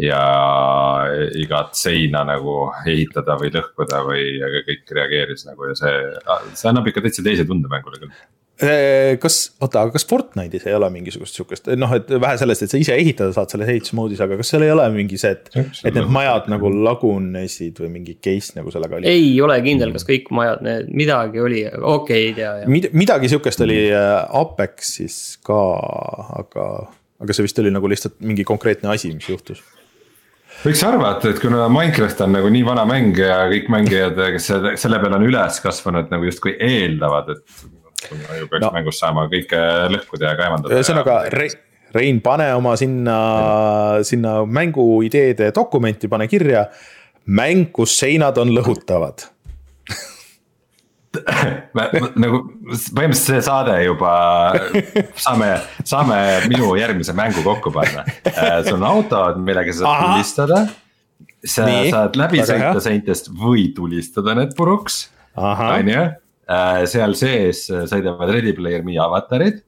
ja 0.00 0.22
igat 1.40 1.76
seina 1.78 2.24
nagu 2.28 2.66
ehitada 2.86 3.38
või 3.40 3.52
lõhkuda 3.54 4.02
või, 4.06 4.24
aga 4.44 4.64
kõik 4.66 4.96
reageeris 4.98 5.46
nagu 5.48 5.70
ja 5.70 5.76
see, 5.78 6.00
see 6.54 6.68
annab 6.72 6.90
ikka 6.90 7.04
täitsa 7.04 7.24
teise 7.24 7.46
tunde 7.48 7.70
mängule 7.72 8.00
küll 8.02 8.12
kas, 9.20 9.34
oota, 9.60 9.82
aga 9.84 9.92
kas 9.92 10.06
Fortnite'is 10.08 10.64
ei 10.64 10.74
ole 10.76 10.88
mingisugust 10.94 11.36
sihukest, 11.36 11.68
noh, 11.76 11.92
et 11.92 12.08
vähe 12.08 12.38
sellest, 12.40 12.64
et 12.64 12.72
sa 12.72 12.80
ise 12.80 12.94
ehitada 12.96 13.34
saad 13.36 13.52
selles 13.52 13.68
ehitusmoodis, 13.74 14.22
aga 14.24 14.38
kas 14.40 14.52
seal 14.52 14.64
ei 14.64 14.72
ole 14.72 14.86
mingi 14.94 15.18
see, 15.20 15.34
et. 15.36 15.50
et 15.84 15.92
need 15.92 16.08
majad 16.12 16.48
nagu 16.48 16.70
lagunesid 16.72 17.76
või 17.84 17.92
mingi 17.98 18.16
case 18.24 18.56
nagu 18.56 18.72
sellega 18.72 18.96
oli? 18.96 19.12
ei 19.12 19.34
ole 19.44 19.58
kindel, 19.64 19.92
kas 19.96 20.08
kõik 20.08 20.32
majad, 20.36 20.64
need 20.64 20.88
midagi 20.96 21.44
oli, 21.44 21.62
okei 21.68 21.92
okay,, 21.92 22.22
ei 22.30 22.36
tea. 22.38 22.54
Mid, 22.72 22.88
midagi 22.96 23.28
sihukest 23.32 23.60
oli 23.66 23.80
äh, 23.90 24.24
Apexis 24.40 25.18
ka, 25.44 25.60
aga, 26.40 26.70
aga 27.20 27.36
see 27.36 27.44
vist 27.44 27.60
oli 27.60 27.74
nagu 27.76 27.92
lihtsalt 27.92 28.22
mingi 28.24 28.46
konkreetne 28.48 28.88
asi, 28.94 29.12
mis 29.12 29.28
juhtus 29.28 29.60
võiks 30.64 30.82
arvata, 30.86 31.30
et 31.32 31.40
kuna 31.42 31.66
Minecraft 31.72 32.24
on 32.26 32.34
nagu 32.38 32.50
nii 32.52 32.64
vana 32.66 32.86
mäng 32.88 33.18
ja 33.20 33.42
kõik 33.50 33.70
mängijad, 33.72 34.18
kes 34.36 34.50
selle 34.82 35.00
peale 35.02 35.18
on 35.18 35.26
üles 35.28 35.60
kasvanud, 35.64 36.10
nagu 36.12 36.28
justkui 36.28 36.56
eeldavad, 36.56 37.36
et. 37.36 37.44
ju 38.06 38.48
peaks 38.50 38.64
no. 38.64 38.72
mängus 38.74 39.00
saama 39.02 39.26
kõike 39.32 39.62
lõhkuda 39.94 40.32
ja 40.32 40.40
kaevandada. 40.40 40.74
ühesõnaga 40.76 41.20
Re, 41.34 41.48
Rein, 41.96 42.20
pane 42.20 42.50
oma 42.56 42.74
sinna, 42.76 43.16
sinna 44.04 44.40
mängu 44.44 44.84
ideede 45.06 45.52
dokumenti, 45.54 46.10
pane 46.12 46.28
kirja. 46.28 46.66
mäng, 47.26 47.72
kus 47.74 47.96
seinad 47.98 48.36
on 48.38 48.52
lõhutavad 48.54 49.35
nagu 52.22 52.40
põhimõtteliselt 52.66 53.22
see 53.22 53.42
saade 53.44 53.76
juba 53.84 54.12
saame, 55.20 55.50
saame 55.86 56.18
minu 56.50 56.72
järgmise 56.78 57.14
mängu 57.16 57.44
kokku 57.46 57.72
panna. 57.74 58.04
Äh, 58.32 58.60
sul 58.66 58.78
on 58.78 58.86
autod, 58.88 59.40
millega 59.44 59.74
sa 59.74 59.86
saad 59.86 60.04
tulistada. 60.06 60.60
sa 61.46 61.66
Nii, 61.68 61.90
saad 61.94 62.18
läbi 62.18 62.44
sõita 62.46 62.82
seintest 62.84 63.30
või 63.34 63.68
tulistada 63.76 64.34
need 64.38 64.56
puruks, 64.58 65.06
on 65.36 65.92
ju 65.92 66.02
äh, 66.02 66.82
seal 66.90 67.16
sees 67.18 67.66
sõidavad 67.70 68.32
Ready 68.34 68.54
Player 68.56 68.84
Me 68.86 68.98
avatarid, 69.02 69.62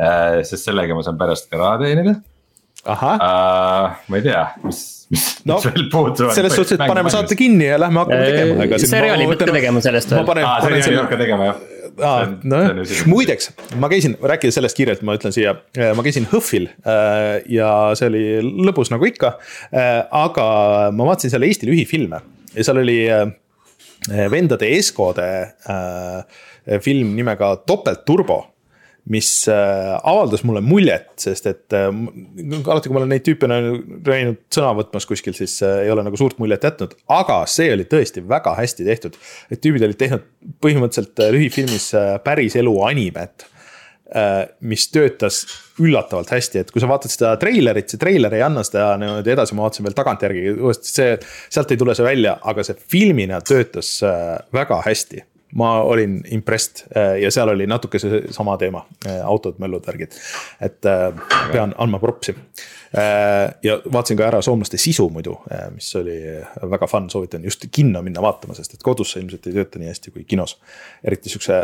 äh, 0.00 0.40
sest 0.46 0.68
sellega 0.68 0.96
ma 0.96 1.06
saan 1.06 1.20
pärast 1.20 1.50
ka 1.50 1.60
raha 1.60 1.80
teenida. 1.84 2.18
Ma 2.86 4.16
ei 4.16 4.24
tea, 4.24 4.46
mis 4.64 5.00
mis 5.10 5.24
no, 5.48 5.58
veel 5.64 5.88
puuduvad. 5.90 6.32
selles 6.36 6.54
suhtes, 6.54 6.76
et 6.76 6.86
paneme 6.86 7.10
saate 7.12 7.36
kinni 7.38 7.66
ja 7.66 7.78
lähme 7.80 8.04
hakkame 8.04 8.28
tegema. 8.30 8.78
seriaali 8.78 9.26
pead 9.32 9.42
ka 9.42 9.54
tegema 9.56 9.82
sellest 9.84 10.14
veel. 10.14 10.42
aa, 10.46 10.56
seriaali 10.64 10.96
peab 10.96 11.08
ka 11.10 11.18
tegema 11.18 11.48
jah. 11.48 11.62
aa, 12.06 12.28
nojah, 12.52 12.92
muideks, 13.10 13.50
ma 13.82 13.90
käisin, 13.90 14.14
rääkides 14.32 14.58
sellest 14.60 14.78
kiirelt, 14.78 15.02
ma 15.06 15.16
ütlen 15.18 15.34
siia, 15.34 15.56
äh, 15.74 15.90
ma 15.98 16.04
käisin 16.06 16.28
HÖFFil 16.30 16.68
äh, 16.70 17.40
ja 17.50 17.72
see 17.98 18.10
oli 18.12 18.24
lõbus 18.68 18.92
nagu 18.94 19.08
ikka. 19.08 19.34
Aga 20.20 20.46
ma 20.94 21.10
vaatasin 21.10 21.34
seal 21.34 21.46
Eesti 21.48 21.68
lühifilme 21.68 22.22
ja 22.54 22.66
seal 22.66 22.80
oli 22.84 23.00
vendade 24.30 24.70
Eskode 24.78 25.26
film 26.84 27.16
nimega 27.18 27.52
Topeltturbo 27.66 28.38
mis 29.08 29.48
äh, 29.48 29.98
avaldas 30.04 30.42
mulle 30.44 30.60
muljet, 30.64 31.12
sest 31.20 31.46
et 31.48 31.76
äh, 31.76 31.88
alati, 31.88 32.88
kui 32.88 32.96
ma 32.96 33.02
olen 33.02 33.14
neid 33.14 33.24
tüüpe 33.26 33.48
näinud 33.48 34.42
sõna 34.52 34.72
võtmas 34.78 35.08
kuskil, 35.08 35.34
siis 35.36 35.56
äh, 35.66 35.84
ei 35.86 35.92
ole 35.92 36.04
nagu 36.06 36.18
suurt 36.20 36.40
muljet 36.42 36.66
jätnud, 36.66 36.96
aga 37.16 37.42
see 37.50 37.70
oli 37.74 37.86
tõesti 37.90 38.24
väga 38.28 38.54
hästi 38.58 38.88
tehtud. 38.88 39.16
et 39.50 39.62
tüübid 39.62 39.86
olid 39.86 40.00
teinud 40.00 40.26
põhimõtteliselt 40.62 41.24
lühifilmis 41.36 41.90
päris 42.24 42.58
elu 42.60 42.76
animet 42.86 43.48
mis 44.66 44.88
töötas 44.90 45.44
üllatavalt 45.78 46.32
hästi, 46.34 46.64
et 46.64 46.70
kui 46.74 46.82
sa 46.82 46.88
vaatad 46.90 47.12
seda 47.12 47.28
treilerit, 47.38 47.92
see 47.92 48.00
treiler 48.02 48.34
ei 48.34 48.42
anna 48.42 48.64
seda 48.66 48.88
niimoodi 48.98 49.30
edasi, 49.36 49.54
ma 49.54 49.68
vaatasin 49.68 49.86
veel 49.86 49.94
tagantjärgi 49.94 50.42
uuesti, 50.56 50.90
see, 50.90 51.12
sealt 51.46 51.70
ei 51.70 51.78
tule 51.78 51.94
see 51.94 52.08
välja, 52.08 52.32
aga 52.42 52.64
see 52.66 52.74
filmina 52.90 53.38
töötas 53.46 53.92
väga 54.50 54.80
hästi 54.82 55.22
ma 55.54 55.82
olin 55.82 56.20
impressed 56.30 56.84
äh, 56.96 57.18
ja 57.22 57.30
seal 57.30 57.48
oli 57.48 57.66
natuke 57.66 57.98
seesama 57.98 58.56
teema, 58.60 58.84
äh, 59.06 59.20
autod, 59.26 59.58
möllud, 59.58 59.86
värgid. 59.86 60.14
et 60.60 60.86
äh, 60.86 61.12
pean 61.52 61.74
andma 61.78 61.98
propsi. 61.98 62.36
ja 63.62 63.76
vaatasin 63.92 64.16
ka 64.18 64.24
ära 64.26 64.40
soomlaste 64.42 64.78
sisu 64.82 65.04
muidu, 65.14 65.36
mis 65.70 65.92
oli 65.94 66.16
väga 66.72 66.88
fun, 66.90 67.04
soovitan 67.10 67.44
just 67.46 67.68
kinno 67.70 68.00
minna 68.02 68.22
vaatama, 68.22 68.56
sest 68.58 68.74
et 68.74 68.82
kodus 68.82 69.12
see 69.14 69.22
ilmselt 69.22 69.46
ei 69.46 69.54
tööta 69.54 69.78
nii 69.78 69.92
hästi 69.92 70.10
kui 70.10 70.24
kinos. 70.26 70.56
eriti 71.06 71.30
sihukese 71.30 71.60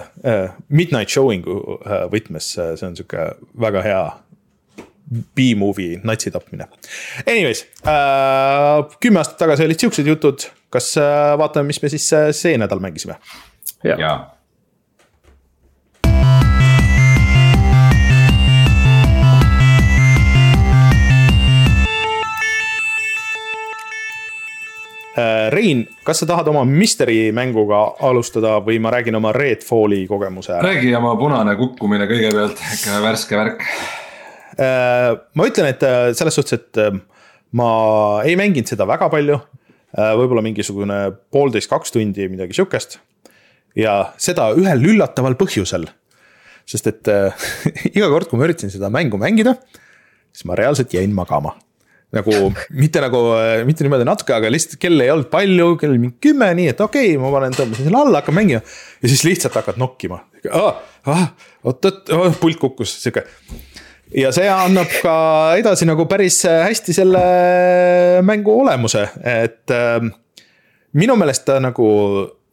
midnight 0.68 1.10
showing'u 1.10 1.80
võtmes, 2.12 2.52
see 2.54 2.86
on 2.86 2.94
sihuke 2.94 3.24
väga 3.58 3.82
hea 3.82 4.04
B-movie 5.10 5.98
natsi 6.06 6.30
tapmine. 6.30 6.68
Anyways 7.26 7.66
äh,, 7.86 8.86
kümme 9.00 9.18
aastat 9.22 9.38
tagasi 9.42 9.66
olid 9.66 9.82
siuksed 9.82 10.06
jutud, 10.06 10.46
kas 10.70 10.92
äh, 10.98 11.34
vaatame, 11.38 11.70
mis 11.70 11.82
me 11.82 11.90
siis 11.90 12.06
äh, 12.14 12.30
see 12.34 12.54
nädal 12.58 12.82
mängisime 12.82 13.18
ja, 13.86 14.00
ja.. 14.00 14.36
Äh, 25.16 25.48
Rein, 25.48 25.86
kas 26.04 26.20
sa 26.20 26.26
tahad 26.28 26.48
oma 26.52 26.66
Mystery 26.68 27.30
mänguga 27.32 27.78
alustada 28.04 28.58
või 28.60 28.76
ma 28.84 28.90
räägin 28.92 29.16
oma 29.16 29.30
Redfalli 29.32 30.02
kogemuse 30.10 30.58
ära? 30.58 30.74
räägi 30.74 30.92
oma 30.98 31.14
punane 31.16 31.54
kukkumine 31.56 32.04
kõigepealt, 32.10 32.60
ikka 32.74 32.98
värske 33.00 33.38
värk. 33.40 33.64
Äh, 34.60 35.14
ma 35.32 35.48
ütlen, 35.48 35.70
et 35.72 35.86
äh, 35.88 36.10
selles 36.18 36.36
suhtes, 36.36 36.60
et 36.60 37.56
ma 37.56 37.70
ei 38.28 38.36
mänginud 38.36 38.68
seda 38.68 38.88
väga 38.88 39.08
palju. 39.12 39.40
võib-olla 39.96 40.42
mingisugune 40.44 40.96
poolteist, 41.32 41.70
kaks 41.70 41.94
tundi, 41.94 42.26
midagi 42.28 42.52
sihukest 42.52 42.98
ja 43.76 43.98
seda 44.20 44.50
ühel 44.56 44.82
üllataval 44.94 45.36
põhjusel. 45.38 45.86
sest 46.66 46.88
et 46.90 47.12
äh, 47.12 47.46
iga 47.96 48.08
kord, 48.10 48.30
kui 48.30 48.40
ma 48.40 48.48
üritasin 48.48 48.72
seda 48.72 48.90
mängu 48.90 49.20
mängida, 49.22 49.54
siis 50.34 50.48
ma 50.48 50.58
reaalselt 50.58 50.94
jäin 50.96 51.14
magama 51.14 51.54
nagu 52.14 52.32
mitte 52.70 53.02
nagu, 53.02 53.20
äh, 53.34 53.62
mitte 53.66 53.84
niimoodi 53.84 54.06
natuke, 54.06 54.34
aga 54.36 54.50
lihtsalt 54.52 54.78
kell 54.82 55.02
ei 55.02 55.10
olnud 55.12 55.28
palju, 55.32 55.72
kell 55.80 55.96
mingi 55.98 56.16
kümme, 56.22 56.52
nii 56.58 56.70
et 56.72 56.82
okei 56.82 57.12
okay,, 57.12 57.20
ma 57.20 57.32
panen, 57.34 57.56
tõmbasin 57.56 57.88
selle 57.88 58.00
alla, 58.00 58.20
hakkan 58.22 58.36
mängima. 58.36 58.62
ja 59.02 59.10
siis 59.10 59.24
lihtsalt 59.26 59.58
hakkad 59.58 59.80
nokkima 59.82 60.20
ah,, 60.54 60.78
ah, 61.10 61.26
oot-oot 61.66 62.14
oh,, 62.14 62.28
pult 62.40 62.60
kukkus, 62.62 62.94
sihuke. 63.02 63.26
ja 64.14 64.30
see 64.34 64.46
annab 64.52 64.90
ka 65.02 65.16
edasi 65.58 65.88
nagu 65.88 66.06
päris 66.10 66.40
hästi 66.46 66.94
selle 66.96 67.24
mängu 68.26 68.54
olemuse, 68.62 69.08
et 69.26 69.74
äh, 69.74 69.98
minu 70.96 71.18
meelest 71.18 71.46
ta 71.48 71.58
nagu 71.62 71.90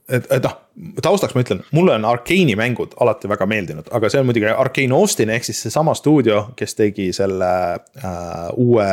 et, 0.09 0.25
et 0.31 0.43
noh, 0.43 0.55
taustaks 1.03 1.35
ma 1.35 1.43
ütlen, 1.43 1.61
mulle 1.75 1.95
on 1.97 2.07
Arkeeni 2.07 2.55
mängud 2.59 2.95
alati 3.03 3.29
väga 3.31 3.47
meeldinud, 3.49 3.89
aga 3.95 4.09
see 4.11 4.21
on 4.21 4.27
muidugi 4.27 4.49
Arkane 4.51 4.95
Austin 4.97 5.31
ehk 5.33 5.47
siis 5.47 5.61
seesama 5.65 5.95
stuudio, 5.97 6.49
kes 6.59 6.75
tegi 6.79 7.11
selle 7.15 7.51
äh, 7.75 8.49
uue 8.59 8.89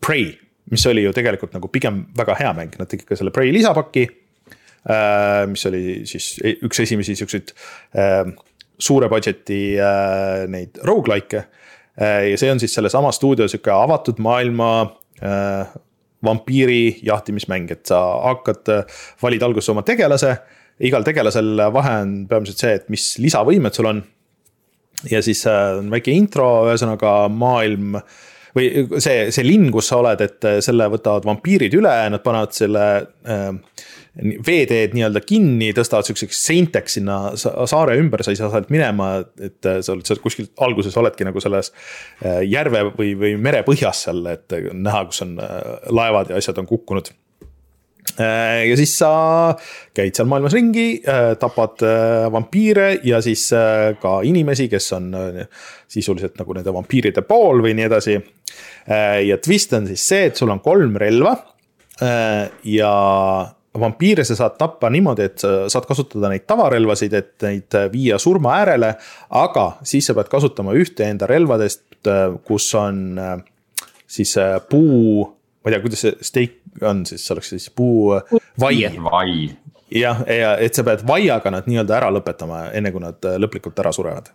Prey. 0.00 0.32
mis 0.70 0.86
oli 0.86 1.02
ju 1.02 1.12
tegelikult 1.12 1.52
nagu 1.56 1.68
pigem 1.68 2.04
väga 2.16 2.36
hea 2.38 2.52
mäng, 2.54 2.76
nad 2.78 2.88
tegid 2.88 3.08
ka 3.08 3.18
selle 3.18 3.32
Prey 3.34 3.52
lisapaki 3.52 4.06
äh,. 4.06 5.46
mis 5.50 5.66
oli 5.66 6.02
siis 6.08 6.36
e-, 6.44 6.56
üks 6.64 6.80
esimesi 6.86 7.16
siukseid 7.18 7.52
äh, 7.98 8.24
suure 8.80 9.10
budget'i 9.12 9.76
äh, 9.76 10.46
neid 10.48 10.80
rogu-like'e 10.86 11.44
äh,. 12.00 12.30
ja 12.30 12.40
see 12.40 12.52
on 12.52 12.62
siis 12.62 12.74
sellesama 12.74 13.12
stuudio 13.12 13.48
sihuke 13.48 13.74
avatud 13.74 14.22
maailma 14.22 14.70
äh, 15.20 15.74
vampiiri 16.24 17.00
jahtimismäng, 17.06 17.70
et 17.72 17.84
sa 17.88 18.00
hakkad, 18.26 18.68
valid 19.22 19.44
alguses 19.46 19.72
oma 19.72 19.84
tegelase. 19.86 20.36
igal 20.80 21.04
tegelasel 21.04 21.60
vahe 21.72 21.94
on 22.02 22.12
peamiselt 22.28 22.62
see, 22.62 22.72
et 22.78 22.88
mis 22.88 23.12
lisavõimed 23.20 23.76
sul 23.76 23.90
on. 23.90 24.02
ja 25.10 25.22
siis 25.22 25.46
äh, 25.46 25.78
on 25.78 25.90
väike 25.90 26.12
intro, 26.12 26.66
ühesõnaga 26.68 27.28
maailm 27.32 27.96
või 28.56 28.86
see, 28.98 29.30
see 29.30 29.46
linn, 29.46 29.70
kus 29.72 29.88
sa 29.88 30.00
oled, 30.00 30.20
et 30.20 30.46
selle 30.64 30.88
võtavad 30.90 31.24
vampiirid 31.24 31.74
üle, 31.78 31.94
nad 32.10 32.22
panevad 32.24 32.52
selle 32.56 32.86
äh, 33.24 33.52
veeteed 34.18 34.94
nii-öelda 34.96 35.22
kinni, 35.22 35.70
tõstavad 35.76 36.08
siukseks 36.08 36.42
seinteks 36.48 36.98
sinna 36.98 37.18
saare 37.38 37.94
ümber, 38.00 38.24
sa 38.24 38.34
ei 38.34 38.38
saa 38.40 38.50
sealt 38.50 38.70
minema, 38.72 39.12
et 39.38 39.62
sa 39.62 39.94
oled 39.94 40.06
seal 40.06 40.20
kuskil 40.22 40.48
alguses 40.64 40.96
oledki 40.98 41.26
nagu 41.26 41.42
selles 41.42 41.70
äh, 41.70 42.40
järve 42.48 42.88
või, 42.90 43.14
või 43.18 43.34
merepõhjas 43.40 44.06
seal, 44.08 44.24
et 44.32 44.50
näha, 44.74 45.04
kus 45.10 45.22
on 45.26 45.36
äh, 45.42 45.58
laevad 45.94 46.32
ja 46.32 46.40
asjad 46.40 46.58
on 46.58 46.66
kukkunud 46.66 47.12
äh, 48.18 48.66
ja 48.66 48.80
siis 48.80 48.96
sa 48.98 49.12
käid 49.94 50.18
seal 50.18 50.28
maailmas 50.30 50.58
ringi, 50.58 50.88
tapad 51.38 51.86
vampiire 52.34 52.90
ja 53.06 53.22
siis 53.22 53.46
ka 54.02 54.16
inimesi, 54.26 54.66
kes 54.72 54.90
on 54.98 55.14
sisuliselt 55.90 56.34
nagu 56.40 56.58
nende 56.58 56.74
vampiiride 56.74 57.22
pool 57.30 57.62
või 57.62 57.76
nii 57.78 57.86
edasi. 57.86 58.18
ja 59.26 59.38
twist 59.38 59.72
on 59.78 59.86
siis 59.86 60.02
see, 60.12 60.26
et 60.30 60.38
sul 60.38 60.50
on 60.50 60.62
kolm 60.64 60.98
relva. 60.98 61.36
ja 62.64 62.92
vampiire 63.78 64.24
sa 64.24 64.34
saad 64.36 64.56
tappa 64.58 64.90
niimoodi, 64.90 65.26
et 65.30 65.38
sa 65.38 65.68
saad 65.70 65.86
kasutada 65.86 66.30
neid 66.32 66.46
tavarelvasid, 66.48 67.14
et 67.14 67.46
neid 67.46 67.76
viia 67.92 68.18
surma 68.18 68.56
äärele. 68.60 68.94
aga 69.30 69.66
siis 69.86 70.06
sa 70.06 70.14
pead 70.14 70.30
kasutama 70.32 70.74
ühte 70.74 71.06
enda 71.06 71.28
relvadest, 71.30 71.84
kus 72.44 72.74
on 72.74 73.20
siis 74.10 74.34
puu, 74.68 75.24
ma 75.62 75.70
ei 75.70 75.76
tea, 75.76 75.82
kuidas 75.84 76.04
see 76.06 76.16
steak 76.20 76.84
on 76.86 77.04
siis, 77.06 77.24
see 77.26 77.34
oleks 77.34 77.52
siis 77.54 77.70
puu 77.70 78.16
vai. 78.60 78.74
vai. 79.04 79.50
jah, 79.94 80.24
ja 80.26 80.56
et 80.58 80.74
sa 80.74 80.84
pead 80.86 81.06
vaiaga 81.06 81.54
nad 81.54 81.70
nii-öelda 81.70 81.98
ära 82.00 82.10
lõpetama, 82.14 82.68
enne 82.74 82.90
kui 82.94 83.02
nad 83.04 83.30
lõplikult 83.38 83.78
ära 83.82 83.94
surevad. 83.94 84.32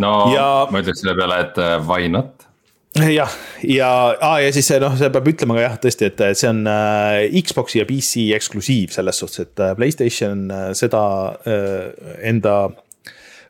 no 0.00 0.12
ja... 0.32 0.50
ma 0.72 0.80
ütleks 0.80 1.04
selle 1.04 1.16
peale, 1.18 1.42
et 1.44 1.60
why 1.84 2.08
not 2.12 2.47
jah, 2.96 3.30
ja 3.62 3.88
ah,, 4.20 4.38
ja 4.42 4.52
siis 4.54 4.70
noh, 4.82 4.96
see 4.98 5.10
peab 5.12 5.28
ütlema 5.30 5.58
ka 5.58 5.64
jah, 5.64 5.76
tõesti, 5.82 6.08
et 6.08 6.22
see 6.38 6.50
on 6.50 6.64
äh, 6.70 7.28
Xbox'i 7.44 7.82
ja 7.82 7.86
PC 7.88 8.28
eksklusiiv 8.36 8.94
selles 8.94 9.20
suhtes, 9.20 9.46
et 9.46 9.62
äh, 9.62 9.74
Playstation 9.78 10.46
äh, 10.50 10.70
seda 10.78 11.02
äh, 11.44 12.14
enda 12.30 12.56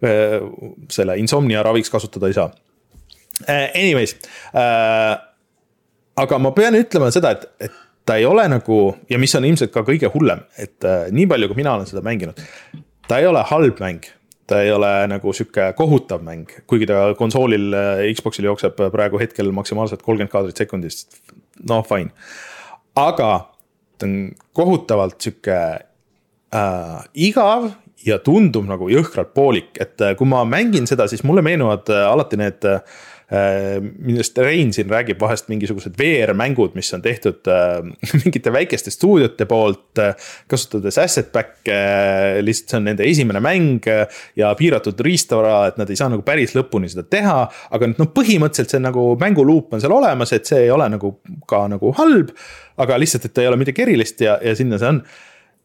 äh, 0.03 0.41
selle 0.93 1.19
insomnia 1.23 1.63
raviks 1.67 1.93
kasutada 1.93 2.31
ei 2.31 2.37
saa 2.39 2.51
äh,. 3.47 3.71
Anyways 3.75 4.17
äh,, 4.53 5.15
aga 6.19 6.43
ma 6.43 6.53
pean 6.57 6.79
ütlema 6.79 7.13
seda, 7.15 7.37
et, 7.37 7.49
et 7.69 7.81
ta 8.09 8.19
ei 8.19 8.27
ole 8.27 8.47
nagu 8.51 8.83
ja 9.11 9.21
mis 9.21 9.35
on 9.39 9.47
ilmselt 9.49 9.73
ka 9.75 9.85
kõige 9.87 10.11
hullem, 10.15 10.45
et 10.59 10.85
äh, 10.87 11.09
nii 11.15 11.29
palju, 11.31 11.51
kui 11.51 11.63
mina 11.63 11.77
olen 11.79 11.89
seda 11.89 12.05
mänginud, 12.05 12.41
ta 13.09 13.23
ei 13.23 13.29
ole 13.31 13.45
halb 13.53 13.83
mäng 13.85 14.09
ta 14.49 14.63
ei 14.65 14.71
ole 14.73 14.91
nagu 15.13 15.33
sihuke 15.37 15.73
kohutav 15.77 16.23
mäng, 16.25 16.49
kuigi 16.71 16.89
ta 16.89 17.13
konsoolil, 17.19 17.69
äh, 17.77 18.07
Xbox'il 18.17 18.49
jookseb 18.49 18.81
praegu 18.95 19.21
hetkel 19.21 19.53
maksimaalselt 19.57 20.03
kolmkümmend 20.07 20.33
kaadrit 20.33 20.65
sekundist. 20.65 21.21
noh, 21.69 21.85
fine, 21.87 22.11
aga 22.97 23.33
ta 23.99 24.07
on 24.07 24.17
kohutavalt 24.57 25.21
sihuke 25.21 25.59
äh, 25.59 26.99
igav 27.15 27.71
ja 28.07 28.19
tundub 28.23 28.67
nagu 28.69 28.89
jõhkralt 28.89 29.35
poolik, 29.35 29.77
et 29.81 30.01
äh, 30.01 30.17
kui 30.17 30.27
ma 30.31 30.45
mängin 30.49 30.87
seda, 30.87 31.09
siis 31.11 31.25
mulle 31.27 31.43
meenuvad 31.43 31.91
äh, 31.91 32.07
alati 32.07 32.39
need 32.41 32.67
äh, 32.69 32.81
Äh, 32.83 33.18
millest 33.29 34.39
Rein 34.41 34.71
siin 34.73 34.89
räägib 34.89 35.21
vahest 35.21 35.51
mingisugused 35.53 35.99
VR-mängud, 36.01 36.73
mis 36.79 36.89
on 36.97 37.03
tehtud 37.05 37.49
äh, 37.53 37.83
mingite 38.23 38.53
väikeste 38.53 38.91
stuudiote 38.91 39.45
poolt. 39.49 40.01
Äh, 40.01 40.15
kasutades 40.49 40.97
asset 40.99 41.29
back'e, 41.35 41.77
lihtsalt 42.41 42.73
see 42.73 42.81
on 42.81 42.89
nende 42.89 43.05
esimene 43.05 43.43
mäng 43.45 43.85
ja 44.37 44.55
piiratud 44.57 45.01
riistvara, 45.05 45.61
et 45.69 45.77
nad 45.81 45.91
ei 45.93 46.01
saa 46.01 46.09
nagu 46.13 46.25
päris 46.25 46.57
lõpuni 46.57 46.89
seda 46.89 47.05
teha. 47.05 47.39
aga 47.77 47.93
noh, 47.93 48.13
põhimõtteliselt 48.17 48.73
see 48.77 48.83
nagu 48.83 49.11
mänguluup 49.21 49.77
on 49.77 49.85
seal 49.85 49.93
olemas, 49.99 50.33
et 50.33 50.49
see 50.49 50.65
ei 50.65 50.73
ole 50.73 50.89
nagu 50.97 51.19
ka 51.49 51.67
nagu 51.69 51.93
halb. 52.01 52.33
aga 52.81 53.01
lihtsalt, 53.01 53.29
et 53.29 53.37
ta 53.37 53.45
ei 53.45 53.51
ole 53.51 53.61
midagi 53.61 53.85
erilist 53.85 54.23
ja, 54.25 54.39
ja 54.41 54.57
sinna 54.57 54.81
see 54.81 54.95
on 54.97 55.03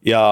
ja 0.04 0.24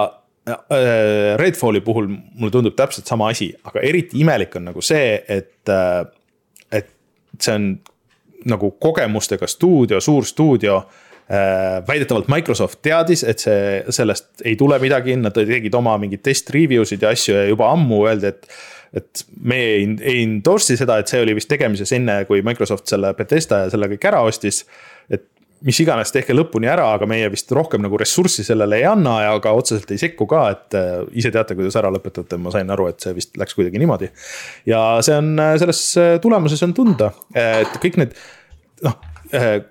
Redfalli 1.38 1.80
puhul 1.86 2.08
mulle 2.10 2.50
tundub 2.50 2.74
täpselt 2.74 3.06
sama 3.06 3.28
asi, 3.30 3.52
aga 3.62 3.80
eriti 3.86 4.18
imelik 4.20 4.56
on 4.58 4.66
nagu 4.72 4.82
see, 4.82 5.20
et 5.30 5.70
see 7.44 7.54
on 7.58 7.72
nagu 8.48 8.72
kogemustega 8.82 9.46
stuudio, 9.46 10.00
suur 10.00 10.26
stuudio 10.26 10.76
äh,. 11.30 11.82
väidetavalt 11.88 12.28
Microsoft 12.28 12.82
teadis, 12.82 13.24
et 13.24 13.42
see, 13.42 13.82
sellest 13.94 14.44
ei 14.44 14.56
tule 14.56 14.78
midagi, 14.82 15.16
nad 15.16 15.34
tegid 15.36 15.74
oma 15.78 15.96
mingeid 16.02 16.24
test 16.26 16.50
review 16.54 16.84
sid 16.88 17.02
ja 17.02 17.12
asju 17.14 17.36
ja 17.36 17.44
juba 17.50 17.70
ammu 17.72 18.04
öeldi, 18.06 18.32
et. 18.34 18.48
et 18.92 19.22
me 19.40 19.56
ei, 19.56 19.84
ei 20.04 20.18
endorse'i 20.26 20.76
seda, 20.76 20.98
et 21.00 21.08
see 21.08 21.22
oli 21.22 21.32
vist 21.38 21.48
tegemises 21.48 21.94
enne, 21.96 22.24
kui 22.28 22.42
Microsoft 22.44 22.90
selle 22.92 23.14
Betesta 23.16 23.62
ja 23.62 23.70
selle 23.72 23.88
kõik 23.94 24.04
ära 24.10 24.20
ostis. 24.28 24.66
et 25.08 25.24
mis 25.66 25.78
iganes, 25.82 26.10
tehke 26.14 26.34
lõpuni 26.34 26.68
ära, 26.70 26.88
aga 26.96 27.06
meie 27.10 27.28
vist 27.32 27.50
rohkem 27.54 27.82
nagu 27.84 27.98
ressurssi 28.00 28.44
sellele 28.46 28.80
ei 28.80 28.86
anna 28.88 29.18
ja 29.24 29.36
ka 29.42 29.54
otseselt 29.56 29.90
ei 29.94 30.00
sekku 30.00 30.26
ka, 30.30 30.42
et 30.54 30.76
äh, 30.78 30.90
ise 31.18 31.32
teate, 31.34 31.56
kuidas 31.58 31.76
ära 31.78 31.92
lõpetate, 31.94 32.38
ma 32.40 32.52
sain 32.54 32.70
aru, 32.72 32.88
et 32.90 33.02
see 33.02 33.14
vist 33.16 33.38
läks 33.40 33.56
kuidagi 33.58 33.80
niimoodi. 33.82 34.10
ja 34.68 34.82
see 35.04 35.16
on, 35.18 35.32
äh, 35.42 35.54
selles 35.62 35.84
äh, 36.00 36.12
tulemuses 36.22 36.62
on 36.66 36.74
tunda, 36.76 37.12
et 37.34 37.80
kõik 37.82 38.02
need 38.02 38.20
noh 38.86 39.00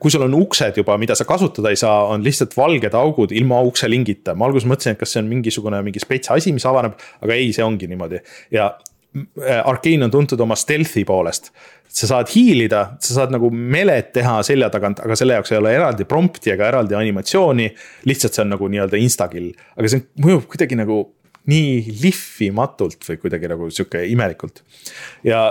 kui 0.02 0.10
sul 0.10 0.24
on 0.26 0.34
uksed 0.34 0.80
juba, 0.80 0.96
mida 0.98 1.14
sa 1.14 1.22
kasutada 1.30 1.70
ei 1.70 1.78
saa, 1.78 2.08
on 2.10 2.24
lihtsalt 2.26 2.56
valged 2.58 2.96
augud 2.98 3.30
ilma 3.38 3.60
ukselingita. 3.68 4.34
ma 4.34 4.48
alguses 4.48 4.66
mõtlesin, 4.66 4.96
et 4.96 5.02
kas 5.04 5.12
see 5.14 5.22
on 5.22 5.28
mingisugune 5.30 5.84
mingi 5.86 6.02
spets 6.02 6.32
asi, 6.34 6.50
mis 6.56 6.66
avaneb, 6.66 6.96
aga 7.22 7.36
ei, 7.38 7.52
see 7.54 7.62
ongi 7.62 7.86
niimoodi 7.92 8.24
ja 8.56 8.72
Arkane 9.66 10.06
on 10.08 10.12
tuntud 10.12 10.40
oma 10.40 10.56
stealth'i 10.56 11.04
poolest 11.04 11.52
sa 11.92 12.08
saad 12.08 12.30
hiilida, 12.32 12.82
sa 13.04 13.18
saad 13.18 13.34
nagu 13.36 13.50
melet 13.52 14.14
teha 14.16 14.38
selja 14.48 14.70
tagant, 14.72 15.02
aga 15.04 15.16
selle 15.20 15.36
jaoks 15.36 15.52
ei 15.52 15.60
ole 15.60 15.74
eraldi 15.76 16.06
prompt'i 16.08 16.54
ega 16.54 16.70
eraldi 16.72 16.96
animatsiooni. 16.96 17.68
lihtsalt 18.08 18.38
see 18.38 18.46
on 18.46 18.54
nagu 18.56 18.70
nii-öelda 18.72 19.00
instakill, 19.02 19.52
aga 19.76 19.92
see 19.92 20.06
mõjub 20.24 20.48
kuidagi 20.54 20.80
nagu 20.80 21.02
nii 21.52 21.98
lihvimatult 22.04 23.04
või 23.10 23.20
kuidagi 23.26 23.52
nagu 23.52 23.68
sihuke 23.74 24.06
imelikult. 24.08 24.64
ja 25.28 25.44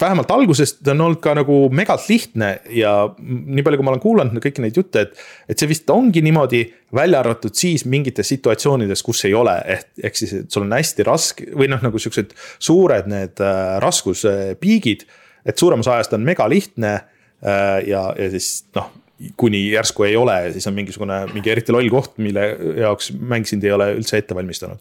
vähemalt 0.00 0.30
alguses 0.30 0.74
ta 0.78 0.92
on 0.94 1.04
olnud 1.06 1.20
ka 1.22 1.34
nagu 1.36 1.56
megalt 1.74 2.04
lihtne 2.10 2.50
ja 2.76 2.92
nii 3.18 3.64
palju, 3.64 3.80
kui 3.80 3.86
ma 3.86 3.92
olen 3.94 4.02
kuulanud 4.02 4.44
kõiki 4.44 4.64
neid 4.64 4.78
jutte, 4.78 5.06
et. 5.06 5.24
et 5.50 5.58
see 5.58 5.70
vist 5.70 5.90
ongi 5.92 6.22
niimoodi, 6.24 6.62
välja 6.94 7.22
arvatud 7.22 7.56
siis 7.56 7.84
mingites 7.88 8.28
situatsioonides, 8.34 9.02
kus 9.04 9.24
ei 9.28 9.34
ole, 9.36 9.56
ehk, 9.76 9.90
ehk 10.02 10.18
siis, 10.18 10.34
et 10.42 10.54
sul 10.54 10.66
on 10.66 10.76
hästi 10.76 11.06
raske 11.08 11.50
või 11.56 11.70
noh, 11.72 11.82
nagu 11.84 12.00
siuksed 12.02 12.34
suured 12.62 13.10
need 13.10 13.42
äh, 13.44 13.76
raskuspiigid. 13.84 15.06
et 15.44 15.58
suuremas 15.58 15.88
ajast 15.88 16.12
on 16.14 16.24
mega 16.24 16.48
lihtne 16.48 16.92
äh, 16.94 17.78
ja, 17.88 18.08
ja 18.18 18.30
siis 18.30 18.64
noh 18.76 18.90
kuni 19.36 19.70
järsku 19.70 20.02
ei 20.02 20.16
ole 20.16 20.34
ja 20.46 20.52
siis 20.52 20.66
on 20.66 20.74
mingisugune 20.74 21.20
mingi 21.32 21.50
eriti 21.50 21.72
loll 21.72 21.90
koht, 21.92 22.16
mille 22.22 22.42
jaoks 22.80 23.12
mäng 23.18 23.46
sind 23.46 23.64
ei 23.64 23.70
ole 23.74 23.92
üldse 23.94 24.18
ette 24.18 24.34
valmistanud. 24.34 24.80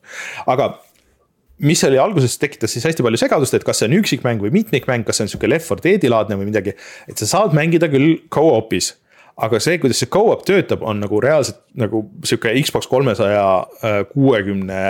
aga 0.49 0.71
mis 1.61 1.83
oli 1.85 1.99
alguses 2.01 2.37
tekitas 2.41 2.73
siis 2.73 2.85
hästi 2.87 3.05
palju 3.05 3.19
segadust, 3.21 3.53
et 3.57 3.65
kas 3.67 3.81
see 3.81 3.89
on 3.89 3.99
üksikmäng 3.99 4.41
või 4.41 4.53
mitmikmäng, 4.55 5.05
kas 5.05 5.19
see 5.19 5.27
on 5.27 5.31
sihuke 5.33 5.49
Left 5.49 5.69
4 5.69 5.83
Dead'i 5.85 6.09
laadne 6.11 6.37
või 6.39 6.49
midagi. 6.49 6.73
et 7.09 7.21
sa 7.21 7.29
saad 7.29 7.55
mängida 7.57 7.89
küll 7.91 8.17
go-op'is, 8.33 8.95
aga 9.41 9.59
see, 9.63 9.77
kuidas 9.81 10.01
see 10.01 10.09
go-op 10.11 10.43
töötab, 10.47 10.83
on 10.85 11.01
nagu 11.03 11.21
reaalselt 11.23 11.61
nagu 11.77 12.03
sihuke 12.27 12.53
Xbox 12.61 12.89
kolmesaja 12.91 13.45
kuuekümne 14.11 14.81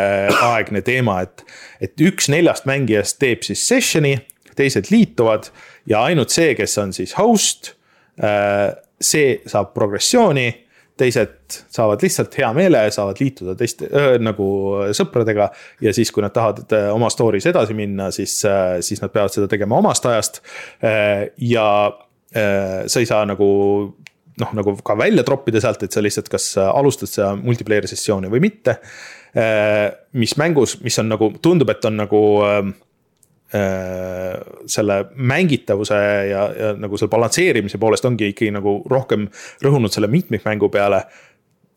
aegne 0.52 0.84
teema, 0.86 1.22
et. 1.28 1.46
et 1.82 2.08
üks 2.08 2.30
neljast 2.32 2.68
mängijast 2.70 3.20
teeb 3.22 3.44
siis 3.48 3.64
session'i, 3.68 4.18
teised 4.56 4.92
liituvad 4.92 5.48
ja 5.90 6.04
ainult 6.08 6.34
see, 6.34 6.54
kes 6.58 6.78
on 6.82 6.92
siis 6.96 7.16
host, 7.20 7.74
äh, 8.22 8.72
see 9.02 9.40
saab 9.50 9.72
progressiooni 9.76 10.50
teised 11.02 11.58
saavad 11.74 12.04
lihtsalt 12.06 12.38
hea 12.40 12.52
meele, 12.56 12.84
saavad 12.94 13.20
liituda 13.22 13.56
teiste 13.60 13.90
äh, 13.90 14.14
nagu 14.22 14.48
sõpradega. 14.98 15.50
ja 15.82 15.94
siis, 15.98 16.14
kui 16.14 16.24
nad 16.24 16.34
tahavad 16.36 16.76
oma 16.94 17.10
story's 17.14 17.48
edasi 17.50 17.76
minna, 17.78 18.12
siis, 18.16 18.38
siis 18.86 19.02
nad 19.02 19.14
peavad 19.14 19.34
seda 19.34 19.50
tegema 19.52 19.80
omast 19.82 20.06
ajast. 20.06 20.42
ja 21.38 21.68
sa 22.32 23.00
ei 23.02 23.08
saa 23.10 23.26
nagu 23.28 23.48
noh, 24.40 24.52
nagu 24.56 24.76
ka 24.86 24.96
välja 24.98 25.24
troppida 25.28 25.60
sealt, 25.62 25.84
et 25.84 25.92
sa 25.92 26.04
lihtsalt 26.04 26.30
kas 26.32 26.54
alustad 26.64 27.12
seda 27.12 27.34
multiplayer 27.36 27.90
sessiooni 27.92 28.32
või 28.32 28.46
mitte. 28.46 28.78
mis 30.16 30.38
mängus, 30.40 30.78
mis 30.86 31.00
on 31.04 31.12
nagu, 31.12 31.32
tundub, 31.44 31.70
et 31.74 31.86
on 31.88 32.00
nagu 32.00 32.22
Äh, 32.48 32.74
selle 33.52 34.96
mängitavuse 35.16 35.98
ja, 36.30 36.46
ja 36.56 36.70
nagu 36.80 36.98
selle 36.98 37.12
balansseerimise 37.12 37.80
poolest 37.82 38.06
ongi 38.08 38.30
ikkagi 38.32 38.54
nagu 38.56 38.78
rohkem 38.90 39.28
rõhunud 39.64 39.92
selle 39.92 40.08
mitmikmängu 40.12 40.70
peale. 40.72 41.04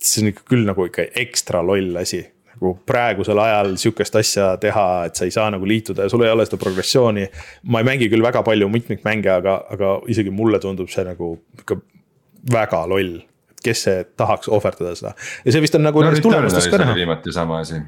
see 0.05 0.21
on 0.21 0.29
ikka 0.29 0.43
küll 0.51 0.67
nagu 0.69 0.85
ikka 0.85 1.07
ekstra 1.17 1.63
loll 1.65 1.97
asi, 1.97 2.21
nagu 2.53 2.75
praegusel 2.87 3.39
ajal 3.41 3.71
sihukest 3.81 4.17
asja 4.21 4.49
teha, 4.61 4.87
et 5.09 5.17
sa 5.17 5.25
ei 5.25 5.33
saa 5.33 5.49
nagu 5.51 5.67
liituda 5.67 6.05
ja 6.05 6.13
sul 6.13 6.23
ei 6.27 6.31
ole 6.31 6.45
seda 6.47 6.61
progressiooni. 6.61 7.27
ma 7.73 7.81
ei 7.81 7.89
mängi 7.91 8.11
küll 8.13 8.23
väga 8.23 8.43
palju 8.47 8.69
mitmikmänge, 8.69 9.31
aga, 9.31 9.61
aga 9.71 9.95
isegi 10.13 10.31
mulle 10.31 10.61
tundub 10.61 10.93
see 10.93 11.07
nagu 11.09 11.39
ikka 11.59 11.81
väga 12.53 12.85
loll 12.87 13.23
kes 13.65 13.87
see 13.87 14.05
tahaks 14.17 14.51
ohverdada 14.53 14.95
seda 14.99 15.15
ja 15.45 15.55
see 15.55 15.65
vist 15.65 15.75
on 15.75 15.87
nagu 15.89 16.03
no,. 16.05 16.13
viimati 16.95 17.33
sama 17.33 17.63
asi 17.65 17.81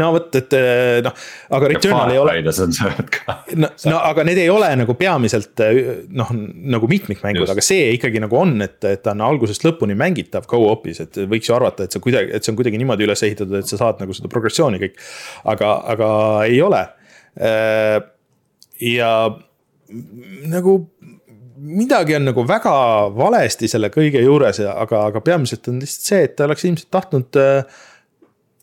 no 0.00 0.10
vot, 0.14 0.28
et 0.38 0.56
eh, 0.58 0.98
noh, 1.04 1.14
aga 1.56 1.70
Returnal 1.72 2.12
ei 2.14 2.20
ole. 2.20 2.36
no, 3.60 3.70
no 3.90 4.00
aga 4.10 4.26
need 4.28 4.40
ei 4.42 4.50
ole 4.52 4.70
nagu 4.80 4.96
peamiselt 4.98 5.62
eh, 5.64 5.80
noh, 6.14 6.32
nagu 6.74 6.90
mitmikmängud, 6.90 7.46
aga 7.54 7.64
see 7.64 7.92
ikkagi 7.98 8.22
nagu 8.24 8.38
on, 8.40 8.56
et, 8.66 8.78
et 8.90 9.04
ta 9.04 9.14
on 9.14 9.24
algusest 9.28 9.66
lõpuni 9.66 9.96
mängitav 9.98 10.48
go-op'is, 10.50 11.02
et 11.04 11.22
võiks 11.30 11.50
ju 11.50 11.56
arvata, 11.56 11.86
et 11.86 11.94
see 11.94 12.04
kuidagi, 12.04 12.34
et 12.34 12.44
see 12.44 12.54
on 12.54 12.60
kuidagi 12.60 12.80
niimoodi 12.80 13.08
üles 13.08 13.24
ehitatud, 13.26 13.56
et 13.60 13.70
sa 13.70 13.80
saad 13.80 14.02
nagu 14.02 14.16
seda 14.16 14.30
progressiooni 14.32 14.82
kõik. 14.82 15.00
aga, 15.54 15.74
aga 15.94 16.10
ei 16.48 16.60
ole. 16.64 16.84
Eh, 17.34 17.98
ja 18.84 19.10
nagu 20.50 20.78
midagi 21.64 22.16
on 22.16 22.28
nagu 22.28 22.44
väga 22.46 22.74
valesti 23.14 23.68
selle 23.70 23.90
kõige 23.94 24.22
juures, 24.24 24.60
aga, 24.68 25.06
aga 25.10 25.22
peamiselt 25.24 25.68
on 25.70 25.80
lihtsalt 25.82 26.10
see, 26.10 26.22
et 26.26 26.36
ta 26.36 26.48
oleks 26.48 26.66
ilmselt 26.66 26.90
tahtnud 26.92 27.40
äh, 27.40 27.82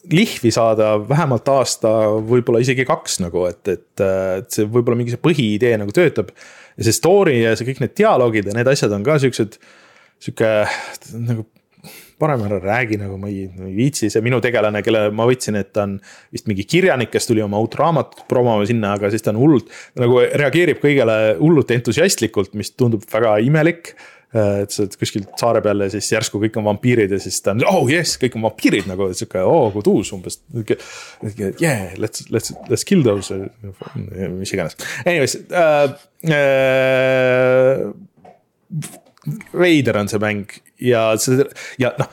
lihvi 0.09 0.51
saada 0.53 0.95
vähemalt 1.05 1.47
aasta, 1.51 1.91
võib-olla 2.25 2.61
isegi 2.63 2.85
kaks 2.87 3.19
nagu, 3.21 3.45
et, 3.49 3.61
et, 3.69 4.03
et 4.03 4.49
see 4.53 4.65
võib-olla 4.65 4.97
mingi 4.99 5.13
see 5.13 5.21
põhiidee 5.21 5.75
nagu 5.81 5.93
töötab. 5.95 6.33
ja 6.77 6.87
see 6.87 6.95
story 6.95 7.41
ja 7.43 7.55
see 7.55 7.67
kõik 7.69 7.83
need 7.83 7.95
dialoogid 7.99 8.49
ja 8.49 8.57
need 8.57 8.69
asjad 8.71 8.93
on 8.95 9.05
ka 9.05 9.19
siuksed, 9.21 9.59
sihuke 10.21 10.51
nagu 11.29 11.45
parem 12.21 12.43
ära 12.45 12.59
räägi, 12.61 12.99
nagu 13.01 13.17
ma 13.17 13.29
ei, 13.31 13.47
ei 13.49 13.73
viitsi, 13.73 14.09
see 14.13 14.21
minu 14.21 14.37
tegelane, 14.43 14.83
kelle 14.85 15.07
ma 15.15 15.25
võtsin, 15.25 15.57
et 15.57 15.71
ta 15.73 15.87
on 15.87 15.95
vist 16.33 16.49
mingi 16.49 16.67
kirjanik, 16.69 17.09
kes 17.13 17.25
tuli 17.29 17.41
oma 17.41 17.59
uut 17.61 17.75
raamatut 17.79 18.27
promoma 18.29 18.67
sinna, 18.69 18.93
aga 18.97 19.09
siis 19.13 19.25
ta 19.25 19.33
on 19.33 19.41
hullult. 19.41 19.71
nagu 19.97 20.21
reageerib 20.21 20.81
kõigele 20.83 21.17
hullult 21.39 21.73
entusiastlikult, 21.73 22.53
mis 22.57 22.73
tundub 22.77 23.05
väga 23.09 23.39
imelik 23.45 23.95
et 24.31 24.71
sa 24.71 24.83
oled 24.85 24.95
kuskil 24.99 25.25
saare 25.39 25.61
peal 25.63 25.83
ja 25.85 25.89
siis 25.91 26.07
järsku 26.13 26.39
kõik 26.43 26.59
on 26.61 26.67
vampiirid 26.69 27.11
ja 27.11 27.19
siis 27.19 27.41
ta 27.43 27.51
on, 27.55 27.65
oh 27.67 27.89
yes, 27.91 28.15
kõik 28.21 28.37
on 28.39 28.47
vampiirid 28.47 28.87
nagu 28.87 29.09
sihuke, 29.11 29.41
oo 29.43 29.65
oh, 29.65 29.73
kui 29.73 29.83
tuus 29.85 30.13
umbes. 30.15 30.39
Yeah, 31.59 31.91
let's, 31.99 32.23
let's, 32.31 32.55
let's 32.71 32.87
kill 32.87 33.03
those, 33.07 33.35
mis 34.37 34.55
iganes, 34.55 34.79
anyways 35.05 35.37
äh,. 35.51 35.99
Äh, 36.21 37.79
veider 39.53 39.97
on 39.97 40.09
see 40.09 40.21
mäng 40.21 40.51
ja 40.81 41.11
see 41.21 41.45
ja 41.81 41.91
noh 41.97 42.09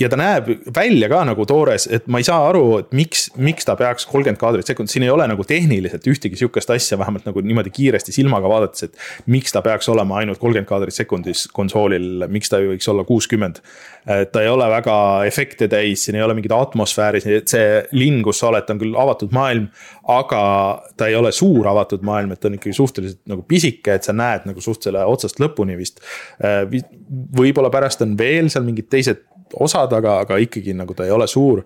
ja 0.00 0.08
ta 0.08 0.16
näeb 0.16 0.48
välja 0.74 1.08
ka 1.12 1.20
nagu 1.28 1.44
toores, 1.48 1.84
et 1.92 2.06
ma 2.10 2.20
ei 2.20 2.26
saa 2.26 2.40
aru, 2.48 2.64
et 2.80 2.94
miks, 2.96 3.26
miks 3.36 3.66
ta 3.68 3.74
peaks 3.76 4.06
kolmkümmend 4.08 4.40
kaadrit 4.40 4.68
sekundis, 4.68 4.94
siin 4.96 5.04
ei 5.04 5.12
ole 5.12 5.26
nagu 5.28 5.44
tehniliselt 5.48 6.06
ühtegi 6.08 6.38
sihukest 6.40 6.70
asja, 6.72 6.96
vähemalt 7.00 7.26
nagu 7.28 7.42
niimoodi 7.44 7.72
kiiresti 7.74 8.14
silmaga 8.14 8.48
vaadates, 8.50 8.88
et. 8.88 9.00
miks 9.32 9.52
ta 9.52 9.62
peaks 9.64 9.88
olema 9.92 10.20
ainult 10.22 10.40
kolmkümmend 10.40 10.68
kaadrit 10.68 10.96
sekundis 10.96 11.44
konsoolil, 11.52 12.24
miks 12.32 12.52
ta 12.52 12.62
ei 12.62 12.70
võiks 12.72 12.88
olla 12.88 13.04
kuuskümmend. 13.08 13.60
ta 14.02 14.42
ei 14.42 14.48
ole 14.50 14.66
väga 14.70 14.96
efekte 15.28 15.68
täis, 15.70 16.06
siin 16.06 16.16
ei 16.18 16.24
ole 16.24 16.34
mingit 16.34 16.54
atmosfääri, 16.56 17.20
see 17.22 17.66
linn, 17.92 18.22
kus 18.24 18.40
sa 18.42 18.48
oled, 18.48 18.70
on 18.72 18.80
küll 18.80 18.96
avatud 18.98 19.34
maailm. 19.36 19.68
aga 20.08 20.42
ta 20.96 21.06
ei 21.06 21.14
ole 21.14 21.30
suur 21.32 21.68
avatud 21.68 22.02
maailm, 22.06 22.32
et 22.32 22.40
ta 22.40 22.48
on 22.48 22.56
ikkagi 22.56 22.74
suhteliselt 22.76 23.20
nagu 23.30 23.44
pisike, 23.46 23.94
et 23.94 24.08
sa 24.08 24.16
näed 24.16 24.48
nagu 24.48 24.64
suht 24.64 24.88
selle 24.88 25.04
otsast 25.04 25.38
lõpuni 25.42 25.76
vist. 25.76 26.00
võib-olla 27.36 27.70
pärast 27.70 28.02
on 28.02 28.16
veel 28.18 28.48
seal 28.50 28.64
mingid 28.64 28.88
teised 28.90 29.22
osad, 29.60 29.92
aga, 29.98 30.20
aga 30.26 30.38
ikkagi 30.42 30.76
nagu 30.76 30.94
ta 30.94 31.08
ei 31.08 31.14
ole 31.14 31.26
suur. 31.30 31.64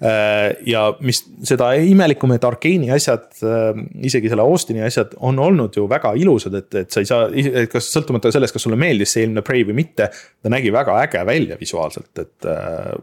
Äh, 0.00 0.54
ja 0.64 0.86
mis 1.04 1.18
seda 1.44 1.74
imelikum, 1.76 2.30
et 2.32 2.44
Arkeeni 2.48 2.88
asjad, 2.94 3.26
äh, 3.44 3.80
isegi 4.08 4.30
selle 4.32 4.46
Austini 4.48 4.80
asjad 4.86 5.12
on 5.28 5.36
olnud 5.44 5.76
ju 5.76 5.84
väga 5.90 6.14
ilusad, 6.16 6.54
et, 6.56 6.70
et 6.80 6.94
sa 6.94 7.02
ei 7.02 7.08
saa, 7.08 7.26
kas 7.68 7.90
sõltumata 7.92 8.32
sellest, 8.32 8.56
kas 8.56 8.64
sulle 8.64 8.78
meeldis 8.80 9.12
see 9.12 9.26
eelmine 9.26 9.44
Prey 9.44 9.66
või 9.68 9.76
mitte. 9.82 10.08
ta 10.40 10.52
nägi 10.52 10.72
väga 10.72 10.94
äge 11.02 11.20
välja 11.28 11.58
visuaalselt, 11.60 12.08
et 12.22 12.48
äh, 12.48 12.94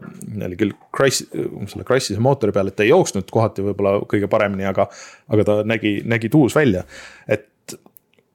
oli 0.48 0.58
küll 0.58 0.74
Crysis, 0.96 1.30
selle 1.70 1.86
Crysis'e 1.86 2.24
mootori 2.24 2.56
peal, 2.56 2.72
et 2.72 2.78
ta 2.80 2.82
ei 2.82 2.90
jooksnud 2.90 3.30
kohati 3.30 3.62
võib-olla 3.68 4.00
kõige 4.10 4.26
paremini, 4.30 4.66
aga. 4.66 4.88
aga 5.30 5.46
ta 5.46 5.56
nägi, 5.68 6.00
nägi 6.08 6.32
tuus 6.34 6.56
välja, 6.58 6.82
et 7.30 7.46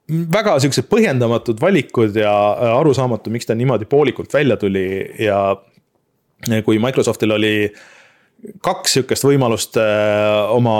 väga 0.08 0.56
siuksed 0.64 0.88
põhjendamatud 0.88 1.60
valikud 1.60 2.16
ja 2.16 2.32
arusaamatu, 2.78 3.32
miks 3.34 3.48
ta 3.48 3.56
niimoodi 3.56 3.84
poolikult 3.90 4.32
välja 4.32 4.56
tuli 4.60 4.86
ja 5.20 5.50
kui 6.64 6.80
Microsoftil 6.82 7.36
oli 7.36 7.54
kaks 8.64 8.98
sihukest 8.98 9.24
võimalust 9.24 9.78
äh, 9.80 10.52
oma 10.52 10.76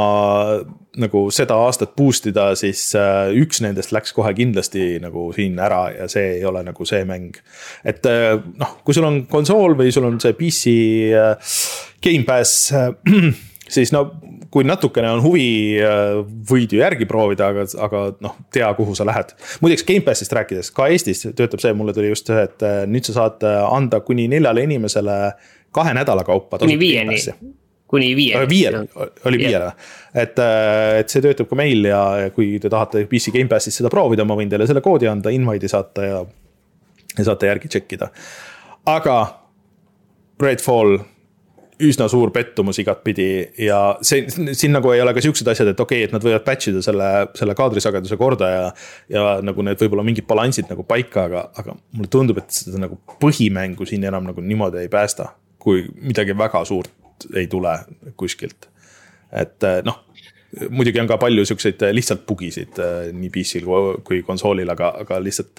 nagu 1.00 1.24
seda 1.34 1.56
aastat 1.64 1.94
boost 1.96 2.28
ida, 2.30 2.50
siis 2.58 2.82
äh, 2.98 3.32
üks 3.40 3.62
nendest 3.64 3.94
läks 3.94 4.12
kohe 4.14 4.34
kindlasti 4.36 4.98
nagu 5.02 5.30
siin 5.34 5.58
ära 5.62 5.86
ja 5.94 6.08
see 6.10 6.36
ei 6.38 6.44
ole 6.46 6.64
nagu 6.66 6.86
see 6.88 7.02
mäng. 7.08 7.40
et 7.84 8.04
äh, 8.10 8.36
noh, 8.60 8.76
kui 8.84 8.96
sul 8.96 9.08
on 9.08 9.24
konsool 9.30 9.78
või 9.78 9.94
sul 9.94 10.08
on 10.10 10.20
see 10.22 10.36
PC 10.38 10.74
Gamepass, 12.04 12.68
siis 13.78 13.94
no 13.94 14.06
kui 14.54 14.62
natukene 14.66 15.08
on 15.10 15.22
huvi, 15.24 15.48
võid 16.46 16.76
ju 16.76 16.78
järgi 16.78 17.08
proovida, 17.10 17.48
aga, 17.50 17.64
aga 17.86 18.04
noh, 18.22 18.36
tea, 18.54 18.68
kuhu 18.78 18.94
sa 18.94 19.06
lähed. 19.08 19.34
muideks 19.64 19.82
Gamepassist 19.88 20.36
rääkides, 20.36 20.70
ka 20.76 20.86
Eestis 20.94 21.26
töötab 21.34 21.62
see, 21.62 21.74
mulle 21.74 21.96
tuli 21.96 22.12
just 22.12 22.30
see, 22.30 22.46
et 22.46 22.62
nüüd 22.86 23.10
sa 23.10 23.16
saad 23.18 23.42
anda 23.48 23.98
kuni 24.06 24.28
neljale 24.30 24.62
inimesele 24.68 25.18
kahe 25.74 25.98
nädala 25.98 26.22
kaupa. 26.24 26.62
kuni 26.62 26.78
viieni 26.78 27.18
kuni 27.94 28.16
viieni. 28.16 28.48
viiele, 28.48 28.86
oli 29.24 29.38
viiele, 29.38 29.72
et, 30.14 30.38
äh, 30.38 30.98
et 31.00 31.12
see 31.12 31.22
töötab 31.22 31.48
ka 31.50 31.58
meil 31.58 31.86
ja 31.86 32.00
kui 32.34 32.56
te 32.62 32.70
tahate 32.72 33.04
PC 33.10 33.34
Gamepassis 33.36 33.78
seda 33.80 33.90
proovida, 33.92 34.26
ma 34.26 34.36
võin 34.38 34.50
teile 34.50 34.66
selle 34.66 34.82
koodi 34.84 35.08
anda, 35.10 35.32
invite'i 35.34 35.70
saata 35.70 36.08
ja. 36.08 36.20
ja 37.18 37.26
saate 37.30 37.50
järgi 37.52 37.70
check 37.76 37.96
ida, 37.98 38.10
aga 38.90 39.18
Redfall 40.42 40.98
üsna 41.82 42.06
suur 42.10 42.30
pettumus 42.34 42.78
igatpidi 42.78 43.28
ja 43.66 43.78
see, 44.04 44.26
siin 44.30 44.74
nagu 44.76 44.92
ei 44.94 45.00
ole 45.02 45.14
ka 45.16 45.22
siuksed 45.24 45.48
asjad, 45.50 45.72
et 45.72 45.80
okei 45.80 46.02
okay,, 46.02 46.08
et 46.08 46.14
nad 46.14 46.22
võivad 46.22 46.44
patch 46.46 46.70
ida 46.70 46.82
selle, 46.84 47.08
selle 47.34 47.56
kaadrisageduse 47.58 48.18
korda 48.20 48.50
ja. 48.50 48.66
ja 49.10 49.24
nagu 49.42 49.64
need 49.66 49.80
võib-olla 49.82 50.04
mingid 50.06 50.28
balansid 50.30 50.70
nagu 50.70 50.86
paika, 50.86 51.26
aga, 51.28 51.46
aga 51.58 51.74
mulle 51.96 52.10
tundub, 52.12 52.38
et 52.42 52.54
seda 52.54 52.82
nagu 52.84 53.00
põhimängu 53.22 53.88
siin 53.88 54.06
enam 54.06 54.28
nagu 54.30 54.44
niimoodi 54.44 54.84
ei 54.84 54.92
päästa. 54.92 55.32
kui 55.64 55.86
midagi 55.96 56.36
väga 56.36 56.60
suurt 56.68 56.92
ei 57.34 57.46
tule 57.48 57.72
kuskilt. 58.16 58.68
et 59.32 59.66
eh, 59.66 59.80
noh, 59.84 60.04
muidugi 60.70 61.00
on 61.00 61.10
ka 61.10 61.18
palju 61.18 61.44
siukseid 61.48 61.82
eh, 61.82 61.94
lihtsalt 61.94 62.22
bugisid 62.28 62.78
eh, 62.78 63.10
nii 63.12 63.32
PC-l 63.34 63.66
kui 64.04 64.22
konsoolil, 64.22 64.70
aga, 64.70 64.92
aga 65.02 65.18
lihtsalt. 65.22 65.58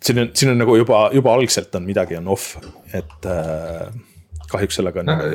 siin 0.00 0.24
on, 0.24 0.32
siin 0.32 0.54
on 0.54 0.62
nagu 0.64 0.76
juba, 0.80 1.10
juba 1.12 1.36
algselt 1.36 1.74
on 1.74 1.84
midagi 1.84 2.16
on 2.16 2.32
off, 2.32 2.56
et 2.92 3.28
äh, 3.28 3.92
kahjuks 4.54 4.80
sellega 4.80 5.04
on 5.04 5.12
no,. 5.12 5.34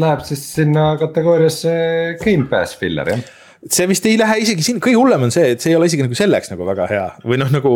Läheb 0.00 0.20
siis 0.22 0.42
sinna 0.54 0.94
kategooriasse 1.00 1.70
Gamepass 2.22 2.78
filler 2.78 3.08
jah 3.10 3.22
see 3.68 3.86
vist 3.90 4.06
ei 4.08 4.16
lähe 4.18 4.38
isegi 4.40 4.64
siin, 4.64 4.78
kõige 4.80 4.96
hullem 4.96 5.26
on 5.26 5.32
see, 5.34 5.52
et 5.54 5.62
see 5.62 5.74
ei 5.74 5.76
ole 5.76 5.88
isegi 5.90 6.04
nagu 6.06 6.16
selleks 6.16 6.52
nagu 6.52 6.64
väga 6.64 6.86
hea 6.88 7.06
või 7.26 7.40
noh, 7.42 7.50
nagu. 7.52 7.72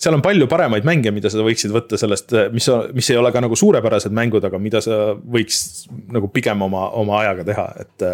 seal 0.00 0.14
on 0.14 0.22
palju 0.22 0.46
paremaid 0.50 0.86
mänge, 0.86 1.10
mida 1.14 1.30
sa 1.32 1.42
võiksid 1.42 1.74
võtta 1.74 1.98
sellest, 1.98 2.34
mis, 2.54 2.68
mis 2.94 3.10
ei 3.10 3.18
ole 3.18 3.32
ka 3.34 3.42
nagu 3.42 3.58
suurepärased 3.58 4.14
mängud, 4.14 4.46
aga 4.46 4.60
mida 4.62 4.82
sa 4.84 5.16
võiks 5.18 5.88
nagu 6.14 6.30
pigem 6.34 6.62
oma, 6.66 6.86
oma 7.00 7.18
ajaga 7.24 7.48
teha, 7.50 7.66
et. 7.82 8.06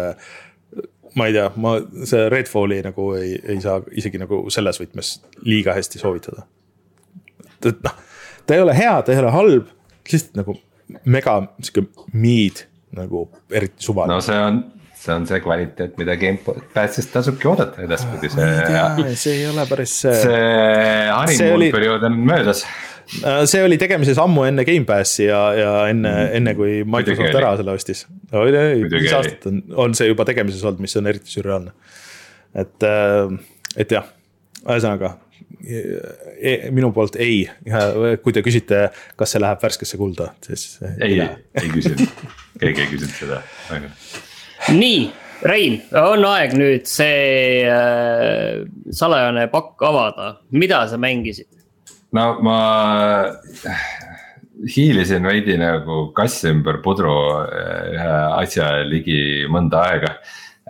ma 1.19 1.27
ei 1.27 1.35
tea, 1.35 1.49
ma 1.59 1.75
see 2.07 2.27
Redfalli 2.31 2.79
nagu 2.85 3.11
ei, 3.19 3.35
ei 3.53 3.61
saa 3.61 3.81
isegi 3.99 4.21
nagu 4.21 4.45
selles 4.53 4.79
võtmes 4.81 5.17
liiga 5.45 5.75
hästi 5.77 6.01
soovitada. 6.01 6.47
et 7.61 7.85
noh, 7.85 8.01
ta 8.47 8.57
ei 8.57 8.65
ole 8.65 8.75
hea, 8.77 8.97
ta 9.05 9.13
ei 9.13 9.21
ole 9.21 9.33
halb, 9.35 9.69
lihtsalt 10.09 10.41
nagu 10.41 10.57
mega 11.05 11.39
sihuke 11.61 11.87
mid 12.13 12.65
nagu 12.95 13.25
eriti 13.51 13.87
suvaline. 13.87 14.15
no 14.15 14.21
see 14.25 14.37
on 14.37 14.61
see 15.01 15.15
on 15.15 15.25
see 15.27 15.41
kvaliteet, 15.41 15.97
mida 15.97 16.15
Gamepassist 16.19 17.11
tasubki 17.13 17.49
oodata 17.49 17.81
edaspidi, 17.85 18.29
see. 18.33 19.15
see 19.17 19.35
ei 19.39 19.47
ole 19.49 19.65
päris. 19.69 19.97
see 20.03 20.39
honeymoon 21.09 21.67
periood 21.73 22.05
on 22.09 22.19
möödas 22.27 22.65
äh, 23.23 23.41
see 23.49 23.63
oli 23.65 23.79
tegemises 23.81 24.21
ammu 24.21 24.45
enne 24.49 24.65
Gamepassi 24.67 25.25
ja, 25.29 25.41
ja 25.57 25.73
enne 25.93 26.11
mm., 26.11 26.35
enne 26.41 26.55
kui 26.59 26.81
Microsoft 26.85 27.39
ära 27.41 27.55
selle 27.59 27.75
ostis. 27.79 28.05
viis 28.35 29.17
aastat 29.17 29.49
on, 29.49 29.63
on 29.87 29.97
see 29.97 30.11
juba 30.11 30.27
tegemises 30.29 30.63
olnud, 30.67 30.83
mis 30.85 30.97
on 30.99 31.09
eriti 31.09 31.33
sürreaalne. 31.33 31.73
et, 32.53 32.77
äh, 32.85 33.35
et 33.81 33.97
jah, 33.97 34.09
ühesõnaga 34.67 35.15
e, 35.63 36.53
minu 36.73 36.91
poolt 36.95 37.17
ei, 37.21 37.43
kui 38.23 38.35
te 38.35 38.43
küsite, 38.45 38.87
kas 39.19 39.35
see 39.35 39.43
läheb 39.43 39.63
värskesse 39.63 39.99
kulda, 39.99 40.31
siis. 40.45 40.77
ei, 40.97 41.19
ei, 41.19 41.29
ei 41.61 41.73
küsinud, 41.73 42.27
keegi 42.61 42.85
ei 42.85 42.91
küsinud 42.93 43.17
seda, 43.17 43.41
on 43.73 43.87
ju 43.89 43.95
nii, 44.77 45.01
Rein, 45.41 45.79
on 45.97 46.21
aeg 46.29 46.51
nüüd 46.53 46.85
see 46.85 47.63
äh, 47.65 48.59
salajane 48.93 49.47
pakk 49.49 49.81
avada, 49.87 50.35
mida 50.53 50.83
sa 50.89 50.99
mängisid? 51.01 51.49
no 52.13 52.25
ma 52.45 52.59
hiilisin 54.69 55.25
veidi 55.25 55.55
nagu 55.57 56.11
kass 56.13 56.43
ümber 56.45 56.81
pudru 56.85 57.15
äh, 57.39 57.95
ühe 57.95 58.19
asja 58.43 58.67
ligi 58.85 59.47
mõnda 59.49 59.81
aega 59.87 60.11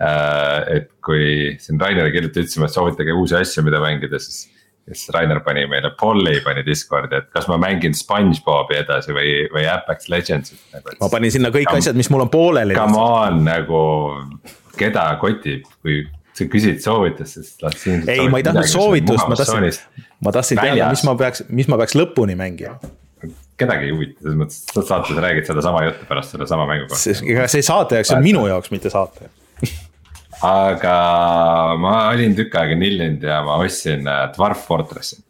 äh,. 0.00 0.78
et 0.78 0.88
kui 1.04 1.58
siin 1.60 1.80
Rainer 1.80 2.08
hiljuti 2.08 2.46
ütlesime, 2.46 2.70
et 2.70 2.72
soovitage 2.72 3.12
uusi 3.12 3.36
asju, 3.36 3.66
mida 3.66 3.82
mängida, 3.82 4.22
siis 4.22 4.46
siis 4.88 5.10
Rainer 5.14 5.40
pani 5.44 5.66
meile, 5.70 5.92
Polly 6.00 6.40
pani 6.44 6.64
Discordi, 6.66 7.20
et 7.22 7.28
kas 7.34 7.46
ma 7.50 7.58
mängin 7.60 7.94
SpongeBobi 7.96 8.78
edasi 8.80 9.14
või, 9.16 9.34
või 9.52 9.66
Apex 9.70 10.08
Legendsit 10.12 10.62
nagu,. 10.74 10.96
ma 11.00 11.10
panin 11.12 11.34
sinna 11.34 11.52
kõik 11.54 11.70
asjad, 11.74 11.98
mis 11.98 12.10
mul 12.12 12.26
on 12.26 12.32
pooleli. 12.32 12.78
Come 12.78 13.02
on 13.02 13.44
nagu, 13.46 13.82
keda 14.78 15.06
kotib, 15.22 15.68
kui 15.84 16.02
sa 16.36 16.48
küsid 16.50 16.82
soovitust, 16.84 17.38
siis 17.38 17.52
las 17.62 17.78
siin. 17.82 18.02
ei, 18.10 18.26
ma 18.32 18.40
ei 18.40 18.48
tahtnud 18.48 18.70
soovitust, 18.70 19.28
ma 19.28 19.38
tahtsin, 19.38 20.02
ma 20.24 20.34
tahtsin 20.34 20.62
teada, 20.62 20.90
mis 20.90 21.06
ma 21.06 21.16
peaks, 21.20 21.46
mis 21.52 21.70
ma 21.70 21.80
peaks 21.82 21.98
lõpuni 21.98 22.38
mängima 22.38 22.80
kedagi 23.62 23.86
ei 23.86 23.92
huvita, 23.94 24.16
selles 24.24 24.38
mõttes, 24.40 24.62
et 24.72 24.88
saates 24.88 25.18
räägid 25.22 25.46
sedasama 25.46 25.84
juttu 25.84 26.06
pärast 26.08 26.32
sedasama 26.34 26.64
mängu 26.66 26.88
kohta. 26.90 27.46
see 27.52 27.62
saate 27.62 28.00
jaoks, 28.00 28.10
see 28.10 28.16
on 28.18 28.24
minu 28.24 28.42
jaoks, 28.48 28.72
mitte 28.74 28.90
saate 28.90 29.28
aga 30.42 30.96
ma 31.78 31.96
olin 32.10 32.34
tükk 32.38 32.56
aega 32.58 32.78
nillinud 32.78 33.22
ja 33.26 33.42
ma 33.46 33.60
ostsin 33.62 34.08
äh, 34.10 34.24
Dwarf 34.36 34.66
Fortressi 34.66 35.22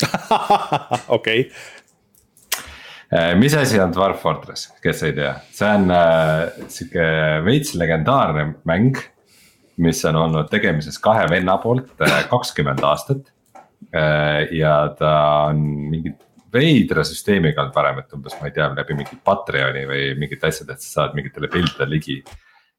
okei. 1.16 1.50
Äh, 3.12 3.34
mis 3.36 3.54
asi 3.54 3.80
on 3.80 3.92
Dwarf 3.92 4.22
Fortress, 4.22 4.68
kes 4.82 5.02
ei 5.02 5.14
tea, 5.16 5.32
see 5.54 5.66
on 5.66 5.90
äh, 5.90 6.44
sihuke 6.70 7.06
veits 7.46 7.74
legendaarne 7.74 8.52
mäng. 8.68 9.00
mis 9.80 10.02
on 10.04 10.16
olnud 10.20 10.50
tegemises 10.52 10.98
kahe 11.00 11.24
venna 11.30 11.54
poolt 11.58 12.02
äh, 12.04 12.18
kakskümmend 12.28 12.82
aastat 12.84 13.30
äh,. 13.96 14.52
ja 14.52 14.94
ta 14.98 15.12
on 15.48 15.62
mingi 15.90 16.12
veidra 16.52 17.04
süsteemiga 17.06 17.62
olnud 17.62 17.74
varem, 17.74 17.98
et 18.02 18.12
umbes 18.12 18.36
ma 18.38 18.50
ei 18.50 18.54
tea, 18.54 18.68
läbi 18.76 18.96
mingi 18.98 19.16
Patreoni 19.24 19.86
või 19.88 20.04
mingite 20.20 20.50
asjade, 20.50 20.76
et 20.76 20.84
sa 20.84 20.90
saad 21.00 21.16
mingitele 21.16 21.48
piltidele 21.48 21.90
ligi 21.94 22.18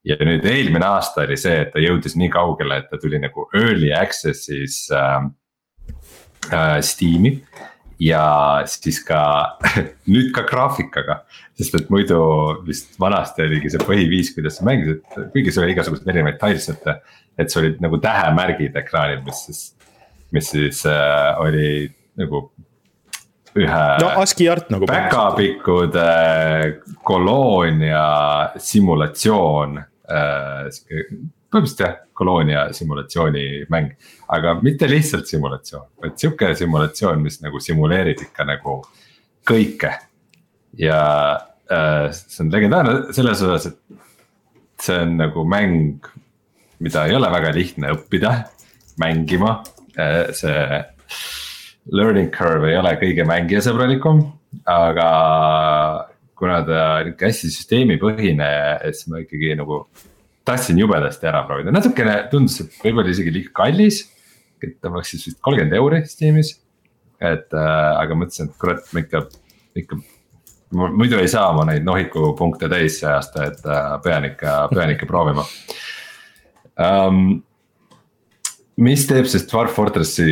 ja 0.08 0.18
nüüd 0.26 0.46
eelmine 0.50 0.88
aasta 0.88 1.26
oli 1.26 1.38
see, 1.40 1.62
et 1.66 1.74
ta 1.74 1.82
jõudis 1.82 2.16
nii 2.18 2.32
kaugele, 2.34 2.82
et 2.82 2.90
ta 2.90 3.00
tuli 3.02 3.20
nagu 3.22 3.48
early 3.58 3.92
access'is 3.94 4.84
äh, 4.96 5.28
äh, 6.50 6.80
Steam'i. 6.86 7.38
ja 8.02 8.24
siis 8.66 8.98
ka 9.06 9.22
nüüd 10.14 10.32
ka 10.34 10.46
graafikaga, 10.50 11.20
sest 11.58 11.78
et 11.78 11.92
muidu 11.94 12.22
vist 12.66 12.98
vanasti 13.02 13.46
oligi 13.46 13.70
see 13.70 13.84
põhiviis, 13.86 14.34
kuidas 14.34 14.58
sa 14.58 14.66
mängisid, 14.66 15.04
kuigi 15.36 15.54
seal 15.54 15.68
oli 15.68 15.76
igasuguseid 15.76 16.10
erinevaid 16.10 16.42
tilesette. 16.42 16.98
et 17.38 17.54
see 17.54 17.62
olid 17.62 17.78
nagu 17.82 18.02
tähemärgid 18.02 18.76
ekraanil, 18.82 19.22
mis 19.26 19.46
siis, 19.46 19.62
mis 20.34 20.50
siis 20.50 20.82
äh, 20.90 21.38
oli 21.46 21.70
nagu 22.18 22.48
ühe. 23.54 23.86
no 24.02 24.10
ASCII 24.18 24.50
art 24.50 24.74
nagu. 24.74 24.90
päkapikkude 24.90 26.10
koloonia 27.06 28.04
simulatsioon 28.58 29.78
äh, 29.78 29.91
põhimõtteliselt 31.52 31.84
jah, 31.84 31.98
koloonia 32.16 32.66
simulatsiooni 32.76 33.46
mäng, 33.72 33.92
aga 34.32 34.56
mitte 34.64 34.88
lihtsalt 34.90 35.28
simulatsioon, 35.30 35.88
vaid 36.04 36.18
sihuke 36.22 36.54
simulatsioon, 36.58 37.22
mis 37.24 37.42
nagu 37.44 37.60
simuleerib 37.64 38.24
ikka 38.28 38.48
nagu 38.48 38.80
kõike. 39.48 39.92
ja 40.80 41.02
äh, 41.72 42.08
see 42.16 42.46
on 42.46 42.52
legendaarne 42.54 43.14
selles 43.16 43.42
osas, 43.44 43.68
et 43.72 44.82
see 44.82 45.02
on 45.04 45.18
nagu 45.20 45.44
mäng, 45.46 46.08
mida 46.80 47.06
ei 47.06 47.16
ole 47.18 47.30
väga 47.32 47.52
lihtne 47.56 47.92
õppida 47.98 48.36
mängima 49.02 49.62
äh,, 49.98 50.32
see. 50.34 50.82
Learning 51.92 52.30
curve 52.30 52.70
ei 52.70 52.76
ole 52.78 52.92
kõige 53.02 53.24
mängijasõbralikum, 53.26 54.20
aga 54.70 55.08
kuna 56.42 56.62
ta 56.66 56.86
nihuke 57.06 57.28
hästi 57.30 57.52
süsteemipõhine, 57.54 58.48
siis 58.90 59.10
ma 59.12 59.22
ikkagi 59.22 59.54
nagu 59.60 59.84
tahtsin 60.48 60.80
jubedasti 60.82 61.30
ära 61.30 61.44
proovida, 61.46 61.74
natukene 61.74 62.16
tundus, 62.32 62.58
et 62.64 62.80
võib-olla 62.82 63.14
isegi 63.14 63.34
liiga 63.36 63.54
kallis. 63.62 64.08
et 64.62 64.76
ta 64.82 64.92
maksis 64.94 65.24
vist 65.26 65.40
kolmkümmend 65.42 65.74
euri 65.78 66.02
Steamis. 66.06 66.56
et 67.22 67.54
äh, 67.54 68.02
aga 68.02 68.18
mõtlesin, 68.18 68.50
et 68.50 68.58
kurat, 68.58 68.82
ma 68.94 69.04
ikka, 69.06 69.24
ikka. 69.78 70.00
muidu 70.72 71.20
ei 71.22 71.30
saa 71.30 71.52
ma 71.54 71.66
neid 71.70 71.86
nohiku 71.86 72.34
punkte 72.38 72.70
täis 72.70 73.00
see 73.00 73.10
aasta, 73.10 73.46
et 73.52 73.66
äh, 73.66 73.96
pean 74.04 74.26
ikka, 74.26 74.58
pean 74.74 74.94
ikka 74.96 75.10
proovima 75.10 75.46
um,. 76.82 77.42
mis 78.82 79.06
teeb 79.06 79.28
siis 79.30 79.46
Dwarf 79.46 79.76
Fortressi 79.78 80.32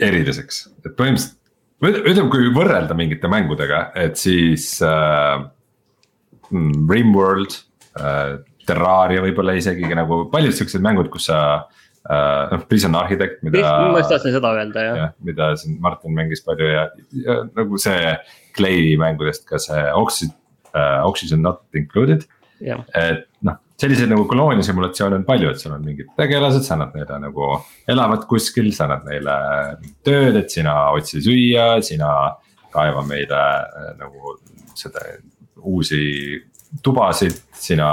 eriliseks, 0.00 0.64
et 0.82 0.96
põhimõtteliselt 0.96 1.39
ütleme, 1.88 2.28
kui 2.32 2.50
võrrelda 2.54 2.96
mingite 2.96 3.30
mängudega, 3.30 3.86
et 3.98 4.20
siis 4.20 4.74
äh, 4.84 5.40
mm, 6.50 6.86
Rimworld 6.90 7.56
äh,, 7.96 8.38
Terraria 8.68 9.22
võib-olla 9.24 9.56
isegi 9.58 9.88
nagu 9.96 10.24
paljud 10.30 10.54
siuksed 10.54 10.82
mängud, 10.84 11.08
kus 11.12 11.30
sa 11.30 11.38
äh,. 12.04 12.50
noh, 12.52 12.66
Prison 12.68 12.94
Architect, 13.00 13.40
mida. 13.46 13.64
ma 13.90 14.02
just 14.02 14.12
tahtsin 14.12 14.36
seda 14.36 14.52
öelda 14.58 14.84
jah 14.84 15.00
ja,. 15.00 15.08
mida 15.26 15.54
siin 15.60 15.80
Martin 15.82 16.14
mängis 16.16 16.44
palju 16.46 16.68
ja, 16.68 16.84
ja 17.24 17.40
nagu 17.56 17.80
see 17.80 18.12
Clay 18.56 18.94
mängudest 19.00 19.48
ka 19.48 19.58
see 19.62 19.88
Oxygen 19.96 20.36
uh,, 20.74 21.00
Oxygen 21.08 21.42
not 21.46 21.64
included. 21.74 22.28
et 22.60 23.24
noh, 23.46 23.56
selliseid 23.80 24.10
nagu 24.12 24.26
koloonia 24.28 24.64
simulatsioone 24.66 25.20
on 25.20 25.26
palju, 25.28 25.50
et 25.52 25.62
sul 25.62 25.74
on 25.74 25.84
mingid 25.84 26.12
tegelased, 26.18 26.66
sa 26.66 26.76
annad 26.76 26.94
neile 26.98 27.18
nagu, 27.22 27.50
elavad 27.90 28.26
kuskil, 28.30 28.70
sa 28.76 28.86
annad 28.86 29.06
neile 29.08 29.36
tööd, 30.06 30.36
et 30.42 30.52
sina 30.52 30.76
otsi 30.96 31.22
süüa, 31.24 31.72
sina 31.84 32.10
kaeva 32.74 33.04
meile 33.06 33.40
äh, 33.40 33.90
nagu 34.00 34.36
seda 34.78 35.04
uusi 35.60 36.02
tubasid, 36.84 37.36
sina 37.56 37.90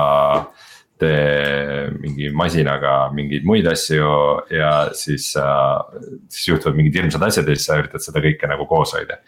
tee 0.97 1.89
mingi 2.01 2.31
masinaga 2.33 3.07
mingeid 3.13 3.45
muid 3.45 3.67
asju 3.69 4.07
ja 4.49 4.71
siis 4.97 5.29
äh,, 5.37 5.99
siis 6.25 6.47
juhtuvad 6.49 6.77
mingid 6.77 6.97
hirmsad 6.97 7.25
asjad 7.27 7.49
ja 7.49 7.57
siis 7.57 7.67
sa 7.69 7.77
üritad 7.77 8.01
seda 8.01 8.23
kõike 8.23 8.49
nagu 8.49 8.65
koos 8.69 8.95
hoida 8.97 9.21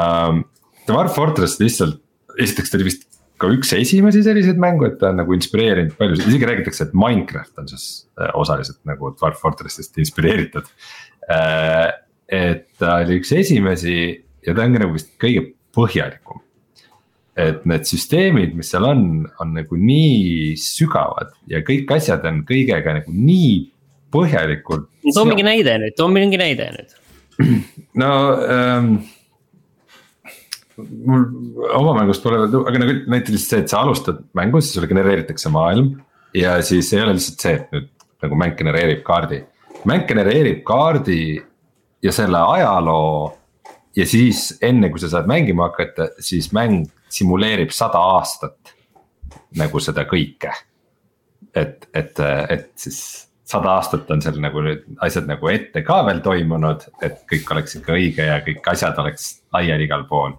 um,. 0.00 0.44
Dwarf 0.86 1.16
Fortress 1.18 1.58
lihtsalt, 1.58 1.96
esiteks 2.38 2.70
ta 2.70 2.78
oli 2.78 2.84
vist 2.86 3.08
ka 3.40 3.50
üks 3.52 3.72
esimesi 3.76 4.22
selliseid 4.24 4.60
mängu, 4.62 4.86
et 4.88 4.98
ta 5.00 5.10
on 5.12 5.20
nagu 5.20 5.36
inspireerinud 5.36 5.96
paljusid, 5.98 6.30
isegi 6.30 6.48
räägitakse, 6.48 6.88
et 6.88 6.96
Minecraft 6.96 7.62
on 7.62 7.68
siis 7.72 7.86
äh, 8.20 8.32
osaliselt 8.38 8.80
nagu 8.88 9.12
Dwarf 9.18 9.42
Fortressist 9.42 9.98
inspireeritud 10.02 10.68
äh,. 11.32 11.92
et 12.26 12.66
ta 12.80 12.96
oli 13.04 13.20
üks 13.20 13.30
esimesi 13.36 13.98
ja 14.46 14.54
ta 14.54 14.64
on 14.64 14.74
ka 14.74 14.82
nagu 14.82 14.96
vist 14.96 15.12
kõige 15.22 15.44
põhjalikum 15.76 16.42
et 17.36 17.64
need 17.68 17.84
süsteemid, 17.84 18.54
mis 18.56 18.70
seal 18.72 18.86
on, 18.88 19.00
on 19.42 19.52
nagu 19.58 19.76
nii 19.76 20.54
sügavad 20.60 21.34
ja 21.50 21.60
kõik 21.64 21.90
asjad 21.98 22.24
on 22.28 22.40
kõigega 22.48 22.96
nagu 22.96 23.12
nii 23.12 23.50
põhjalikult. 24.14 24.88
too 25.12 25.26
mingi 25.28 25.44
näide 25.44 25.76
nüüd, 25.82 25.96
too 25.98 26.08
mingi 26.12 26.40
näide 26.40 26.70
nüüd. 26.72 26.96
no 28.02 28.10
ähm, 28.48 28.94
mul 30.76 31.24
oma 31.76 31.94
mängust 32.00 32.24
pole, 32.24 32.42
aga 32.46 32.80
nagu 32.82 32.96
näiteks 33.12 33.48
see, 33.48 33.62
et 33.64 33.72
sa 33.72 33.82
alustad 33.84 34.20
mängu, 34.36 34.60
siis 34.60 34.76
sulle 34.76 34.90
genereeritakse 34.90 35.52
maailm. 35.52 35.94
ja 36.36 36.58
siis 36.62 36.92
ei 36.92 37.02
ole 37.02 37.16
lihtsalt 37.16 37.44
see, 37.44 37.54
et 37.56 37.72
nüüd 37.72 37.88
nagu 38.24 38.38
mäng 38.38 38.56
genereerib 38.58 39.02
kaardi, 39.06 39.40
mäng 39.88 40.06
genereerib 40.08 40.62
kaardi 40.68 41.20
ja 42.02 42.12
selle 42.12 42.38
ajaloo. 42.38 43.36
ja 43.96 44.06
siis 44.06 44.50
enne, 44.62 44.90
kui 44.90 45.00
sa 45.00 45.08
saad 45.12 45.28
mängima 45.30 45.70
hakata, 45.70 46.10
siis 46.20 46.52
mäng 46.52 46.84
simuleerib 47.08 47.72
sada 47.72 48.02
aastat 48.16 48.74
nagu 49.56 49.80
seda 49.80 50.04
kõike. 50.08 50.52
et, 51.56 51.88
et, 51.94 52.20
et 52.50 52.70
siis 52.76 53.26
sada 53.46 53.76
aastat 53.78 54.10
on 54.10 54.22
seal 54.22 54.40
nagu 54.42 54.62
nüüd 54.64 54.84
asjad 55.06 55.28
nagu 55.30 55.48
ette 55.48 55.82
ka 55.86 56.00
veel 56.08 56.20
toimunud, 56.24 56.82
et 57.06 57.22
kõik 57.30 57.52
oleks 57.54 57.78
ikka 57.78 57.94
õige 57.94 58.26
ja 58.26 58.40
kõik 58.44 58.66
asjad 58.72 58.98
oleks 59.02 59.28
laiali 59.54 59.86
igal 59.86 60.04
pool. 60.10 60.34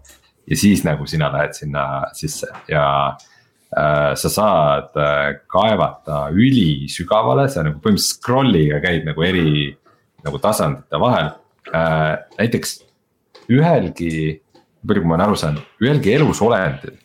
Ja 0.48 0.58
siis 0.58 0.84
nagu 0.88 1.08
sina 1.08 1.32
lähed 1.34 1.56
sinna 1.58 1.84
sisse 2.16 2.48
ja 2.72 2.86
äh, 3.12 4.14
sa 4.16 4.32
saad 4.32 4.96
äh, 4.96 5.42
kaevata 5.52 6.28
ülisügavale, 6.32 7.50
sa 7.52 7.66
nagu 7.68 7.82
põhimõtteliselt 7.84 8.22
scroll'iga 8.22 8.82
käid 8.84 9.08
nagu 9.08 9.28
eri 9.28 9.72
nagu 10.26 10.40
tasandite 10.44 11.00
vahel 11.02 11.32
äh,. 11.74 12.18
näiteks 12.40 12.80
ühelgi 13.52 14.42
palju 14.88 15.04
kui 15.04 15.10
ma 15.10 15.18
olen 15.18 15.26
aru 15.28 15.38
saanud, 15.40 15.70
ühelgi 15.84 16.14
elusolendil 16.16 16.98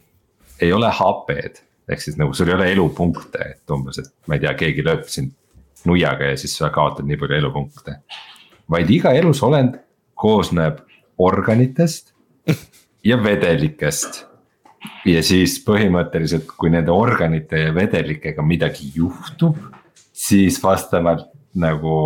ei 0.63 0.73
ole 0.73 0.91
HP-d. 0.93 1.63
ehk 1.93 2.01
siis 2.01 2.19
nagu 2.21 2.35
sul 2.37 2.49
ei 2.49 2.55
ole 2.55 2.69
elupunkte, 2.73 3.47
et 3.57 3.75
umbes, 3.75 3.99
et 3.99 4.11
ma 4.31 4.37
ei 4.37 4.45
tea, 4.45 4.53
keegi 4.59 4.85
lööb 4.87 5.09
sind 5.11 5.33
nuiaga 5.89 6.31
ja 6.31 6.39
siis 6.39 6.55
sa 6.61 6.71
kaotad 6.75 7.09
nii 7.09 7.19
palju 7.19 7.41
elupunkte. 7.41 7.97
vaid 8.71 8.91
iga 8.91 9.13
elusolend 9.19 9.81
koosneb 10.15 10.79
organitest 11.19 12.12
ja 13.05 13.19
vedelikest. 13.23 14.27
ja 15.07 15.23
siis 15.23 15.59
põhimõtteliselt, 15.67 16.47
kui 16.59 16.71
nende 16.71 16.91
organite 16.95 17.59
ja 17.69 17.75
vedelikega 17.75 18.43
midagi 18.43 18.91
juhtub, 18.95 19.59
siis 20.13 20.59
vastavalt 20.63 21.31
nagu 21.55 21.97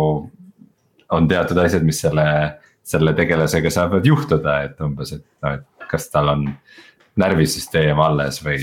on 1.09 1.27
teatud 1.27 1.57
asjad, 1.61 1.85
mis 1.87 2.01
selle 2.03 2.27
selle 2.87 3.13
tegelasega 3.17 3.71
saavad 3.73 4.05
juhtuda, 4.07 4.61
et 4.67 4.79
umbes, 4.83 5.11
et 5.17 5.25
noh, 5.43 5.57
et 5.57 5.89
kas 5.91 6.07
tal 6.11 6.31
on 6.31 6.45
närvisüsteem 7.19 7.99
alles 7.99 8.39
või 8.45 8.61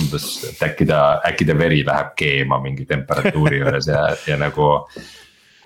umbes, 0.00 0.26
et 0.48 0.62
äkki 0.66 0.88
ta, 0.88 1.20
äkki 1.28 1.46
ta 1.46 1.56
veri 1.58 1.82
läheb 1.86 2.14
keema 2.18 2.58
mingi 2.62 2.86
temperatuuri 2.88 3.60
juures 3.62 3.90
ja, 3.92 4.08
ja 4.26 4.38
nagu 4.40 4.70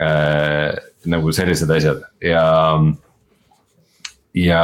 äh,. 0.01 0.75
nagu 1.09 1.33
sellised 1.33 1.71
asjad 1.73 2.03
ja. 2.21 2.45
Ja 4.37 4.63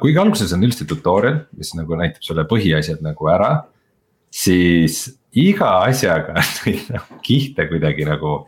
kuigi 0.00 0.18
alguses 0.18 0.52
on 0.56 0.66
üldse 0.66 0.86
tutorial, 0.88 1.44
mis 1.56 1.72
nagu 1.78 1.98
näitab 1.98 2.24
sulle 2.26 2.46
põhiasjad 2.50 3.02
nagu 3.04 3.30
ära. 3.30 3.52
siis 4.30 5.08
iga 5.34 5.80
asjaga 5.86 6.38
neid 6.64 6.86
nagu 6.90 7.18
kihte 7.26 7.66
kuidagi 7.70 8.06
nagu 8.06 8.44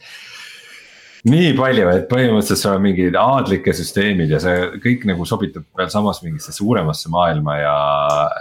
nii 1.31 1.53
palju, 1.59 1.87
et 1.91 2.09
põhimõtteliselt 2.11 2.59
sul 2.59 2.77
on 2.77 2.83
mingid 2.83 3.19
aadlike 3.19 3.75
süsteemid 3.79 4.31
ja 4.31 4.41
see 4.43 4.81
kõik 4.83 5.07
nagu 5.07 5.27
sobitub 5.27 5.67
veel 5.79 5.91
samas 5.91 6.23
mingisse 6.25 6.55
suuremasse 6.55 7.11
maailma 7.15 7.59
ja 7.61 7.77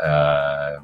äh,. 0.10 0.80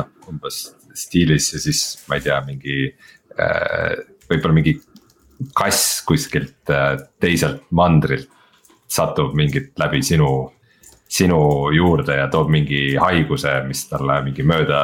noh, 0.00 0.12
umbes 0.32 0.62
stiilis 0.96 1.52
ja 1.52 1.60
siis 1.60 1.82
ma 2.08 2.16
ei 2.16 2.24
tea, 2.24 2.38
mingi 2.46 2.78
äh, 2.88 4.00
võib-olla 4.30 4.56
mingi 4.56 4.78
kass 5.56 6.00
kuskilt 6.08 6.72
äh, 6.72 6.96
teiselt 7.20 7.68
mandrilt 7.70 8.32
satub 8.88 9.34
mingit 9.36 9.74
läbi 9.78 10.02
sinu 10.02 10.30
sinu 11.08 11.40
juurde 11.72 12.18
ja 12.18 12.26
toob 12.28 12.50
mingi 12.52 12.96
haiguse, 13.00 13.62
mis 13.64 13.86
talle 13.88 14.20
mingi 14.26 14.44
mööda 14.44 14.80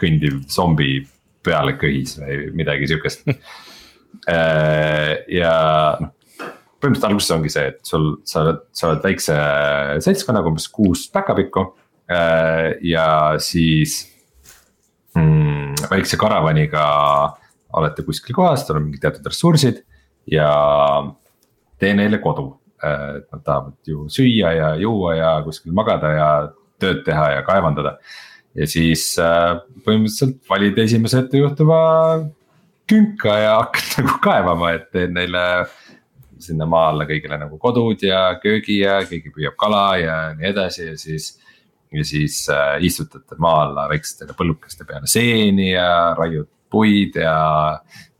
kõndiv 0.00 0.46
zombi 0.48 1.02
peale 1.44 1.76
köhis 1.76 2.16
või 2.20 2.46
midagi 2.56 2.88
sihukest 2.88 3.26
Äh, 4.26 5.22
ja 5.30 5.52
noh, 6.00 6.12
põhimõtteliselt 6.80 7.08
alguses 7.08 7.34
ongi 7.34 7.52
see, 7.52 7.70
et 7.70 7.80
sul, 7.86 8.08
sa 8.26 8.42
oled, 8.42 8.62
sa 8.74 8.90
oled 8.90 9.04
väikse 9.04 9.36
seltskonnaga, 10.04 10.50
umbes 10.50 10.68
kuus 10.72 11.06
päkapikku. 11.12 11.66
Äh, 12.10 12.76
ja 12.86 13.06
siis 13.42 13.98
mm, 15.14 15.76
väikse 15.90 16.18
karavaniga 16.20 16.86
olete 17.76 18.06
kuskil 18.06 18.36
kohas, 18.36 18.64
teil 18.66 18.80
on 18.80 18.88
mingid 18.88 19.02
teatud 19.04 19.26
ressursid 19.30 19.82
ja 20.30 20.50
tee 21.82 21.92
neile 21.98 22.22
kodu. 22.22 22.48
Äh, 22.86 23.16
et 23.18 23.26
nad 23.32 23.42
tahavad 23.44 23.90
ju 23.90 24.06
süüa 24.12 24.52
ja 24.54 24.70
juua 24.80 25.16
ja 25.16 25.34
kuskil 25.44 25.74
magada 25.76 26.12
ja 26.14 26.30
tööd 26.80 27.04
teha 27.06 27.30
ja 27.38 27.44
kaevandada. 27.46 27.98
ja 28.56 28.64
siis 28.64 29.02
põhimõtteliselt 29.84 30.38
valid 30.48 30.78
esimese 30.80 31.18
ettejuhtuva 31.20 31.80
künka 32.88 33.34
ja 33.42 33.56
hakkad 33.58 33.90
nagu 34.00 34.20
kaevama, 34.24 34.72
et 34.76 34.88
teen 34.94 35.12
neile 35.16 35.42
sinna 36.42 36.66
maa 36.68 36.90
alla 36.92 37.06
kõigile 37.08 37.38
nagu 37.40 37.58
kodud 37.60 38.02
ja 38.04 38.20
köögi 38.42 38.80
ja 38.82 39.00
keegi 39.08 39.32
püüab 39.34 39.56
kala 39.60 39.84
ja 40.00 40.16
nii 40.36 40.50
edasi 40.52 40.90
ja 40.90 40.96
siis. 41.00 41.34
ja 41.92 42.04
siis 42.04 42.40
äh, 42.50 42.76
istutate 42.84 43.38
maa 43.38 43.62
alla 43.68 43.86
väikestele 43.88 44.34
põllukeste 44.36 44.84
peale 44.84 45.06
seeni 45.08 45.70
ja 45.70 46.14
raiud 46.18 46.48
puid 46.70 47.16
ja 47.22 47.36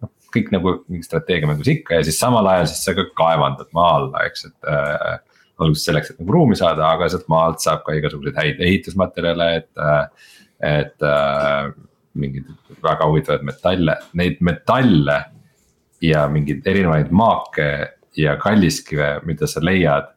noh, 0.01 0.10
kõik 0.36 0.52
nagu 0.54 0.74
mingi 0.86 1.06
strateegiamängus 1.06 1.70
ikka 1.72 2.00
ja 2.00 2.06
siis 2.06 2.20
samal 2.20 2.46
ajal 2.52 2.68
siis 2.70 2.84
sa 2.86 2.94
ka 2.96 3.06
kaevandad 3.18 3.72
maa 3.76 3.96
alla, 4.00 4.26
eks, 4.28 4.46
et 4.50 4.70
äh,. 4.72 5.16
alguses 5.56 5.86
selleks, 5.88 6.10
et 6.12 6.18
nagu 6.20 6.34
ruumi 6.34 6.56
saada, 6.58 6.84
aga 6.92 7.08
sealt 7.08 7.30
maalt 7.32 7.62
saab 7.64 7.80
ka 7.86 7.94
igasuguseid 7.96 8.36
häid 8.36 8.58
ehitusmaterjale, 8.60 9.46
et 9.62 9.70
äh,, 9.80 10.32
et 10.66 11.04
äh, 11.04 11.70
mingeid 12.16 12.50
väga 12.84 13.08
huvitavaid 13.08 13.44
metalle, 13.44 13.96
neid 14.16 14.40
metalle 14.44 15.16
ja 16.04 16.26
mingeid 16.32 16.66
erinevaid 16.68 17.12
maake 17.12 17.70
ja 18.16 18.36
kalliskive, 18.40 19.20
mida 19.28 19.48
sa 19.48 19.60
leiad 19.64 20.08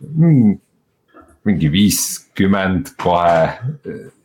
mm,. 0.00 0.56
mingi 1.48 1.72
viiskümmend 1.72 2.94
kohe 3.02 3.48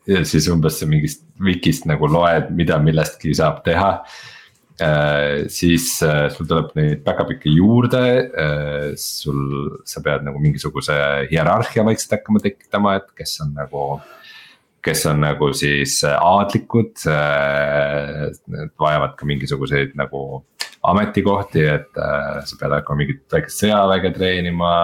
ja 0.07 0.23
siis 0.27 0.47
umbes 0.51 0.79
mingist 0.87 1.23
wikist 1.43 1.85
nagu 1.89 2.07
loed, 2.09 2.51
mida 2.55 2.79
millestki 2.81 3.35
saab 3.37 3.61
teha. 3.65 3.91
Siis 5.49 5.87
äh, 6.05 6.27
sul 6.29 6.45
tuleb 6.45 6.75
neid 6.77 6.99
päkapikke 7.05 7.49
juurde 7.49 8.01
äh,, 8.29 8.91
sul, 9.01 9.79
sa 9.89 10.03
pead 10.05 10.21
nagu 10.27 10.37
mingisuguse 10.43 10.97
hierarhia 11.31 11.85
vaikselt 11.87 12.19
hakkama 12.19 12.43
tekitama, 12.43 12.99
et 12.99 13.09
kes 13.17 13.39
on 13.41 13.55
nagu 13.57 13.87
äh, 13.95 14.11
kes 14.87 15.05
on 15.09 15.21
nagu 15.23 15.51
siis 15.57 15.99
äh, 16.07 16.15
aadlikud, 16.21 16.95
äh, 17.11 18.67
vajavad 18.79 19.15
ka 19.19 19.27
mingisuguseid 19.27 19.95
nagu 19.99 20.43
ametikohti, 20.87 21.63
et 21.67 22.01
äh, 22.01 22.41
sa 22.47 22.59
pead 22.59 22.75
hakkama 22.79 23.03
mingit 23.03 23.23
väikest 23.33 23.65
sõjaväge 23.65 24.13
treenima. 24.17 24.75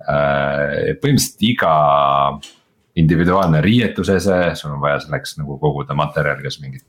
põhimõtteliselt 0.00 1.42
iga, 1.44 1.72
individuaalne 2.96 3.60
riietusese, 3.60 4.38
sul 4.56 4.72
on 4.72 4.80
vaja 4.80 5.02
selleks 5.04 5.34
nagu 5.36 5.58
koguda 5.60 5.92
materjali, 5.94 6.46
kas 6.46 6.56
mingit 6.62 6.86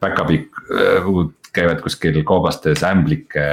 päkapikkud 0.00 1.34
käivad 1.56 1.80
kuskil 1.80 2.18
koobastes 2.26 2.82
ämblike, 2.84 3.44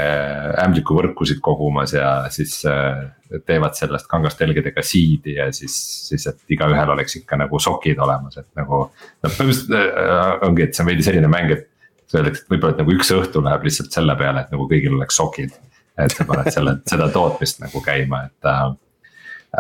ämblikuvõrkusid 0.64 1.40
kogumas 1.44 1.94
ja 1.96 2.10
siis 2.34 2.58
äh, 2.68 3.06
teevad 3.48 3.78
sellest 3.78 4.10
kangastelgedega 4.12 4.84
siidi 4.86 5.38
ja 5.38 5.48
siis, 5.56 5.76
siis 6.10 6.28
et 6.30 6.54
igaühel 6.54 6.94
oleks 6.96 7.16
ikka 7.22 7.40
nagu 7.40 7.60
sokid 7.64 8.02
olemas, 8.04 8.38
et 8.42 8.50
nagu. 8.60 8.86
noh, 8.92 9.38
põhimõtteliselt 9.38 9.78
äh, 9.80 10.48
ongi, 10.50 10.68
et 10.68 10.76
see 10.76 10.84
on 10.84 10.92
veidi 10.92 11.08
selline 11.08 11.32
mäng, 11.32 11.56
et 11.56 11.70
öeldakse, 12.14 12.44
et 12.44 12.54
võib-olla, 12.54 12.76
et 12.76 12.84
nagu 12.84 12.96
üks 12.98 13.12
õhtu 13.16 13.44
läheb 13.44 13.68
lihtsalt 13.68 13.96
selle 13.96 14.16
peale, 14.20 14.44
et 14.44 14.54
nagu 14.54 14.68
kõigil 14.70 14.98
oleks 14.98 15.20
sokid. 15.20 15.56
et 15.98 16.14
sa 16.14 16.26
paned 16.26 16.50
selle, 16.54 16.78
seda 16.90 17.10
tootmist 17.14 17.60
nagu 17.62 17.82
käima, 17.86 18.24
et 18.30 18.50
äh, 18.50 18.64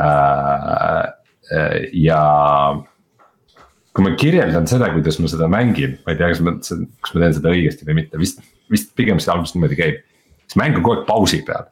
äh, 0.03 1.77
ja 2.03 2.23
kui 3.94 4.06
ma 4.06 4.14
kirjeldan 4.18 4.65
seda, 4.70 4.90
kuidas 4.94 5.20
ma 5.22 5.30
seda 5.30 5.48
mängin, 5.52 5.99
ma 6.06 6.14
ei 6.14 6.20
tea, 6.20 6.32
kas 6.32 6.41
ma, 6.45 6.56
kas 6.57 7.14
ma 7.14 7.22
teen 7.22 7.36
seda 7.38 7.52
õigesti 7.53 7.86
või 7.88 7.99
mitte, 8.02 8.22
vist, 8.22 8.41
vist 8.74 8.94
pigem 8.98 9.22
see 9.22 9.34
alguses 9.34 9.53
niimoodi 9.56 9.78
käib. 9.78 9.99
see 10.49 10.60
mäng 10.60 10.80
on 10.80 10.86
kogu 10.86 10.95
aeg 10.98 11.06
pausi 11.10 11.44
peal. 11.45 11.70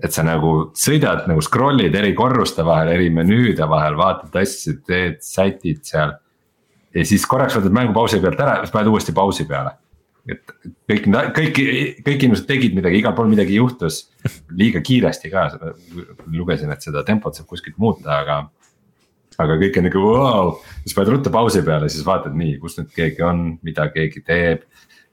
et 0.00 0.14
sa 0.16 0.22
nagu 0.24 0.70
sõidad 0.80 1.26
nagu 1.28 1.42
scroll'id 1.44 1.94
eri 1.94 2.14
korruste 2.16 2.64
vahel, 2.64 2.88
eri 2.88 3.10
menüüde 3.12 3.66
vahel, 3.68 3.98
vaatad 4.00 4.38
asju, 4.40 4.78
teed 4.86 5.20
sätid 5.22 5.84
seal. 5.86 6.16
ja 6.94 7.04
siis 7.06 7.26
korraks 7.26 7.54
võtad 7.58 7.76
mängu 7.76 7.94
pausi 7.94 8.18
pealt 8.20 8.40
ära, 8.40 8.58
siis 8.64 8.74
paned 8.74 8.90
uuesti 8.90 9.14
pausi 9.14 9.46
peale. 9.46 9.76
et 10.26 10.42
kõik, 10.90 11.06
kõik, 11.36 11.60
kõik 12.02 12.24
inimesed 12.24 12.48
tegid 12.50 12.74
midagi, 12.74 12.98
igal 12.98 13.14
pool 13.14 13.30
midagi 13.30 13.54
juhtus, 13.60 14.08
liiga 14.50 14.82
kiiresti 14.82 15.30
ka, 15.30 15.46
lugesin, 16.34 16.72
et 16.74 16.82
seda 16.82 17.06
tempot 17.06 17.36
saab 17.36 17.46
kuskilt 17.46 17.78
muuta, 17.78 18.18
aga 18.24 18.42
aga 19.40 19.56
kõik 19.60 19.78
on 19.80 19.86
nagu 19.88 20.04
wow., 20.04 20.52
siis 20.84 20.96
paned 20.96 21.14
ruttu 21.14 21.32
pausi 21.34 21.62
peale, 21.66 21.88
siis 21.92 22.06
vaatad 22.06 22.36
nii, 22.36 22.56
kus 22.62 22.78
nüüd 22.78 22.90
keegi 22.94 23.24
on, 23.26 23.44
mida 23.66 23.88
keegi 23.94 24.22
teeb. 24.26 24.66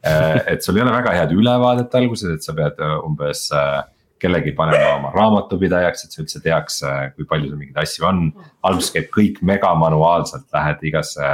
Äh, 0.05 0.41
et 0.53 0.63
sul 0.63 0.77
ei 0.77 0.85
ole 0.85 0.93
väga 0.93 1.13
head 1.15 1.33
ülevaadet 1.35 1.95
alguses, 1.97 2.37
et 2.37 2.45
sa 2.45 2.55
pead 2.57 2.79
äh, 2.83 2.95
umbes 3.05 3.47
äh, 3.55 3.81
kellegi 4.21 4.53
panema 4.57 4.95
oma 4.95 5.11
raamatupidajaks, 5.13 6.05
et 6.05 6.15
sa 6.15 6.23
üldse 6.23 6.41
teaks, 6.41 6.79
kui 7.15 7.27
palju 7.29 7.51
sul 7.51 7.59
mingeid 7.59 7.77
asju 7.83 8.07
on. 8.07 8.23
alguses 8.65 8.95
käib 8.95 9.11
kõik 9.13 9.43
mega 9.45 9.69
manuaalselt, 9.77 10.47
lähed 10.53 10.81
igasse 10.89 11.27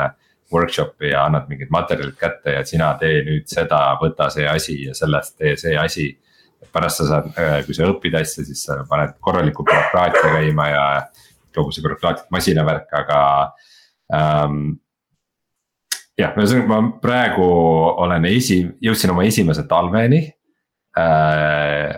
workshop'i 0.54 1.14
ja 1.14 1.24
annad 1.30 1.48
mingid 1.48 1.72
materjalid 1.72 2.18
kätte 2.20 2.58
ja 2.58 2.66
sina 2.68 2.92
tee 3.00 3.22
nüüd 3.24 3.48
seda, 3.48 3.80
võta 4.02 4.28
see 4.34 4.44
asi 4.52 4.76
ja 4.90 4.98
sellest 4.98 5.38
tee 5.40 5.56
see 5.58 5.78
asi. 5.80 6.10
pärast 6.74 7.02
sa 7.02 7.06
saad, 7.08 7.26
kui 7.68 7.76
sa 7.76 7.88
õpid 7.88 8.16
asja, 8.18 8.44
siis 8.48 8.66
sa 8.66 8.80
paned 8.90 9.16
korraliku 9.22 9.64
bürokraatia 9.68 10.36
käima 10.36 10.68
ja 10.72 10.86
kogu 11.56 11.74
see 11.74 11.84
bürokraatlik 11.86 12.32
masinavärk, 12.34 12.94
aga 13.02 13.20
ähm,. 14.14 14.78
jah, 16.20 16.36
ühesõnaga 16.38 16.70
ma 16.70 16.80
praegu 17.02 17.48
olen 18.06 18.30
esi, 18.30 18.62
jõudsin 18.84 19.14
oma 19.14 19.26
esimese 19.30 19.66
talveni 19.70 20.24
äh,. 21.00 21.98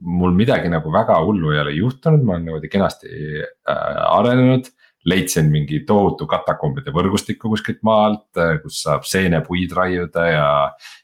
mul 0.00 0.32
midagi 0.34 0.70
nagu 0.72 0.92
väga 0.92 1.18
hullu 1.20 1.52
ei 1.54 1.62
ole 1.62 1.76
juhtunud, 1.76 2.22
ma 2.24 2.36
olen 2.36 2.46
niimoodi 2.48 2.72
kenasti 2.72 3.10
äh, 3.40 4.04
arenenud 4.16 4.70
leidsin 5.08 5.48
mingi 5.52 5.80
tohutu 5.88 6.26
katakombide 6.28 6.92
võrgustiku 6.92 7.52
kuskilt 7.52 7.80
maalt, 7.86 8.28
äh, 8.36 8.58
kus 8.62 8.82
saab 8.84 9.06
seenepuid 9.08 9.72
raiuda 9.76 10.26
ja 10.28 10.48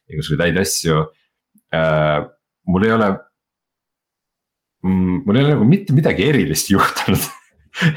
igasuguseid 0.08 0.44
häid 0.48 0.60
asju 0.64 1.04
äh,. 1.74 2.24
mul 2.66 2.84
ei 2.84 2.92
ole 2.96 3.12
Mm, 4.84 5.22
mul 5.24 5.38
ei 5.38 5.44
ole 5.46 5.54
nagu 5.54 5.66
mitte 5.68 5.94
midagi 5.96 6.26
erilist 6.28 6.68
juhtunud 6.74 7.22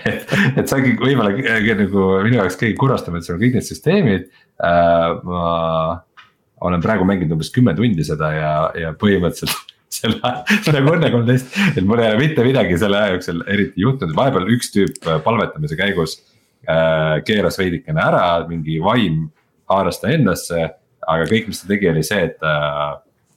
et, 0.07 0.27
et 0.57 0.65
see 0.67 0.77
ongi 0.77 0.93
võib-olla 0.99 1.31
nagu 1.79 2.05
minu 2.25 2.39
jaoks 2.39 2.57
kõige 2.59 2.77
kurvastavam, 2.79 3.19
et 3.19 3.27
sul 3.27 3.37
on 3.37 3.41
kõik 3.43 3.57
need 3.57 3.67
süsteemid 3.67 4.27
äh,. 4.27 5.19
ma 5.23 6.67
olen 6.67 6.83
praegu 6.83 7.07
mänginud 7.07 7.37
umbes 7.37 7.51
kümme 7.55 7.75
tundi 7.77 8.03
seda 8.03 8.31
ja, 8.35 8.53
ja 8.75 8.93
põhimõtteliselt 8.99 9.75
selle, 9.99 10.33
nagu 10.75 10.93
Õnne 10.93 11.11
kolmteist, 11.13 11.55
et 11.73 11.85
mul 11.87 12.01
ei 12.03 12.11
ole 12.11 12.21
mitte 12.21 12.43
midagi 12.45 12.77
selle 12.79 12.99
aja 12.99 13.15
jooksul 13.15 13.39
eriti 13.49 13.83
juhtunud, 13.85 14.15
vahepeal 14.17 14.51
üks 14.53 14.73
tüüp 14.75 15.07
äh, 15.07 15.21
palvetamise 15.25 15.79
käigus 15.79 16.19
äh, 16.67 17.19
keeras 17.25 17.57
veidikene 17.59 18.03
ära, 18.03 18.25
mingi 18.51 18.77
vaim 18.83 19.27
haaras 19.71 20.01
ta 20.01 20.11
endasse. 20.13 20.67
aga 21.09 21.25
kõik, 21.25 21.47
mis 21.49 21.61
ta 21.63 21.71
tegi, 21.71 21.87
oli 21.89 22.03
see, 22.05 22.21
et 22.27 22.35
ta, 22.43 22.53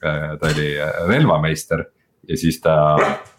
äh, 0.05 0.33
ta 0.41 0.51
oli 0.51 0.73
relvameister 1.09 1.87
ja 2.29 2.37
siis 2.37 2.61
ta 2.61 2.77
Äh, 3.07 3.32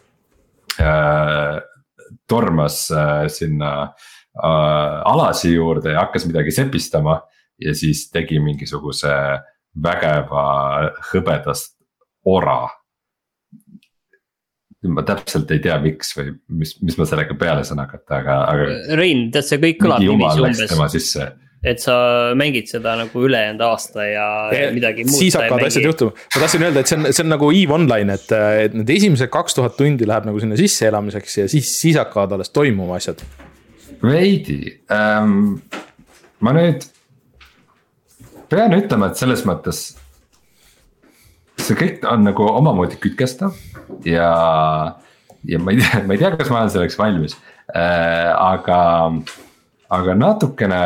tormas 2.28 2.92
äh, 2.92 3.28
sinna 3.28 3.74
äh, 3.84 5.02
alasi 5.06 5.54
juurde 5.54 5.94
ja 5.94 6.06
hakkas 6.06 6.26
midagi 6.26 6.52
sepistama. 6.52 7.22
ja 7.62 7.76
siis 7.78 8.08
tegi 8.12 8.40
mingisuguse 8.42 9.14
vägeva 9.84 10.46
hõbedast 11.12 11.76
ora. 12.26 12.68
ma 14.84 15.04
täpselt 15.08 15.52
ei 15.52 15.62
tea, 15.64 15.78
miks 15.80 16.12
või 16.18 16.34
mis, 16.50 16.74
mis 16.82 16.98
ma 17.00 17.06
sellega 17.08 17.38
peale 17.40 17.64
saan 17.64 17.80
hakata, 17.80 18.18
aga, 18.18 18.40
aga. 18.52 18.66
Rein, 19.00 19.30
tead 19.32 19.48
see 19.48 19.62
kõik 19.62 19.80
kõlab 19.80 20.04
niiviisi 20.04 20.44
umbes. 20.44 20.66
tema 20.74 20.90
sisse 20.92 21.30
et 21.64 21.80
sa 21.80 21.96
mängid 22.36 22.68
seda 22.68 22.98
nagu 23.00 23.24
ülejäänud 23.24 23.62
aasta 23.64 24.04
ja 24.04 24.26
e, 24.52 24.66
midagi 24.76 25.06
muud. 25.08 25.16
siis 25.16 25.38
hakkavad 25.40 25.70
asjad 25.70 25.88
juhtuma, 25.88 26.12
ma 26.36 26.42
tahtsin 26.44 26.66
öelda, 26.68 26.84
et 26.84 26.92
see 26.92 26.98
on, 27.00 27.08
see 27.10 27.24
on 27.24 27.32
nagu 27.32 27.52
EVE 27.56 27.78
Online, 27.78 28.18
et, 28.20 28.34
et 28.66 28.76
need 28.76 28.92
esimesed 28.98 29.32
kaks 29.32 29.56
tuhat 29.56 29.78
tundi 29.80 30.08
läheb 30.10 30.28
nagu 30.28 30.44
sinna 30.44 30.60
sisseelamiseks 30.60 31.38
ja 31.40 31.48
siis, 31.52 31.72
siis 31.80 32.00
hakkavad 32.00 32.36
alles 32.36 32.52
toimuma 32.52 33.00
asjad. 33.00 33.24
veidi 34.04 34.60
ähm,, 34.92 35.64
ma 36.44 36.56
nüüd 36.60 36.84
pean 38.52 38.76
ütlema, 38.76 39.10
et 39.10 39.24
selles 39.24 39.46
mõttes. 39.48 39.86
see 41.64 41.80
kõik 41.80 42.04
on 42.12 42.28
nagu 42.28 42.44
omamoodi 42.60 43.00
kütkestav 43.00 43.56
ja, 44.04 44.30
ja 45.48 45.64
ma 45.64 45.72
ei 45.72 45.80
tea, 45.80 46.04
ma 46.04 46.18
ei 46.18 46.20
tea, 46.20 46.36
kas 46.36 46.52
ma 46.52 46.66
olen 46.66 46.76
selleks 46.76 47.00
valmis 47.00 47.40
äh,, 47.72 48.36
aga, 48.36 48.80
aga 49.88 50.22
natukene 50.28 50.86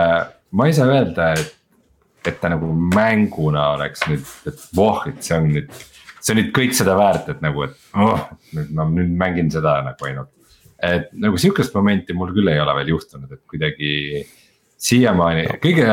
ma 0.52 0.68
ei 0.68 0.76
saa 0.78 0.88
öelda, 0.92 1.34
et, 1.38 1.54
et 2.28 2.40
ta 2.42 2.52
nagu 2.54 2.70
mänguna 2.94 3.74
oleks 3.76 4.06
nüüd, 4.08 4.26
et 4.50 4.66
voh, 4.76 5.04
et 5.10 5.22
see 5.24 5.38
on 5.38 5.52
nüüd. 5.52 5.86
see 6.18 6.34
on 6.34 6.42
nüüd 6.42 6.50
kõik 6.56 6.74
seda 6.76 6.98
väärt, 7.00 7.30
et 7.32 7.44
nagu, 7.46 7.68
et 7.68 8.00
oh, 8.00 8.26
nüüd 8.56 8.74
ma 8.76 8.88
nüüd 8.92 9.14
mängin 9.20 9.52
seda 9.54 9.80
nagu 9.86 10.10
ainult. 10.10 10.34
et 10.84 11.10
nagu 11.18 11.40
sihukest 11.42 11.74
momenti 11.74 12.14
mul 12.14 12.36
küll 12.36 12.52
ei 12.52 12.60
ole 12.62 12.76
veel 12.78 12.94
juhtunud, 12.94 13.32
et 13.34 13.42
kuidagi 13.50 14.26
siiamaani 14.78 15.48
kõige 15.62 15.86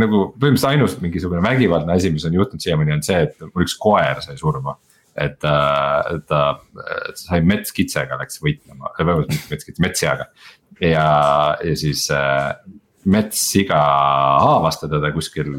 nagu 0.00 0.20
põhimõtteliselt 0.32 0.70
ainus 0.70 0.96
mingisugune 1.02 1.42
vägivaldne 1.44 1.98
asi, 1.98 2.12
mis 2.14 2.24
on 2.24 2.36
juhtunud 2.38 2.64
siiamaani 2.64 2.96
on 2.96 3.04
see, 3.04 3.18
et 3.26 3.44
mul 3.50 3.66
üks 3.66 3.76
koer 3.80 4.22
sai 4.24 4.38
surma. 4.40 4.78
et 5.14 5.36
ta, 5.38 5.50
ta 6.26 6.38
sai 7.14 7.38
metskitsega 7.46 8.16
läks 8.18 8.40
võitlema, 8.42 8.88
vabandust 8.98 9.30
mitte 9.30 9.52
metskitse, 9.52 9.82
metsseaga. 9.84 10.24
ja, 10.80 11.04
ja 11.62 11.76
siis 11.78 12.08
äh, 12.10 12.48
metssiga 13.04 13.80
haavas 14.42 14.80
teda 14.82 15.12
kuskil 15.14 15.56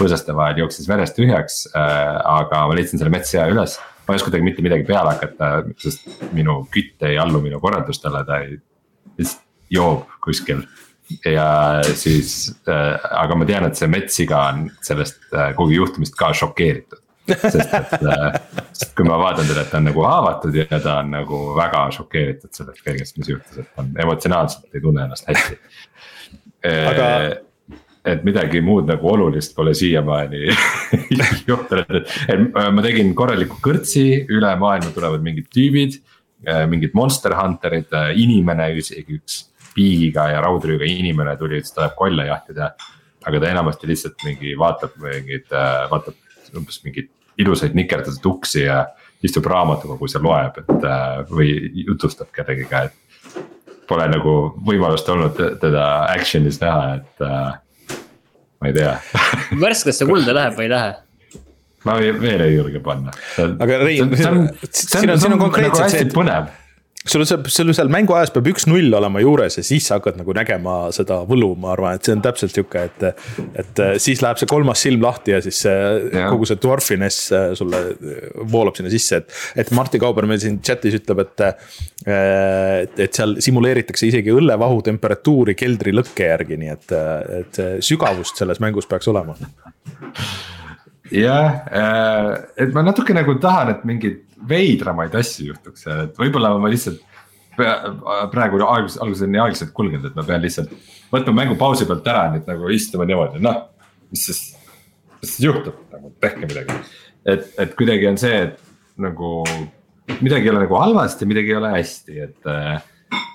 põõsaste 0.00 0.34
vahel, 0.36 0.62
jooksis 0.64 0.88
verest 0.88 1.16
tühjaks 1.18 1.62
äh,. 1.74 2.18
aga 2.40 2.64
ma 2.68 2.76
leidsin 2.76 3.00
selle 3.00 3.12
metssea 3.14 3.46
üles, 3.52 3.76
ma 4.06 4.14
ei 4.14 4.20
oska 4.20 4.32
temaga 4.32 4.48
mitte 4.48 4.64
midagi 4.64 4.86
peale 4.88 5.14
hakata, 5.14 5.50
sest 5.82 6.08
minu 6.36 6.62
kütt 6.72 7.02
ei 7.06 7.18
allu 7.20 7.42
minu 7.44 7.60
korraldustele, 7.62 8.24
ta 8.28 8.40
ei, 8.44 8.56
lihtsalt 9.18 9.46
joob 9.70 10.08
kuskil 10.24 10.64
ja 11.26 11.82
siis 11.94 12.50
äh,, 12.68 12.96
aga 13.22 13.36
ma 13.38 13.46
tean, 13.48 13.68
et 13.68 13.78
see 13.78 13.90
metssiga 13.90 14.46
on 14.52 14.66
sellest 14.86 15.22
äh, 15.34 15.52
kogu 15.58 15.74
juhtumist 15.76 16.16
ka 16.18 16.32
šokeeritud. 16.36 17.02
sest 17.30 17.74
et 17.76 17.92
äh,, 18.00 18.40
sest 18.72 18.94
kui 18.98 19.06
ma 19.06 19.18
vaatan 19.20 19.46
teda, 19.46 19.66
et 19.66 19.70
ta 19.70 19.78
on 19.78 19.86
nagu 19.90 20.06
haavatud 20.06 20.56
ja 20.56 20.66
ta 20.72 21.00
on 21.02 21.12
nagu 21.14 21.42
väga 21.58 21.84
šokeeritud 21.98 22.54
sellest 22.56 22.82
kõigest, 22.86 23.18
mis 23.20 23.30
juhtus, 23.34 23.62
et 23.62 23.70
ta 23.74 23.84
on 23.84 23.92
emotsionaalselt 24.06 24.74
ei 24.74 24.82
tunne 24.86 25.06
ennast 25.06 25.28
hästi 25.30 25.58
aga 26.64 27.06
et 28.04 28.22
midagi 28.24 28.62
muud 28.64 28.88
nagu 28.88 29.10
olulist 29.12 29.52
pole 29.56 29.74
siiamaani 29.76 30.46
juhtunud, 31.50 31.98
et, 32.00 32.14
et 32.32 32.46
ma 32.56 32.84
tegin 32.84 33.12
korraliku 33.16 33.58
kõrtsi, 33.64 34.04
üle 34.32 34.52
maailma 34.60 34.92
tulevad 34.94 35.24
mingid 35.24 35.50
tüübid. 35.52 36.00
Äh, 36.48 36.64
mingid 36.72 36.94
monster 36.96 37.34
hunter'id, 37.36 37.90
äh, 37.92 38.14
inimene, 38.16 38.70
isegi 38.80 39.18
üks 39.18 39.42
piigiga 39.74 40.30
ja 40.32 40.38
raudrüüga 40.40 40.86
inimene 40.88 41.34
tuli, 41.36 41.58
ütles, 41.60 41.74
ta 41.74 41.84
läheb 41.84 41.98
kolle 41.98 42.24
jahtida. 42.30 42.72
aga 43.20 43.40
ta 43.40 43.48
enamasti 43.52 43.88
lihtsalt 43.90 44.22
mingi 44.24 44.54
vaatab 44.56 44.94
mingeid, 44.96 45.50
äh, 45.52 45.82
vaatab 45.90 46.56
umbes 46.56 46.80
mingeid 46.86 47.10
ilusaid 47.38 47.76
nikerdatud 47.76 48.24
uksi 48.32 48.62
ja 48.64 48.86
istub 49.22 49.44
raamatukogus 49.52 50.16
ja 50.16 50.22
loeb, 50.24 50.56
et 50.62 51.28
või 51.28 51.52
jutustab 51.84 52.32
kellegiga, 52.32 52.86
et 52.88 53.36
pole 53.90 54.06
nagu 54.12 54.36
võimalust 54.66 55.08
olnud 55.12 55.38
teda 55.62 55.86
action'is 56.14 56.60
näha, 56.62 57.00
et 57.00 57.26
äh, 57.26 57.98
ma 58.60 58.70
ei 58.70 58.76
tea 58.76 58.96
värskesse 59.64 60.08
kulda 60.08 60.36
läheb 60.36 60.58
või 60.58 60.68
ei 60.68 60.74
lähe? 60.74 60.96
ma 61.88 61.96
veel 61.98 62.44
ei 62.44 62.56
julge 62.56 62.82
panna. 62.84 63.12
aga 63.40 63.82
Rein, 63.84 64.14
siin 64.16 64.28
on, 64.30 64.48
siin 64.70 65.34
on 65.34 65.40
konkreetselt 65.46 65.86
nagu 65.86 65.94
see, 65.94 66.06
et. 66.06 66.16
põnev 66.16 66.50
sul 67.06 67.22
on, 67.24 67.44
sul 67.48 67.72
seal 67.72 67.88
mänguajas 67.92 68.32
peab 68.34 68.48
üks-null 68.50 68.92
olema 68.96 69.22
juures 69.22 69.56
ja 69.56 69.64
siis 69.64 69.86
sa 69.88 69.96
hakkad 69.96 70.18
nagu 70.20 70.34
nägema 70.36 70.74
seda 70.92 71.22
võlu, 71.28 71.54
ma 71.60 71.72
arvan, 71.72 71.96
et 71.96 72.04
see 72.04 72.12
on 72.16 72.24
täpselt 72.24 72.52
sihuke, 72.52 72.82
et. 72.90 73.24
et 73.62 73.82
siis 74.02 74.20
läheb 74.20 74.40
see 74.40 74.50
kolmas 74.50 74.82
silm 74.84 75.00
lahti 75.04 75.32
ja 75.32 75.40
siis 75.44 75.62
see 75.64 75.78
ja. 76.12 76.28
kogu 76.28 76.48
see 76.48 76.60
dwarfiness 76.60 77.32
sulle 77.56 77.82
voolab 78.52 78.76
sinna 78.76 78.92
sisse, 78.92 79.22
et. 79.22 79.40
et 79.64 79.72
Martti 79.76 80.00
Kauber 80.02 80.28
meil 80.28 80.42
siin 80.42 80.60
chat'is 80.60 80.98
ütleb, 81.00 81.24
et. 81.24 81.46
et, 82.04 83.02
et 83.08 83.16
seal 83.16 83.38
simuleeritakse 83.48 84.10
isegi 84.10 84.36
õllevahu 84.36 84.84
temperatuuri 84.90 85.56
keldri 85.58 85.96
lõkke 85.96 86.28
järgi, 86.28 86.60
nii 86.60 86.72
et, 86.76 86.96
et 87.40 87.64
sügavust 87.84 88.40
selles 88.40 88.60
mängus 88.60 88.88
peaks 88.90 89.08
olema 89.08 89.38
jah, 91.10 91.64
äh, 91.72 92.32
et 92.56 92.74
ma 92.74 92.84
natuke 92.86 93.14
nagu 93.16 93.34
tahan, 93.42 93.74
et 93.74 93.86
mingeid 93.88 94.20
veidramaid 94.48 95.14
asju 95.20 95.50
juhtuks 95.50 95.84
seal, 95.86 96.06
et 96.06 96.20
võib-olla 96.20 96.52
ma 96.60 96.70
lihtsalt. 96.72 97.02
praegu 97.60 98.62
alguses, 98.64 98.96
alguses 99.02 99.26
on 99.26 99.34
nii 99.34 99.40
aeglaselt 99.42 99.72
kulgenud, 99.76 100.06
et 100.06 100.16
ma 100.16 100.24
pean 100.24 100.40
lihtsalt 100.40 100.70
võtma 101.10 101.34
mängu 101.42 101.58
pausi 101.60 101.84
pealt 101.88 102.06
ära, 102.08 102.28
nüüd 102.32 102.46
nagu 102.48 102.70
istuma 102.72 103.04
niimoodi, 103.08 103.42
noh, 103.42 103.66
mis 104.12 104.24
siis. 104.30 104.40
mis 105.20 105.34
siis 105.34 105.44
juhtub, 105.50 105.76
nagu 105.92 106.14
tehke 106.22 106.46
midagi, 106.48 106.78
et, 107.28 107.50
et 107.60 107.74
kuidagi 107.76 108.08
on 108.08 108.16
see, 108.20 108.38
et 108.46 108.62
nagu 109.00 109.42
midagi 110.22 110.48
ei 110.48 110.54
ole 110.54 110.62
nagu 110.64 110.78
halvasti, 110.80 111.28
midagi 111.28 111.52
ei 111.52 111.58
ole 111.60 111.74
hästi, 111.74 112.22
et 112.24 112.50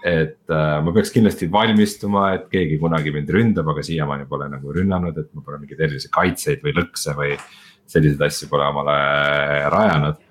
et 0.05 0.53
äh, 0.53 0.75
ma 0.85 0.91
peaks 0.95 1.09
kindlasti 1.11 1.47
valmistuma, 1.51 2.27
et 2.37 2.45
keegi 2.51 2.77
kunagi 2.81 3.11
mind 3.11 3.31
ründab, 3.33 3.71
aga 3.73 3.83
siiamaani 3.83 4.27
pole 4.29 4.47
nagu 4.51 4.73
rünnanud, 4.73 5.17
et 5.17 5.31
ma 5.33 5.41
pole 5.45 5.57
mingeid 5.61 5.81
erilisi 5.81 6.11
kaitseid 6.13 6.61
või 6.63 6.75
lõkse 6.77 7.15
või 7.17 7.33
selliseid 7.89 8.21
asju 8.27 8.49
pole 8.51 8.67
omale 8.69 8.95
rajanud 9.73 10.21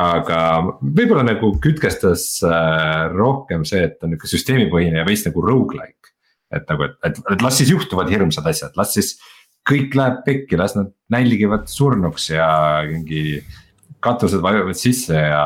aga 0.00 0.38
võib-olla 0.80 1.24
nagu 1.26 1.52
kütkestas 1.62 2.26
äh, 2.46 3.08
rohkem 3.12 3.66
see, 3.68 3.84
et 3.88 3.98
ta 3.98 4.06
on 4.06 4.14
nihuke 4.14 4.30
süsteemipõhine 4.30 5.02
ja 5.02 5.08
veits 5.08 5.26
nagu 5.28 5.44
rogu-like. 5.44 6.12
et 6.52 6.68
nagu, 6.68 6.84
et, 6.84 6.96
et, 7.08 7.18
et 7.32 7.42
las 7.42 7.56
siis 7.56 7.70
juhtuvad 7.72 8.10
hirmsad 8.12 8.46
asjad, 8.48 8.74
las 8.76 8.92
siis 8.92 9.14
kõik 9.68 9.94
läheb 9.96 10.22
pekki, 10.26 10.58
las 10.60 10.74
nad 10.76 10.90
nälgivad 11.12 11.68
surnuks 11.70 12.30
ja 12.34 12.48
mingi. 12.88 13.42
katused 14.02 14.40
vajuvad 14.42 14.74
sisse 14.74 15.14
ja, 15.14 15.42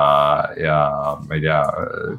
ja 0.57 0.77
ma 1.21 1.37
ei 1.37 1.43
tea, 1.45 1.59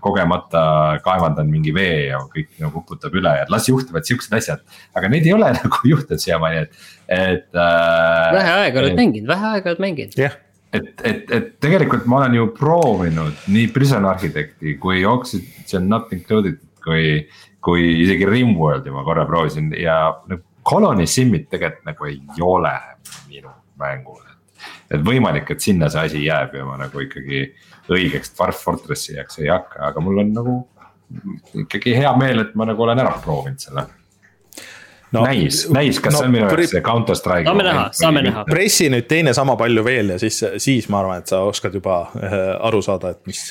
kogemata 0.03 0.61
kaevandan 1.01 1.49
mingi 1.49 1.71
vee 1.73 2.11
ja 2.11 2.19
kõik 2.29 2.51
nagu 2.61 2.83
uputab 2.83 3.15
üle 3.17 3.31
ja 3.39 3.47
las 3.49 3.65
juhtuvad 3.65 4.05
siuksed 4.05 4.35
asjad. 4.37 4.61
aga 4.93 5.09
neid 5.09 5.25
ei 5.25 5.33
ole 5.33 5.49
nagu 5.57 5.81
juhtunud 5.89 6.21
siiamaani, 6.21 6.67
et, 6.67 6.83
et 7.09 7.57
äh,. 7.57 8.35
vähe 8.37 8.53
aega 8.59 8.83
oled 8.83 8.99
mänginud, 9.01 9.31
vähe 9.33 9.55
aega 9.55 9.73
oled 9.73 9.81
mänginud. 9.87 10.19
jah 10.27 10.37
et, 10.77 11.03
et, 11.03 11.31
et 11.33 11.49
tegelikult 11.63 12.05
ma 12.09 12.21
olen 12.21 12.37
ju 12.37 12.47
proovinud 12.57 13.47
nii 13.53 13.69
Prison 13.75 14.05
Architect'i 14.07 14.77
kui 14.81 15.03
Oxygen 15.07 15.89
Not 15.89 16.13
Included 16.15 16.59
kui, 16.83 17.19
kui 17.63 17.87
isegi 18.03 18.27
Rimworld'i 18.29 18.93
ma 18.93 19.03
korra 19.07 19.25
proovisin 19.29 19.73
ja 19.77 19.99
nagu 20.29 20.43
Colony 20.67 21.07
Sim'it 21.07 21.47
tegelikult 21.51 21.85
nagu 21.87 22.07
ei 22.09 22.21
ole 22.43 22.73
minu 23.29 23.51
mängul. 23.79 24.23
et 24.91 25.03
võimalik, 25.03 25.51
et 25.51 25.61
sinna 25.63 25.89
see 25.91 26.07
asi 26.07 26.23
jääb 26.23 26.55
ja 26.55 26.65
ma 26.67 26.77
nagu 26.79 27.01
ikkagi 27.03 27.43
õigeks 27.91 28.33
Dwarf 28.35 28.63
Fortressi 28.63 29.15
jääks 29.15 29.39
ei 29.43 29.51
hakka, 29.51 29.81
aga 29.91 30.03
mul 30.03 30.23
on 30.23 30.33
nagu 30.35 30.55
ikkagi 31.63 31.95
hea 31.95 32.11
meel, 32.19 32.43
et 32.43 32.55
ma 32.55 32.67
nagu 32.67 32.83
olen 32.83 32.99
ära 32.99 33.15
proovinud 33.23 33.63
selle 33.63 33.85
no, 35.15 35.23
näis, 35.23 35.63
näis, 35.73 35.99
kas 36.03 36.15
no, 36.15 36.21
see 36.21 36.29
on 36.29 36.33
minu 36.35 36.45
jaoks 36.45 36.73
see 36.73 36.83
Counter 36.85 37.17
Strike. 37.17 37.47
saame 37.47 37.65
näha, 37.67 37.87
saame 37.95 38.23
näha. 38.25 38.45
pressi 38.49 38.89
nüüd 38.93 39.07
teine 39.09 39.33
sama 39.37 39.57
palju 39.59 39.83
veel 39.87 40.15
ja 40.15 40.21
siis, 40.21 40.39
siis 40.63 40.89
ma 40.93 41.01
arvan, 41.03 41.23
et 41.23 41.31
sa 41.31 41.43
oskad 41.47 41.75
juba 41.77 42.01
äh, 42.19 42.37
aru 42.69 42.81
saada, 42.85 43.13
et 43.15 43.21
mis, 43.29 43.43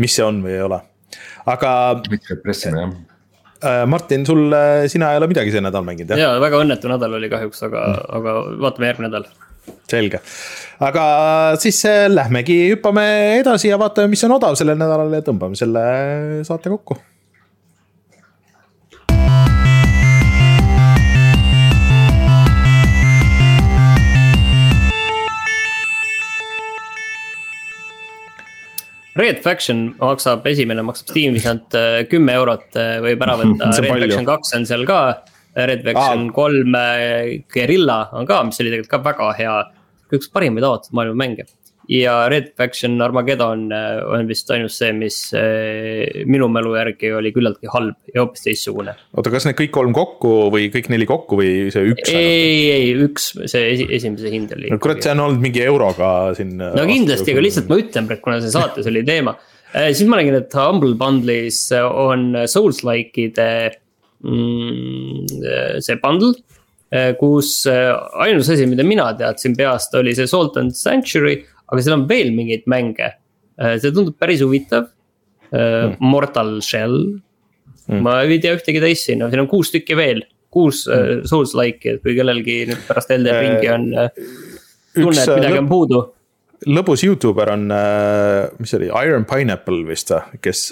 mis 0.00 0.16
see 0.16 0.26
on 0.26 0.42
või 0.44 0.56
ei 0.58 0.64
ole, 0.66 0.80
aga. 1.48 1.74
mitte 2.12 2.40
pressima 2.44 2.84
jah 2.84 2.96
äh, 3.64 3.84
Martin, 3.90 4.26
sul, 4.28 4.48
sina 4.92 5.12
ei 5.12 5.20
ole 5.20 5.30
midagi 5.30 5.54
see 5.54 5.64
nädal 5.64 5.86
mänginud 5.86 6.14
jah? 6.14 6.26
jaa, 6.26 6.40
väga 6.42 6.64
õnnetu 6.64 6.90
nädal 6.92 7.20
oli 7.20 7.30
kahjuks, 7.32 7.62
aga 7.68 7.86
mm., 7.86 8.10
aga 8.20 8.34
vaatame 8.66 8.90
järgmine 8.92 9.12
nädal. 9.12 9.30
selge, 9.90 10.20
aga 10.90 11.04
siis 11.60 11.80
äh, 11.88 12.06
lähmegi, 12.12 12.62
hüppame 12.74 13.06
edasi 13.40 13.72
ja 13.72 13.80
vaatame, 13.80 14.12
mis 14.12 14.24
on 14.28 14.36
odav 14.36 14.58
sellel 14.60 14.80
nädalal 14.80 15.16
ja 15.16 15.24
tõmbame 15.24 15.58
selle 15.58 15.86
saate 16.48 16.72
kokku 16.72 17.00
Red 29.18 29.40
Faction 29.42 29.88
maksab, 29.98 30.44
esimene 30.46 30.84
maksab 30.86 31.10
Steamis 31.10 31.46
ainult 31.48 31.74
äh, 31.78 32.02
kümme 32.10 32.36
eurot, 32.38 32.68
äh, 32.78 32.98
võib 33.02 33.24
ära 33.26 33.36
võtta 33.40 33.70
Red 33.80 33.90
palju. 33.90 34.06
Faction 34.06 34.28
kaks 34.28 34.56
on 34.58 34.68
seal 34.70 34.86
ka. 34.88 35.00
Red 35.58 35.82
Faction 35.82 36.28
kolm 36.30 36.76
Guerilla 37.50 38.04
on 38.14 38.28
ka, 38.28 38.38
mis 38.46 38.60
oli 38.62 38.70
tegelikult 38.70 38.92
ka 38.92 39.00
väga 39.08 39.32
hea, 39.40 39.56
üks 40.14 40.30
parimaid 40.30 40.66
avatud 40.66 40.94
maailma 40.94 41.18
mänge 41.18 41.48
ja 41.90 42.14
Red 42.30 42.52
Faction 42.56 43.00
Armageddon 43.02 43.66
äh, 43.74 43.98
on 44.06 44.28
vist 44.30 44.50
ainus 44.54 44.76
see, 44.78 44.92
mis 44.94 45.18
äh, 45.36 46.22
minu 46.30 46.46
mälu 46.52 46.76
järgi 46.78 47.10
oli 47.18 47.32
küllaltki 47.34 47.70
halb 47.72 47.98
ja 48.14 48.22
hoopis 48.22 48.46
teistsugune. 48.46 48.94
oota, 49.16 49.32
kas 49.34 49.48
need 49.48 49.58
kõik 49.58 49.72
kolm 49.74 49.94
kokku 49.96 50.34
või 50.54 50.68
kõik 50.72 50.90
neli 50.94 51.08
kokku 51.10 51.40
või 51.40 51.52
see 51.74 51.90
üks? 51.90 52.12
ei, 52.14 52.70
ei 52.76 52.92
üks, 53.08 53.32
see 53.42 53.72
esi, 53.74 53.88
esimese 53.98 54.30
hind 54.30 54.54
oli. 54.54 54.70
no 54.70 54.78
kurat, 54.82 55.02
see 55.02 55.14
on 55.16 55.24
olnud 55.26 55.42
mingi 55.42 55.64
euroga 55.66 56.12
siin. 56.38 56.54
no 56.60 56.86
kindlasti, 56.86 57.34
aga 57.34 57.46
lihtsalt 57.48 57.72
ma 57.72 57.80
ütlen 57.82 58.10
praegu, 58.10 58.24
kuna 58.28 58.38
see 58.44 58.54
saates 58.54 58.90
oli 58.90 59.04
teema. 59.06 59.34
Äh, 59.74 59.90
siis 59.90 60.06
ma 60.10 60.20
nägin, 60.20 60.38
et 60.38 60.54
Humble 60.54 60.94
Bundle'is 60.98 61.64
on 61.74 62.44
Souls-like'ide 62.50 63.50
mm, 64.22 65.26
see 65.82 65.98
bundle 66.02 66.36
kus 67.20 67.62
ainus 67.70 68.48
asi, 68.50 68.64
mida 68.66 68.82
mina 68.82 69.04
teadsin 69.14 69.52
peast, 69.54 69.92
oli 69.94 70.10
see 70.18 70.26
Salt 70.26 70.56
and 70.58 70.74
Sanctuary, 70.74 71.36
aga 71.70 71.84
seal 71.84 71.96
on 71.96 72.06
veel 72.10 72.34
mingeid 72.36 72.66
mänge. 72.70 73.14
Äh, 73.60 73.78
see 73.80 73.94
tundub 73.94 74.18
päris 74.20 74.42
huvitav 74.44 74.90
mm.. 75.52 75.96
Mortal 76.02 76.58
Shell 76.64 77.00
mm., 77.86 78.04
ma 78.04 78.20
ei 78.26 78.38
tea 78.42 78.54
ühtegi 78.58 78.82
teist 78.82 79.10
sinna, 79.10 79.30
siin 79.30 79.44
on 79.44 79.50
kuus 79.50 79.72
tükki 79.74 79.98
veel, 79.98 80.24
kuus 80.52 80.84
mm. 80.88 81.26
Souls-like'i, 81.30 81.96
et 81.96 82.04
kui 82.04 82.16
kellelgi 82.18 82.62
nüüd 82.70 82.86
pärast 82.88 83.12
Elden 83.14 83.40
Ringi 83.40 83.74
on 83.74 83.90
tunne, 84.94 85.20
et 85.20 85.36
midagi 85.36 85.60
on 85.60 85.70
puudu 85.70 86.06
lõbus 86.68 87.04
Youtuber 87.06 87.54
on, 87.54 87.70
mis 88.60 88.68
see 88.68 88.80
oli, 88.82 88.90
Iron 89.06 89.24
Pineapple 89.28 89.80
vist, 89.88 90.12
kes 90.44 90.66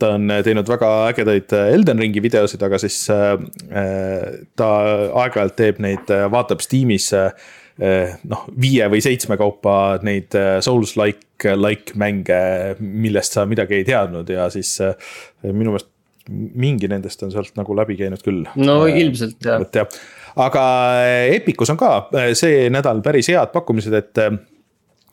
ta 0.00 0.12
on 0.16 0.32
teinud 0.46 0.68
väga 0.68 0.90
ägedaid 1.10 1.52
Elden 1.58 2.00
Ringi 2.00 2.22
videosid, 2.24 2.62
aga 2.64 2.78
siis 2.80 3.02
ta 3.04 4.70
aeg-ajalt 5.20 5.56
teeb 5.58 5.82
neid, 5.84 6.08
vaatab 6.32 6.64
Steamis 6.64 7.10
noh, 8.30 8.44
viie 8.60 8.86
või 8.90 9.02
seitsme 9.02 9.38
kaupa 9.40 9.98
neid 10.06 10.34
eh, 10.38 10.60
Souls-like, 10.62 11.56
like 11.58 11.96
mänge, 11.98 12.38
millest 12.78 13.34
sa 13.34 13.46
midagi 13.50 13.80
ei 13.80 13.88
teadnud 13.88 14.30
ja 14.30 14.46
siis 14.52 14.76
eh, 14.84 14.94
minu 15.50 15.74
meelest 15.74 15.90
mingi 16.30 16.88
nendest 16.88 17.20
on 17.26 17.34
sealt 17.34 17.52
nagu 17.58 17.74
läbi 17.76 17.98
käinud 17.98 18.22
küll. 18.24 18.46
no 18.56 18.78
ilmselt 18.88 19.44
jah. 19.44 19.60
jah, 19.74 19.98
aga 20.40 20.62
Epicus 21.34 21.74
on 21.74 21.80
ka 21.80 21.90
see 22.38 22.70
nädal 22.72 23.02
päris 23.04 23.28
head 23.28 23.52
pakkumised, 23.52 23.92
et 23.98 24.22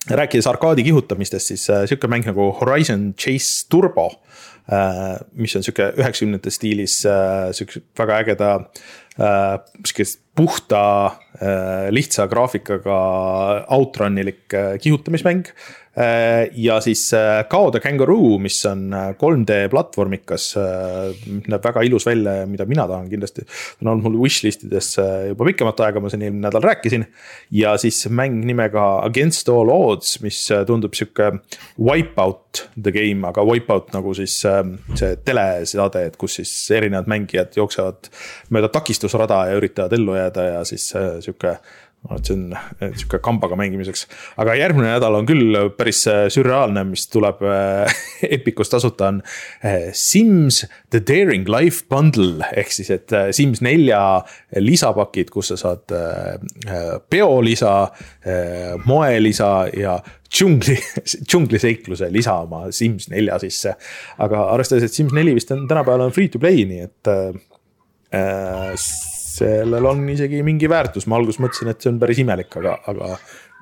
rääkides 0.08 0.48
arkaadi 0.48 0.86
kihutamistest, 0.88 1.52
siis 1.52 1.66
sihuke 1.68 2.08
mäng 2.08 2.30
nagu 2.30 2.48
Horizon 2.62 3.10
Chase 3.20 3.68
Turbo 3.68 4.08
mis 5.36 5.58
on 5.58 5.66
sihuke 5.66 5.90
üheksakümnendate 6.00 6.54
stiilis 6.54 7.02
siukse 7.60 7.84
väga 8.00 8.22
ägeda 8.24 8.54
sihukest 9.18 10.22
puhta, 10.36 11.12
lihtsa 11.92 12.28
graafikaga 12.30 12.98
outrun'ilik 13.74 14.54
äh, 14.54 14.76
kihutamismäng. 14.82 15.48
Ja 16.56 16.78
siis 16.82 17.02
Kao 17.52 17.72
the 17.72 17.82
Kangaroo, 17.84 18.38
mis 18.40 18.62
on 18.70 18.94
3D 19.20 19.66
platvormikas, 19.72 20.46
näeb 21.52 21.66
väga 21.66 21.84
ilus 21.84 22.06
välja 22.08 22.38
ja 22.42 22.46
mida 22.48 22.66
mina 22.66 22.86
tahan 22.88 23.10
kindlasti. 23.12 23.44
ta 23.44 23.84
on 23.84 23.92
olnud 23.92 24.06
mul 24.06 24.22
wishlist 24.24 24.64
ides 24.64 24.94
juba 25.28 25.50
pikemat 25.50 25.84
aega, 25.84 26.00
ma 26.00 26.12
siin 26.14 26.24
eelmine 26.24 26.48
nädal 26.48 26.64
rääkisin. 26.64 27.06
ja 27.52 27.76
siis 27.78 28.06
mäng 28.08 28.40
nimega 28.46 29.02
Against 29.04 29.50
all 29.50 29.70
odds, 29.74 30.22
mis 30.24 30.40
tundub 30.68 30.96
sihuke 30.96 31.34
wipeout 31.76 32.66
the 32.82 32.92
game, 32.92 33.28
aga 33.28 33.44
wipeout 33.44 33.92
nagu 33.96 34.14
siis 34.16 34.40
see 34.42 35.12
teleseade, 35.26 36.06
et 36.08 36.18
kus 36.20 36.40
siis 36.40 36.54
erinevad 36.76 37.10
mängijad 37.12 37.56
jooksevad 37.60 38.12
mööda 38.50 38.72
takistusrada 38.72 39.46
ja 39.50 39.60
üritavad 39.60 39.96
ellu 39.98 40.16
jääda 40.18 40.48
ja 40.48 40.66
siis 40.68 40.92
äh, 40.96 41.18
sihuke 41.24 41.58
et 42.10 42.26
see 42.26 42.34
on 42.34 42.56
sihuke 42.98 43.20
kambaga 43.24 43.58
mängimiseks. 43.60 44.08
aga 44.42 44.56
järgmine 44.58 44.90
nädal 44.90 45.20
on 45.20 45.28
küll 45.30 45.58
päris 45.78 46.02
sürreaalne, 46.34 46.84
mis 46.90 47.06
tuleb 47.14 47.44
Epicus 48.38 48.74
tasuta, 48.74 49.12
on 49.12 49.22
Sims 49.94 50.64
The 50.90 51.04
Daring 51.08 51.50
Life 51.50 51.86
Bundle 51.90 52.48
ehk 52.58 52.74
siis, 52.74 52.90
et 52.94 53.14
Sims 53.38 53.62
nelja 53.62 54.02
lisapakid, 54.58 55.30
kus 55.34 55.54
sa 55.54 55.60
saad 55.62 55.94
peolisa, 57.12 57.76
moelisa 58.86 59.54
ja 59.78 60.00
džungli, 60.32 60.78
džungliseikluse 61.30 62.10
lisa 62.12 62.40
oma 62.46 62.66
Sims 62.76 63.10
nelja 63.12 63.40
sisse. 63.44 63.76
aga 64.24 64.46
arvestades, 64.56 64.88
et 64.88 64.98
Sims 64.98 65.14
neli 65.16 65.36
vist 65.38 65.52
on 65.54 65.68
tänapäeval 65.70 66.08
on 66.08 66.16
free 66.16 66.32
to 66.32 66.42
play, 66.42 66.66
nii 66.68 66.86
et 66.88 67.12
äh, 67.12 68.78
sellel 69.32 69.88
on 69.90 70.04
isegi 70.12 70.42
mingi 70.46 70.70
väärtus, 70.72 71.08
ma 71.10 71.20
alguses 71.20 71.42
mõtlesin, 71.44 71.72
et 71.72 71.84
see 71.84 71.92
on 71.92 72.00
päris 72.02 72.22
imelik, 72.24 72.52
aga, 72.62 72.78
aga 72.92 73.12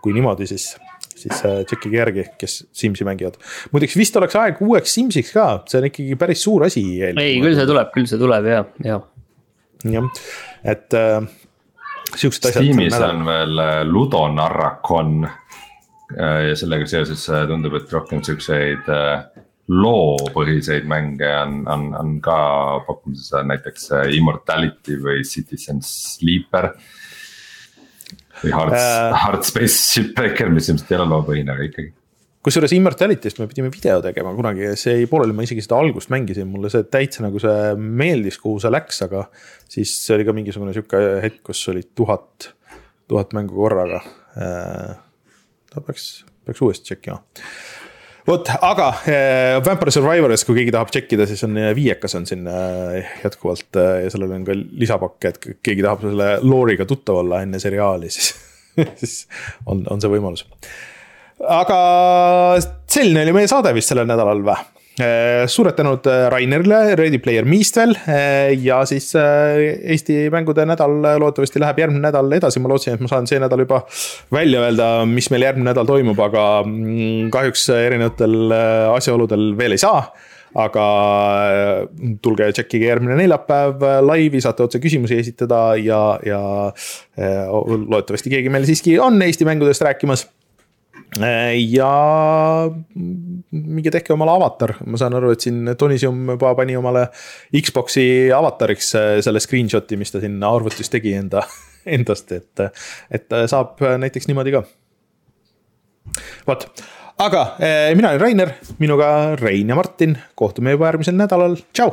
kui 0.04 0.16
niimoodi, 0.16 0.48
siis, 0.50 0.72
siis 1.12 1.44
äh, 1.48 1.62
tšekkige 1.68 2.00
järgi, 2.00 2.26
kes 2.40 2.62
Simsi 2.76 3.08
mängivad. 3.08 3.40
muideks 3.74 3.98
vist 4.00 4.18
oleks 4.20 4.38
aeg 4.40 4.64
uueks 4.66 4.96
Simsiks 4.96 5.34
ka, 5.36 5.50
see 5.70 5.82
on 5.82 5.90
ikkagi 5.90 6.18
päris 6.20 6.44
suur 6.46 6.66
asi. 6.68 6.86
ei, 7.10 7.38
küll 7.44 7.58
see 7.58 7.68
tuleb, 7.70 7.92
küll 7.96 8.10
see 8.10 8.22
tuleb 8.22 8.50
ja, 8.50 8.64
ja. 8.86 9.02
jah, 9.98 10.24
et 10.64 10.98
äh, 10.98 11.20
siuksed 12.16 12.50
asjad. 12.50 12.64
Steamis 12.64 12.98
on 13.04 13.28
veel 13.28 13.64
äh, 13.66 13.76
Ludo 13.88 14.26
Narracon 14.34 15.22
äh, 15.28 16.50
ja 16.50 16.58
sellega 16.60 16.90
seoses 16.90 17.28
tundub, 17.52 17.78
et 17.82 17.94
rohkem 17.94 18.24
siukseid 18.26 18.90
loopõhiseid 19.70 20.88
mänge 20.90 21.30
on, 21.44 21.62
on, 21.70 21.86
on 21.98 22.16
ka 22.26 22.38
pakkumises 22.88 23.36
näiteks 23.46 23.92
äh, 23.94 24.10
Immortality 24.18 24.98
või 25.04 25.22
Citizen 25.28 25.84
Sleeper. 25.86 26.72
või 28.42 28.56
Hard 28.56 28.74
äh,, 28.74 29.14
Hard 29.24 29.46
Space 29.46 29.78
Shipbreaker, 29.78 30.50
mis 30.54 30.72
ilmselt 30.72 30.92
ei 30.92 31.00
ole 31.00 31.10
loopõhine, 31.14 31.54
aga 31.54 31.70
ikkagi 31.70 31.94
kusjuures 32.46 32.72
Immortality'st 32.72 33.42
me 33.42 33.50
pidime 33.52 33.70
video 33.74 34.00
tegema 34.02 34.32
kunagi, 34.34 34.72
see 34.80 34.96
jäi 34.96 35.10
pooleli, 35.12 35.36
ma 35.36 35.44
isegi 35.46 35.62
seda 35.66 35.82
algust 35.84 36.10
mängisin, 36.14 36.48
mulle 36.50 36.72
see 36.72 36.86
täitsa 36.88 37.26
nagu 37.26 37.42
see 37.44 37.74
meeldis, 37.76 38.40
kuhu 38.42 38.62
see 38.64 38.72
läks, 38.72 39.04
aga. 39.06 39.26
siis 39.70 39.92
oli 40.16 40.26
ka 40.26 40.34
mingisugune 40.38 40.74
sihuke 40.74 41.02
hetk, 41.26 41.44
kus 41.52 41.66
oli 41.70 41.84
tuhat, 42.00 42.54
tuhat 43.12 43.36
mängu 43.38 43.60
korraga. 43.60 44.00
Äh, 44.40 44.96
ta 45.70 45.84
peaks, 45.84 46.08
peaks 46.48 46.64
uuesti 46.64 46.90
tšekkima 46.94 47.20
vot, 48.30 48.52
aga 48.62 48.90
äh, 49.10 49.58
Vampire 49.66 49.94
Survivors, 49.94 50.46
kui 50.48 50.60
keegi 50.60 50.74
tahab 50.76 50.92
tšekkida, 50.94 51.28
siis 51.30 51.42
on 51.48 51.58
äh, 51.60 51.72
viiekas 51.78 52.16
on 52.20 52.28
siin 52.30 52.46
äh, 52.50 53.10
jätkuvalt 53.24 53.80
ja 54.04 54.12
sellel 54.14 54.36
on 54.38 54.46
ka 54.48 54.56
lisapakk, 54.56 55.30
et 55.30 55.40
keegi 55.66 55.86
tahab 55.86 56.06
selle 56.06 56.32
looriga 56.46 56.88
tuttav 56.90 57.24
olla 57.24 57.42
enne 57.46 57.62
seriaali, 57.62 58.12
siis 58.14 58.34
siis 59.02 59.16
on, 59.66 59.84
on 59.90 60.02
see 60.02 60.12
võimalus. 60.12 60.46
aga 61.48 61.80
selline 62.90 63.26
oli 63.26 63.36
meie 63.40 63.50
saade 63.52 63.74
vist 63.76 63.92
sellel 63.92 64.10
nädalal 64.10 64.46
või? 64.46 64.60
Eh, 65.00 65.46
suured 65.48 65.78
tänud 65.78 66.08
eh, 66.12 66.26
Rainerile, 66.28 66.80
Ready 67.00 67.22
Player 67.24 67.46
Me'st 67.48 67.78
veel 67.80 67.94
eh, 67.96 68.50
ja 68.60 68.82
siis 68.90 69.14
Eesti 69.16 70.26
mängude 70.34 70.66
nädal 70.68 70.98
loodetavasti 71.22 71.62
läheb 71.64 71.80
järgmine 71.80 72.04
nädal 72.04 72.34
edasi, 72.36 72.60
ma 72.60 72.72
lootsin, 72.72 72.98
et 72.98 73.04
ma 73.06 73.12
saan 73.12 73.30
see 73.30 73.40
nädal 73.40 73.64
juba 73.64 73.80
välja 74.36 74.66
öelda, 74.66 74.90
mis 75.08 75.30
meil 75.32 75.46
järgmine 75.48 75.70
nädal 75.70 75.88
toimub, 75.88 76.20
aga 76.26 76.44
mm, 76.66 77.30
kahjuks 77.32 77.70
erinevatel 77.78 78.52
asjaoludel 78.98 79.54
veel 79.60 79.78
ei 79.78 79.82
saa. 79.82 80.02
Aga 80.60 80.84
tulge 82.26 82.48
tšekkige 82.58 82.88
järgmine 82.90 83.20
neljapäev 83.20 83.86
laivi, 84.02 84.42
saate 84.42 84.66
otse 84.66 84.82
küsimusi 84.82 85.20
esitada 85.22 85.60
ja, 85.78 86.02
ja 86.26 86.42
loodetavasti 87.54 88.34
keegi 88.34 88.50
meil 88.52 88.66
siiski 88.66 88.98
on 89.00 89.22
Eesti 89.22 89.46
mängudest 89.46 89.86
rääkimas 89.86 90.26
ja 91.20 91.90
minge 93.52 93.92
tehke 93.94 94.14
omale 94.14 94.36
avatar, 94.36 94.76
ma 94.86 95.00
saan 95.00 95.16
aru, 95.18 95.32
et 95.34 95.46
siin 95.46 95.74
Tonisium 95.80 96.36
juba 96.36 96.54
pani 96.58 96.78
omale 96.80 97.08
Xbox'i 97.56 98.30
avatariks 98.36 98.94
äh, 99.00 99.10
selle 99.26 99.42
screenshot'i, 99.44 99.98
mis 100.00 100.14
ta 100.14 100.22
siin 100.24 100.38
arvutis 100.46 100.92
tegi 100.92 101.16
enda, 101.20 101.44
endast, 101.98 102.32
et, 102.36 102.66
et 103.12 103.40
saab 103.52 103.82
näiteks 104.04 104.30
niimoodi 104.30 104.56
ka. 104.58 104.64
vot, 106.48 106.70
aga 107.26 107.44
äh, 107.58 107.90
mina 107.98 108.14
olen 108.14 108.24
Rainer, 108.24 108.54
minuga 108.80 109.10
Rein 109.40 109.70
ja 109.70 109.80
Martin, 109.80 110.18
kohtume 110.36 110.78
juba 110.78 110.92
järgmisel 110.92 111.20
nädalal, 111.20 111.60
tšau. 111.74 111.92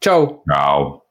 tšau. 0.00 0.30
tšau. 0.46 1.05